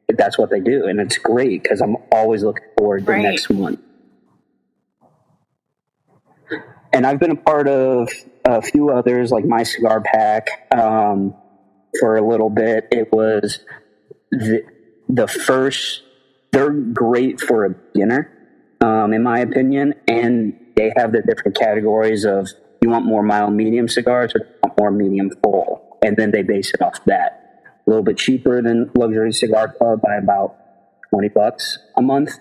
that's 0.10 0.38
what 0.38 0.50
they 0.50 0.60
do, 0.60 0.88
and 0.88 1.00
it's 1.00 1.18
great 1.18 1.64
because 1.64 1.82
I'm 1.82 1.96
always 2.12 2.44
looking 2.44 2.66
forward 2.78 3.06
to 3.06 3.12
Right. 3.12 3.22
next 3.22 3.50
one 3.50 3.78
and 6.94 7.06
I've 7.06 7.20
been 7.20 7.32
a 7.32 7.36
part 7.36 7.68
of 7.68 8.10
a 8.46 8.62
few 8.62 8.90
others, 8.90 9.32
like 9.32 9.46
my 9.46 9.64
cigar 9.64 10.02
pack, 10.02 10.48
um, 10.76 11.34
for 12.00 12.18
a 12.18 12.28
little 12.28 12.50
bit. 12.50 12.88
It 12.92 13.12
was 13.12 13.60
the, 14.32 14.64
the 15.10 15.28
first. 15.28 16.04
They're 16.52 16.70
great 16.72 17.40
for 17.40 17.66
a 17.66 17.70
beginner, 17.70 18.30
um, 18.82 19.14
in 19.14 19.24
my 19.24 19.40
opinion, 19.40 19.94
and 20.08 20.58
they 20.76 20.92
have 20.98 21.14
the 21.14 21.22
different 21.22 21.58
categories 21.58 22.26
of 22.26 22.50
you 22.82 22.90
want 22.90 23.06
more 23.06 23.24
mild 23.24 23.54
medium 23.54 23.88
cigars 23.88 24.34
or 24.36 24.40
you 24.40 24.48
want 24.64 24.78
more 24.78 24.92
medium 24.92 25.32
full, 25.44 25.98
and 26.04 26.18
then 26.18 26.32
they 26.32 26.42
base 26.42 26.74
it 26.74 26.82
off 26.82 27.00
that. 27.06 27.41
A 27.86 27.90
little 27.90 28.04
bit 28.04 28.18
cheaper 28.18 28.62
than 28.62 28.92
Luxury 28.96 29.34
Cigar 29.34 29.74
Club 29.74 30.02
by 30.02 30.16
about 30.16 30.56
twenty 31.10 31.30
bucks 31.30 31.80
a 31.98 32.02
month. 32.02 32.32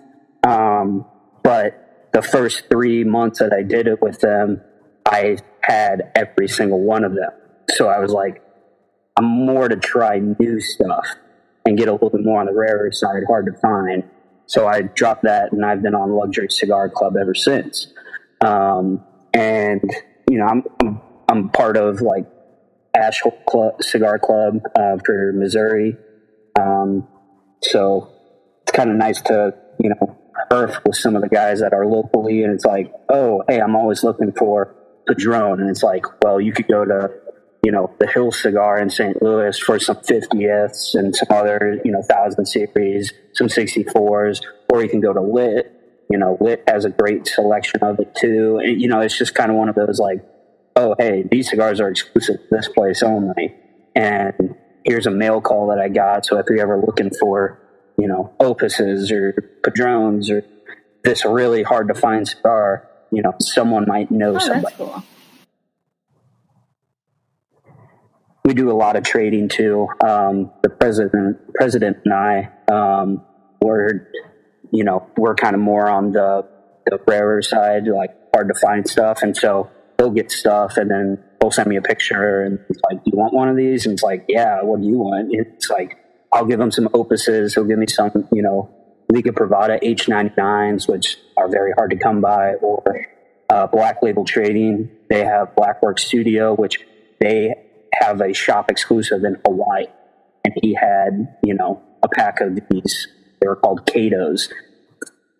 Um, 0.46 1.06
but 1.42 2.08
the 2.12 2.22
first 2.22 2.64
three 2.70 3.04
months 3.04 3.38
that 3.38 3.52
I 3.52 3.62
did 3.62 3.86
it 3.86 4.02
with 4.02 4.20
them, 4.20 4.60
I 5.06 5.38
had 5.62 6.10
every 6.14 6.48
single 6.48 6.80
one 6.80 7.04
of 7.04 7.14
them. 7.14 7.30
So 7.70 7.88
I 7.88 7.98
was 7.98 8.12
like, 8.12 8.42
I'm 9.16 9.24
more 9.24 9.68
to 9.68 9.76
try 9.76 10.18
new 10.18 10.60
stuff 10.60 11.06
and 11.64 11.76
get 11.76 11.88
a 11.88 11.92
little 11.92 12.10
bit 12.10 12.24
more 12.24 12.40
on 12.40 12.46
the 12.46 12.54
rarer 12.54 12.90
side, 12.90 13.22
hard 13.28 13.46
to 13.46 13.52
find. 13.60 14.04
So 14.46 14.66
I 14.66 14.82
dropped 14.82 15.22
that 15.24 15.52
and 15.52 15.64
I've 15.64 15.82
been 15.82 15.94
on 15.94 16.10
Luxury 16.10 16.48
Cigar 16.50 16.88
Club 16.88 17.14
ever 17.20 17.34
since. 17.34 17.92
Um, 18.40 19.04
and, 19.34 19.82
you 20.28 20.38
know, 20.38 20.46
I'm, 20.46 21.00
I'm 21.28 21.48
part 21.50 21.76
of 21.76 22.00
like 22.00 22.26
Ash 22.94 23.22
Club, 23.48 23.82
Cigar 23.82 24.18
Club 24.18 24.60
uh, 24.76 24.96
for 25.04 25.32
Missouri. 25.32 25.96
Um, 26.58 27.06
so 27.62 28.10
it's 28.62 28.72
kind 28.72 28.90
of 28.90 28.96
nice 28.96 29.20
to, 29.22 29.54
you 29.78 29.90
know, 29.90 30.18
earth 30.50 30.78
with 30.84 30.96
some 30.96 31.16
of 31.16 31.22
the 31.22 31.28
guys 31.28 31.60
that 31.60 31.72
are 31.72 31.86
locally. 31.86 32.42
And 32.42 32.52
it's 32.52 32.64
like, 32.64 32.92
oh, 33.08 33.42
hey, 33.48 33.60
I'm 33.60 33.76
always 33.76 34.02
looking 34.02 34.32
for 34.32 34.74
Padron. 35.06 35.60
And 35.60 35.70
it's 35.70 35.82
like, 35.82 36.04
well, 36.22 36.40
you 36.40 36.52
could 36.52 36.68
go 36.68 36.84
to, 36.84 37.10
you 37.64 37.72
know, 37.72 37.94
the 38.00 38.06
Hill 38.06 38.32
Cigar 38.32 38.80
in 38.80 38.90
St. 38.90 39.22
Louis 39.22 39.58
for 39.58 39.78
some 39.78 39.96
50ths 39.96 40.94
and 40.94 41.14
some 41.14 41.28
other, 41.30 41.80
you 41.84 41.92
know, 41.92 41.98
1000 42.00 42.46
series, 42.46 43.12
some 43.34 43.48
64s, 43.48 44.40
or 44.72 44.82
you 44.82 44.88
can 44.88 45.00
go 45.00 45.12
to 45.12 45.20
Lit. 45.20 45.76
You 46.10 46.18
know, 46.18 46.36
Lit 46.40 46.64
has 46.66 46.84
a 46.84 46.90
great 46.90 47.26
selection 47.26 47.80
of 47.82 48.00
it 48.00 48.14
too. 48.16 48.60
And, 48.62 48.80
you 48.80 48.88
know, 48.88 49.00
it's 49.00 49.16
just 49.16 49.34
kind 49.34 49.50
of 49.50 49.56
one 49.56 49.68
of 49.68 49.76
those 49.76 50.00
like, 50.00 50.24
oh, 50.80 50.94
hey, 50.98 51.24
these 51.30 51.50
cigars 51.50 51.80
are 51.80 51.88
exclusive 51.88 52.36
to 52.36 52.46
this 52.50 52.68
place 52.68 53.02
only. 53.02 53.54
And 53.94 54.54
here's 54.84 55.06
a 55.06 55.10
mail 55.10 55.40
call 55.40 55.68
that 55.68 55.78
I 55.78 55.88
got. 55.88 56.24
So 56.26 56.38
if 56.38 56.46
you're 56.48 56.60
ever 56.60 56.80
looking 56.80 57.10
for, 57.20 57.60
you 57.98 58.08
know, 58.08 58.32
opuses 58.40 59.10
or 59.10 59.32
padrones 59.62 60.30
or 60.30 60.44
this 61.04 61.24
really 61.24 61.62
hard 61.62 61.88
to 61.88 61.94
find 61.94 62.26
cigar, 62.26 62.88
you 63.10 63.22
know, 63.22 63.34
someone 63.40 63.84
might 63.86 64.10
know 64.10 64.36
oh, 64.36 64.38
somebody. 64.38 64.62
that's 64.62 64.76
cool. 64.76 65.04
we 68.44 68.54
do 68.54 68.70
a 68.70 68.74
lot 68.74 68.96
of 68.96 69.04
trading 69.04 69.48
too. 69.48 69.86
Um, 70.04 70.50
the 70.62 70.70
president, 70.70 71.54
president 71.54 71.98
and 72.04 72.14
I, 72.14 72.50
um, 72.68 73.22
we're, 73.62 74.08
you 74.72 74.82
know, 74.82 75.06
we're 75.16 75.34
kind 75.34 75.54
of 75.54 75.60
more 75.60 75.88
on 75.88 76.12
the, 76.12 76.48
the 76.86 76.98
rarer 77.06 77.42
side, 77.42 77.86
like 77.86 78.10
hard 78.34 78.48
to 78.48 78.54
find 78.54 78.88
stuff. 78.88 79.22
And 79.22 79.36
so 79.36 79.70
he'll 80.00 80.10
get 80.10 80.30
stuff 80.30 80.76
and 80.76 80.90
then 80.90 81.22
he'll 81.40 81.50
send 81.50 81.68
me 81.68 81.76
a 81.76 81.82
picture 81.82 82.42
and 82.42 82.58
it's 82.70 82.80
like, 82.90 83.04
do 83.04 83.10
you 83.12 83.18
want 83.18 83.34
one 83.34 83.48
of 83.48 83.56
these? 83.56 83.84
And 83.84 83.92
it's 83.92 84.02
like, 84.02 84.24
yeah, 84.28 84.62
what 84.62 84.80
do 84.80 84.86
you 84.86 84.98
want? 84.98 85.28
It's 85.30 85.68
like, 85.68 85.98
I'll 86.32 86.46
give 86.46 86.58
him 86.58 86.70
some 86.70 86.86
opuses. 86.88 87.54
He'll 87.54 87.64
give 87.64 87.78
me 87.78 87.86
some, 87.86 88.28
you 88.32 88.42
know, 88.42 88.70
Liga 89.10 89.32
Privada 89.32 89.82
H99s, 89.82 90.88
which 90.88 91.18
are 91.36 91.48
very 91.48 91.72
hard 91.72 91.90
to 91.90 91.96
come 91.96 92.20
by 92.20 92.54
or, 92.54 93.06
uh, 93.50 93.66
Black 93.66 93.98
Label 94.02 94.24
Trading. 94.24 94.88
They 95.10 95.24
have 95.24 95.54
Blackwork 95.54 95.98
Studio, 95.98 96.54
which 96.54 96.80
they 97.20 97.54
have 97.94 98.20
a 98.20 98.32
shop 98.32 98.70
exclusive 98.70 99.24
in 99.24 99.36
Hawaii. 99.44 99.86
And 100.44 100.54
he 100.62 100.74
had, 100.74 101.36
you 101.44 101.54
know, 101.54 101.82
a 102.02 102.08
pack 102.08 102.40
of 102.40 102.58
these. 102.70 103.08
They 103.40 103.48
were 103.48 103.56
called 103.56 103.84
Kato's. 103.86 104.48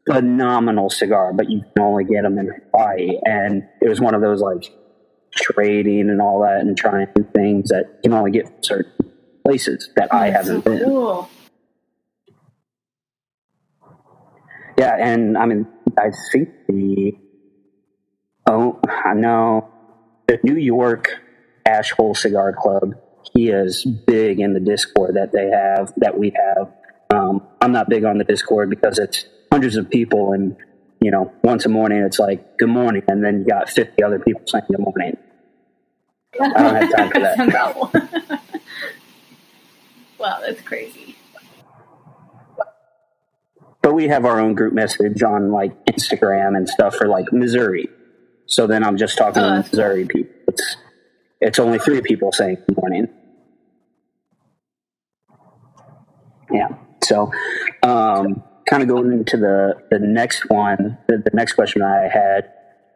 Phenomenal 0.07 0.91
cigar, 0.91 1.33
but 1.33 1.51
you 1.51 1.61
can 1.61 1.83
only 1.83 2.05
get 2.05 2.23
them 2.23 2.39
in 2.39 2.51
Hawaii. 2.73 3.19
And 3.25 3.65
it 3.81 3.89
was 3.89 4.01
one 4.01 4.15
of 4.15 4.21
those 4.21 4.41
like 4.41 4.73
trading 5.35 6.11
and 6.11 6.21
all 6.21 6.41
that 6.43 6.61
and 6.61 6.77
trying 6.77 7.07
things 7.35 7.69
that 7.69 8.01
you 8.03 8.11
can 8.11 8.15
only 8.15 8.31
get 8.31 8.47
from 8.47 8.63
certain 8.63 8.93
places 9.45 9.91
that 9.97 10.13
I 10.13 10.31
haven't 10.31 10.65
so 10.65 10.71
been. 10.71 10.85
cool. 10.85 11.31
Yeah, 14.79 14.97
and 14.99 15.37
I 15.37 15.47
mean, 15.47 15.67
I 15.99 16.11
think 16.33 16.49
the 16.67 17.13
oh, 18.47 18.81
I 19.05 19.15
know 19.15 19.69
the 20.27 20.39
New 20.43 20.57
York 20.57 21.21
Ash 21.67 21.91
Hole 21.91 22.15
Cigar 22.15 22.55
Club. 22.55 22.95
He 23.35 23.49
is 23.49 23.85
big 23.85 24.41
in 24.41 24.55
the 24.55 24.61
Discord 24.61 25.17
that 25.17 25.33
they 25.33 25.51
have, 25.51 25.93
that 25.99 26.19
we 26.19 26.33
have. 26.35 26.73
Um, 27.11 27.47
I'm 27.61 27.73
not 27.73 27.89
big 27.89 28.05
on 28.05 28.19
the 28.19 28.25
Discord 28.25 28.71
because 28.71 28.99
it's 28.99 29.27
hundreds 29.53 29.77
of 29.77 29.91
people, 29.91 30.33
and 30.33 30.57
you 31.01 31.11
know, 31.11 31.33
once 31.43 31.67
a 31.67 31.69
morning 31.69 31.99
it's 32.03 32.19
like 32.19 32.59
good 32.59 32.69
morning, 32.69 33.03
and 33.09 33.25
then 33.25 33.41
you 33.41 33.47
got 33.47 33.69
50 33.71 34.03
other 34.03 34.19
people 34.19 34.43
saying 34.47 34.65
good 34.69 34.81
morning. 34.81 35.17
I 36.41 36.49
don't 36.63 36.75
have 36.77 36.93
time 36.97 37.11
for 37.11 37.21
that. 37.21 37.39
No. 37.49 38.39
wow, 40.19 40.39
that's 40.41 40.61
crazy. 40.63 41.17
But 43.83 43.95
we 43.95 44.09
have 44.09 44.25
our 44.27 44.39
own 44.41 44.55
group 44.55 44.75
message 44.75 45.23
on 45.23 45.53
like 45.53 45.73
Instagram 45.87 46.57
and 46.57 46.69
stuff 46.69 46.95
for 46.97 47.09
like 47.09 47.33
Missouri. 47.33 47.89
So 48.47 48.67
then 48.67 48.85
I'm 48.85 48.97
just 48.99 49.17
talking 49.17 49.43
Oh, 49.43 49.49
to 49.49 49.55
that's 49.57 49.71
cool. 49.71 49.79
Missouri 49.79 50.05
people. 50.07 50.35
It's 50.49 50.77
it's 51.41 51.59
only 51.59 51.79
three 51.79 52.01
people 52.03 52.31
saying 52.33 52.59
good 52.69 52.77
morning. 52.77 53.09
Yeah. 56.53 56.69
So 57.03 57.33
um, 57.83 58.43
kind 58.71 58.83
of 58.83 58.89
going 58.89 59.13
into 59.13 59.37
the 59.37 59.75
the 59.91 59.99
next 59.99 60.49
one, 60.49 60.97
the, 61.09 61.19
the 61.19 61.31
next 61.35 61.55
question 61.55 61.83
I 61.83 62.09
had. 62.09 62.53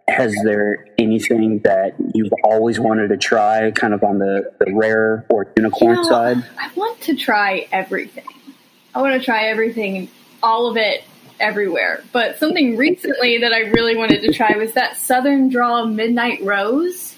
Has 0.06 0.34
there 0.44 0.86
anything 0.98 1.60
that 1.60 1.94
you've 2.14 2.32
always 2.44 2.78
wanted 2.78 3.08
to 3.08 3.16
try, 3.16 3.70
kind 3.70 3.94
of 3.94 4.04
on 4.04 4.18
the, 4.18 4.52
the 4.60 4.70
rare 4.74 5.24
or 5.30 5.50
unicorn 5.56 5.96
You 5.96 6.02
know, 6.02 6.08
side? 6.08 6.44
I 6.58 6.70
want 6.76 7.00
to 7.02 7.16
try 7.16 7.66
everything. 7.72 8.26
I 8.94 9.00
want 9.00 9.18
to 9.18 9.24
try 9.24 9.44
everything, 9.46 10.10
all 10.42 10.70
of 10.70 10.76
it, 10.76 11.04
everywhere. 11.40 12.04
But 12.12 12.38
something 12.38 12.76
recently 12.76 13.38
that 13.38 13.52
I 13.54 13.60
really 13.60 13.96
wanted 13.96 14.20
to 14.22 14.32
try 14.34 14.54
was 14.58 14.74
that 14.74 14.98
Southern 14.98 15.48
Draw 15.48 15.86
Midnight 15.86 16.42
Rose. 16.42 17.16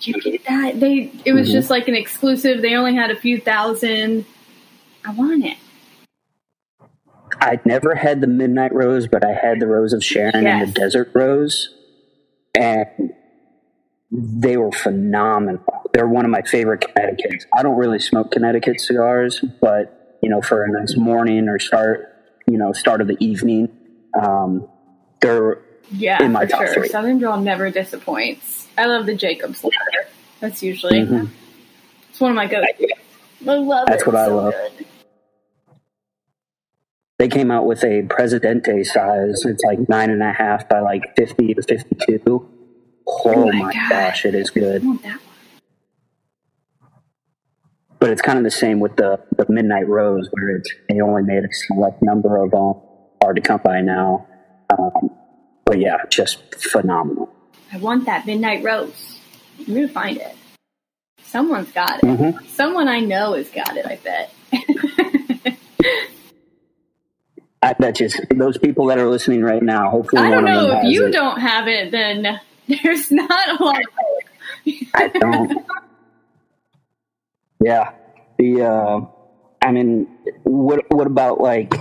Did 0.00 0.06
you 0.06 0.20
get 0.22 0.44
that? 0.46 0.78
They 0.78 1.10
it 1.24 1.32
was 1.32 1.48
Mhm. 1.48 1.52
just 1.54 1.70
like 1.70 1.88
an 1.88 1.96
exclusive. 1.96 2.62
They 2.62 2.76
only 2.76 2.94
had 2.94 3.10
a 3.10 3.16
few 3.16 3.40
thousand. 3.40 4.24
I 5.04 5.10
want 5.12 5.44
it. 5.44 5.56
I'd 7.40 7.64
never 7.66 7.94
had 7.94 8.20
the 8.20 8.26
Midnight 8.26 8.72
Rose, 8.74 9.06
but 9.06 9.24
I 9.24 9.32
had 9.32 9.60
the 9.60 9.66
Rose 9.66 9.92
of 9.92 10.02
Sharon 10.04 10.46
and 10.46 10.68
the 10.68 10.72
Desert 10.72 11.10
Rose, 11.14 11.74
and 12.58 13.12
they 14.10 14.56
were 14.56 14.72
phenomenal. 14.72 15.62
They're 15.92 16.08
one 16.08 16.24
of 16.24 16.30
my 16.30 16.42
favorite 16.42 16.80
Connecticut's. 16.80 17.46
I 17.56 17.62
don't 17.62 17.76
really 17.76 17.98
smoke 17.98 18.30
Connecticut 18.30 18.80
cigars, 18.80 19.44
but 19.60 20.18
you 20.22 20.28
know, 20.30 20.40
for 20.42 20.64
a 20.64 20.68
nice 20.70 20.96
morning 20.96 21.48
or 21.48 21.58
start, 21.58 22.12
you 22.48 22.58
know, 22.58 22.72
start 22.72 23.00
of 23.00 23.06
the 23.06 23.16
evening, 23.24 23.68
um, 24.20 24.68
they're 25.20 25.58
Yeah, 25.92 26.22
in 26.22 26.32
my 26.32 26.44
for 26.46 26.50
top 26.52 26.60
sure. 26.66 26.74
three. 26.74 26.88
Southern 26.88 27.18
Draw 27.18 27.40
never 27.40 27.70
disappoints. 27.70 28.66
I 28.76 28.86
love 28.86 29.06
the 29.06 29.14
Jacob's 29.14 29.62
ladder. 29.62 30.08
That's 30.40 30.62
usually 30.62 31.00
Mhm. 31.00 31.28
it's 32.10 32.20
one 32.20 32.30
of 32.30 32.36
my 32.36 32.46
go-to. 32.46 32.88
I 33.46 33.54
love 33.54 33.86
That's 33.86 34.02
it. 34.02 34.06
what 34.06 34.16
I 34.16 34.26
So 34.26 34.36
love. 34.36 34.54
good. 34.76 34.86
They 37.18 37.28
came 37.28 37.50
out 37.50 37.66
with 37.66 37.82
a 37.84 38.02
Presidente 38.08 38.84
size. 38.84 39.44
It's 39.44 39.64
like 39.64 39.88
nine 39.88 40.10
and 40.10 40.22
a 40.22 40.32
half 40.32 40.68
by 40.68 40.80
like 40.80 41.16
fifty 41.16 41.52
to 41.54 41.62
fifty-two. 41.62 42.48
Oh, 43.06 43.46
my 43.46 43.58
my 43.58 43.72
God. 43.72 43.90
gosh, 43.90 44.24
it 44.24 44.34
is 44.34 44.50
good. 44.50 44.82
I 44.82 44.86
want 44.86 45.02
that 45.02 45.10
one. 45.12 45.20
But 47.98 48.10
it's 48.10 48.22
kind 48.22 48.38
of 48.38 48.44
the 48.44 48.50
same 48.50 48.78
with 48.78 48.94
the, 48.96 49.18
the 49.36 49.46
Midnight 49.48 49.88
Rose, 49.88 50.28
where 50.30 50.50
it's 50.56 50.70
they 50.88 51.00
only 51.00 51.22
made 51.24 51.42
a 51.44 51.48
select 51.52 52.00
number 52.02 52.36
of 52.42 52.52
them. 52.52 52.74
Hard 53.20 53.34
to 53.36 53.42
come 53.42 53.60
by 53.64 53.80
now. 53.80 54.28
Um, 54.70 55.10
but 55.64 55.80
yeah, 55.80 55.96
just 56.10 56.54
phenomenal. 56.54 57.34
I 57.72 57.78
want 57.78 58.06
that 58.06 58.26
midnight 58.26 58.62
rose. 58.62 59.18
I'm 59.58 59.74
gonna 59.74 59.88
find 59.88 60.16
it. 60.18 60.36
Someone's 61.24 61.72
got 61.72 61.98
it. 61.98 62.02
Mhm. 62.04 62.46
Someone 62.48 62.86
I 62.86 63.00
know 63.00 63.32
has 63.34 63.50
got 63.50 63.76
it. 63.76 63.84
I 63.84 63.96
bet. 63.96 64.32
I 67.62 67.72
bet 67.72 68.00
you 68.00 68.08
those 68.30 68.56
people 68.56 68.86
that 68.86 68.98
are 68.98 69.08
listening 69.08 69.42
right 69.42 69.62
now, 69.62 69.90
hopefully 69.90 70.22
I 70.22 70.30
don't 70.30 70.38
of 70.40 70.44
them 70.44 70.70
know 70.70 70.78
if 70.78 70.84
you 70.84 71.06
it. 71.06 71.12
don't 71.12 71.40
have 71.40 71.66
it, 71.66 71.90
then 71.90 72.40
there's 72.82 73.10
not 73.10 73.60
a 73.60 73.64
lot. 73.64 73.80
Of. 73.80 74.74
I 74.94 75.08
don't. 75.08 75.66
yeah. 77.62 77.92
The 78.38 78.62
uh, 78.62 79.00
I 79.60 79.72
mean, 79.72 80.06
what 80.44 80.84
what 80.90 81.06
about 81.06 81.40
like 81.40 81.74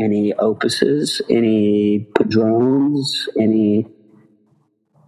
any 0.00 0.32
opuses, 0.32 1.20
any 1.28 2.06
padrones, 2.16 3.28
any 3.38 3.86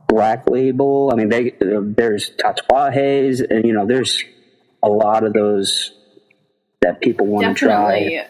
black 0.09 0.51
label? 0.51 1.11
I 1.13 1.17
mean, 1.17 1.29
they 1.29 1.55
there's 1.61 2.31
tatuajes, 2.31 3.49
and 3.49 3.65
you 3.65 3.73
know, 3.73 3.87
there's 3.87 4.25
a 4.83 4.89
lot 4.89 5.23
of 5.23 5.33
those 5.33 5.93
that 6.81 7.01
people 7.01 7.27
want 7.27 7.57
to 7.57 7.67
try. 7.67 8.27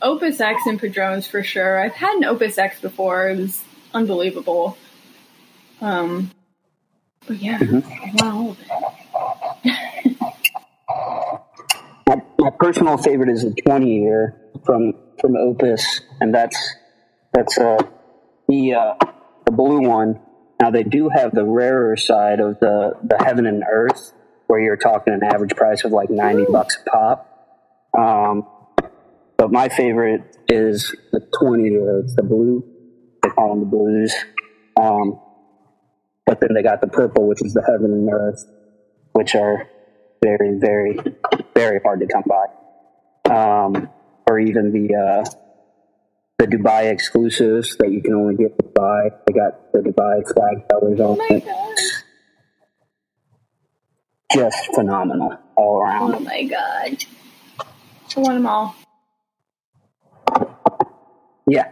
Opus 0.00 0.40
X 0.40 0.62
and 0.66 0.80
Padrones 0.80 1.26
for 1.26 1.42
sure. 1.42 1.78
I've 1.78 1.92
had 1.92 2.16
an 2.16 2.24
Opus 2.24 2.58
X 2.58 2.80
before. 2.80 3.28
It 3.28 3.38
was 3.38 3.62
unbelievable. 3.92 4.76
Um, 5.80 6.30
but 7.26 7.36
yeah, 7.36 7.58
I 7.60 8.12
want 8.14 8.22
all 8.22 8.50
of 8.50 8.58
it. 9.64 10.16
My, 12.06 12.22
my 12.38 12.50
personal 12.58 12.96
favorite 12.96 13.28
is 13.28 13.44
a 13.44 13.52
20 13.52 14.00
year 14.00 14.40
from 14.64 14.94
from 15.20 15.36
Opus, 15.36 16.00
and 16.20 16.34
that's 16.34 16.74
that's 17.34 17.58
uh, 17.58 17.78
the 18.48 18.74
uh, 18.74 18.94
the 19.44 19.52
blue 19.52 19.80
one. 19.80 20.20
Now 20.60 20.70
they 20.70 20.82
do 20.82 21.10
have 21.10 21.34
the 21.34 21.44
rarer 21.44 21.96
side 21.96 22.40
of 22.40 22.58
the 22.60 22.94
the 23.02 23.22
Heaven 23.22 23.46
and 23.46 23.62
Earth, 23.70 24.12
where 24.46 24.58
you're 24.58 24.76
talking 24.76 25.12
an 25.12 25.22
average 25.22 25.54
price 25.54 25.84
of 25.84 25.92
like 25.92 26.10
90 26.10 26.46
bucks 26.50 26.78
a 26.80 26.90
pop. 26.90 27.92
Um, 27.96 28.46
but 29.38 29.50
my 29.52 29.68
favorite 29.68 30.36
is 30.48 30.94
the 31.12 31.20
20 31.40 31.62
year. 31.62 32.00
It's 32.00 32.14
the 32.16 32.22
blue. 32.24 32.62
They 33.22 33.30
call 33.30 33.50
them 33.50 33.60
the 33.60 33.66
blues. 33.66 34.14
Um, 34.78 35.20
but 36.26 36.40
then 36.40 36.52
they 36.54 36.62
got 36.62 36.80
the 36.80 36.88
purple, 36.88 37.26
which 37.26 37.42
is 37.42 37.54
the 37.54 37.62
Heaven 37.62 37.92
and 37.92 38.10
Earth, 38.12 38.44
which 39.12 39.34
are 39.34 39.66
very, 40.22 40.58
very, 40.58 40.98
very 41.54 41.80
hard 41.82 42.00
to 42.00 42.06
come 42.06 42.24
by. 42.26 42.46
Um, 43.32 43.88
or 44.28 44.38
even 44.40 44.72
the 44.72 44.94
uh, 44.94 45.24
the 46.38 46.46
Dubai 46.46 46.90
exclusives 46.92 47.76
that 47.78 47.90
you 47.90 48.02
can 48.02 48.14
only 48.14 48.36
get 48.36 48.52
in 48.52 48.68
Dubai. 48.68 49.10
They 49.26 49.32
got 49.32 49.72
the 49.72 49.80
Dubai 49.80 50.22
flag 50.34 50.68
colors 50.68 51.00
Oh 51.00 51.12
on 51.12 51.18
my 51.18 51.28
it. 51.30 51.44
god! 51.44 51.76
Just 54.32 54.74
phenomenal 54.74 55.38
all 55.56 55.80
around. 55.80 56.14
Oh 56.14 56.20
my 56.20 56.44
god! 56.44 57.04
I 58.16 58.20
want 58.20 58.34
them 58.34 58.46
all. 58.46 58.74
Yeah. 61.48 61.70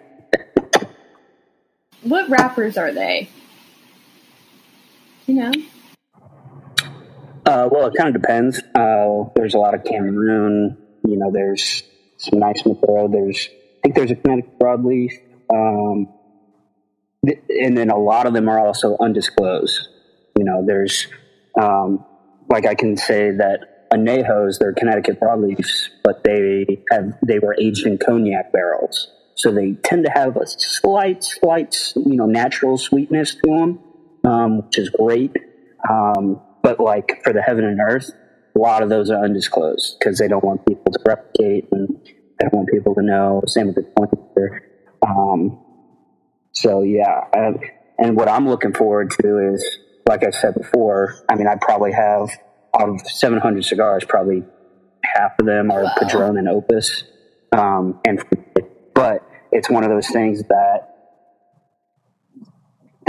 What 2.03 2.29
rappers 2.29 2.77
are 2.79 2.93
they? 2.93 3.29
You 5.27 5.35
know, 5.35 5.53
Uh, 7.45 7.69
well, 7.71 7.87
it 7.87 7.95
kind 7.97 8.15
of 8.15 8.21
depends. 8.21 8.61
Uh, 8.75 9.25
there's 9.37 9.55
a 9.55 9.59
lot 9.59 9.75
of 9.75 9.85
Cameroon. 9.85 10.77
You 11.07 11.17
know, 11.17 11.31
there's 11.33 11.85
some 12.19 12.41
nice 12.41 12.65
material. 12.67 13.09
There's, 13.09 13.49
I 13.51 13.79
think 13.83 13.95
there's 13.95 14.11
a 14.11 14.17
Connecticut 14.17 14.59
broadleaf. 14.59 15.13
Um, 15.53 16.09
th- 17.25 17.41
and 17.49 17.77
then 17.79 17.91
a 17.91 17.99
lot 17.99 18.27
of 18.27 18.35
them 18.35 18.49
are 18.49 18.59
also 18.59 18.97
undisclosed. 18.99 19.89
You 20.37 20.45
know, 20.45 20.65
there's, 20.67 21.07
um, 21.61 22.05
like 22.51 22.67
I 22.67 22.75
can 22.75 22.97
say 22.97 23.31
that 23.31 23.89
Anejos, 23.93 24.59
they're 24.59 24.73
Connecticut 24.73 25.21
broadleafs, 25.21 25.89
but 26.03 26.25
they 26.25 26.83
have, 26.91 27.17
they 27.25 27.39
were 27.39 27.55
aged 27.61 27.87
in 27.87 27.99
cognac 27.99 28.53
barrels. 28.53 29.09
So 29.37 29.53
they 29.53 29.73
tend 29.85 30.05
to 30.07 30.11
have 30.11 30.37
a 30.37 30.47
slight, 30.47 31.23
slight, 31.23 31.93
you 31.95 32.17
know, 32.17 32.27
natural 32.27 32.79
sweetness 32.79 33.35
to 33.37 33.41
them, 33.45 33.79
um, 34.25 34.65
which 34.65 34.79
is 34.79 34.89
great. 34.91 35.33
Um, 35.89 36.41
but 36.63 36.81
like 36.81 37.23
for 37.23 37.33
the 37.33 37.43
heaven 37.43 37.65
and 37.65 37.79
earth, 37.81 38.11
a 38.57 38.59
lot 38.59 38.83
of 38.83 38.89
those 38.89 39.11
are 39.11 39.23
undisclosed 39.23 39.99
because 39.99 40.19
they 40.19 40.27
don't 40.27 40.43
want 40.43 40.67
people 40.67 40.91
to 40.91 40.99
replicate 41.07 41.69
and 41.71 41.89
they 42.03 42.45
don't 42.49 42.55
want 42.55 42.69
people 42.71 42.95
to 42.95 43.03
know. 43.03 43.43
Same 43.47 43.67
with 43.67 43.77
the 43.77 43.83
pointer. 43.83 44.63
Um, 45.07 45.63
so 46.53 46.83
yeah, 46.83 47.25
I, 47.35 47.53
and 47.99 48.17
what 48.17 48.29
I'm 48.29 48.49
looking 48.49 48.73
forward 48.73 49.11
to 49.21 49.53
is, 49.53 49.79
like 50.09 50.25
I 50.25 50.31
said 50.31 50.55
before, 50.55 51.15
I 51.29 51.35
mean, 51.35 51.47
I 51.47 51.57
probably 51.61 51.93
have 51.93 52.31
out 52.79 52.89
of 52.89 53.01
700 53.03 53.65
cigars, 53.65 54.05
probably 54.09 54.43
half 55.05 55.33
of 55.39 55.47
them 55.47 55.71
are 55.71 55.85
Wow. 55.85 55.95
Padron 55.99 56.39
and 56.39 56.49
Opus. 56.49 57.05
Um, 57.53 58.01
and 58.07 58.25
but 58.31 58.46
it's 59.57 59.71
one 59.71 59.85
of 59.85 59.91
those 59.91 60.09
things 60.09 60.43
that 60.49 60.95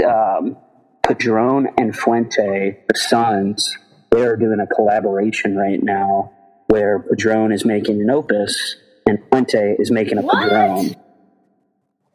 um, 0.06 0.56
Padron 1.02 1.68
and 1.76 1.94
Fuente, 1.94 2.78
the 2.88 2.98
sons, 2.98 3.76
they're 4.10 4.36
doing 4.36 4.58
a 4.60 4.66
collaboration 4.66 5.56
right 5.56 5.82
now 5.82 6.32
where 6.68 7.00
Padron 7.00 7.52
is 7.52 7.64
making 7.66 8.00
an 8.00 8.10
Opus 8.10 8.76
and 9.06 9.18
Fuente 9.30 9.76
is 9.78 9.90
making 9.90 10.18
a 10.18 10.22
What? 10.22 10.48
Padron 10.48 10.96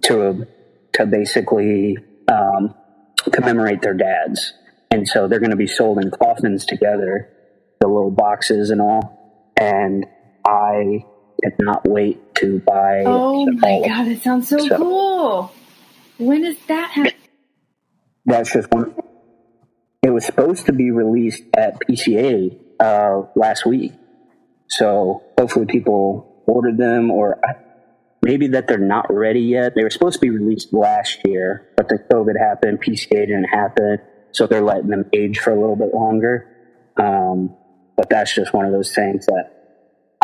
to 0.03 0.47
to 0.93 1.05
basically 1.05 1.97
um, 2.27 2.73
commemorate 3.31 3.81
their 3.81 3.93
dads. 3.93 4.53
And 4.91 5.07
so 5.07 5.27
they're 5.27 5.39
going 5.39 5.51
to 5.51 5.55
be 5.55 5.67
sold 5.67 5.97
in 5.99 6.11
coffins 6.11 6.65
together, 6.65 7.29
the 7.79 7.87
little 7.87 8.11
boxes 8.11 8.69
and 8.69 8.79
all. 8.79 9.53
And 9.57 10.05
I 10.45 11.05
cannot 11.43 11.87
wait 11.87 12.35
to 12.35 12.59
buy. 12.59 13.03
Oh 13.05 13.45
my 13.45 13.81
god, 13.85 14.07
it 14.07 14.21
sounds 14.21 14.47
so, 14.49 14.57
So- 14.57 14.77
cool. 14.77 15.51
When 16.17 16.43
does 16.43 16.57
that 16.67 16.91
happen? 16.91 17.11
That's 18.25 18.53
just 18.53 18.71
one. 18.71 18.93
It 20.01 20.11
was 20.11 20.25
supposed 20.25 20.65
to 20.67 20.73
be 20.73 20.91
released 20.91 21.43
at 21.55 21.79
PCA 21.81 22.57
uh, 22.79 23.23
last 23.35 23.65
week, 23.65 23.93
so 24.67 25.23
hopefully 25.37 25.65
people 25.65 26.43
ordered 26.45 26.77
them, 26.77 27.09
or 27.09 27.39
maybe 28.21 28.47
that 28.49 28.67
they're 28.67 28.77
not 28.77 29.11
ready 29.13 29.41
yet. 29.41 29.73
They 29.75 29.83
were 29.83 29.89
supposed 29.89 30.15
to 30.15 30.19
be 30.19 30.29
released 30.29 30.73
last 30.73 31.19
year, 31.25 31.69
but 31.75 31.89
then 31.89 31.99
COVID 32.11 32.37
happened, 32.39 32.81
PCA 32.81 33.27
didn't 33.27 33.45
happen, 33.45 33.99
so 34.31 34.45
they're 34.47 34.61
letting 34.61 34.89
them 34.89 35.05
age 35.13 35.39
for 35.39 35.51
a 35.51 35.59
little 35.59 35.75
bit 35.75 35.93
longer. 35.93 36.47
Um, 36.97 37.55
but 37.97 38.09
that's 38.09 38.33
just 38.33 38.53
one 38.53 38.65
of 38.65 38.71
those 38.71 38.93
things 38.93 39.25
that 39.25 39.62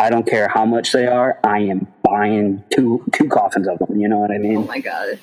I 0.00 0.08
don't 0.08 0.26
care 0.26 0.48
how 0.48 0.64
much 0.64 0.92
they 0.92 1.06
are. 1.06 1.38
I 1.44 1.58
am 1.60 1.86
buying 2.02 2.64
two 2.70 3.04
two 3.12 3.28
coffins 3.28 3.68
of 3.68 3.78
them. 3.78 4.00
You 4.00 4.08
know 4.08 4.18
what 4.18 4.30
I 4.30 4.38
mean? 4.38 4.56
Oh 4.56 4.64
my 4.64 4.80
god, 4.80 5.18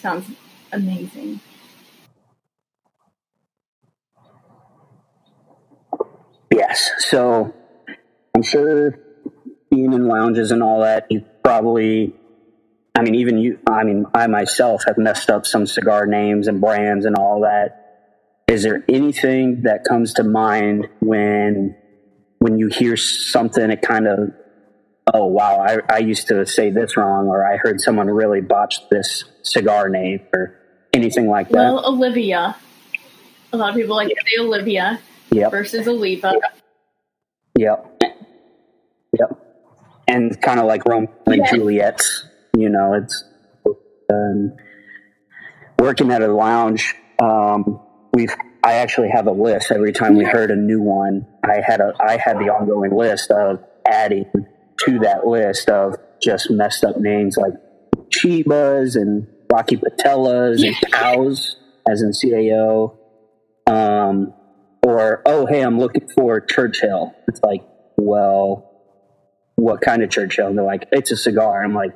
sounds 0.00 0.30
amazing. 0.72 1.40
Yes. 6.50 6.90
So 7.00 7.54
I'm 8.34 8.42
sure 8.42 8.98
being 9.70 9.92
in 9.92 10.08
lounges 10.08 10.52
and 10.52 10.62
all 10.62 10.80
that, 10.80 11.06
you 11.10 11.22
probably, 11.42 12.14
I 12.94 13.02
mean, 13.02 13.16
even 13.16 13.36
you, 13.36 13.58
I 13.68 13.84
mean, 13.84 14.06
I 14.14 14.26
myself 14.28 14.84
have 14.86 14.96
messed 14.96 15.28
up 15.28 15.44
some 15.44 15.66
cigar 15.66 16.06
names 16.06 16.48
and 16.48 16.62
brands 16.62 17.04
and 17.04 17.16
all 17.16 17.42
that. 17.42 17.80
Is 18.48 18.62
there 18.62 18.84
anything 18.88 19.64
that 19.64 19.84
comes 19.84 20.14
to 20.14 20.24
mind 20.24 20.88
when, 21.00 21.76
when 22.44 22.58
you 22.58 22.66
hear 22.66 22.94
something, 22.94 23.70
it 23.70 23.80
kind 23.80 24.06
of, 24.06 24.18
oh, 25.14 25.24
wow, 25.24 25.60
I, 25.60 25.78
I 25.90 25.98
used 26.00 26.28
to 26.28 26.44
say 26.44 26.68
this 26.68 26.94
wrong, 26.94 27.28
or 27.28 27.42
I 27.42 27.56
heard 27.56 27.80
someone 27.80 28.10
really 28.10 28.42
botched 28.42 28.90
this 28.90 29.24
cigar 29.40 29.88
name, 29.88 30.20
or 30.34 30.54
anything 30.92 31.26
like 31.26 31.48
that? 31.48 31.54
Well, 31.54 31.86
Olivia. 31.86 32.54
A 33.50 33.56
lot 33.56 33.70
of 33.70 33.76
people 33.76 33.96
like 33.96 34.08
to 34.08 34.16
say 34.26 34.42
Olivia 34.42 35.00
yep. 35.30 35.52
versus 35.52 35.88
Oliva. 35.88 36.34
Yep. 37.58 38.02
Yep. 39.18 39.30
And 40.06 40.42
kind 40.42 40.60
of 40.60 40.66
like 40.66 40.84
Romeo 40.84 41.08
and 41.24 41.36
Yes. 41.36 41.50
Juliet's, 41.50 42.26
you 42.54 42.68
know, 42.68 42.92
it's. 42.92 43.24
Um, 44.12 44.52
working 45.78 46.10
at 46.10 46.20
a 46.20 46.30
lounge, 46.30 46.94
um, 47.22 47.80
we've 48.12 48.36
I 48.64 48.74
actually 48.74 49.10
have 49.10 49.26
a 49.26 49.32
list. 49.32 49.70
Every 49.70 49.92
time 49.92 50.16
we 50.16 50.24
heard 50.24 50.50
a 50.50 50.56
new 50.56 50.80
one, 50.80 51.26
I 51.44 51.60
had 51.60 51.80
a 51.80 51.92
I 52.00 52.16
had 52.16 52.38
the 52.38 52.48
ongoing 52.48 52.96
list 52.96 53.30
of 53.30 53.62
adding 53.86 54.24
to 54.80 54.98
that 55.00 55.26
list 55.26 55.68
of 55.68 55.96
just 56.22 56.50
messed 56.50 56.82
up 56.82 56.96
names 56.96 57.36
like 57.36 57.52
Chibas 58.08 58.96
and 58.96 59.26
Rocky 59.52 59.76
Patellas 59.76 60.66
and 60.66 60.74
cows, 60.90 61.56
as 61.88 62.00
in 62.00 62.12
CAO. 62.12 62.96
Um, 63.66 64.32
or 64.82 65.22
oh 65.26 65.44
hey, 65.44 65.60
I'm 65.60 65.78
looking 65.78 66.08
for 66.08 66.40
Churchill. 66.40 67.14
It's 67.28 67.40
like, 67.42 67.60
well, 67.98 68.70
what 69.56 69.82
kind 69.82 70.02
of 70.02 70.08
Churchill? 70.08 70.46
And 70.46 70.56
they're 70.56 70.64
like, 70.64 70.88
it's 70.90 71.10
a 71.10 71.16
cigar. 71.18 71.62
I'm 71.62 71.74
like, 71.74 71.92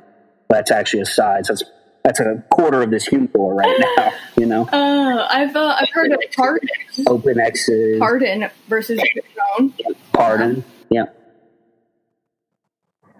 that's 0.49 0.69
actually 0.69 1.01
a 1.01 1.07
size. 1.07 1.47
That's 1.47 1.63
that's 2.03 2.19
a 2.19 2.43
quarter 2.49 2.81
of 2.81 2.91
this 2.91 3.05
humidor 3.05 3.53
right 3.55 3.85
now. 3.97 4.11
You 4.37 4.45
know. 4.45 4.69
Uh, 4.79 5.27
I've 5.29 5.55
uh, 5.55 5.75
I've 5.79 5.89
heard 5.89 6.11
of 6.11 6.19
pardon. 6.35 6.69
Open 7.07 7.39
X's. 7.39 7.99
Pardon 7.99 8.49
versus 8.67 8.99
Patron. 9.01 9.73
Pardon. 10.13 10.63
Yeah. 10.89 11.05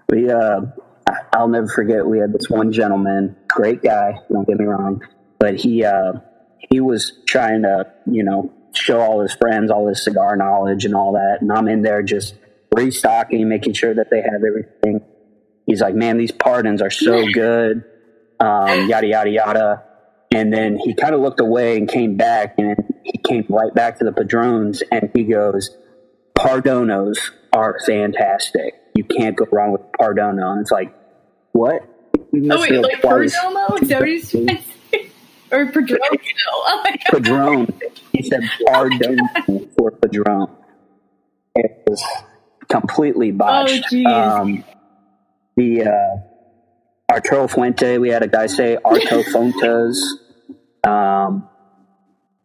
We 0.10 0.30
uh, 0.30 0.62
I'll 1.34 1.48
never 1.48 1.68
forget. 1.68 2.06
We 2.06 2.20
had 2.20 2.32
this 2.32 2.50
one 2.50 2.72
gentleman, 2.72 3.36
great 3.48 3.82
guy. 3.82 4.20
Don't 4.32 4.48
get 4.48 4.58
me 4.58 4.66
wrong, 4.66 5.02
but 5.40 5.56
he 5.56 5.84
uh, 5.84 6.14
he 6.72 6.80
was 6.80 7.14
trying 7.28 7.64
to 7.64 7.92
you 8.06 8.24
know 8.24 8.54
show 8.74 9.00
all 9.00 9.22
his 9.22 9.34
friends 9.34 9.72
all 9.72 9.88
his 9.88 10.04
cigar 10.04 10.36
knowledge 10.36 10.86
and 10.86 10.96
all 10.96 11.14
that, 11.14 11.40
and 11.42 11.52
I'm 11.52 11.68
in 11.68 11.82
there 11.82 12.04
just 12.04 12.36
restocking, 12.76 13.50
making 13.50 13.74
sure 13.74 13.94
that 13.94 14.10
they 14.12 14.22
have 14.22 14.44
everything. 14.48 15.02
He's 15.66 15.82
like, 15.82 15.96
man, 15.96 16.18
these 16.18 16.32
pardons 16.32 16.82
are 16.82 16.90
so 16.90 17.26
good 17.34 17.84
um, 18.40 18.88
yada 18.88 19.08
yada 19.08 19.30
yada. 19.30 19.84
And 20.32 20.54
then 20.54 20.78
he 20.78 20.94
kind 20.94 21.16
of 21.16 21.22
looked 21.22 21.40
away 21.40 21.78
and 21.78 21.90
came 21.90 22.16
back, 22.16 22.56
and 22.58 22.78
he 23.04 23.18
came 23.18 23.46
right 23.50 23.74
back 23.74 23.98
to 24.00 24.06
the 24.06 24.12
Padrones, 24.12 24.84
and 24.92 25.10
he 25.14 25.24
goes, 25.24 25.76
"Pardonos 26.38 27.18
are 27.52 27.78
fantastic. 27.86 28.76
You 28.96 29.04
can't 29.04 29.36
go 29.36 29.48
wrong 29.52 29.72
with 29.72 29.82
Pardono." 30.00 30.52
And 30.52 30.62
it's 30.62 30.72
like, 30.72 30.94
what? 31.52 31.82
Oh 32.16 32.62
wait, 32.62 32.72
like 32.72 33.02
Perdomo? 33.02 33.82
Is 33.82 33.90
that 33.90 34.00
what 34.00 34.08
he's 34.08 34.32
trying? 34.32 34.64
Or 35.52 35.66
Padron? 35.66 36.00
Oh 36.52 36.82
my 36.84 36.92
god. 36.92 37.24
Padron. 37.24 37.68
He 38.12 38.24
said 38.24 38.42
Pardono 38.68 39.74
for 39.76 39.92
Padron. 39.92 40.48
It 41.56 41.84
was 41.88 42.04
completely 42.68 43.32
botched. 43.32 43.94
Oh, 44.06 44.42
um, 44.42 44.64
the 45.56 45.84
uh, 45.84 46.29
Arturo 47.10 47.48
Fuente, 47.48 47.98
we 47.98 48.10
had 48.10 48.22
a 48.22 48.28
guy 48.28 48.46
say 48.46 48.78
Arto 48.86 49.24
Fontes. 49.32 50.20
Um, 50.84 51.50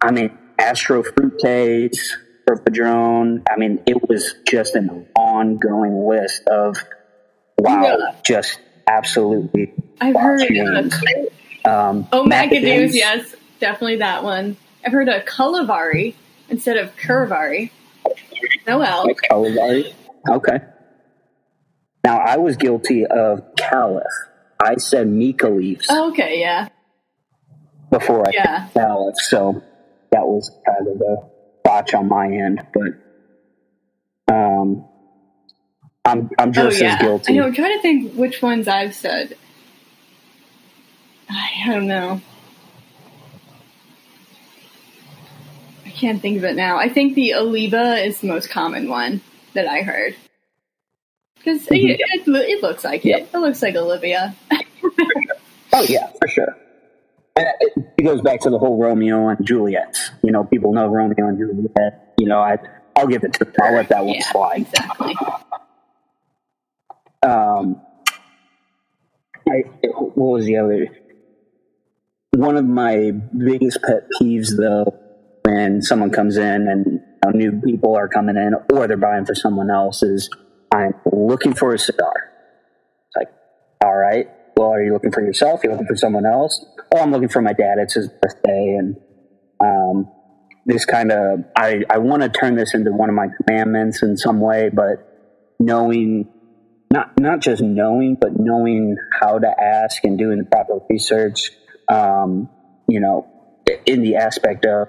I 0.01 0.11
mean, 0.11 0.36
Astro 0.59 1.03
Frutes 1.03 1.99
for 2.47 2.57
Padron. 2.59 3.43
I 3.51 3.57
mean, 3.57 3.82
it 3.86 4.09
was 4.09 4.35
just 4.47 4.74
an 4.74 5.07
ongoing 5.16 6.07
list 6.07 6.47
of 6.47 6.77
wow, 7.59 7.82
yeah. 7.82 8.16
just 8.24 8.59
absolutely. 8.86 9.74
I've 10.01 10.16
heard 10.16 10.43
of 10.43 10.93
um, 11.65 12.09
Oh, 12.12 12.24
McAdoo's, 12.24 12.95
yes, 12.97 13.35
definitely 13.61 13.97
that 13.97 14.24
one. 14.24 14.57
I've 14.85 14.93
heard 14.93 15.09
of 15.09 15.24
Culivari 15.24 16.15
instead 16.49 16.77
of 16.77 16.95
Curivari. 16.97 17.70
Noel. 18.66 19.05
Like 19.07 19.19
Culivari? 19.31 19.93
Okay. 20.28 20.59
Now, 22.03 22.19
I 22.19 22.36
was 22.36 22.57
guilty 22.57 23.07
of 23.07 23.43
Caliph. 23.57 24.05
I 24.65 24.77
said 24.77 25.07
Mica 25.09 25.49
leaves. 25.49 25.86
Oh, 25.91 26.11
okay, 26.11 26.41
yeah. 26.41 26.69
Before 27.91 28.27
I 28.27 28.31
yeah. 28.32 28.69
said 28.69 28.74
Caliph, 28.74 29.16
so 29.19 29.62
that 30.11 30.27
was 30.27 30.51
kind 30.66 30.89
of 30.89 31.01
a 31.01 31.16
botch 31.62 31.95
on 31.95 32.09
my 32.09 32.27
end, 32.27 32.66
but 32.73 34.35
um, 34.35 34.86
I'm 36.05 36.31
I'm 36.39 36.53
just 36.53 36.81
oh, 36.81 36.85
yeah. 36.85 36.95
as 36.95 37.01
guilty. 37.01 37.32
I 37.32 37.36
know. 37.36 37.47
I'm 37.47 37.55
trying 37.55 37.77
to 37.77 37.82
think 37.82 38.15
which 38.15 38.41
ones 38.43 38.66
I've 38.66 38.95
said. 38.95 39.36
I 41.28 41.65
don't 41.66 41.86
know. 41.86 42.20
I 45.85 45.91
can't 45.91 46.20
think 46.20 46.39
of 46.39 46.45
it 46.45 46.57
now. 46.57 46.78
I 46.78 46.89
think 46.89 47.15
the 47.15 47.35
Oliva 47.35 47.97
is 48.05 48.20
the 48.20 48.28
most 48.28 48.51
common 48.51 48.89
one 48.89 49.20
that 49.55 49.66
I 49.66 49.82
heard. 49.82 50.16
Because 51.44 51.62
mm-hmm. 51.66 51.74
it, 51.74 52.00
it, 52.00 52.26
it, 52.26 52.62
looks 52.62 52.84
like 52.84 53.04
yep. 53.04 53.20
it. 53.20 53.28
It 53.34 53.38
looks 53.38 53.60
like 53.60 53.74
Olivia. 53.74 54.34
oh, 55.72 55.82
yeah, 55.88 56.10
for 56.18 56.28
sure. 56.28 56.56
And 57.36 57.46
it, 57.60 58.04
goes 58.04 58.22
back 58.22 58.40
to 58.40 58.50
the 58.50 58.58
whole 58.58 58.78
Romeo 58.78 59.28
and 59.28 59.46
Juliet. 59.46 59.98
You 60.22 60.32
know, 60.32 60.44
people 60.44 60.72
know 60.72 60.86
Romeo 60.86 61.28
and 61.28 61.38
Juliet. 61.38 62.14
You 62.18 62.28
know, 62.28 62.38
I, 62.38 62.58
I'll 62.96 63.06
give 63.06 63.24
it 63.24 63.34
to. 63.34 63.52
I'll 63.62 63.74
let 63.74 63.88
that 63.90 64.04
one 64.04 64.14
yeah, 64.14 64.30
slide. 64.30 64.60
Exactly. 64.62 65.16
Um, 67.22 67.80
I, 69.48 69.62
what 69.82 70.14
was 70.16 70.44
the 70.44 70.58
other? 70.58 70.88
One 72.32 72.58
of 72.58 72.66
my 72.66 73.12
biggest 73.12 73.80
pet 73.80 74.06
peeves, 74.20 74.54
though, 74.54 74.94
when 75.42 75.80
someone 75.80 76.10
comes 76.10 76.36
in 76.36 76.68
and 76.68 76.84
you 76.86 77.00
know, 77.24 77.30
new 77.30 77.62
people 77.62 77.96
are 77.96 78.08
coming 78.08 78.36
in 78.36 78.52
or 78.70 78.86
they're 78.86 78.98
buying 78.98 79.24
for 79.24 79.34
someone 79.34 79.70
else 79.70 80.02
is 80.02 80.28
I'm 80.74 80.94
looking 81.12 81.55
for 81.55 81.72
a 81.72 81.78
cigar. 81.78 82.32
It's 83.06 83.16
like, 83.16 83.28
all 83.84 83.96
right, 83.96 84.28
well, 84.56 84.72
are 84.72 84.82
you 84.82 84.92
looking 84.92 85.12
for 85.12 85.20
yourself? 85.20 85.62
Are 85.62 85.66
you 85.68 85.72
looking 85.72 85.86
for 85.86 85.96
someone 85.96 86.26
else? 86.26 86.64
Oh, 86.94 87.01
I'm 87.01 87.12
looking 87.12 87.28
for 87.28 87.42
my 87.42 87.52
dad. 87.52 87.78
It's 87.78 87.94
his 87.94 88.09
birthday. 88.09 88.76
And 88.78 88.96
um, 89.60 90.10
this 90.66 90.84
kind 90.84 91.12
of, 91.12 91.44
I, 91.56 91.82
I 91.88 91.98
want 91.98 92.22
to 92.22 92.28
turn 92.28 92.56
this 92.56 92.74
into 92.74 92.92
one 92.92 93.09
of 93.09 93.14
my 93.14 93.28
commandments 93.28 94.02
in 94.02 94.16
some 94.16 94.40
way, 94.40 94.70
but 94.72 95.55
knowing, 95.60 96.28
not, 96.92 97.18
not 97.20 97.40
just 97.40 97.62
knowing, 97.62 98.16
but 98.20 98.32
knowing 98.38 98.96
how 99.20 99.38
to 99.38 99.48
ask 99.48 100.02
and 100.05 100.18
doing 100.18 100.38
the 100.38 100.44
proper 100.44 100.80
research, 100.90 101.51
um, 101.88 102.48
you 102.88 103.01
know, 103.01 103.26
in 103.86 104.02
the 104.02 104.16
aspect 104.16 104.66
of 104.66 104.88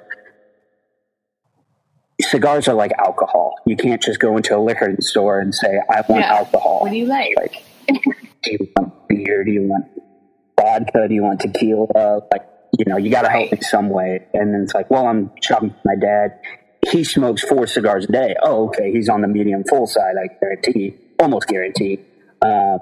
cigars 2.22 2.68
are 2.68 2.76
like 2.76 2.92
alcohol. 2.98 3.56
You 3.66 3.76
can't 3.76 4.02
just 4.02 4.20
go 4.20 4.38
into 4.38 4.56
a 4.56 4.60
liquor 4.60 4.96
store 5.00 5.40
and 5.40 5.54
say, 5.54 5.80
I 5.90 6.04
want 6.08 6.22
yeah. 6.22 6.36
alcohol. 6.36 6.80
What 6.82 6.92
do 6.92 6.98
you 6.98 7.06
like? 7.06 7.34
like? 7.38 7.64
Do 7.88 8.52
you 8.52 8.72
want 8.76 9.08
beer? 9.08 9.44
Do 9.44 9.52
you 9.52 9.64
want 9.64 9.86
vodka? 10.60 11.08
Do 11.08 11.14
you 11.14 11.24
want 11.24 11.42
tequila? 11.42 12.22
Like, 12.32 12.48
you 12.78 12.86
know, 12.86 12.98
you 12.98 13.10
got 13.10 13.24
to 13.24 13.30
help 13.30 13.52
in 13.52 13.62
some 13.62 13.90
way. 13.90 14.26
And 14.34 14.54
then 14.54 14.62
it's 14.64 14.74
like, 14.74 14.90
well, 14.90 15.08
I'm 15.08 15.32
shopping 15.42 15.74
my 15.84 15.96
dad. 15.96 16.40
He 16.92 17.04
smokes 17.04 17.44
four 17.44 17.68
cigars 17.68 18.06
a 18.06 18.12
day. 18.12 18.36
Oh, 18.42 18.68
okay. 18.68 18.92
He's 18.92 19.10
on 19.10 19.22
the 19.22 19.28
medium 19.28 19.64
full 19.64 19.88
side. 19.88 20.16
I 20.22 20.28
guarantee, 20.40 20.96
almost 21.20 21.48
guarantee. 21.48 22.00
Um, 22.42 22.80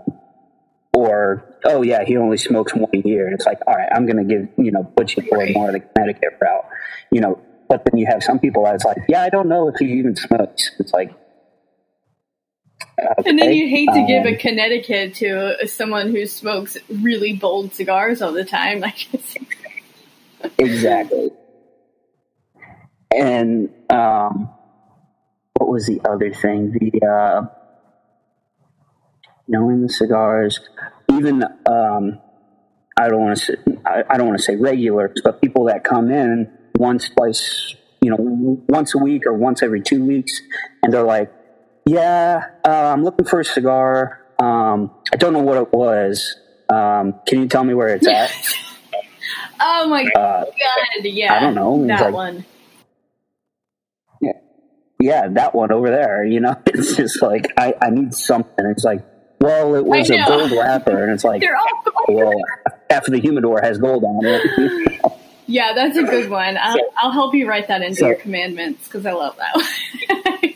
or, 0.93 1.57
oh 1.65 1.81
yeah, 1.81 2.03
he 2.03 2.18
only 2.18 2.38
smokes 2.38 2.76
one 2.76 2.89
a 2.93 2.97
year. 2.97 3.26
And 3.26 3.34
it's 3.34 3.45
like, 3.45 3.60
all 3.65 3.73
right, 3.73 3.89
I'm 3.95 4.05
going 4.05 4.18
to 4.18 4.23
give, 4.23 4.49
you 4.57 4.72
know, 4.72 4.84
put 4.84 5.15
you 5.15 5.23
for 5.23 5.45
more 5.51 5.68
of 5.69 5.73
the 5.73 5.80
Connecticut 5.80 6.38
route. 6.41 6.65
You 7.11 7.22
know, 7.22 7.41
but 7.73 7.85
then 7.85 7.97
you 7.97 8.05
have 8.05 8.23
some 8.23 8.37
people 8.37 8.65
that's 8.65 8.85
like, 8.85 8.99
yeah, 9.09 9.23
I 9.23 9.29
don't 9.29 9.49
know 9.49 9.67
if 9.67 9.75
he 9.79 9.85
even 9.93 10.15
smokes. 10.15 10.69
It's 10.77 10.93
like, 10.93 11.11
okay. 12.99 13.29
and 13.29 13.39
then 13.39 13.51
you 13.51 13.67
hate 13.67 13.87
to 13.87 13.99
um, 13.99 14.05
give 14.05 14.25
a 14.25 14.35
Connecticut 14.35 15.15
to 15.15 15.67
someone 15.67 16.11
who 16.11 16.27
smokes 16.27 16.77
really 16.87 17.33
bold 17.33 17.73
cigars 17.73 18.21
all 18.21 18.31
the 18.31 18.45
time. 18.45 18.83
Like, 20.43 20.59
exactly. 20.59 21.31
And 23.09 23.69
um, 23.89 24.53
what 25.57 25.69
was 25.69 25.87
the 25.87 26.01
other 26.07 26.31
thing? 26.31 26.73
The 26.73 27.07
uh, 27.07 27.45
knowing 29.47 29.81
the 29.81 29.89
cigars, 29.89 30.59
even 31.09 31.43
um, 31.65 32.19
I 32.97 33.07
don't 33.07 33.21
want 33.21 33.37
to 33.37 33.45
say 33.45 33.55
I, 33.85 34.03
I 34.09 34.17
don't 34.17 34.27
want 34.27 34.37
to 34.37 34.43
say 34.43 34.57
regulars, 34.57 35.21
but 35.23 35.41
people 35.41 35.65
that 35.65 35.85
come 35.85 36.11
in 36.11 36.51
once, 36.84 37.10
twice, 37.10 37.76
you 38.01 38.11
know, 38.11 38.18
once 38.68 38.93
a 38.93 38.97
week 38.97 39.26
or 39.26 39.34
once 39.34 39.64
every 39.64 39.81
two 39.81 40.03
weeks, 40.03 40.41
and 40.84 40.93
they're 40.93 41.03
like, 41.03 41.31
"Yeah, 41.85 42.41
uh, 42.68 42.91
I'm 42.93 43.05
looking 43.05 43.26
for 43.26 43.39
a 43.39 43.45
cigar. 43.45 44.19
Um, 44.38 44.91
I 45.14 45.15
don't 45.15 45.31
know 45.31 45.39
what 45.39 45.57
it 45.57 45.72
was. 45.72 46.35
Um, 46.69 47.15
can 47.26 47.39
you 47.39 47.47
tell 47.47 47.64
me 47.64 47.73
where 47.73 47.88
it's 47.88 48.05
at?" 48.05 48.31
oh 49.61 49.88
my 49.88 50.03
uh, 50.03 50.43
god! 50.43 50.47
Yeah, 51.03 51.34
I 51.34 51.39
don't 51.39 51.55
know 51.55 51.88
that 51.88 52.01
like, 52.01 52.14
one. 52.14 52.45
Yeah, 54.22 54.34
yeah, 54.99 55.27
that 55.30 55.55
one 55.55 55.72
over 55.72 55.89
there. 55.89 56.26
You 56.26 56.41
know, 56.41 56.55
it's 56.65 56.97
just 56.97 57.22
like 57.22 57.53
I, 57.57 57.76
I 57.81 57.91
need 57.91 58.14
something. 58.14 58.65
It's 58.65 58.84
like, 58.84 59.05
well, 59.39 59.73
it 59.76 59.85
was 59.85 60.10
a 60.10 60.22
gold 60.26 60.51
wrapper, 60.51 61.01
and 61.01 61.14
it's 61.14 61.23
like, 61.23 61.43
well, 62.10 62.34
half 62.89 63.07
of 63.07 63.14
the 63.14 63.22
humidor 63.22 63.61
has 63.61 63.77
gold 63.77 64.03
on 64.03 64.26
it. 64.26 65.22
Yeah, 65.45 65.74
that's 65.74 65.98
a 65.98 66.03
good 66.03 66.30
one. 66.30 66.57
I'll, 66.57 66.78
so, 66.78 66.94
I'll 66.98 67.11
help 67.11 67.34
you 67.36 67.48
write 67.48 67.68
that 67.68 67.82
into 67.82 67.95
so, 67.98 68.07
your 68.07 68.15
commandments 68.15 68.88
because 68.88 69.06
I 69.06 69.11
love 69.11 69.38
that 69.38 69.56
one. 69.56 70.53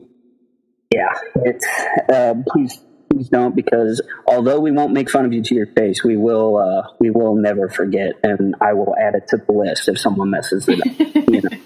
yeah, 0.90 1.12
it's 1.36 1.66
uh, 2.12 2.34
please 2.48 2.80
please 3.10 3.28
don't, 3.28 3.54
because 3.54 4.00
although 4.26 4.60
we 4.60 4.70
won't 4.70 4.92
make 4.92 5.10
fun 5.10 5.24
of 5.24 5.32
you 5.32 5.42
to 5.42 5.54
your 5.54 5.66
face, 5.66 6.02
we 6.04 6.16
will 6.16 6.56
uh, 6.56 6.82
we 6.98 7.10
will 7.10 7.34
never 7.34 7.68
forget, 7.68 8.12
and 8.22 8.54
I 8.60 8.72
will 8.72 8.94
add 8.96 9.14
it 9.14 9.28
to 9.28 9.36
the 9.36 9.52
list 9.52 9.88
if 9.88 9.98
someone 9.98 10.30
messes 10.30 10.68
it 10.68 10.80
up. 10.80 11.28
you 11.28 11.42
know. 11.42 11.48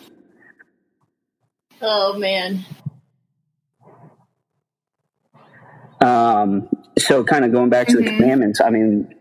Oh 1.87 2.19
man. 2.19 2.65
Um, 6.01 6.69
so, 6.99 7.25
kind 7.25 7.45
of 7.45 7.53
going 7.53 7.69
back 7.69 7.89
to 7.89 7.97
the 7.99 8.05
Mhm. 8.05 8.17
commandments, 8.17 8.61
I 8.61 8.71
mean, 8.71 9.14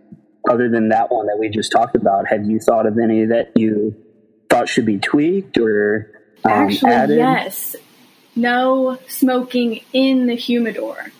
other 0.49 0.69
than 0.69 0.89
that 0.89 1.11
one 1.11 1.27
that 1.27 1.37
we 1.39 1.49
just 1.49 1.71
talked 1.71 1.95
about, 1.95 2.27
have 2.27 2.45
you 2.45 2.59
thought 2.59 2.85
of 2.85 2.97
any 2.97 3.25
that 3.25 3.51
you 3.55 3.95
thought 4.49 4.67
should 4.69 4.85
be 4.85 4.99
tweaked 4.99 5.57
or 5.57 6.11
um, 6.43 6.51
Actually, 6.51 6.91
added? 6.91 7.17
yes. 7.17 7.75
No 8.35 8.97
smoking 9.07 9.81
in 9.93 10.25
the 10.27 10.35
humidor. 10.35 11.11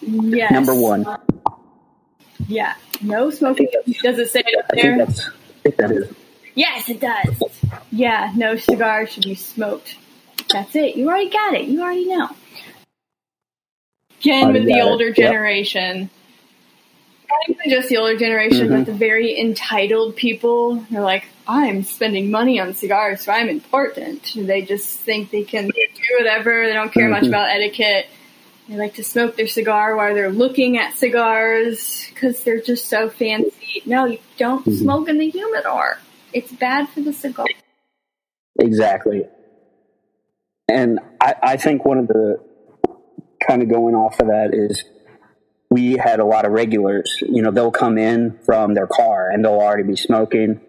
Yes. 0.00 0.50
Number 0.52 0.74
one. 0.74 1.06
Yeah. 2.48 2.74
No 3.00 3.30
smoking. 3.30 3.68
Does 4.02 4.18
it 4.18 4.30
say 4.30 4.42
it 4.44 4.58
up 4.58 4.70
there? 4.74 5.00
I 5.00 5.06
think 5.62 5.76
that 5.76 5.90
is. 5.92 6.12
Yes, 6.54 6.88
it 6.88 7.00
does. 7.00 7.60
Yeah, 7.90 8.32
no 8.36 8.56
cigar 8.56 9.06
should 9.06 9.24
be 9.24 9.34
smoked. 9.34 9.96
That's 10.50 10.74
it. 10.76 10.96
You 10.96 11.08
already 11.08 11.30
got 11.30 11.54
it. 11.54 11.66
You 11.66 11.80
already 11.82 12.06
know. 12.06 12.28
Again, 14.20 14.52
with 14.52 14.64
the 14.64 14.72
got 14.72 14.78
it. 14.78 14.84
older 14.84 15.06
Yep. 15.16 15.16
Generation, 17.32 17.56
not 17.58 17.60
even 17.64 17.70
just 17.70 17.88
the 17.88 17.96
older 17.96 18.16
generation, 18.16 18.68
Mhm. 18.68 18.78
but 18.78 18.86
the 18.86 18.92
very 18.92 19.38
entitled 19.38 20.16
people, 20.16 20.76
they're 20.90 21.00
like, 21.02 21.24
I'm 21.46 21.82
spending 21.82 22.30
money 22.30 22.60
on 22.60 22.74
cigars, 22.74 23.22
so 23.22 23.32
I'm 23.32 23.48
important. 23.48 24.32
They 24.36 24.62
just 24.62 25.00
think 25.00 25.30
they 25.30 25.42
can 25.42 25.66
do 25.68 26.16
whatever. 26.18 26.66
They 26.66 26.72
don't 26.72 26.92
care 26.92 27.08
much 27.08 27.24
Mhm. 27.24 27.28
about 27.28 27.50
etiquette. 27.50 28.06
They 28.68 28.76
like 28.76 28.94
to 28.94 29.04
smoke 29.04 29.36
their 29.36 29.48
cigar 29.48 29.96
while 29.96 30.14
they're 30.14 30.30
looking 30.30 30.78
at 30.78 30.94
cigars 30.94 32.06
because 32.14 32.44
they're 32.44 32.60
just 32.60 32.88
so 32.88 33.08
fancy. 33.08 33.82
No, 33.86 34.04
you 34.04 34.18
don't 34.38 34.64
Mhm. 34.64 34.78
smoke 34.78 35.08
in 35.08 35.18
the 35.18 35.28
humidor. 35.28 35.98
It's 36.32 36.52
bad 36.52 36.88
for 36.88 37.00
the 37.00 37.12
cigar. 37.12 37.46
Exactly. 38.60 39.26
And 40.68 41.00
I, 41.20 41.34
I 41.42 41.56
think 41.56 41.84
one 41.84 41.98
of 41.98 42.06
the 42.06 42.38
kind 43.46 43.62
of 43.62 43.68
going 43.68 43.94
off 43.96 44.20
of 44.20 44.28
that 44.28 44.50
is 44.54 44.84
we 45.72 45.96
had 45.96 46.20
a 46.20 46.24
lot 46.24 46.44
of 46.44 46.52
regulars. 46.52 47.18
You 47.22 47.40
know, 47.40 47.50
they'll 47.50 47.70
come 47.70 47.96
in 47.96 48.38
from 48.44 48.74
their 48.74 48.86
car 48.86 49.30
and 49.30 49.42
they'll 49.42 49.52
already 49.54 49.84
be 49.84 49.96
smoking. 49.96 50.60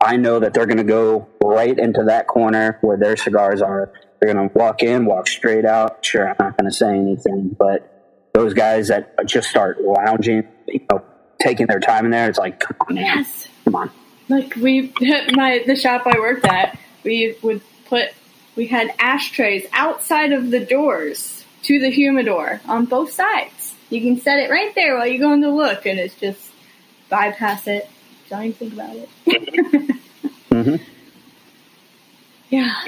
I 0.00 0.16
know 0.16 0.38
that 0.38 0.54
they're 0.54 0.66
going 0.66 0.76
to 0.78 0.84
go 0.84 1.26
right 1.42 1.76
into 1.76 2.04
that 2.04 2.28
corner 2.28 2.78
where 2.80 2.96
their 2.96 3.16
cigars 3.16 3.60
are. 3.60 3.92
They're 4.20 4.32
going 4.32 4.48
to 4.48 4.56
walk 4.56 4.82
in, 4.84 5.04
walk 5.04 5.26
straight 5.26 5.64
out. 5.64 6.04
Sure, 6.04 6.28
I'm 6.28 6.36
not 6.38 6.56
going 6.56 6.70
to 6.70 6.76
say 6.76 6.90
anything, 6.96 7.56
but 7.58 8.30
those 8.34 8.54
guys 8.54 8.88
that 8.88 9.14
just 9.26 9.50
start 9.50 9.80
lounging, 9.82 10.44
you 10.68 10.80
know, 10.92 11.02
taking 11.40 11.66
their 11.66 11.80
time 11.80 12.04
in 12.04 12.12
there, 12.12 12.28
it's 12.28 12.38
like, 12.38 12.60
come 12.60 12.76
on, 12.88 12.94
man, 12.94 13.04
Yes. 13.04 13.48
come 13.64 13.74
on. 13.74 13.90
Like 14.28 14.54
we, 14.56 14.92
my 15.32 15.62
the 15.66 15.74
shop 15.76 16.02
I 16.06 16.18
worked 16.20 16.46
at, 16.46 16.78
we 17.04 17.36
would 17.42 17.62
put 17.88 18.10
we 18.54 18.66
had 18.66 18.92
ashtrays 18.98 19.66
outside 19.72 20.32
of 20.32 20.50
the 20.50 20.60
doors 20.64 21.44
to 21.62 21.78
the 21.80 21.90
humidor 21.90 22.60
on 22.66 22.84
both 22.84 23.10
sides. 23.12 23.52
You 23.90 24.00
can 24.00 24.20
set 24.20 24.38
it 24.38 24.50
right 24.50 24.74
there 24.74 24.96
while 24.96 25.06
you're 25.06 25.20
going 25.20 25.42
to 25.42 25.50
look, 25.50 25.86
and 25.86 25.98
it's 25.98 26.14
just 26.14 26.52
bypass 27.08 27.66
it. 27.66 27.88
Don't 28.28 28.44
even 28.44 28.52
think 28.54 28.72
about 28.72 28.96
it. 28.96 30.00
hmm 30.52 30.76
yeah. 32.50 32.84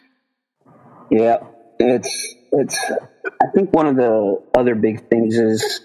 Yeah, 1.11 1.39
it's 1.79 2.35
it's. 2.53 2.79
I 3.43 3.47
think 3.55 3.73
one 3.73 3.87
of 3.87 3.97
the 3.97 4.43
other 4.57 4.75
big 4.75 5.09
things 5.09 5.37
is, 5.37 5.81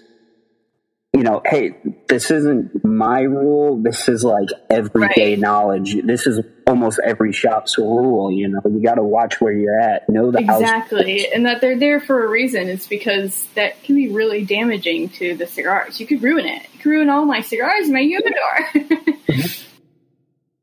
you 1.14 1.22
know, 1.22 1.40
hey, 1.44 1.76
this 2.08 2.32
isn't 2.32 2.84
my 2.84 3.20
rule. 3.20 3.80
This 3.80 4.08
is 4.08 4.24
like 4.24 4.48
everyday 4.68 5.30
Right. 5.30 5.38
knowledge. 5.38 5.96
This 6.02 6.26
is 6.26 6.40
almost 6.66 6.98
every 7.04 7.32
shop's 7.32 7.78
rule. 7.78 8.32
You 8.32 8.48
know, 8.48 8.60
you 8.64 8.82
got 8.82 8.96
to 8.96 9.04
watch 9.04 9.40
where 9.40 9.52
you're 9.52 9.78
at. 9.78 10.08
Know 10.08 10.32
the 10.32 10.42
house. 10.44 10.60
Exactly, 10.60 11.32
and 11.32 11.46
that 11.46 11.60
they're 11.60 11.78
there 11.78 12.00
for 12.00 12.24
a 12.24 12.28
reason. 12.28 12.68
It's 12.68 12.88
because 12.88 13.46
that 13.54 13.80
can 13.84 13.94
be 13.94 14.08
really 14.08 14.44
damaging 14.44 15.08
to 15.10 15.36
the 15.36 15.46
cigars. 15.46 16.00
You 16.00 16.06
could 16.06 16.20
ruin 16.20 16.46
it. 16.46 16.62
You 16.72 16.80
could 16.80 16.90
ruin 16.90 17.08
all 17.08 17.24
my 17.24 17.42
cigars 17.42 17.88
my 17.88 18.00
humidor. 18.02 18.68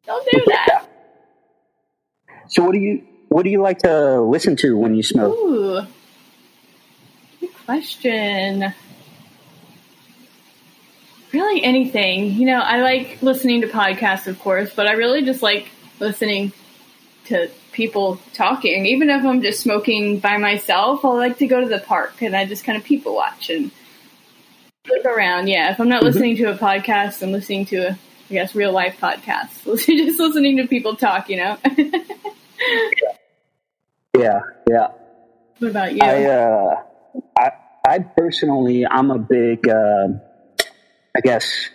Don't 0.05 0.27
do 0.31 0.43
that. 0.47 0.85
So, 2.49 2.63
what 2.65 2.73
do 2.73 2.79
you 2.79 3.03
what 3.29 3.43
do 3.43 3.49
you 3.49 3.61
like 3.61 3.79
to 3.79 4.19
listen 4.19 4.57
to 4.57 4.77
when 4.77 4.95
you 4.95 5.03
smoke? 5.03 5.33
Ooh, 5.37 5.81
good 7.39 7.53
question. 7.65 8.73
Really, 11.31 11.63
anything. 11.63 12.33
You 12.33 12.45
know, 12.45 12.59
I 12.59 12.81
like 12.81 13.21
listening 13.21 13.61
to 13.61 13.67
podcasts, 13.67 14.27
of 14.27 14.39
course, 14.39 14.73
but 14.73 14.87
I 14.87 14.93
really 14.93 15.23
just 15.23 15.41
like 15.41 15.69
listening 15.99 16.51
to 17.25 17.49
people 17.71 18.19
talking. 18.33 18.85
Even 18.85 19.09
if 19.09 19.23
I'm 19.23 19.41
just 19.41 19.61
smoking 19.61 20.19
by 20.19 20.37
myself, 20.37 21.05
I 21.05 21.09
like 21.09 21.37
to 21.37 21.47
go 21.47 21.61
to 21.61 21.67
the 21.67 21.79
park 21.79 22.21
and 22.21 22.35
I 22.35 22.45
just 22.45 22.65
kind 22.65 22.77
of 22.77 22.83
people 22.83 23.15
watch 23.15 23.49
and 23.49 23.71
look 24.87 25.05
around. 25.05 25.47
Yeah, 25.47 25.71
if 25.71 25.79
I'm 25.79 25.89
not 25.89 26.03
listening 26.03 26.35
to 26.37 26.51
a 26.51 26.57
podcast, 26.57 27.23
I'm 27.23 27.31
listening 27.31 27.65
to 27.67 27.77
a, 27.77 27.91
I 27.91 28.33
guess, 28.33 28.53
real 28.53 28.73
life 28.73 28.97
podcast. 28.99 29.63
just 29.85 30.19
listening 30.19 30.57
to 30.57 30.67
people 30.67 30.95
talk. 30.95 31.29
You 31.29 31.37
know. 31.37 31.57
Yeah, 34.17 34.41
yeah. 34.69 34.87
what 35.59 35.71
about 35.71 35.93
you? 35.93 35.99
I 36.03 36.25
uh, 36.25 36.83
I 37.37 37.51
I 37.87 37.99
personally 37.99 38.85
I'm 38.85 39.09
a 39.09 39.17
big 39.17 39.67
uh, 39.67 40.09
I 41.15 41.21
guess 41.21 41.69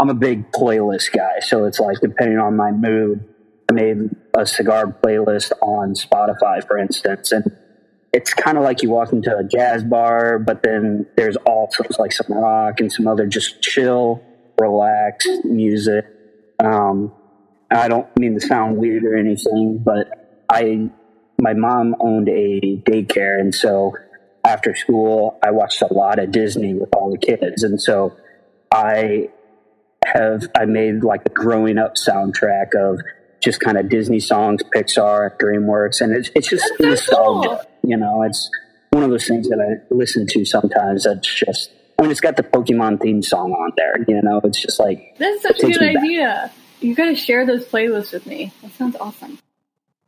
I'm 0.00 0.10
a 0.10 0.14
big 0.14 0.50
playlist 0.52 1.12
guy. 1.12 1.40
So 1.40 1.64
it's 1.64 1.78
like 1.78 2.00
depending 2.00 2.38
on 2.38 2.56
my 2.56 2.70
mood, 2.70 3.24
I 3.70 3.72
made 3.72 4.10
a 4.36 4.46
cigar 4.46 4.86
playlist 4.86 5.52
on 5.62 5.94
Spotify, 5.94 6.66
for 6.66 6.78
instance, 6.78 7.32
and 7.32 7.44
it's 8.12 8.32
kind 8.32 8.56
of 8.56 8.64
like 8.64 8.82
you 8.82 8.90
walk 8.90 9.12
into 9.12 9.36
a 9.36 9.44
jazz 9.44 9.84
bar, 9.84 10.38
but 10.38 10.62
then 10.62 11.06
there's 11.16 11.36
also 11.36 11.82
like 11.98 12.12
some 12.12 12.26
rock 12.30 12.80
and 12.80 12.90
some 12.92 13.06
other 13.06 13.26
just 13.26 13.60
chill, 13.62 14.22
relaxed 14.60 15.44
music. 15.44 16.06
Um, 16.62 17.12
I 17.70 17.88
don't 17.88 18.06
mean 18.18 18.34
to 18.34 18.40
sound 18.40 18.76
weird 18.76 19.04
or 19.04 19.16
anything, 19.16 19.82
but 19.84 20.44
I 20.50 20.90
my 21.38 21.52
mom 21.52 21.94
owned 22.00 22.28
a 22.28 22.80
daycare 22.86 23.38
and 23.38 23.54
so 23.54 23.92
after 24.44 24.74
school 24.74 25.38
i 25.42 25.50
watched 25.50 25.82
a 25.82 25.92
lot 25.92 26.18
of 26.18 26.30
disney 26.30 26.74
with 26.74 26.88
all 26.94 27.10
the 27.10 27.18
kids 27.18 27.62
and 27.62 27.80
so 27.80 28.16
i 28.72 29.28
have 30.04 30.48
i 30.56 30.64
made 30.64 31.02
like 31.02 31.22
a 31.26 31.30
growing 31.30 31.78
up 31.78 31.94
soundtrack 31.94 32.74
of 32.74 33.00
just 33.40 33.60
kind 33.60 33.76
of 33.76 33.88
disney 33.88 34.20
songs 34.20 34.62
pixar 34.74 35.36
dreamworks 35.38 36.00
and 36.00 36.14
it's, 36.14 36.30
it's 36.34 36.48
just 36.48 36.64
That's 36.78 37.04
so 37.04 37.40
nostalgia 37.40 37.66
you 37.84 37.96
know 37.96 38.22
it's 38.22 38.50
one 38.90 39.02
of 39.02 39.10
those 39.10 39.26
things 39.26 39.48
that 39.48 39.60
i 39.60 39.94
listen 39.94 40.26
to 40.28 40.44
sometimes 40.44 41.04
that's 41.04 41.32
just 41.32 41.70
I 41.98 42.02
mean, 42.02 42.10
it's 42.10 42.20
got 42.20 42.36
the 42.36 42.42
Pokemon 42.42 43.00
theme 43.00 43.22
song 43.22 43.52
on 43.52 43.72
there. 43.76 44.04
You 44.06 44.20
know, 44.22 44.40
it's 44.44 44.60
just 44.60 44.78
like 44.78 45.16
That's 45.18 45.42
such 45.42 45.60
a 45.60 45.66
good 45.66 45.80
me 45.80 45.94
back. 45.94 46.02
idea. 46.02 46.52
You 46.80 46.94
got 46.94 47.06
to 47.06 47.14
share 47.16 47.46
those 47.46 47.64
playlists 47.66 48.12
with 48.12 48.26
me. 48.26 48.52
That 48.62 48.72
sounds 48.72 48.96
awesome. 48.96 49.38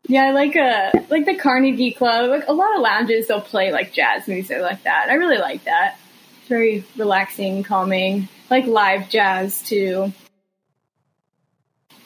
Yeah, 0.07 0.25
I 0.25 0.31
like 0.33 0.57
uh 0.57 0.91
like 1.11 1.27
the 1.27 1.35
Carnegie 1.35 1.93
Club. 1.93 2.31
Like 2.31 2.49
a 2.49 2.53
lot 2.53 2.75
of 2.75 2.81
lounges, 2.81 3.27
they'll 3.29 3.41
play 3.41 3.73
like 3.73 3.93
jazz 3.93 4.27
music 4.27 4.61
like 4.61 4.83
that. 4.85 5.09
I 5.11 5.15
really 5.15 5.39
like 5.39 5.65
that. 5.65 5.99
It's 6.41 6.49
very 6.49 6.85
relaxing, 6.97 7.63
calming. 7.63 8.29
Like 8.51 8.67
live 8.67 9.09
jazz 9.09 9.63
too. 9.63 10.13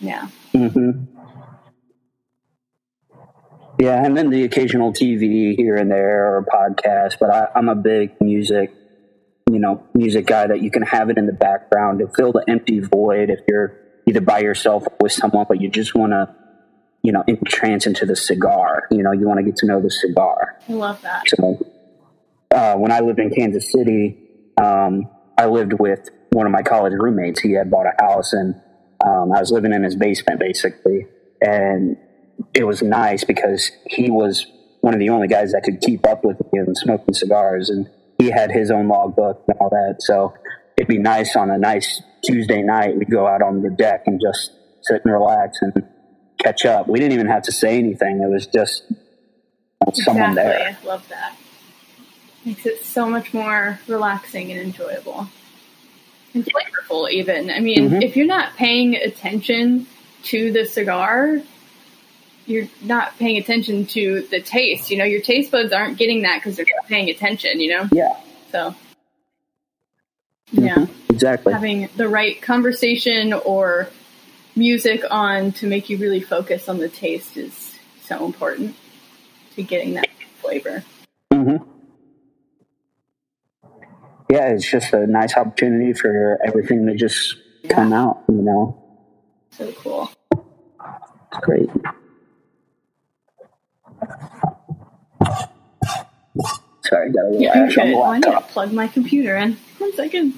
Yeah. 0.00 0.28
hmm 0.52 1.04
Yeah, 3.78 4.04
and 4.04 4.16
then 4.16 4.30
the 4.30 4.44
occasional 4.44 4.92
TV 4.92 5.56
here 5.56 5.76
and 5.76 5.90
there 5.90 6.36
or 6.36 6.44
podcast, 6.44 7.18
but 7.18 7.30
I, 7.30 7.48
I'm 7.54 7.68
a 7.68 7.74
big 7.74 8.20
music, 8.20 8.72
you 9.50 9.58
know, 9.58 9.86
music 9.94 10.26
guy 10.26 10.46
that 10.46 10.60
you 10.62 10.70
can 10.70 10.82
have 10.82 11.10
it 11.10 11.18
in 11.18 11.26
the 11.26 11.32
background 11.32 12.00
to 12.00 12.08
fill 12.08 12.32
the 12.32 12.44
empty 12.48 12.80
void 12.80 13.30
if 13.30 13.40
you're 13.48 13.76
either 14.06 14.20
by 14.20 14.40
yourself 14.40 14.84
or 14.86 14.96
with 15.00 15.12
someone, 15.12 15.46
but 15.48 15.60
you 15.60 15.68
just 15.68 15.94
want 15.94 16.12
to, 16.12 16.34
you 17.02 17.12
know, 17.12 17.24
entrance 17.26 17.86
into 17.86 18.04
the 18.06 18.16
cigar. 18.16 18.86
You 18.90 19.02
know, 19.02 19.12
you 19.12 19.26
want 19.26 19.38
to 19.38 19.44
get 19.44 19.56
to 19.56 19.66
know 19.66 19.80
the 19.80 19.90
cigar. 19.90 20.58
I 20.68 20.72
love 20.72 21.00
that. 21.02 21.24
So 21.28 21.66
uh, 22.52 22.74
when 22.76 22.92
I 22.92 23.00
lived 23.00 23.18
in 23.18 23.30
Kansas 23.30 23.70
City, 23.72 24.18
um, 24.62 25.08
I 25.38 25.46
lived 25.46 25.72
with 25.72 26.08
one 26.32 26.46
of 26.46 26.52
my 26.52 26.62
college 26.62 26.94
roommates. 26.94 27.40
He 27.40 27.52
had 27.52 27.70
bought 27.70 27.86
a 27.86 28.02
house, 28.02 28.32
and 28.32 28.54
um, 29.04 29.32
I 29.32 29.40
was 29.40 29.50
living 29.50 29.72
in 29.72 29.82
his 29.82 29.94
basement 29.96 30.40
basically. 30.40 31.06
And 31.40 31.96
it 32.54 32.64
was 32.64 32.82
nice 32.82 33.24
because 33.24 33.70
he 33.86 34.10
was 34.10 34.46
one 34.80 34.94
of 34.94 35.00
the 35.00 35.10
only 35.10 35.28
guys 35.28 35.52
that 35.52 35.62
could 35.62 35.80
keep 35.80 36.06
up 36.06 36.24
with 36.24 36.38
me 36.52 36.60
and 36.60 36.76
smoking 36.76 37.14
cigars, 37.14 37.70
and 37.70 37.88
he 38.18 38.30
had 38.30 38.50
his 38.50 38.70
own 38.70 38.88
logbook 38.88 39.42
and 39.48 39.56
all 39.60 39.70
that. 39.70 39.96
So 40.00 40.34
it'd 40.76 40.88
be 40.88 40.98
nice 40.98 41.36
on 41.36 41.50
a 41.50 41.58
nice 41.58 42.02
Tuesday 42.24 42.62
night. 42.62 42.96
We'd 42.96 43.10
go 43.10 43.26
out 43.26 43.42
on 43.42 43.62
the 43.62 43.70
deck 43.70 44.04
and 44.06 44.20
just 44.20 44.52
sit 44.82 45.02
and 45.04 45.12
relax 45.12 45.58
and 45.60 45.72
catch 46.42 46.64
up. 46.64 46.88
We 46.88 46.98
didn't 46.98 47.12
even 47.12 47.28
have 47.28 47.42
to 47.44 47.52
say 47.52 47.78
anything. 47.78 48.20
It 48.22 48.30
was 48.30 48.46
just 48.46 48.84
someone 49.94 50.30
exactly. 50.30 50.42
there. 50.42 50.78
I 50.82 50.86
love 50.86 51.08
that. 51.08 51.36
Makes 52.44 52.66
it 52.66 52.84
so 52.84 53.08
much 53.08 53.32
more 53.32 53.78
relaxing 53.86 54.50
and 54.50 54.60
enjoyable. 54.60 55.28
And 56.34 56.46
flavorful, 56.46 57.10
even. 57.10 57.50
I 57.50 57.60
mean, 57.60 57.90
mm-hmm. 57.90 58.02
if 58.02 58.16
you're 58.16 58.26
not 58.26 58.56
paying 58.56 58.96
attention 58.96 59.86
to 60.24 60.52
the 60.52 60.64
cigar, 60.64 61.40
you're 62.46 62.68
not 62.82 63.18
paying 63.18 63.38
attention 63.38 63.86
to 63.86 64.22
the 64.30 64.40
taste. 64.40 64.90
You 64.90 64.98
know, 64.98 65.04
your 65.04 65.20
taste 65.20 65.50
buds 65.50 65.72
aren't 65.72 65.98
getting 65.98 66.22
that 66.22 66.38
because 66.38 66.56
they're 66.56 66.66
not 66.76 66.88
paying 66.88 67.10
attention, 67.10 67.60
you 67.60 67.70
know? 67.70 67.88
Yeah. 67.92 68.16
So, 68.50 68.74
mm-hmm. 70.54 70.64
yeah. 70.64 70.86
Exactly. 71.10 71.52
Having 71.52 71.90
the 71.96 72.08
right 72.08 72.40
conversation 72.40 73.32
or 73.32 73.88
music 74.56 75.04
on 75.10 75.52
to 75.52 75.66
make 75.66 75.90
you 75.90 75.98
really 75.98 76.20
focus 76.20 76.68
on 76.68 76.78
the 76.78 76.88
taste 76.88 77.36
is 77.36 77.78
so 78.04 78.24
important 78.24 78.74
to 79.54 79.62
getting 79.62 79.94
that 79.94 80.08
flavor. 80.40 80.82
Mm-hmm. 81.32 81.68
Yeah, 84.32 84.48
it's 84.48 84.70
just 84.70 84.94
a 84.94 85.06
nice 85.06 85.36
opportunity 85.36 85.92
for 85.92 86.38
everything 86.42 86.86
to 86.86 86.94
just 86.94 87.36
yeah. 87.64 87.74
come 87.74 87.92
out, 87.92 88.22
you 88.30 88.36
know. 88.36 88.82
So 89.50 89.70
cool. 89.72 90.10
It's 90.32 91.40
great. 91.42 91.68
Sorry, 96.82 97.10
I 97.10 97.12
got 97.12 97.24
a 97.24 97.28
little 97.28 97.42
yeah, 97.42 97.58
ash 97.58 97.76
on 97.76 97.90
the 97.90 97.98
laptop. 97.98 98.06
I 98.08 98.14
need 98.14 98.22
to 98.22 98.52
plug 98.54 98.72
my 98.72 98.88
computer 98.88 99.36
in. 99.36 99.58
One 99.76 99.92
second. 99.92 100.32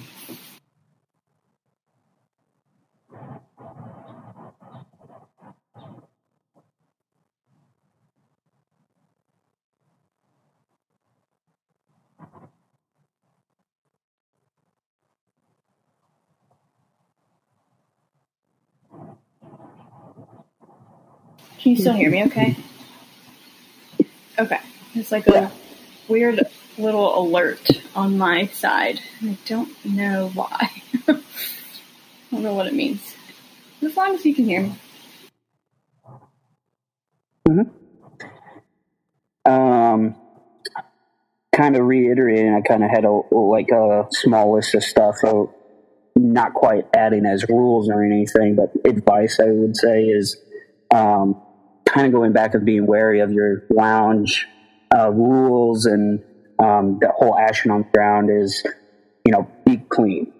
Can 21.65 21.71
you 21.71 21.81
still 21.81 21.93
hear 21.93 22.11
me 22.11 22.23
okay? 22.25 22.55
Okay. 24.37 24.59
It's 24.93 25.11
like 25.11 25.25
a 25.25 25.51
weird 26.07 26.45
little 26.77 27.19
alert 27.19 27.67
on 27.95 28.19
my 28.19 28.45
side. 28.45 28.99
I 29.23 29.35
don't 29.47 29.73
know 29.83 30.29
why. 30.35 30.69
I 31.07 31.19
don't 32.31 32.43
know 32.43 32.53
what 32.53 32.67
it 32.67 32.75
means. 32.75 33.15
As 33.81 33.97
long 33.97 34.13
as 34.13 34.23
you 34.23 34.35
can 34.35 34.45
hear 34.45 34.61
me. 34.61 34.75
Mm-hmm. 37.49 39.51
Um, 39.51 40.15
kind 41.51 41.75
of 41.75 41.87
reiterating, 41.87 42.53
I 42.53 42.61
kind 42.61 42.83
of 42.83 42.91
had 42.91 43.05
a 43.05 43.11
like 43.11 43.71
a 43.71 44.05
small 44.11 44.53
list 44.53 44.75
of 44.75 44.83
stuff. 44.83 45.15
So 45.19 45.51
not 46.15 46.53
quite 46.53 46.85
adding 46.95 47.25
as 47.25 47.49
rules 47.49 47.89
or 47.89 48.03
anything, 48.03 48.55
but 48.55 48.71
advice 48.87 49.39
I 49.39 49.49
would 49.49 49.75
say 49.75 50.03
is 50.03 50.37
um, 50.93 51.41
kind 51.95 52.07
of 52.07 52.13
going 52.13 52.33
back 52.33 52.53
of 52.53 52.65
being 52.65 52.85
wary 52.85 53.21
of 53.21 53.31
your 53.31 53.63
lounge 53.69 54.47
uh, 54.95 55.09
rules 55.11 55.85
and 55.85 56.21
um, 56.59 56.99
the 56.99 57.11
whole 57.15 57.37
action 57.37 57.71
on 57.71 57.83
the 57.83 57.89
ground 57.93 58.29
is, 58.29 58.65
you 59.25 59.31
know, 59.31 59.49
be 59.65 59.77
clean. 59.77 60.33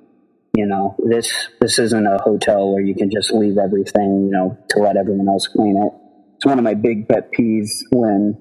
You 0.55 0.65
know, 0.65 0.95
this 0.99 1.49
this 1.59 1.79
isn't 1.79 2.07
a 2.07 2.17
hotel 2.21 2.71
where 2.71 2.81
you 2.81 2.95
can 2.95 3.11
just 3.11 3.31
leave 3.31 3.57
everything, 3.57 4.25
you 4.25 4.31
know, 4.31 4.57
to 4.69 4.79
let 4.79 4.95
everyone 4.95 5.27
else 5.27 5.47
clean 5.47 5.75
it. 5.75 5.91
It's 6.37 6.45
one 6.45 6.57
of 6.57 6.63
my 6.63 6.73
big 6.75 7.09
pet 7.09 7.31
peeves 7.37 7.69
when 7.91 8.37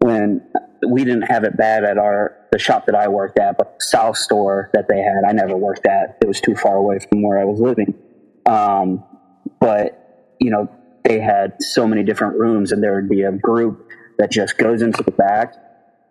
when 0.00 0.46
we 0.86 1.04
didn't 1.04 1.22
have 1.22 1.44
it 1.44 1.56
bad 1.56 1.84
at 1.84 1.96
our 1.96 2.36
the 2.52 2.58
shop 2.58 2.84
that 2.86 2.94
I 2.94 3.08
worked 3.08 3.38
at, 3.38 3.56
but 3.56 3.78
the 3.78 3.84
South 3.84 4.18
store 4.18 4.70
that 4.74 4.88
they 4.88 4.98
had, 4.98 5.24
I 5.26 5.32
never 5.32 5.56
worked 5.56 5.86
at. 5.86 6.18
It 6.20 6.28
was 6.28 6.40
too 6.40 6.54
far 6.54 6.76
away 6.76 6.98
from 6.98 7.22
where 7.22 7.38
I 7.38 7.44
was 7.44 7.60
living. 7.60 7.94
Um, 8.44 9.02
but 9.58 10.36
you 10.38 10.50
know, 10.50 10.68
they 11.04 11.20
had 11.20 11.62
so 11.62 11.86
many 11.86 12.02
different 12.02 12.38
rooms, 12.38 12.72
and 12.72 12.82
there 12.82 12.94
would 12.94 13.08
be 13.08 13.22
a 13.22 13.32
group 13.32 13.90
that 14.18 14.30
just 14.30 14.56
goes 14.56 14.82
into 14.82 15.02
the 15.02 15.10
back, 15.10 15.54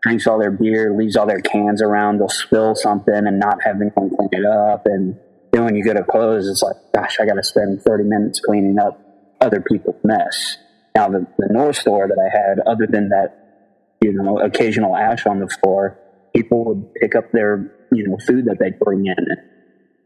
drinks 0.01 0.27
all 0.27 0.37
their 0.37 0.51
beer, 0.51 0.93
leaves 0.95 1.15
all 1.15 1.25
their 1.25 1.39
cans 1.39 1.81
around. 1.81 2.19
They'll 2.19 2.29
spill 2.29 2.75
something 2.75 3.13
and 3.15 3.39
not 3.39 3.57
have 3.63 3.77
anyone 3.77 4.15
clean 4.15 4.29
it 4.31 4.45
up. 4.45 4.83
And 4.85 5.17
then 5.51 5.65
when 5.65 5.75
you 5.75 5.83
go 5.83 5.93
to 5.93 6.03
close, 6.03 6.47
it's 6.47 6.61
like, 6.61 6.75
gosh, 6.93 7.19
I 7.19 7.25
got 7.25 7.35
to 7.35 7.43
spend 7.43 7.81
30 7.81 8.03
minutes 8.03 8.39
cleaning 8.39 8.77
up 8.79 8.99
other 9.41 9.61
people's 9.61 9.99
mess. 10.03 10.57
Now, 10.95 11.09
the, 11.09 11.25
the 11.37 11.47
North 11.51 11.77
store 11.77 12.07
that 12.07 12.19
I 12.19 12.29
had, 12.37 12.59
other 12.71 12.85
than 12.87 13.09
that, 13.09 13.97
you 14.01 14.13
know, 14.13 14.39
occasional 14.39 14.95
ash 14.95 15.25
on 15.25 15.39
the 15.39 15.47
floor, 15.47 15.97
people 16.35 16.65
would 16.65 16.93
pick 16.95 17.15
up 17.15 17.31
their, 17.31 17.71
you 17.91 18.07
know, 18.07 18.17
food 18.27 18.45
that 18.45 18.57
they'd 18.59 18.77
bring 18.79 19.07
in. 19.07 19.25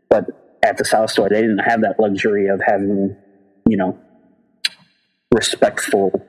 But 0.09 0.59
at 0.63 0.77
the 0.77 0.85
South 0.85 1.09
store, 1.09 1.27
they 1.29 1.41
didn't 1.41 1.59
have 1.59 1.81
that 1.81 1.99
luxury 1.99 2.47
of 2.47 2.61
having, 2.65 3.17
you 3.67 3.77
know, 3.77 3.97
respectful, 5.33 6.25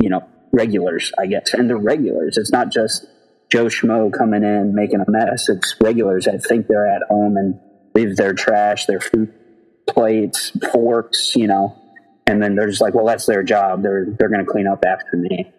you 0.00 0.08
know, 0.08 0.28
regulars, 0.52 1.12
I 1.18 1.26
guess. 1.26 1.54
And 1.54 1.68
the 1.68 1.76
regulars. 1.76 2.36
It's 2.36 2.52
not 2.52 2.70
just 2.70 3.06
Joe 3.50 3.66
Schmo 3.66 4.12
coming 4.12 4.42
in 4.42 4.74
making 4.74 5.00
a 5.00 5.10
mess. 5.10 5.48
It's 5.48 5.74
regulars 5.80 6.26
that 6.26 6.42
think 6.44 6.66
they're 6.66 6.88
at 6.88 7.02
home 7.08 7.36
and 7.36 7.58
leave 7.94 8.16
their 8.16 8.34
trash, 8.34 8.86
their 8.86 9.00
food 9.00 9.32
plates, 9.86 10.52
forks, 10.72 11.34
you 11.36 11.46
know, 11.46 11.76
and 12.26 12.42
then 12.42 12.54
they're 12.54 12.68
just 12.68 12.80
like, 12.80 12.94
well, 12.94 13.06
that's 13.06 13.26
their 13.26 13.42
job. 13.42 13.82
They're 13.82 14.06
they're 14.18 14.28
going 14.28 14.44
to 14.44 14.50
clean 14.50 14.66
up 14.66 14.84
after 14.86 15.16
me. 15.16 15.52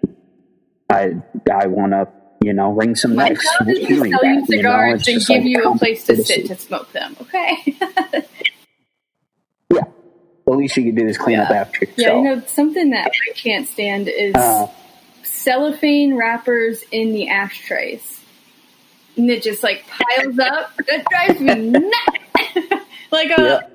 I 0.90 1.15
I 1.52 1.68
want 1.68 1.91
to 1.91 2.07
you 2.44 2.53
know 2.53 2.72
ring 2.72 2.95
some 2.95 3.15
necks. 3.15 3.45
sell 3.57 3.68
you 3.68 4.45
cigars 4.45 5.07
and 5.07 5.26
give 5.26 5.30
like 5.30 5.44
you 5.45 5.64
a 5.64 5.77
place 5.77 6.06
to 6.06 6.23
sit 6.23 6.48
to 6.48 6.56
smoke 6.56 6.91
them. 6.91 7.15
Okay. 7.22 7.77
the 10.53 10.59
least 10.59 10.77
you 10.77 10.84
can 10.84 10.95
do 10.95 11.05
is 11.07 11.17
clean 11.17 11.38
yeah. 11.38 11.43
up 11.43 11.51
after 11.51 11.85
yourself. 11.85 11.97
Yeah, 11.97 12.15
you 12.15 12.23
know 12.23 12.41
something 12.47 12.91
that 12.91 13.07
I 13.07 13.34
can't 13.34 13.67
stand 13.67 14.07
is 14.07 14.35
uh, 14.35 14.67
cellophane 15.23 16.15
wrappers 16.15 16.84
in 16.91 17.13
the 17.13 17.30
ashtrays, 17.30 18.21
and 19.17 19.30
it 19.30 19.43
just 19.43 19.63
like 19.63 19.85
piles 19.88 20.39
up. 20.39 20.75
That 20.88 21.05
drives 21.09 21.39
me 21.39 21.55
nuts. 21.55 22.85
like 23.11 23.31
a. 23.38 23.41
Yep. 23.41 23.71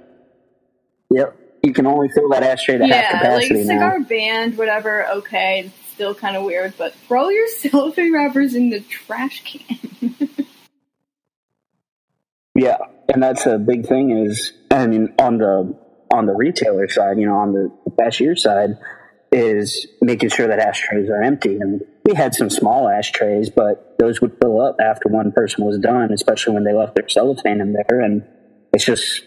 yep. 1.10 1.36
You 1.64 1.72
can 1.72 1.86
only 1.86 2.08
fill 2.08 2.28
that 2.30 2.44
ashtray 2.44 2.78
to 2.78 2.86
yeah, 2.86 3.02
half 3.02 3.20
capacity 3.20 3.64
like 3.64 3.66
cigar 3.66 4.00
band, 4.00 4.56
whatever. 4.56 5.06
Okay, 5.16 5.64
it's 5.66 5.92
still 5.92 6.14
kind 6.14 6.36
of 6.36 6.44
weird, 6.44 6.74
but 6.78 6.94
throw 6.94 7.28
your 7.28 7.48
cellophane 7.58 8.14
wrappers 8.14 8.54
in 8.54 8.70
the 8.70 8.80
trash 8.80 9.42
can. 9.42 10.14
yeah, 12.54 12.76
and 13.12 13.22
that's 13.22 13.46
a 13.46 13.58
big 13.58 13.86
thing. 13.86 14.16
Is 14.16 14.52
I 14.70 14.86
mean, 14.86 15.12
on 15.18 15.38
the 15.38 15.76
on 16.12 16.26
the 16.26 16.34
retailer 16.34 16.88
side, 16.88 17.18
you 17.18 17.26
know, 17.26 17.36
on 17.36 17.52
the 17.52 17.72
cashier 17.98 18.36
side, 18.36 18.78
is 19.30 19.86
making 20.00 20.30
sure 20.30 20.48
that 20.48 20.58
ashtrays 20.58 21.08
are 21.10 21.22
empty. 21.22 21.56
And 21.56 21.82
we 22.04 22.14
had 22.14 22.34
some 22.34 22.48
small 22.50 22.88
ashtrays, 22.88 23.50
but 23.50 23.96
those 23.98 24.20
would 24.20 24.36
fill 24.40 24.60
up 24.60 24.76
after 24.80 25.08
one 25.08 25.32
person 25.32 25.64
was 25.64 25.78
done, 25.78 26.12
especially 26.12 26.54
when 26.54 26.64
they 26.64 26.72
left 26.72 26.94
their 26.94 27.08
cellophane 27.08 27.60
in 27.60 27.74
there. 27.74 28.00
And 28.00 28.24
it's 28.72 28.84
just, 28.84 29.22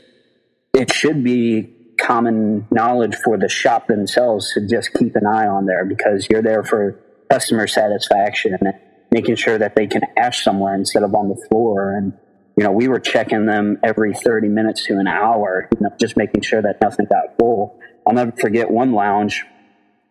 it 0.74 0.92
should 0.92 1.24
be 1.24 1.76
common 2.00 2.68
knowledge 2.72 3.16
for 3.24 3.38
the 3.38 3.48
shop 3.48 3.88
themselves 3.88 4.52
to 4.54 4.68
just 4.68 4.94
keep 4.94 5.16
an 5.16 5.28
eye 5.28 5.46
on 5.46 5.66
there 5.66 5.86
because 5.86 6.28
you're 6.30 6.42
there 6.42 6.64
for 6.64 7.00
customer 7.30 7.68
satisfaction 7.68 8.58
and 8.60 8.74
making 9.12 9.36
sure 9.36 9.58
that 9.58 9.76
they 9.76 9.86
can 9.86 10.02
ash 10.18 10.44
somewhere 10.44 10.74
instead 10.74 11.04
of 11.04 11.14
on 11.14 11.30
the 11.30 11.48
floor. 11.48 11.96
And 11.96 12.14
you 12.62 12.68
know, 12.68 12.74
we 12.74 12.88
were 12.88 13.00
checking 13.00 13.48
them 13.48 13.80
every 13.82 14.14
30 14.14 14.48
minutes 14.48 14.86
to 14.86 15.00
an 15.00 15.08
hour, 15.08 15.68
you 15.74 15.80
know, 15.80 15.90
just 16.00 16.16
making 16.16 16.44
sure 16.44 16.62
that 16.62 16.80
nothing 16.80 17.08
got 17.08 17.36
full. 17.40 17.80
I'll 18.06 18.14
never 18.14 18.32
forget 18.34 18.70
one 18.70 18.92
lounge. 18.92 19.44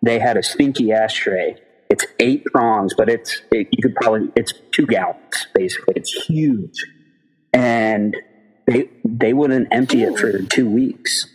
They 0.03 0.19
had 0.19 0.37
a 0.37 0.43
stinky 0.43 0.91
ashtray. 0.91 1.59
It's 1.89 2.05
eight 2.19 2.45
prongs, 2.47 2.93
but 2.99 3.09
it's, 3.09 3.41
it, 3.53 3.69
you 3.71 3.81
could 3.81 3.95
probably, 3.95 4.33
it's 4.35 4.53
two 4.73 4.85
gallons, 4.85 5.47
basically. 5.55 5.95
It's 5.95 6.11
huge. 6.11 6.85
And 7.53 8.17
they, 8.67 8.91
they 9.05 9.33
wouldn't 9.33 9.69
empty 9.71 10.03
it 10.03 10.19
for 10.19 10.43
two 10.43 10.69
weeks. 10.69 11.29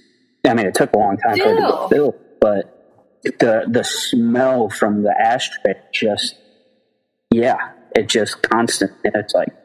I 0.45 0.53
mean, 0.53 0.65
it 0.65 0.75
took 0.75 0.91
a 0.91 0.97
long 0.97 1.15
time 1.15 1.37
for 1.37 1.43
it 1.43 1.55
to 1.55 1.61
get 1.61 1.89
filled, 1.91 2.15
but 2.41 3.21
the, 3.23 3.63
the 3.69 3.85
smell 3.85 4.67
from 4.67 5.03
the 5.03 5.17
ashtray 5.17 5.75
just, 5.93 6.35
yeah, 7.31 7.71
it 7.95 8.09
just 8.09 8.41
constant. 8.41 8.91
And 9.05 9.15
it's 9.15 9.33
like, 9.33 9.55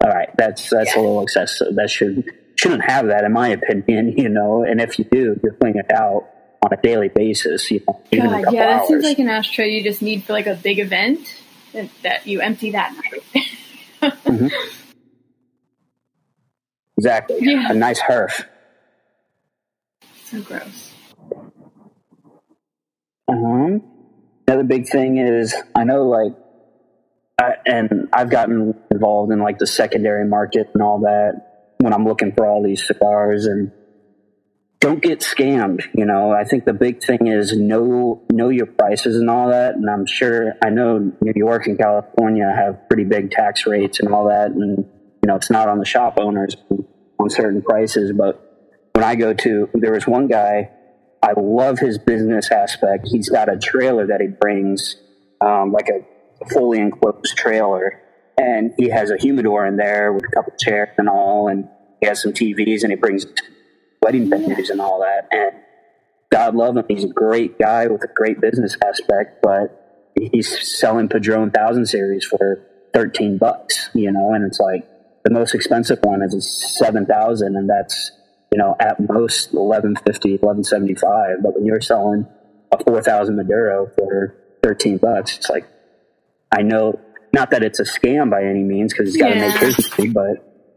all 0.00 0.10
right, 0.10 0.28
that's 0.36 0.70
that's 0.70 0.94
yeah. 0.94 1.00
a 1.00 1.02
little 1.02 1.22
excessive. 1.22 1.74
That 1.74 1.90
should 1.90 2.32
shouldn't 2.54 2.88
have 2.88 3.06
that, 3.06 3.24
in 3.24 3.32
my 3.32 3.48
opinion. 3.48 4.14
You 4.18 4.28
know, 4.28 4.64
and 4.64 4.80
if 4.80 4.98
you 4.98 5.04
do, 5.04 5.38
you're 5.42 5.52
putting 5.54 5.76
it 5.76 5.92
out 5.92 6.28
on 6.64 6.72
a 6.72 6.80
daily 6.80 7.08
basis. 7.08 7.70
You 7.70 7.80
know, 7.86 8.00
God, 8.12 8.52
yeah, 8.52 8.66
that 8.66 8.80
hours. 8.80 8.88
seems 8.88 9.04
like 9.04 9.18
an 9.18 9.28
ashtray 9.28 9.70
you 9.70 9.82
just 9.82 10.02
need 10.02 10.24
for 10.24 10.32
like 10.32 10.46
a 10.46 10.54
big 10.54 10.78
event 10.78 11.34
that, 11.72 11.88
that 12.02 12.26
you 12.26 12.40
empty 12.40 12.72
that 12.72 12.94
night. 12.94 13.46
mm-hmm. 14.02 14.48
Exactly. 16.96 17.36
Yeah. 17.40 17.70
A 17.70 17.74
nice 17.74 18.00
herf. 18.00 18.44
So 20.24 20.42
gross. 20.42 20.92
Um, 23.28 23.82
another 24.46 24.64
big 24.64 24.88
thing 24.88 25.18
is 25.18 25.54
I 25.74 25.84
know 25.84 26.08
like 26.08 26.34
I, 27.38 27.54
and 27.66 28.08
I've 28.12 28.30
gotten 28.30 28.74
involved 28.90 29.32
in 29.32 29.38
like 29.38 29.58
the 29.58 29.66
secondary 29.66 30.26
market 30.26 30.70
and 30.74 30.82
all 30.82 31.00
that 31.00 31.74
when 31.78 31.92
I'm 31.92 32.04
looking 32.04 32.32
for 32.32 32.46
all 32.46 32.62
these 32.62 32.84
cigars 32.84 33.46
and 33.46 33.70
don't 34.80 35.02
get 35.02 35.20
scammed. 35.20 35.82
You 35.94 36.04
know, 36.04 36.32
I 36.32 36.44
think 36.44 36.64
the 36.64 36.72
big 36.72 37.02
thing 37.02 37.26
is 37.26 37.56
know 37.56 38.22
know 38.32 38.48
your 38.48 38.66
prices 38.66 39.16
and 39.16 39.28
all 39.30 39.48
that. 39.48 39.74
And 39.74 39.88
I'm 39.88 40.06
sure 40.06 40.54
I 40.62 40.70
know 40.70 40.98
New 41.20 41.32
York 41.34 41.66
and 41.66 41.78
California 41.78 42.50
have 42.54 42.88
pretty 42.88 43.04
big 43.04 43.30
tax 43.30 43.66
rates 43.66 44.00
and 44.00 44.12
all 44.12 44.28
that, 44.28 44.50
and 44.50 44.78
you 44.78 45.26
know 45.26 45.36
it's 45.36 45.50
not 45.50 45.68
on 45.68 45.78
the 45.78 45.84
shop 45.84 46.18
owners 46.18 46.56
on 47.18 47.30
certain 47.30 47.62
prices. 47.62 48.12
But 48.12 48.90
when 48.94 49.04
I 49.04 49.14
go 49.14 49.32
to, 49.32 49.68
there 49.74 49.92
was 49.92 50.06
one 50.06 50.28
guy. 50.28 50.70
I 51.20 51.32
love 51.36 51.80
his 51.80 51.98
business 51.98 52.50
aspect. 52.52 53.08
He's 53.08 53.28
got 53.28 53.52
a 53.52 53.58
trailer 53.58 54.06
that 54.06 54.20
he 54.20 54.28
brings, 54.28 54.94
um, 55.40 55.72
like 55.72 55.88
a 55.88 56.06
fully 56.46 56.78
enclosed 56.78 57.36
trailer, 57.36 58.00
and 58.40 58.72
he 58.78 58.88
has 58.90 59.10
a 59.10 59.16
humidor 59.16 59.66
in 59.66 59.76
there 59.76 60.12
with 60.12 60.24
a 60.24 60.28
couple 60.28 60.52
chairs 60.58 60.90
and 60.98 61.08
all, 61.08 61.48
and 61.48 61.68
he 62.00 62.06
has 62.06 62.22
some 62.22 62.32
TVs, 62.32 62.82
and 62.82 62.92
he 62.92 62.96
brings 62.96 63.26
wedding 64.02 64.30
venues 64.30 64.70
and 64.70 64.80
all 64.80 65.00
that. 65.00 65.28
And 65.30 65.52
God 66.30 66.54
love 66.54 66.76
him, 66.76 66.84
he's 66.88 67.04
a 67.04 67.08
great 67.08 67.58
guy 67.58 67.86
with 67.86 68.02
a 68.04 68.08
great 68.14 68.40
business 68.40 68.76
aspect, 68.84 69.42
but 69.42 70.12
he's 70.14 70.78
selling 70.78 71.08
Padron 71.08 71.50
Thousand 71.50 71.86
Series 71.86 72.24
for 72.24 72.64
thirteen 72.92 73.38
bucks, 73.38 73.90
you 73.94 74.12
know, 74.12 74.32
and 74.32 74.44
it's 74.44 74.60
like 74.60 74.88
the 75.24 75.30
most 75.30 75.54
expensive 75.54 75.98
one 76.02 76.22
is 76.22 76.76
seven 76.78 77.06
thousand, 77.06 77.56
and 77.56 77.68
that's 77.68 78.12
you 78.52 78.58
know 78.58 78.76
at 78.80 78.98
most 79.00 79.52
1150 79.52 80.38
1175 80.40 81.42
but 81.42 81.54
when 81.54 81.66
you're 81.66 81.80
selling 81.80 82.26
a 82.72 82.82
4000 82.82 83.36
maduro 83.36 83.90
for 83.96 84.34
13 84.62 84.98
bucks 84.98 85.36
it's 85.36 85.50
like 85.50 85.66
i 86.52 86.62
know 86.62 86.98
not 87.32 87.50
that 87.50 87.62
it's 87.62 87.80
a 87.80 87.84
scam 87.84 88.30
by 88.30 88.44
any 88.44 88.62
means 88.62 88.92
because 88.92 89.12
he's 89.12 89.22
got 89.22 89.28
to 89.28 89.36
yeah. 89.36 89.48
make 89.48 89.58
his 89.58 89.98
money 89.98 90.10
but 90.10 90.76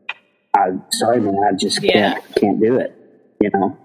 i'm 0.56 0.84
sorry 0.92 1.20
man 1.20 1.38
i 1.50 1.56
just 1.56 1.82
can't 1.82 2.24
can't 2.36 2.60
do 2.60 2.78
it 2.78 2.98
you 3.42 3.50
know. 3.54 3.78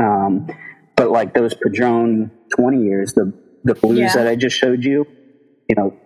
Um, 0.00 0.48
but 0.96 1.10
like 1.10 1.34
those 1.34 1.54
Padron 1.54 2.30
20 2.56 2.82
years, 2.82 3.14
the, 3.14 3.32
the 3.64 3.74
blues 3.74 3.98
yeah. 3.98 4.12
that 4.14 4.26
I 4.26 4.36
just 4.36 4.56
showed 4.56 4.84
you, 4.84 5.06
you 5.68 5.76
know, 5.76 5.96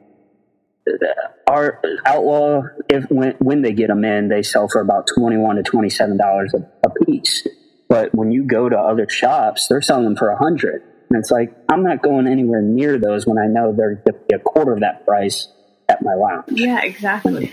our 1.47 1.81
outlaw, 2.07 2.63
if 2.89 3.11
when, 3.11 3.33
when 3.39 3.63
they 3.63 3.73
get 3.73 3.89
them 3.89 4.05
in, 4.05 4.29
they 4.29 4.43
sell 4.43 4.69
for 4.69 4.81
about 4.81 5.07
21 5.15 5.57
to 5.57 5.63
$27 5.63 6.19
a, 6.55 6.89
a 6.89 7.05
piece. 7.05 7.47
But 7.89 8.15
when 8.15 8.33
you 8.33 8.45
go 8.45 8.69
to 8.69 8.79
other 8.79 9.09
shops, 9.09 9.69
they're 9.69 9.83
selling 9.83 10.05
them 10.05 10.17
for 10.17 10.31
a 10.31 10.37
hundred. 10.37 10.83
And 11.13 11.21
it's 11.21 11.31
like, 11.31 11.55
I'm 11.69 11.83
not 11.83 12.01
going 12.01 12.27
anywhere 12.27 12.63
near 12.63 12.99
those 12.99 13.27
when 13.27 13.37
I 13.37 13.47
know 13.47 13.75
they're 13.77 14.03
a 14.33 14.39
quarter 14.39 14.73
of 14.73 14.81
that 14.81 15.05
price 15.05 15.47
at 15.87 16.03
my 16.03 16.15
lounge. 16.15 16.45
Yeah, 16.53 16.81
exactly. 16.83 17.53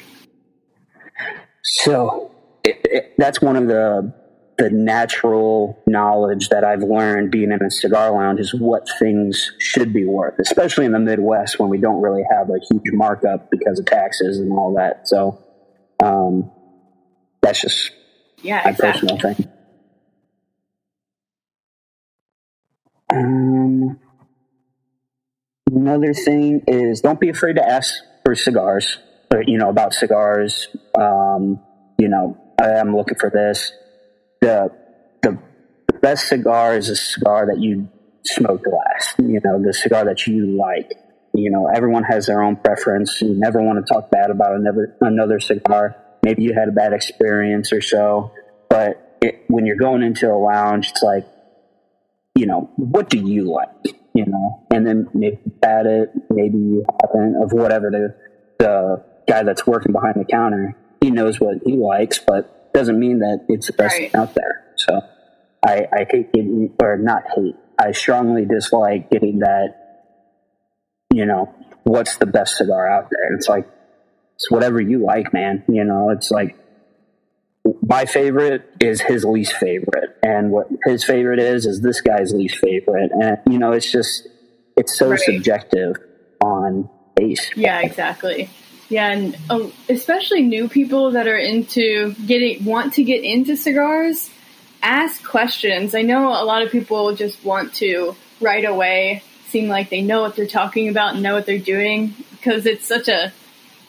So 1.61 2.34
it, 2.64 2.80
it, 2.86 3.14
that's 3.18 3.41
one 3.41 3.57
of 3.57 3.68
the 3.68 4.14
the 4.57 4.69
natural 4.69 5.81
knowledge 5.88 6.49
that 6.49 6.64
I've 6.64 6.84
learned 6.84 7.31
being 7.31 7.52
in 7.52 7.61
a 7.61 7.72
cigar 7.72 8.11
lounge 8.11 8.40
is 8.40 8.53
what 8.53 8.88
things 8.98 9.52
should 9.57 9.94
be 9.94 10.06
worth, 10.06 10.38
especially 10.40 10.86
in 10.86 10.94
the 10.94 10.99
Midwest 10.99 11.60
when 11.60 11.69
we 11.69 11.77
don't 11.77 12.02
really 12.02 12.23
have 12.30 12.49
a 12.49 12.60
huge 12.69 12.94
markup 12.94 13.49
because 13.52 13.80
of 13.80 13.86
taxes 13.86 14.38
and 14.40 14.52
all 14.53 14.73
that. 14.76 15.07
So 15.07 15.41
um, 16.02 16.49
that's 17.41 17.61
just 17.61 17.91
yeah, 18.41 18.61
my 18.64 18.72
exactly. 18.72 19.10
personal 19.10 19.34
thing. 19.36 19.52
Um, 23.11 23.99
another 25.72 26.14
thing 26.14 26.64
is 26.68 27.02
don't 27.02 27.19
be 27.19 27.30
afraid 27.30 27.56
to 27.56 27.68
ask 27.68 27.94
for 28.23 28.36
cigars, 28.36 28.99
or 29.34 29.44
you 29.45 29.57
know 29.57 29.69
about 29.69 29.94
cigars. 29.94 30.68
Um, 30.99 31.60
you 31.98 32.07
know, 32.07 32.38
I'm 32.61 32.95
looking 32.95 33.18
for 33.18 33.30
this 33.30 33.72
the, 34.41 34.72
the 35.22 35.38
the 35.88 35.99
best 35.99 36.27
cigar 36.27 36.76
is 36.76 36.90
a 36.90 36.95
cigar 36.95 37.48
that 37.48 37.60
you 37.60 37.90
smoke 38.23 38.64
last. 38.65 39.19
You 39.19 39.40
know, 39.44 39.61
the 39.61 39.73
cigar 39.73 40.06
that 40.06 40.27
you 40.27 40.57
like. 40.57 40.94
You 41.34 41.52
know, 41.52 41.68
everyone 41.68 42.03
has 42.03 42.26
their 42.26 42.41
own 42.41 42.56
preference. 42.56 43.22
You 43.22 43.36
never 43.36 43.61
want 43.61 43.86
to 43.86 43.94
talk 43.94 44.10
bad 44.10 44.31
about 44.31 44.56
another 44.56 44.98
another 45.02 45.40
cigar. 45.40 45.95
Maybe 46.23 46.44
you 46.44 46.53
had 46.53 46.68
a 46.68 46.72
bad 46.72 46.94
experience 46.94 47.72
or 47.72 47.81
so, 47.81 48.31
but 48.69 49.18
it, 49.22 49.44
when 49.48 49.65
you're 49.65 49.77
going 49.77 50.03
into 50.03 50.30
a 50.30 50.36
lounge, 50.36 50.90
it's 50.90 51.02
like, 51.02 51.26
you 52.40 52.45
know, 52.45 52.70
what 52.78 53.10
do 53.10 53.20
you 53.20 53.52
like? 53.52 53.95
You 54.14 54.26
know, 54.26 54.66
and 54.74 54.88
then 54.88 55.07
maybe 55.14 55.40
had 55.61 55.86
it, 55.86 56.10
maybe 56.30 56.57
you 56.57 56.86
haven't, 57.02 57.36
of 57.44 57.52
whatever 57.52 57.91
the 57.91 58.16
the 58.57 59.03
guy 59.28 59.44
that's 59.44 59.68
working 59.68 59.91
behind 59.91 60.16
the 60.16 60.26
counter, 60.26 60.76
he 61.02 61.11
knows 61.11 61.40
what 61.40 61.57
he 61.66 61.76
likes, 61.78 62.20
but 62.20 62.74
doesn't 62.74 62.99
mean 62.99 63.20
that 63.20 63.45
it's 63.48 63.68
the 63.68 63.74
best 63.74 63.95
right. 63.98 64.16
out 64.16 64.34
there. 64.34 64.66
So 64.76 65.02
I, 65.66 65.88
I 65.94 66.06
hate 66.10 66.34
getting, 66.34 66.74
or 66.82 66.98
not 66.98 67.24
hate, 67.36 67.56
I 67.80 67.91
strongly 67.91 68.45
dislike 68.45 69.10
getting 69.10 69.40
that, 69.40 69.76
you 71.14 71.26
know, 71.26 71.53
what's 71.84 72.18
the 72.18 72.26
best 72.26 72.57
cigar 72.57 72.90
out 72.90 73.10
there? 73.11 73.34
It's 73.36 73.48
like, 73.48 73.68
it's 74.36 74.49
whatever 74.52 74.82
you 74.82 75.06
like, 75.06 75.34
man. 75.34 75.64
You 75.68 75.84
know, 75.84 76.10
it's 76.10 76.32
like, 76.32 76.57
my 77.90 78.06
favorite 78.06 78.72
is 78.80 79.02
his 79.02 79.26
least 79.26 79.53
favorite. 79.53 80.16
And 80.22 80.52
what 80.52 80.68
his 80.86 81.03
favorite 81.03 81.40
is, 81.40 81.66
is 81.66 81.82
this 81.82 82.02
guy's 82.02 82.32
least 82.32 82.57
favorite. 82.57 83.11
And, 83.11 83.40
you 83.49 83.57
know, 83.57 83.72
it's 83.72 83.91
just, 83.91 84.28
it's 84.78 84.98
so 84.98 85.10
right. 85.10 85.20
subjective 85.20 85.95
on 86.40 86.88
base. 87.16 87.49
Yeah, 87.56 87.82
exactly. 87.82 88.49
Yeah, 88.90 89.11
and 89.11 89.38
uh, 89.49 89.68
especially 89.90 90.44
new 90.44 90.70
people 90.70 91.11
that 91.11 91.28
are 91.28 91.38
into 91.38 92.14
getting 92.26 92.64
want 92.64 92.94
to 92.94 93.03
get 93.03 93.24
into 93.24 93.57
cigars, 93.57 94.30
ask 94.82 95.24
questions. 95.24 95.94
I 95.94 96.03
know 96.03 96.30
a 96.30 96.45
lot 96.45 96.61
of 96.61 96.72
people 96.72 97.16
just 97.16 97.44
want 97.44 97.74
to 97.76 98.16
right 98.40 98.66
away 98.66 99.24
seem 99.48 99.68
like 99.68 99.90
they 99.90 100.02
know 100.02 100.22
what 100.22 100.36
they're 100.36 100.48
talking 100.48 100.90
about 100.90 101.16
and 101.16 101.24
know 101.24 101.34
what 101.34 101.45
they're 101.45 101.60
doing 101.60 102.14
because 102.32 102.66
it's 102.66 102.88
such 102.88 103.07
a 103.07 103.34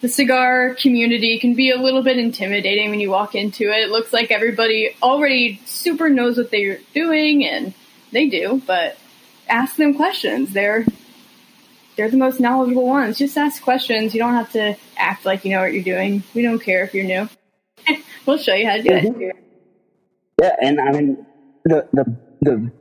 the 0.00 0.08
cigar 0.08 0.74
community 0.74 1.38
can 1.38 1.54
be 1.54 1.70
a 1.70 1.76
little 1.76 2.02
bit 2.02 2.18
intimidating 2.18 2.90
when 2.90 3.00
you 3.00 3.10
walk 3.10 3.34
into 3.34 3.64
it. 3.64 3.84
It 3.84 3.90
looks 3.90 4.12
like 4.12 4.30
everybody 4.30 4.96
already 5.02 5.60
super 5.66 6.08
knows 6.08 6.38
what 6.38 6.50
they're 6.50 6.78
doing 6.94 7.44
and 7.44 7.74
they 8.10 8.28
do, 8.28 8.62
but 8.66 8.96
ask 9.48 9.76
them 9.76 9.94
questions. 9.94 10.52
They're 10.52 10.86
they're 11.96 12.10
the 12.10 12.16
most 12.16 12.40
knowledgeable 12.40 12.86
ones. 12.86 13.18
Just 13.18 13.36
ask 13.36 13.62
questions. 13.62 14.14
You 14.14 14.20
don't 14.20 14.32
have 14.32 14.52
to 14.52 14.76
act 14.96 15.26
like 15.26 15.44
you 15.44 15.50
know 15.50 15.60
what 15.60 15.74
you're 15.74 15.82
doing. 15.82 16.22
We 16.34 16.42
don't 16.42 16.60
care 16.60 16.82
if 16.84 16.94
you're 16.94 17.04
new. 17.04 17.28
we'll 18.26 18.38
show 18.38 18.54
you 18.54 18.66
how 18.66 18.76
to 18.76 18.82
do 18.82 18.88
mm-hmm. 18.88 19.20
it. 19.20 19.36
Yeah, 20.40 20.56
and 20.62 20.80
I 20.80 20.92
mean 20.92 21.26
the 21.64 21.86
the 21.92 22.16
the 22.40 22.72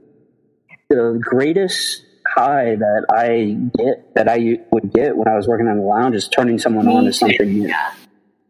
the 0.90 1.20
greatest 1.22 2.06
high 2.36 2.76
that 2.76 3.06
I 3.10 3.58
get 3.78 4.16
that 4.16 4.28
I 4.28 4.60
would 4.72 4.92
get 4.94 5.16
when 5.16 5.28
I 5.28 5.36
was 5.36 5.48
working 5.48 5.68
in 5.68 5.78
the 5.78 5.84
lounge 5.84 6.16
is 6.16 6.28
turning 6.28 6.58
someone 6.58 6.86
Me 6.86 6.96
on 6.96 7.06
to 7.06 7.14
something 7.14 7.48
new. 7.48 7.68
Yeah. 7.68 7.94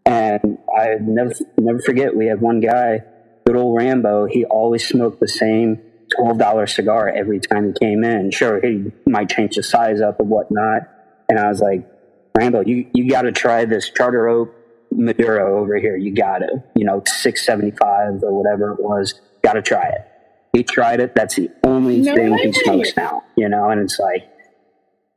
And 0.06 0.58
I 0.76 0.96
never 1.02 1.34
never 1.58 1.80
forget 1.80 2.16
we 2.16 2.28
had 2.28 2.42
one 2.42 2.60
guy, 2.60 3.04
good 3.46 3.56
old 3.56 3.78
Rambo. 3.78 4.26
He 4.26 4.46
always 4.46 4.88
smoked 4.88 5.20
the 5.20 5.28
same 5.28 5.82
twelve 6.16 6.38
dollar 6.38 6.68
cigar 6.68 7.10
every 7.10 7.40
time 7.40 7.68
he 7.68 7.74
came 7.80 8.04
in. 8.04 8.32
Sure, 8.32 8.60
he 8.60 8.92
might 9.06 9.30
change 9.30 9.56
the 9.56 9.64
size 9.64 10.02
up 10.02 10.20
or 10.20 10.26
whatnot. 10.26 10.84
And 11.30 11.38
I 11.40 11.48
was 11.48 11.62
like, 11.62 11.88
Rambo, 12.36 12.62
you 12.62 12.90
you 12.94 13.10
got 13.10 13.24
to 13.24 13.32
try 13.32 13.66
this 13.66 13.90
Charter 13.90 14.28
Oak 14.28 14.56
Maduro 14.92 15.60
over 15.60 15.78
here. 15.78 15.96
You 15.96 16.14
got 16.14 16.40
to, 16.40 16.64
you 16.76 16.86
know, 16.86 17.04
six 17.06 17.46
seventy 17.46 17.72
five 17.72 18.24
or 18.24 18.34
whatever 18.34 18.74
it 18.74 18.82
was. 18.82 19.22
Got 19.44 19.54
to 19.54 19.62
try 19.62 19.90
it. 19.90 20.08
He 20.54 20.64
tried 20.64 21.00
it. 21.00 21.14
That's 21.14 21.36
the 21.36 21.52
only 21.80 21.98
no 22.02 22.16
thing 22.16 22.38
he 22.38 22.54
smokes 22.54 22.96
now. 22.96 23.24
You 23.36 23.50
know, 23.50 23.70
and 23.70 23.82
it's 23.82 24.00
like, 24.00 24.30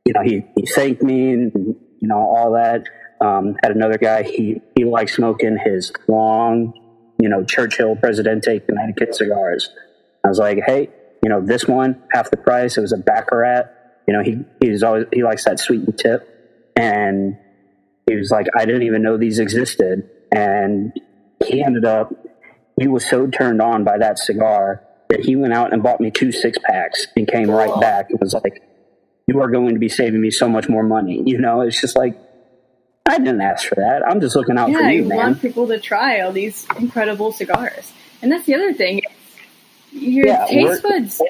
you 0.05 0.13
know, 0.13 0.21
he 0.21 0.45
he 0.55 0.65
thanked 0.65 1.01
me 1.01 1.31
and 1.31 1.51
you 1.99 2.07
know 2.07 2.19
all 2.19 2.53
that. 2.53 2.83
Um, 3.21 3.55
had 3.63 3.71
another 3.71 3.97
guy. 3.97 4.23
He 4.23 4.61
he 4.75 4.85
likes 4.85 5.15
smoking 5.15 5.57
his 5.63 5.91
long, 6.07 6.73
you 7.21 7.29
know, 7.29 7.43
Churchill 7.43 7.95
Presidente 7.95 8.59
Connecticut 8.59 9.15
cigars. 9.15 9.69
I 10.25 10.29
was 10.29 10.39
like, 10.39 10.59
hey, 10.65 10.89
you 11.23 11.29
know, 11.29 11.41
this 11.41 11.67
one 11.67 12.01
half 12.11 12.31
the 12.31 12.37
price. 12.37 12.77
It 12.77 12.81
was 12.81 12.93
a 12.93 12.97
Baccarat. 12.97 13.69
You 14.07 14.13
know, 14.13 14.23
he 14.23 14.43
he's 14.61 14.83
always 14.83 15.05
he 15.13 15.23
likes 15.23 15.45
that 15.45 15.59
sweet 15.59 15.97
tip, 15.97 16.27
and 16.75 17.37
he 18.07 18.15
was 18.15 18.31
like, 18.31 18.47
I 18.57 18.65
didn't 18.65 18.83
even 18.83 19.01
know 19.01 19.17
these 19.17 19.39
existed, 19.39 20.09
and 20.31 20.91
he 21.45 21.63
ended 21.63 21.85
up 21.85 22.13
he 22.79 22.87
was 22.87 23.05
so 23.05 23.27
turned 23.27 23.61
on 23.61 23.83
by 23.83 23.97
that 23.97 24.17
cigar 24.17 24.83
that 25.13 25.23
he 25.23 25.35
went 25.35 25.53
out 25.53 25.71
and 25.71 25.83
bought 25.83 26.01
me 26.01 26.09
two 26.09 26.31
six 26.31 26.57
packs 26.65 27.07
and 27.15 27.27
came 27.27 27.49
right 27.49 27.79
back 27.79 28.09
and 28.09 28.19
was 28.19 28.33
like, 28.33 28.63
"You 29.27 29.39
are 29.41 29.49
going 29.49 29.73
to 29.73 29.79
be 29.79 29.89
saving 29.89 30.19
me 30.19 30.31
so 30.31 30.49
much 30.49 30.67
more 30.67 30.83
money." 30.83 31.21
You 31.25 31.37
know, 31.37 31.61
it's 31.61 31.79
just 31.79 31.95
like 31.95 32.17
I 33.05 33.17
didn't 33.19 33.41
ask 33.41 33.67
for 33.67 33.75
that. 33.75 34.01
I'm 34.07 34.19
just 34.19 34.35
looking 34.35 34.57
out 34.57 34.69
yeah, 34.69 34.79
for 34.79 34.89
you, 34.89 35.03
you 35.03 35.09
man. 35.09 35.17
want 35.17 35.41
people 35.41 35.67
to 35.67 35.79
try 35.79 36.21
all 36.21 36.31
these 36.31 36.65
incredible 36.77 37.31
cigars, 37.31 37.93
and 38.21 38.31
that's 38.31 38.45
the 38.45 38.55
other 38.55 38.73
thing 38.73 39.01
your 39.91 40.27
yeah, 40.27 40.45
taste 40.47 40.81
buds. 40.81 41.21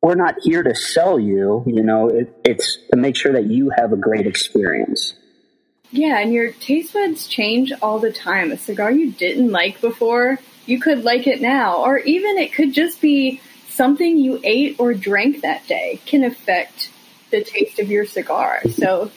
We're 0.00 0.14
not 0.14 0.36
here 0.42 0.62
to 0.62 0.74
sell 0.74 1.20
you. 1.20 1.62
You 1.66 1.82
know, 1.82 2.08
it, 2.08 2.34
it's 2.44 2.78
to 2.90 2.96
make 2.96 3.16
sure 3.16 3.32
that 3.32 3.46
you 3.46 3.70
have 3.76 3.92
a 3.92 3.96
great 3.96 4.26
experience. 4.26 5.14
Yeah, 5.90 6.18
and 6.18 6.32
your 6.32 6.52
taste 6.52 6.94
buds 6.94 7.26
change 7.26 7.70
all 7.82 7.98
the 7.98 8.10
time. 8.10 8.50
A 8.50 8.56
cigar 8.56 8.90
you 8.90 9.12
didn't 9.12 9.50
like 9.50 9.80
before, 9.82 10.38
you 10.66 10.80
could 10.80 11.04
like 11.04 11.26
it 11.26 11.40
now. 11.40 11.82
Or 11.82 11.98
even 11.98 12.38
it 12.38 12.52
could 12.52 12.72
just 12.72 13.00
be 13.00 13.40
something 13.68 14.18
you 14.18 14.40
ate 14.44 14.76
or 14.78 14.94
drank 14.94 15.42
that 15.42 15.66
day 15.66 16.00
can 16.06 16.24
affect 16.24 16.90
the 17.30 17.42
taste 17.42 17.78
of 17.78 17.90
your 17.90 18.04
cigar. 18.04 18.60
So 18.70 19.10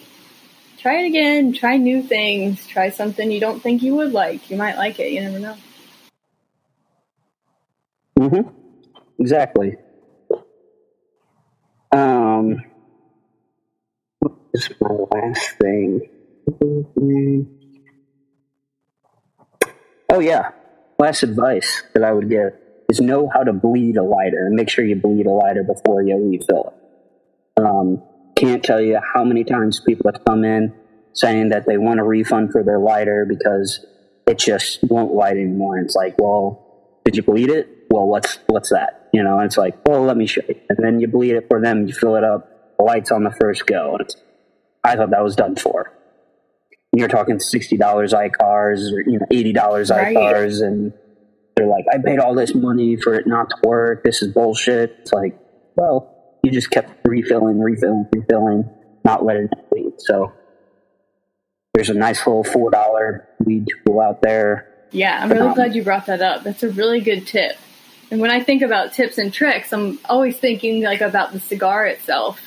try 0.77 1.03
it 1.03 1.07
again, 1.07 1.53
try 1.53 1.77
new 1.77 2.01
things, 2.01 2.65
try 2.67 2.89
something 2.89 3.31
you 3.31 3.39
don't 3.39 3.61
think 3.61 3.81
you 3.83 3.95
would 3.95 4.13
like. 4.13 4.49
You 4.49 4.57
might 4.57 4.77
like 4.77 4.99
it, 4.99 5.11
you 5.11 5.21
never 5.21 5.39
know. 5.39 5.57
Mm-hmm. 8.19 8.49
Exactly. 9.19 9.75
Um, 11.91 12.63
what 14.19 14.33
is 14.53 14.69
my 14.79 14.89
last 14.89 15.57
thing? 15.59 16.09
Oh 20.09 20.19
yeah, 20.19 20.51
last 20.97 21.23
advice 21.23 21.83
that 21.93 22.03
I 22.03 22.11
would 22.11 22.29
give 22.29 22.53
is 22.89 23.01
know 23.01 23.29
how 23.33 23.43
to 23.43 23.53
bleed 23.53 23.97
a 23.97 24.03
lighter 24.03 24.45
and 24.45 24.55
make 24.55 24.69
sure 24.69 24.85
you 24.85 24.95
bleed 24.95 25.25
a 25.25 25.31
lighter 25.31 25.63
before 25.63 26.03
you 26.03 26.17
refill 26.17 26.73
it. 26.73 27.63
Um, 27.63 28.03
can't 28.35 28.63
tell 28.63 28.81
you 28.81 28.99
how 29.13 29.23
many 29.23 29.43
times 29.43 29.79
people 29.79 30.11
have 30.11 30.23
come 30.25 30.43
in 30.43 30.73
saying 31.13 31.49
that 31.49 31.65
they 31.65 31.77
want 31.77 31.99
a 31.99 32.03
refund 32.03 32.51
for 32.51 32.63
their 32.63 32.79
lighter 32.79 33.25
because 33.27 33.85
it 34.27 34.37
just 34.37 34.79
won't 34.83 35.13
light 35.13 35.37
anymore. 35.37 35.77
And 35.77 35.85
it's 35.85 35.95
like, 35.95 36.15
well, 36.19 36.99
did 37.05 37.15
you 37.15 37.23
bleed 37.23 37.49
it? 37.49 37.69
Well, 37.89 38.07
what's 38.07 38.39
what's 38.47 38.69
that? 38.69 39.09
You 39.13 39.23
know, 39.23 39.39
and 39.39 39.45
it's 39.45 39.57
like, 39.57 39.77
well, 39.87 40.03
let 40.03 40.17
me 40.17 40.25
show 40.25 40.41
you. 40.47 40.59
And 40.69 40.77
then 40.83 40.99
you 40.99 41.07
bleed 41.07 41.35
it 41.35 41.45
for 41.47 41.61
them, 41.61 41.87
you 41.87 41.93
fill 41.93 42.15
it 42.15 42.23
up, 42.23 42.77
the 42.77 42.83
light's 42.83 43.11
on 43.11 43.23
the 43.23 43.31
first 43.31 43.65
go. 43.65 43.95
And 43.95 44.09
I 44.83 44.95
thought 44.95 45.11
that 45.11 45.23
was 45.23 45.35
done 45.35 45.55
for. 45.55 45.94
You're 46.95 47.07
talking 47.07 47.39
sixty 47.39 47.77
dollars 47.77 48.13
Xikars 48.13 48.91
or 48.93 49.01
you 49.01 49.19
know 49.19 49.25
eighty 49.31 49.53
dollars 49.53 49.89
Right. 49.89 50.15
Xikars, 50.15 50.61
and 50.65 50.93
they're 51.55 51.67
like, 51.67 51.85
I 51.93 51.97
paid 52.03 52.19
all 52.19 52.33
this 52.35 52.53
money 52.55 52.95
for 52.97 53.13
it 53.15 53.27
not 53.27 53.49
to 53.49 53.55
work. 53.67 54.03
This 54.03 54.21
is 54.21 54.33
bullshit. 54.33 54.95
It's 55.01 55.13
like, 55.13 55.37
well, 55.75 56.37
you 56.43 56.51
just 56.51 56.69
kept 56.71 56.91
refilling, 57.05 57.59
refilling, 57.59 58.07
refilling, 58.13 58.69
not 59.03 59.25
letting 59.25 59.45
it 59.51 59.69
bleed. 59.69 59.93
So 59.99 60.31
there's 61.73 61.89
a 61.89 61.93
nice 61.93 62.25
little 62.25 62.43
four 62.43 62.71
dollar 62.71 63.27
weed 63.43 63.67
tool 63.85 63.99
out 63.99 64.21
there. 64.21 64.71
Yeah, 64.91 65.19
I'm 65.21 65.29
really 65.29 65.47
Um, 65.47 65.55
glad 65.55 65.75
you 65.75 65.83
brought 65.83 66.05
that 66.05 66.21
up. 66.21 66.43
That's 66.43 66.63
a 66.63 66.69
really 66.69 67.01
good 67.01 67.27
tip. 67.27 67.57
And 68.11 68.21
when 68.21 68.31
I 68.31 68.41
think 68.41 68.61
about 68.61 68.93
tips 68.93 69.17
and 69.17 69.33
tricks, 69.33 69.73
I'm 69.73 69.99
always 70.05 70.37
thinking 70.37 70.83
like 70.83 71.01
about 71.01 71.33
the 71.33 71.39
cigar 71.39 71.85
itself 71.87 72.39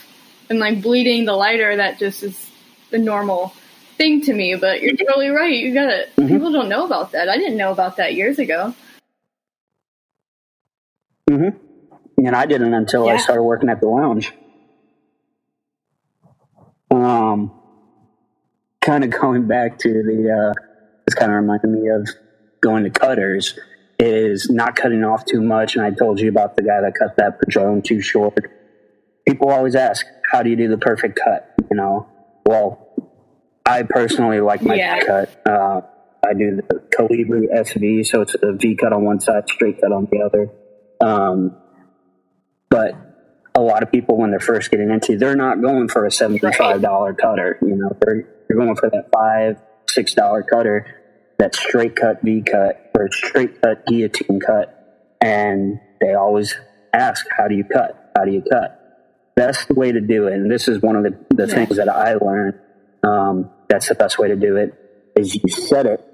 and 0.48 0.58
like 0.58 0.80
bleeding 0.80 1.24
the 1.26 1.34
lighter. 1.34 1.76
That 1.76 1.98
just 1.98 2.22
is 2.22 2.50
the 2.90 2.98
normal 2.98 3.52
thing 3.98 4.22
to 4.22 4.32
me. 4.32 4.54
But 4.54 4.80
you're 4.80 4.96
totally 4.96 5.28
right. 5.28 5.54
You 5.54 5.74
got 5.74 5.86
to 5.86 6.06
Mhm. 6.16 6.28
People 6.28 6.52
don't 6.52 6.68
know 6.68 6.86
about 6.86 7.12
that. 7.12 7.28
I 7.28 7.36
didn't 7.36 7.56
know 7.58 7.72
about 7.72 7.96
that 7.96 8.14
years 8.14 8.38
ago. 8.38 8.74
hmm 11.28 11.48
And 12.16 12.34
I 12.34 12.46
didn't 12.46 12.72
until 12.74 13.08
I 13.08 13.18
started 13.18 13.42
working 13.42 13.68
at 13.68 13.80
the 13.80 13.86
lounge. 13.88 14.32
Um, 16.90 17.52
kind 18.80 19.04
of 19.04 19.10
going 19.20 19.46
back 19.46 19.78
to 19.80 19.88
the, 19.88 20.30
uh, 20.32 20.52
this 21.06 21.14
kind 21.14 21.30
of 21.30 21.36
reminded 21.36 21.68
me 21.68 21.88
of 21.88 22.08
going 22.62 22.84
to 22.84 22.90
cutters 22.90 23.58
is 23.98 24.48
not 24.50 24.74
cutting 24.74 25.04
off 25.04 25.24
too 25.26 25.42
much. 25.42 25.76
And 25.76 25.84
I 25.84 25.90
told 25.90 26.18
you 26.20 26.28
about 26.28 26.56
the 26.56 26.62
guy 26.62 26.80
that 26.80 26.94
cut 26.98 27.16
that 27.18 27.38
Padron 27.40 27.82
too 27.82 28.00
short. 28.00 28.50
People 29.26 29.50
always 29.50 29.74
ask, 29.74 30.06
how 30.32 30.42
do 30.42 30.50
you 30.50 30.56
do 30.56 30.68
the 30.68 30.78
perfect 30.78 31.18
cut? 31.22 31.54
You 31.70 31.76
know, 31.76 32.08
well, 32.46 32.87
I 33.68 33.82
personally 33.82 34.40
like 34.40 34.62
my 34.62 34.74
Yeah. 34.74 35.00
cut. 35.00 35.28
Uh, 35.46 35.80
I 36.26 36.34
do 36.34 36.56
the 36.56 36.62
Colibri 36.96 37.48
SV, 37.52 38.02
so 38.06 38.22
it's 38.22 38.34
a 38.42 38.52
V 38.52 38.74
cut 38.76 38.92
on 38.92 39.04
one 39.04 39.20
side, 39.20 39.44
straight 39.48 39.80
cut 39.80 39.92
on 39.92 40.08
the 40.10 40.20
other. 40.22 40.50
Um, 41.00 41.56
but 42.70 42.94
a 43.54 43.60
lot 43.60 43.82
of 43.82 43.90
people, 43.92 44.16
when 44.16 44.30
they're 44.30 44.40
first 44.40 44.70
getting 44.70 44.90
into, 44.90 45.16
they're 45.16 45.36
not 45.36 45.60
going 45.60 45.88
for 45.88 46.04
a 46.06 46.10
seventy-five 46.10 46.80
dollar 46.82 47.14
cutter. 47.14 47.58
You 47.62 47.76
know, 47.76 47.96
they're 48.00 48.24
they're 48.48 48.56
going 48.56 48.76
for 48.76 48.90
that 48.90 49.10
five, 49.12 49.58
six 49.88 50.14
dollar 50.14 50.42
cutter, 50.42 50.86
that 51.38 51.54
straight 51.54 51.94
cut 51.96 52.22
V 52.22 52.42
cut 52.42 52.90
or 52.96 53.08
straight 53.12 53.60
cut 53.60 53.86
guillotine 53.86 54.40
cut, 54.40 55.14
and 55.20 55.78
they 56.00 56.14
always 56.14 56.56
ask, 56.92 57.26
"How 57.36 57.48
do 57.48 57.54
you 57.54 57.64
cut? 57.64 58.12
How 58.16 58.24
do 58.24 58.32
you 58.32 58.42
cut?" 58.42 58.74
Best 59.36 59.70
way 59.70 59.92
to 59.92 60.00
do 60.00 60.26
it, 60.26 60.32
and 60.34 60.50
this 60.50 60.66
is 60.66 60.82
one 60.82 60.96
of 60.96 61.04
the, 61.04 61.16
the 61.34 61.46
Yeah. 61.46 61.54
things 61.54 61.76
that 61.76 61.88
I 61.88 62.14
learned. 62.14 62.54
Um, 63.04 63.50
that's 63.68 63.88
the 63.88 63.94
best 63.94 64.18
way 64.18 64.28
to 64.28 64.36
do 64.36 64.56
it. 64.56 64.74
Is 65.16 65.34
you 65.34 65.48
set 65.48 65.86
it. 65.86 66.04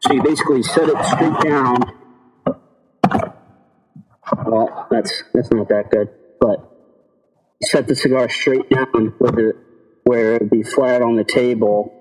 So 0.00 0.12
you 0.12 0.22
basically 0.22 0.62
set 0.62 0.88
it 0.88 1.04
straight 1.04 1.40
down. 1.40 1.82
Well, 4.46 4.86
that's 4.90 5.22
that's 5.32 5.50
not 5.50 5.68
that 5.68 5.90
good, 5.90 6.08
but 6.40 6.70
set 7.62 7.86
the 7.86 7.94
cigar 7.94 8.28
straight 8.28 8.68
down 8.70 9.14
with 9.18 9.38
it 9.38 9.56
where 10.04 10.34
it'd 10.34 10.50
be 10.50 10.62
flat 10.62 11.02
on 11.02 11.16
the 11.16 11.24
table. 11.24 11.92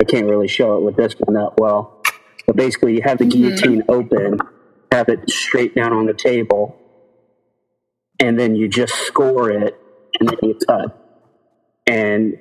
I 0.00 0.04
can't 0.04 0.26
really 0.26 0.48
show 0.48 0.76
it 0.76 0.82
with 0.82 0.96
this 0.96 1.14
one 1.14 1.34
that 1.34 1.54
well, 1.58 2.02
but 2.46 2.56
basically 2.56 2.94
you 2.94 3.02
have 3.02 3.18
the 3.18 3.24
mm-hmm. 3.24 3.42
guillotine 3.42 3.82
open, 3.88 4.38
have 4.92 5.08
it 5.08 5.30
straight 5.30 5.74
down 5.74 5.92
on 5.92 6.06
the 6.06 6.14
table, 6.14 6.76
and 8.20 8.38
then 8.38 8.54
you 8.54 8.68
just 8.68 8.94
score 8.94 9.50
it, 9.50 9.74
and 10.20 10.28
then 10.28 10.38
you 10.42 10.58
cut, 10.66 11.05
and 11.86 12.38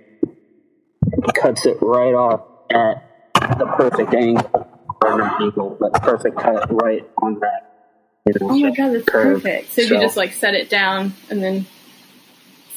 cuts 1.35 1.65
it 1.65 1.77
right 1.81 2.13
off 2.13 2.41
at 2.71 3.57
the 3.59 3.65
perfect 3.77 4.13
angle, 4.13 4.67
or 5.03 5.17
not 5.17 5.41
angle, 5.41 5.77
but 5.79 5.93
perfect 6.01 6.37
cut 6.37 6.67
right 6.81 7.07
on 7.21 7.39
that. 7.39 7.71
You 8.25 8.33
know, 8.39 8.51
Oh 8.53 8.59
my 8.59 8.71
god, 8.71 8.89
that's 8.93 9.05
curve. 9.05 9.43
perfect. 9.43 9.71
So, 9.73 9.81
you 9.81 9.99
just 9.99 10.17
like 10.17 10.33
set 10.33 10.55
it 10.55 10.69
down 10.69 11.13
and 11.29 11.43
then 11.43 11.65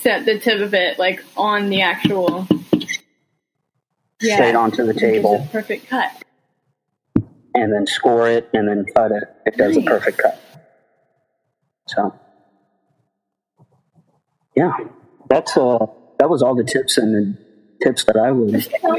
set 0.01 0.27
the 0.27 0.39
tip 0.39 0.61
of 0.61 0.74
it 0.74 0.99
like 0.99 1.24
on 1.36 1.70
the 1.70 1.82
actual 1.82 2.47
yeah 4.20 4.36
straight 4.36 4.55
onto 4.55 4.85
the 4.85 4.95
table, 4.95 5.47
a 5.49 5.53
perfect 5.53 5.89
cut. 5.89 6.11
and 7.55 7.73
then 7.73 7.86
score 7.86 8.28
it, 8.28 8.49
and 8.53 8.69
then 8.69 8.85
cut 8.95 9.11
it. 9.12 9.24
It 9.47 9.57
does 9.57 9.77
a 9.77 9.82
perfect 9.82 10.19
cut. 10.19 10.39
So, 11.89 12.15
yeah, 14.55 14.73
that's 15.31 15.57
uh, 15.57 15.86
that 16.19 16.28
was 16.28 16.43
all 16.43 16.55
the 16.55 16.65
tips 16.65 16.99
and 16.99 17.15
the 17.15 17.39
tips 17.85 18.05
that 18.05 18.16
I 18.16 18.31
would 18.32 18.66
Oh, 18.82 18.99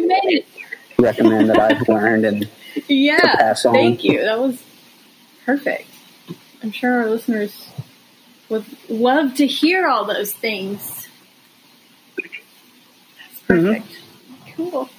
recommend 0.98 1.50
that 1.50 1.60
I've 1.60 1.88
learned 1.88 2.26
and 2.26 2.50
Yeah, 2.88 3.36
pass 3.36 3.66
on. 3.66 3.74
thank 3.74 4.04
you. 4.04 4.22
That 4.22 4.40
was 4.40 4.62
perfect. 5.46 5.86
I'm 6.64 6.72
sure 6.72 7.02
our 7.02 7.10
listeners 7.10 7.70
would 8.50 8.66
love 8.90 9.36
to 9.36 9.48
hear 9.48 9.88
all 9.88 10.06
those 10.06 10.34
things. 10.34 11.08
That's 12.18 13.42
Mm-hmm. 13.48 13.68
perfect. 13.68 13.96
Cool. 14.56 14.90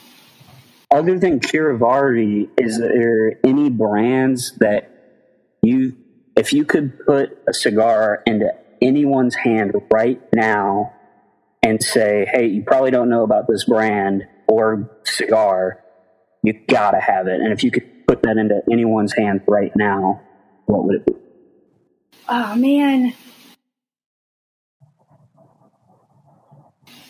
other 0.90 1.18
than 1.18 1.38
Curivari, 1.40 2.48
is 2.58 2.78
there 2.78 3.38
any 3.44 3.68
brands 3.70 4.52
that 4.58 4.90
you, 5.62 5.96
if 6.36 6.52
you 6.52 6.64
could 6.64 6.98
put 7.06 7.38
a 7.46 7.52
cigar 7.52 8.22
into 8.26 8.50
anyone's 8.80 9.34
hand 9.34 9.74
right 9.92 10.20
now 10.34 10.94
and 11.62 11.82
say, 11.82 12.26
hey, 12.32 12.46
you 12.46 12.62
probably 12.62 12.90
don't 12.90 13.10
know 13.10 13.22
about 13.22 13.46
this 13.48 13.64
brand 13.64 14.24
or 14.48 14.90
cigar, 15.04 15.84
you 16.42 16.54
gotta 16.68 17.00
have 17.00 17.26
it. 17.26 17.40
And 17.40 17.52
if 17.52 17.62
you 17.62 17.70
could 17.70 18.06
put 18.06 18.22
that 18.22 18.36
into 18.36 18.62
anyone's 18.70 19.12
hand 19.12 19.42
right 19.46 19.72
now, 19.76 20.22
what 20.66 20.84
would 20.84 20.96
it 20.96 21.06
be? 21.06 21.12
Oh 22.28 22.54
man. 22.54 23.14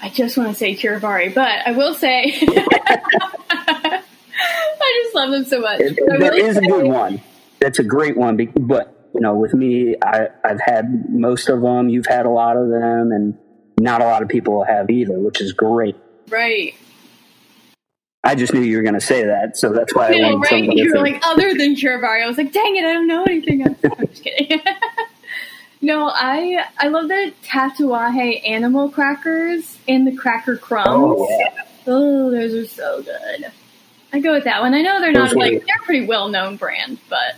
I 0.03 0.09
just 0.09 0.37
want 0.37 0.49
to 0.49 0.55
say 0.55 0.75
Curivari, 0.75 1.35
but 1.35 1.67
I 1.67 1.73
will 1.73 1.95
say 1.95 2.25
I 4.83 5.03
just 5.05 5.15
love 5.15 5.31
them 5.31 5.45
so 5.45 5.61
much. 5.61 5.81
It, 5.81 5.99
there 6.19 6.35
is 6.35 6.57
a 6.57 6.63
good 6.63 6.87
one. 6.87 7.21
That's 7.61 7.79
a 7.79 7.85
great 7.85 8.17
one. 8.17 8.37
But 8.37 9.11
you 9.15 9.21
know, 9.21 9.35
with 9.37 9.53
me, 9.53 9.97
I, 10.03 10.29
I've 10.43 10.61
had 10.61 11.11
most 11.11 11.49
of 11.49 11.61
them. 11.61 11.91
You've 11.91 12.07
had 12.07 12.25
a 12.25 12.31
lot 12.31 12.57
of 12.57 12.69
them, 12.71 13.13
and 13.13 13.37
not 13.81 14.01
a 14.03 14.05
lot 14.05 14.23
of 14.23 14.29
people 14.29 14.63
have 14.65 14.91
either, 14.91 15.19
which 15.19 15.41
is 15.41 15.53
great. 15.53 15.97
Right. 16.29 16.75
I 18.23 18.35
just 18.35 18.53
knew 18.53 18.61
you 18.61 18.77
were 18.77 18.83
going 18.83 18.95
to 18.95 19.01
say 19.01 19.25
that, 19.25 19.57
so 19.57 19.73
that's 19.73 19.95
why 19.95 20.09
I 20.09 20.11
Yeah, 20.11 20.33
wanted 20.33 20.51
right. 20.53 20.65
You 20.77 20.91
were 20.91 20.97
to- 20.97 21.01
like, 21.03 21.23
other 21.27 21.55
than 21.55 21.75
Curivari. 21.75 22.23
I 22.23 22.27
was 22.27 22.37
like, 22.37 22.53
dang 22.53 22.77
it, 22.77 22.85
I 22.85 22.93
don't 22.93 23.07
know 23.07 23.25
anything. 23.25 23.65
I'm 23.67 23.77
just 24.09 24.23
kidding. 24.23 24.61
no, 25.81 26.11
I 26.15 26.65
I 26.79 26.89
love 26.89 27.09
the 27.09 27.33
Tatuaje 27.43 28.47
animal 28.47 28.91
crackers 28.91 29.79
and 29.89 30.07
the 30.07 30.15
cracker 30.15 30.57
crumbs. 30.59 30.87
Oh, 30.91 31.27
yeah. 31.31 31.63
Oh, 31.87 32.31
those 32.31 32.53
are 32.55 32.67
so 32.67 33.03
good. 33.03 33.51
I 34.13 34.21
go 34.21 34.33
with 34.35 34.45
that 34.45 34.61
one. 34.61 34.75
I 34.75 34.83
know 34.83 35.01
they're 35.01 35.13
not 35.13 35.29
Those 35.31 35.37
were- 35.37 35.41
like 35.43 35.65
they're 35.67 35.77
a 35.81 35.85
pretty 35.85 36.07
well 36.07 36.29
known 36.29 36.57
brand, 36.57 36.99
but 37.09 37.37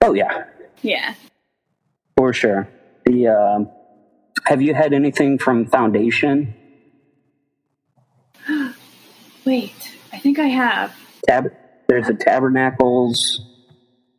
Oh 0.00 0.14
yeah, 0.14 0.44
yeah. 0.80 1.12
for 2.16 2.32
sure. 2.32 2.66
The 3.04 3.28
um, 3.28 3.70
have 4.46 4.62
you 4.62 4.74
had 4.74 4.92
anything 4.92 5.38
from 5.38 5.66
Foundation? 5.66 6.54
Wait, 9.44 9.96
I 10.12 10.18
think 10.18 10.38
I 10.38 10.46
have. 10.46 10.94
Tab- 11.26 11.52
there's 11.88 12.06
the 12.06 12.14
Tabernacles, 12.14 13.40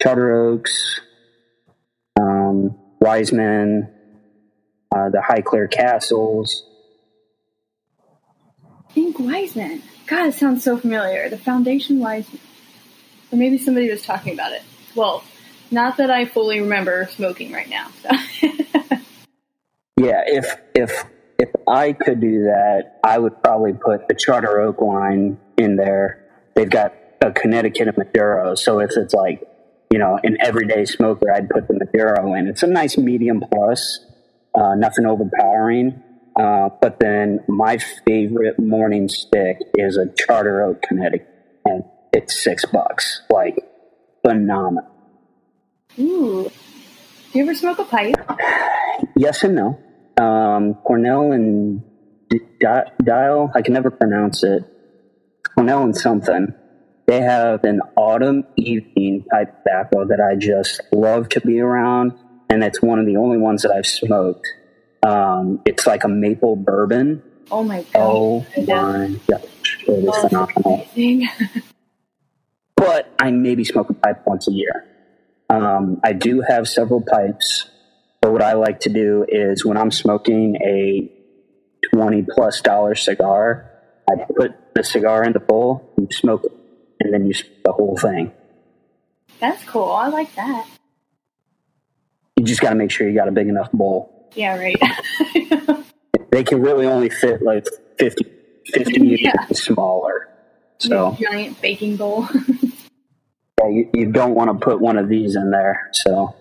Charter 0.01 0.49
Oaks, 0.49 0.99
um, 2.19 2.77
Wiseman, 2.99 3.89
uh, 4.93 5.09
the 5.09 5.19
Highclere 5.19 5.71
Castles. 5.71 6.65
I 8.89 8.93
think 8.93 9.19
Wiseman. 9.19 9.83
God, 10.07 10.27
it 10.27 10.33
sounds 10.33 10.63
so 10.63 10.77
familiar. 10.77 11.29
The 11.29 11.37
Foundation 11.37 11.99
Wiseman. 11.99 12.41
Or 13.31 13.37
maybe 13.37 13.57
somebody 13.57 13.89
was 13.89 14.01
talking 14.01 14.33
about 14.33 14.51
it. 14.51 14.63
Well, 14.95 15.23
not 15.71 15.97
that 15.97 16.11
I 16.11 16.25
fully 16.25 16.59
remember 16.59 17.07
smoking 17.11 17.53
right 17.53 17.69
now. 17.69 17.87
So. 18.01 18.09
yeah, 20.01 20.23
if 20.25 20.55
if 20.73 21.05
if 21.37 21.49
I 21.67 21.93
could 21.93 22.19
do 22.19 22.43
that, 22.43 22.99
I 23.03 23.19
would 23.19 23.41
probably 23.43 23.73
put 23.73 24.07
the 24.07 24.15
Charter 24.15 24.59
Oak 24.61 24.81
line 24.81 25.39
in 25.57 25.75
there. 25.75 26.25
They've 26.55 26.69
got 26.69 26.93
a 27.21 27.31
Connecticut 27.31 27.87
and 27.87 27.97
Maduro, 27.97 28.55
so 28.55 28.79
if 28.79 28.91
it's 28.97 29.13
like 29.13 29.43
you 29.91 29.99
know 29.99 30.19
an 30.23 30.37
everyday 30.39 30.85
smoker, 30.85 31.31
I'd 31.31 31.49
put 31.49 31.67
the 31.67 31.75
Maduro 31.75 32.33
in. 32.33 32.47
It's 32.47 32.63
a 32.63 32.67
nice 32.67 32.97
medium 32.97 33.43
plus, 33.51 34.05
uh, 34.55 34.75
nothing 34.75 35.05
overpowering. 35.05 36.01
Uh, 36.35 36.69
but 36.81 36.99
then 36.99 37.41
my 37.47 37.77
favorite 38.05 38.57
morning 38.57 39.09
stick 39.09 39.57
is 39.75 39.97
a 39.97 40.07
Charter 40.17 40.63
Oak 40.63 40.81
Connecticut, 40.81 41.27
and 41.65 41.83
it's 42.11 42.41
six 42.41 42.65
bucks. 42.65 43.21
Like 43.29 43.57
phenomenal. 44.25 44.89
Ooh. 45.99 46.49
Do 47.31 47.39
you 47.39 47.43
ever 47.43 47.55
smoke 47.55 47.79
a 47.79 47.85
pipe? 47.85 48.15
Yes 49.15 49.43
and 49.43 49.55
no. 49.55 49.79
Um, 50.21 50.75
Cornell 50.85 51.31
and 51.31 51.81
D- 52.29 52.39
Dial, 53.03 53.51
I 53.55 53.61
can 53.61 53.73
never 53.73 53.89
pronounce 53.89 54.43
it. 54.43 54.63
Cornell 55.55 55.83
and 55.83 55.95
something. 55.95 56.53
They 57.07 57.21
have 57.21 57.63
an 57.63 57.81
autumn 57.95 58.43
evening 58.55 59.25
pipe 59.31 59.53
tobacco 59.57 60.05
that 60.05 60.19
I 60.21 60.35
just 60.35 60.79
love 60.91 61.27
to 61.29 61.41
be 61.41 61.59
around, 61.59 62.13
and 62.49 62.63
it's 62.63 62.81
one 62.81 62.99
of 62.99 63.07
the 63.07 63.17
only 63.17 63.37
ones 63.39 63.63
that 63.63 63.71
I've 63.71 63.87
smoked. 63.87 64.47
Um, 65.03 65.59
it's 65.65 65.87
like 65.87 66.03
a 66.03 66.07
maple 66.07 66.55
bourbon. 66.55 67.23
Oh 67.49 67.63
my 67.63 67.81
god! 67.81 67.95
Oh 67.95 68.45
my 68.55 69.19
gosh, 69.27 69.79
it 69.87 70.05
is 70.05 70.15
phenomenal. 70.17 70.87
but 72.75 73.11
I 73.19 73.31
maybe 73.31 73.63
smoke 73.63 73.89
a 73.89 73.93
pipe 73.93 74.21
once 74.27 74.47
a 74.47 74.51
year. 74.51 74.85
Um, 75.49 75.99
I 76.03 76.13
do 76.13 76.41
have 76.47 76.67
several 76.69 77.01
pipes, 77.01 77.70
but 78.21 78.31
what 78.31 78.41
I 78.43 78.53
like 78.53 78.81
to 78.81 78.89
do 78.89 79.25
is 79.27 79.65
when 79.65 79.77
I'm 79.77 79.91
smoking 79.91 80.55
a 80.57 81.11
20 81.93 82.27
plus 82.33 82.61
dollar 82.61 82.93
cigar, 82.93 83.71
I 84.09 84.25
put 84.37 84.53
the 84.75 84.83
cigar 84.83 85.23
in 85.23 85.33
the 85.33 85.39
bowl, 85.39 85.93
you 85.97 86.07
smoke 86.11 86.43
it, 86.45 86.51
and 86.99 87.13
then 87.13 87.25
you 87.25 87.33
smoke 87.33 87.63
the 87.65 87.71
whole 87.71 87.97
thing. 87.97 88.31
That's 89.39 89.63
cool. 89.65 89.91
I 89.91 90.07
like 90.07 90.33
that. 90.35 90.67
You 92.37 92.45
just 92.45 92.61
got 92.61 92.69
to 92.69 92.75
make 92.75 92.91
sure 92.91 93.09
you 93.09 93.15
got 93.15 93.27
a 93.27 93.31
big 93.31 93.47
enough 93.47 93.71
bowl. 93.71 94.29
Yeah, 94.35 94.57
right. 94.57 94.79
they 96.31 96.43
can 96.43 96.61
really 96.61 96.85
only 96.85 97.09
fit 97.09 97.41
like 97.41 97.67
50, 97.97 98.25
50 98.67 99.17
yeah. 99.19 99.47
smaller. 99.51 100.29
So 100.77 101.17
giant 101.19 101.59
baking 101.61 101.97
bowl. 101.97 102.27
yeah, 103.59 103.67
you, 103.67 103.89
you 103.93 104.11
don't 104.11 104.35
want 104.35 104.49
to 104.51 104.63
put 104.63 104.79
one 104.79 104.97
of 104.97 105.09
these 105.09 105.35
in 105.35 105.51
there. 105.51 105.89
So 105.93 106.35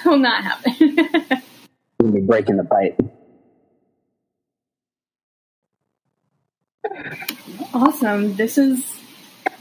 will 0.04 0.18
not 0.18 0.44
happen. 0.44 0.72
You'll 2.00 2.12
be 2.12 2.20
breaking 2.20 2.56
the 2.56 2.64
pipe. 2.64 3.00
Awesome. 7.72 8.36
This 8.36 8.56
has 8.56 8.84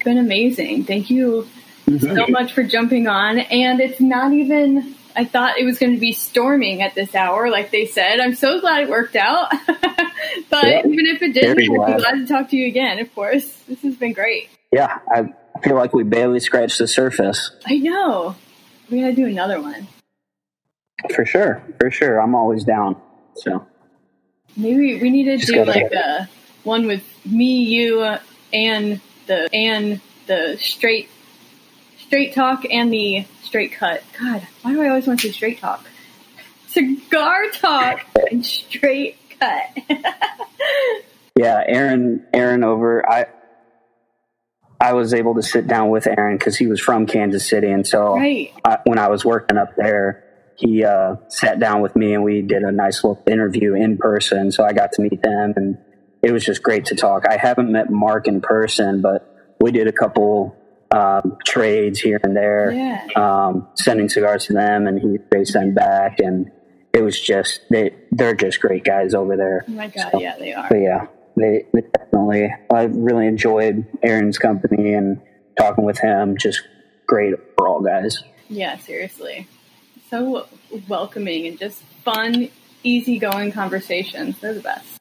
been 0.03 0.18
amazing. 0.18 0.86
Thank 0.86 1.10
you 1.10 1.48
mm-hmm. 1.86 2.16
so 2.16 2.28
much 2.28 2.53
for 2.53 2.64
jumping 2.64 3.07
on. 3.07 3.40
And 3.40 3.80
it's 3.80 3.99
not 3.99 4.34
even, 4.34 4.95
I 5.16 5.26
thought 5.26 5.57
it 5.57 5.66
was 5.66 5.80
going 5.80 5.94
to 5.94 5.99
be 5.99 6.12
storming 6.12 6.82
at 6.82 6.95
this 6.95 7.16
hour, 7.16 7.49
like 7.49 7.72
they 7.72 7.86
said. 7.86 8.20
I'm 8.20 8.36
so 8.36 8.60
glad 8.60 8.84
it 8.84 8.90
worked 8.90 9.16
out. 9.16 9.52
but 10.49 10.86
even 10.86 11.06
if 11.07 11.22
it 11.22 11.34
didn't, 11.34 11.52
I'd 11.52 11.57
be 11.57 11.68
glad 11.68 12.12
to 12.12 12.28
talk 12.28 12.49
to 12.49 12.57
you 12.57 12.68
again, 12.68 12.99
of 12.99 13.14
course. 13.16 13.49
This 13.68 13.82
has 13.82 13.95
been 13.95 14.14
great. 14.14 14.49
Yeah, 14.72 14.99
I 15.10 15.34
feel 15.64 15.76
like 15.76 15.94
we 15.94 16.03
barely 16.03 16.40
scratched 16.40 16.78
the 16.78 16.88
surface. 16.88 17.52
I 17.66 17.78
know. 17.78 18.36
We 18.90 19.02
got 19.02 19.07
to 19.07 19.16
do 19.16 19.26
another 19.26 19.62
one. 19.62 19.88
For 21.14 21.26
sure, 21.26 21.61
for 21.80 21.91
sure. 21.91 22.19
I'm 22.19 22.36
always 22.36 22.64
down. 22.64 23.02
So 23.36 23.65
maybe 24.56 25.02
we 25.02 25.10
need 25.10 25.26
to 25.26 25.38
Just 25.38 25.52
do 25.52 25.65
like 25.65 25.91
a 25.91 26.30
one 26.64 26.88
with 26.88 27.03
me, 27.26 27.64
you, 27.64 28.18
and 28.53 29.02
the 29.27 29.49
and 29.53 30.02
the 30.27 30.57
straight 30.60 31.10
straight 32.06 32.34
talk 32.34 32.65
and 32.69 32.91
the 32.91 33.26
straight 33.44 33.73
cut. 33.73 34.03
God, 34.19 34.48
why 34.61 34.73
do 34.73 34.82
I 34.82 34.90
always 34.90 35.07
want 35.07 35.19
to 35.22 35.27
say 35.27 35.34
straight 35.34 35.60
talk? 35.60 35.86
Cigar 36.68 37.49
talk 37.52 38.02
and 38.32 38.45
straight 38.45 39.18
cut. 39.40 39.77
yeah, 41.38 41.64
Aaron. 41.65 42.26
Aaron 42.34 42.64
over. 42.64 43.07
I 43.10 43.27
I 44.80 44.94
was 44.94 45.14
able 45.14 45.36
to 45.36 45.41
sit 45.41 45.68
down 45.68 45.90
with 45.90 46.06
Aaron 46.07 46.38
because 46.38 46.57
he 46.57 46.68
was 46.68 46.80
from 46.80 47.06
Kansas 47.06 47.48
City, 47.48 47.69
and 47.69 47.88
so 47.88 48.15
right. 48.15 48.53
I, 48.64 48.80
when 48.84 48.99
I 48.99 49.07
was 49.07 49.23
working 49.23 49.57
up 49.57 49.76
there, 49.76 50.24
he 50.57 50.84
uh, 50.84 51.15
sat 51.27 51.60
down 51.60 51.82
with 51.82 51.95
me 51.95 52.14
and 52.14 52.23
we 52.23 52.41
did 52.41 52.64
a 52.64 52.72
nice 52.72 53.03
little 53.03 53.22
interview 53.27 53.73
in 53.73 53.98
person. 53.98 54.52
So 54.52 54.64
I 54.64 54.73
got 54.73 54.91
to 54.94 55.02
meet 55.02 55.22
them, 55.22 55.53
and 55.56 55.77
it 56.22 56.32
was 56.32 56.44
just 56.44 56.64
great 56.64 56.86
to 56.86 56.95
talk. 56.95 57.26
I 57.27 57.38
haven't 57.38 57.72
met 57.72 57.90
Mark 57.90 58.27
in 58.27 58.41
person, 58.41 59.02
but 59.02 59.56
we 59.60 59.72
did 59.72 59.88
a 59.88 59.91
couple 59.91 60.56
um, 60.91 61.38
trades 61.45 61.99
here 61.99 62.19
and 62.23 62.36
there, 62.36 62.72
yeah. 62.72 63.07
um, 63.15 63.68
sending 63.76 64.10
cigars 64.10 64.45
to 64.45 64.53
them, 64.53 64.88
and 64.88 64.99
he 64.99 65.18
they 65.32 65.44
send 65.44 65.76
back, 65.76 66.19
and 66.19 66.52
it 66.94 67.03
was 67.03 67.19
just 67.19 67.61
they 67.69 67.94
they're 68.11 68.36
just 68.36 68.61
great 68.61 68.84
guys 68.84 69.14
over 69.14 69.36
there. 69.36 69.65
Oh 69.68 69.72
my 69.72 69.88
god, 69.88 70.11
so, 70.11 70.22
yeah, 70.22 70.38
they 70.38 70.53
are. 70.53 70.68
But 70.69 70.77
yeah, 70.77 71.07
they, 71.36 71.65
they 71.73 71.82
definitely. 71.82 72.53
I 72.73 72.84
really 72.84 73.27
enjoyed 73.27 73.86
Aaron's 74.02 74.38
company 74.38 74.94
and 74.94 75.22
talking 75.57 75.84
with 75.84 75.99
him. 75.99 76.38
Just 76.38 76.61
great 77.07 77.34
overall, 77.57 77.82
guys. 77.82 78.23
Yeah, 78.48 78.77
seriously, 78.77 79.48
so 80.10 80.48
welcoming 80.88 81.48
and 81.48 81.60
just 81.60 81.82
fun, 82.03 82.49
easygoing 82.84 83.52
conversations. 83.52 84.40
They're 84.40 84.53
the 84.53 84.61
best. 84.61 84.99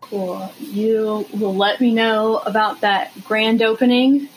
Cool. 0.00 0.52
You 0.58 1.26
will 1.32 1.54
let 1.54 1.80
me 1.80 1.94
know 1.94 2.36
about 2.38 2.82
that 2.82 3.12
grand 3.24 3.62
opening 3.62 4.28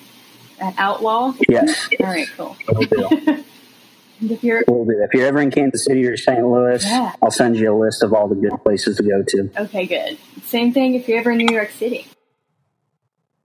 at 0.59 0.73
Outlaw. 0.77 1.33
Yes. 1.49 1.89
All 1.99 2.07
right. 2.07 2.27
Cool. 2.35 2.55
if 4.21 4.43
you're 4.43 4.63
if 4.67 5.13
you're 5.13 5.27
ever 5.27 5.41
in 5.41 5.51
Kansas 5.51 5.85
City 5.85 6.05
or 6.05 6.17
St. 6.17 6.45
Louis, 6.45 6.83
yeah. 6.85 7.13
I'll 7.21 7.31
send 7.31 7.57
you 7.57 7.73
a 7.73 7.77
list 7.77 8.01
of 8.01 8.13
all 8.13 8.27
the 8.27 8.35
good 8.35 8.57
places 8.63 8.97
to 8.97 9.03
go 9.03 9.23
to. 9.23 9.49
Okay, 9.63 9.85
good. 9.85 10.17
Same 10.43 10.73
thing 10.73 10.95
if 10.95 11.07
you're 11.07 11.19
ever 11.19 11.31
in 11.31 11.37
New 11.37 11.53
York 11.53 11.71
City. 11.71 12.07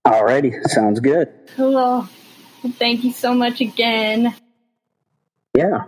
Alrighty, 0.07 0.63
sounds 0.69 1.01
good. 1.01 1.33
Cool. 1.57 1.75
Well, 1.75 2.11
thank 2.79 3.05
you 3.05 3.13
so 3.13 3.35
much 3.35 3.61
again. 3.61 4.35
Yeah. 5.57 5.85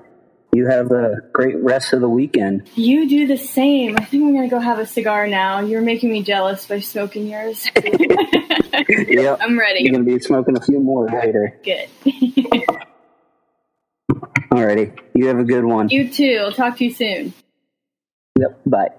You 0.55 0.67
have 0.69 0.93
a 0.93 1.17
great 1.33 1.57
rest 1.57 1.93
of 1.93 2.01
the 2.01 2.09
weekend. 2.09 2.71
You 2.77 3.09
do 3.09 3.27
the 3.27 3.37
same. 3.37 3.97
I 3.99 4.05
think 4.05 4.23
I'm 4.23 4.33
going 4.35 4.49
to 4.49 4.55
go 4.55 4.61
have 4.61 4.79
a 4.79 4.87
cigar 4.87 5.27
now. 5.27 5.59
You're 5.59 5.83
making 5.83 6.13
me 6.13 6.23
jealous 6.23 6.65
by 6.67 6.79
smoking 6.79 7.27
yours. 7.27 7.69
yep. 8.89 9.39
I'm 9.41 9.59
ready. 9.59 9.83
You're 9.83 9.93
going 9.93 10.05
to 10.05 10.15
be 10.15 10.21
smoking 10.21 10.57
a 10.57 10.61
few 10.61 10.79
more 10.79 11.09
later. 11.09 11.59
Good. 11.65 11.89
Alrighty. 14.53 14.97
You 15.15 15.27
have 15.27 15.41
a 15.41 15.45
good 15.45 15.65
one. 15.65 15.89
You 15.89 16.09
too. 16.09 16.39
I'll 16.45 16.53
talk 16.53 16.77
to 16.77 16.85
you 16.85 16.93
soon. 16.93 17.35
Yep. 18.39 18.61
Bye. 18.65 18.91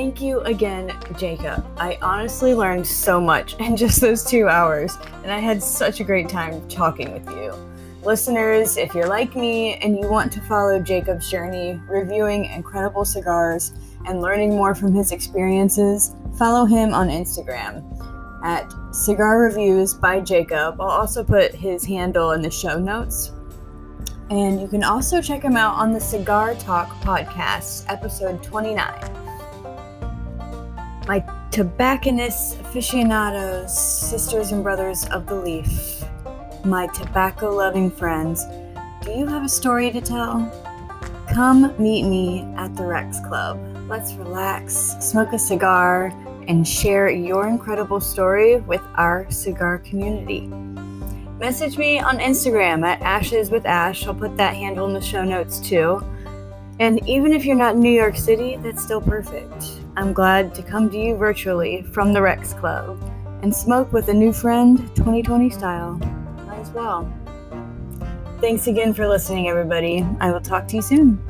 Thank 0.00 0.22
you 0.22 0.40
again, 0.40 0.98
Jacob. 1.18 1.62
I 1.76 1.98
honestly 2.00 2.54
learned 2.54 2.86
so 2.86 3.20
much 3.20 3.54
in 3.56 3.76
just 3.84 4.00
those 4.00 4.24
two 4.24 4.48
hours, 4.48 4.96
and 5.22 5.30
I 5.30 5.40
had 5.40 5.62
such 5.62 6.00
a 6.00 6.04
great 6.04 6.26
time 6.26 6.66
talking 6.70 7.12
with 7.12 7.28
you. 7.28 7.52
Listeners, 8.02 8.78
if 8.78 8.94
you're 8.94 9.08
like 9.08 9.36
me 9.36 9.74
and 9.74 9.98
you 9.98 10.08
want 10.08 10.32
to 10.32 10.40
follow 10.40 10.80
Jacob's 10.80 11.30
journey, 11.30 11.78
reviewing 11.86 12.46
incredible 12.46 13.04
cigars, 13.04 13.74
and 14.06 14.22
learning 14.22 14.56
more 14.56 14.74
from 14.74 14.94
his 14.94 15.12
experiences, 15.12 16.16
follow 16.38 16.64
him 16.64 16.94
on 16.94 17.10
Instagram 17.10 17.84
at 18.42 18.72
Cigar 18.94 19.42
Reviews 19.42 19.92
by 19.92 20.18
Jacob. 20.18 20.80
I'll 20.80 20.88
also 20.88 21.22
put 21.22 21.54
his 21.54 21.84
handle 21.84 22.30
in 22.30 22.40
the 22.40 22.50
show 22.50 22.78
notes. 22.78 23.32
And 24.30 24.62
you 24.62 24.66
can 24.66 24.82
also 24.82 25.20
check 25.20 25.42
him 25.42 25.58
out 25.58 25.76
on 25.76 25.92
the 25.92 26.00
Cigar 26.00 26.54
Talk 26.54 26.88
podcast, 27.02 27.84
episode 27.90 28.42
29 28.42 29.29
my 31.10 31.18
tobacconist 31.50 32.60
aficionados, 32.60 33.76
sisters 33.76 34.52
and 34.52 34.62
brothers 34.62 35.06
of 35.06 35.26
the 35.26 35.34
leaf, 35.34 36.04
my 36.64 36.86
tobacco 36.86 37.52
loving 37.52 37.90
friends, 37.90 38.44
do 39.02 39.10
you 39.10 39.26
have 39.26 39.44
a 39.44 39.48
story 39.48 39.90
to 39.90 40.00
tell? 40.00 40.48
come 41.34 41.74
meet 41.82 42.04
me 42.04 42.42
at 42.56 42.76
the 42.76 42.84
Rex 42.84 43.18
Club. 43.26 43.58
Let's 43.88 44.12
relax, 44.14 44.94
smoke 45.00 45.32
a 45.32 45.38
cigar, 45.38 46.12
and 46.46 46.66
share 46.66 47.10
your 47.10 47.48
incredible 47.48 48.00
story 48.00 48.60
with 48.60 48.82
our 48.94 49.28
cigar 49.32 49.78
community. 49.78 50.46
Message 51.40 51.76
me 51.76 51.98
on 51.98 52.18
Instagram 52.18 52.86
at 52.86 53.02
Ashes 53.02 53.50
with 53.50 53.66
Ash. 53.66 54.06
I'll 54.06 54.14
put 54.14 54.36
that 54.36 54.54
handle 54.54 54.86
in 54.86 54.94
the 54.94 55.00
show 55.00 55.24
notes 55.24 55.58
too. 55.58 56.04
And 56.78 57.04
even 57.08 57.32
if 57.32 57.44
you're 57.44 57.56
not 57.56 57.74
in 57.74 57.80
New 57.80 57.90
York 57.90 58.16
City, 58.16 58.54
that's 58.62 58.80
still 58.80 59.00
perfect. 59.00 59.79
I'm 59.96 60.12
glad 60.12 60.54
to 60.54 60.62
come 60.62 60.88
to 60.90 60.98
you 60.98 61.16
virtually 61.16 61.82
from 61.82 62.12
the 62.12 62.22
Rex 62.22 62.52
Club 62.54 63.02
and 63.42 63.54
smoke 63.54 63.92
with 63.92 64.08
a 64.08 64.14
new 64.14 64.32
friend 64.32 64.78
2020 64.94 65.50
style 65.50 65.98
as 66.52 66.70
well. 66.70 67.12
Thanks 68.40 68.68
again 68.68 68.94
for 68.94 69.08
listening, 69.08 69.48
everybody. 69.48 70.06
I 70.20 70.30
will 70.30 70.40
talk 70.40 70.68
to 70.68 70.76
you 70.76 70.82
soon. 70.82 71.22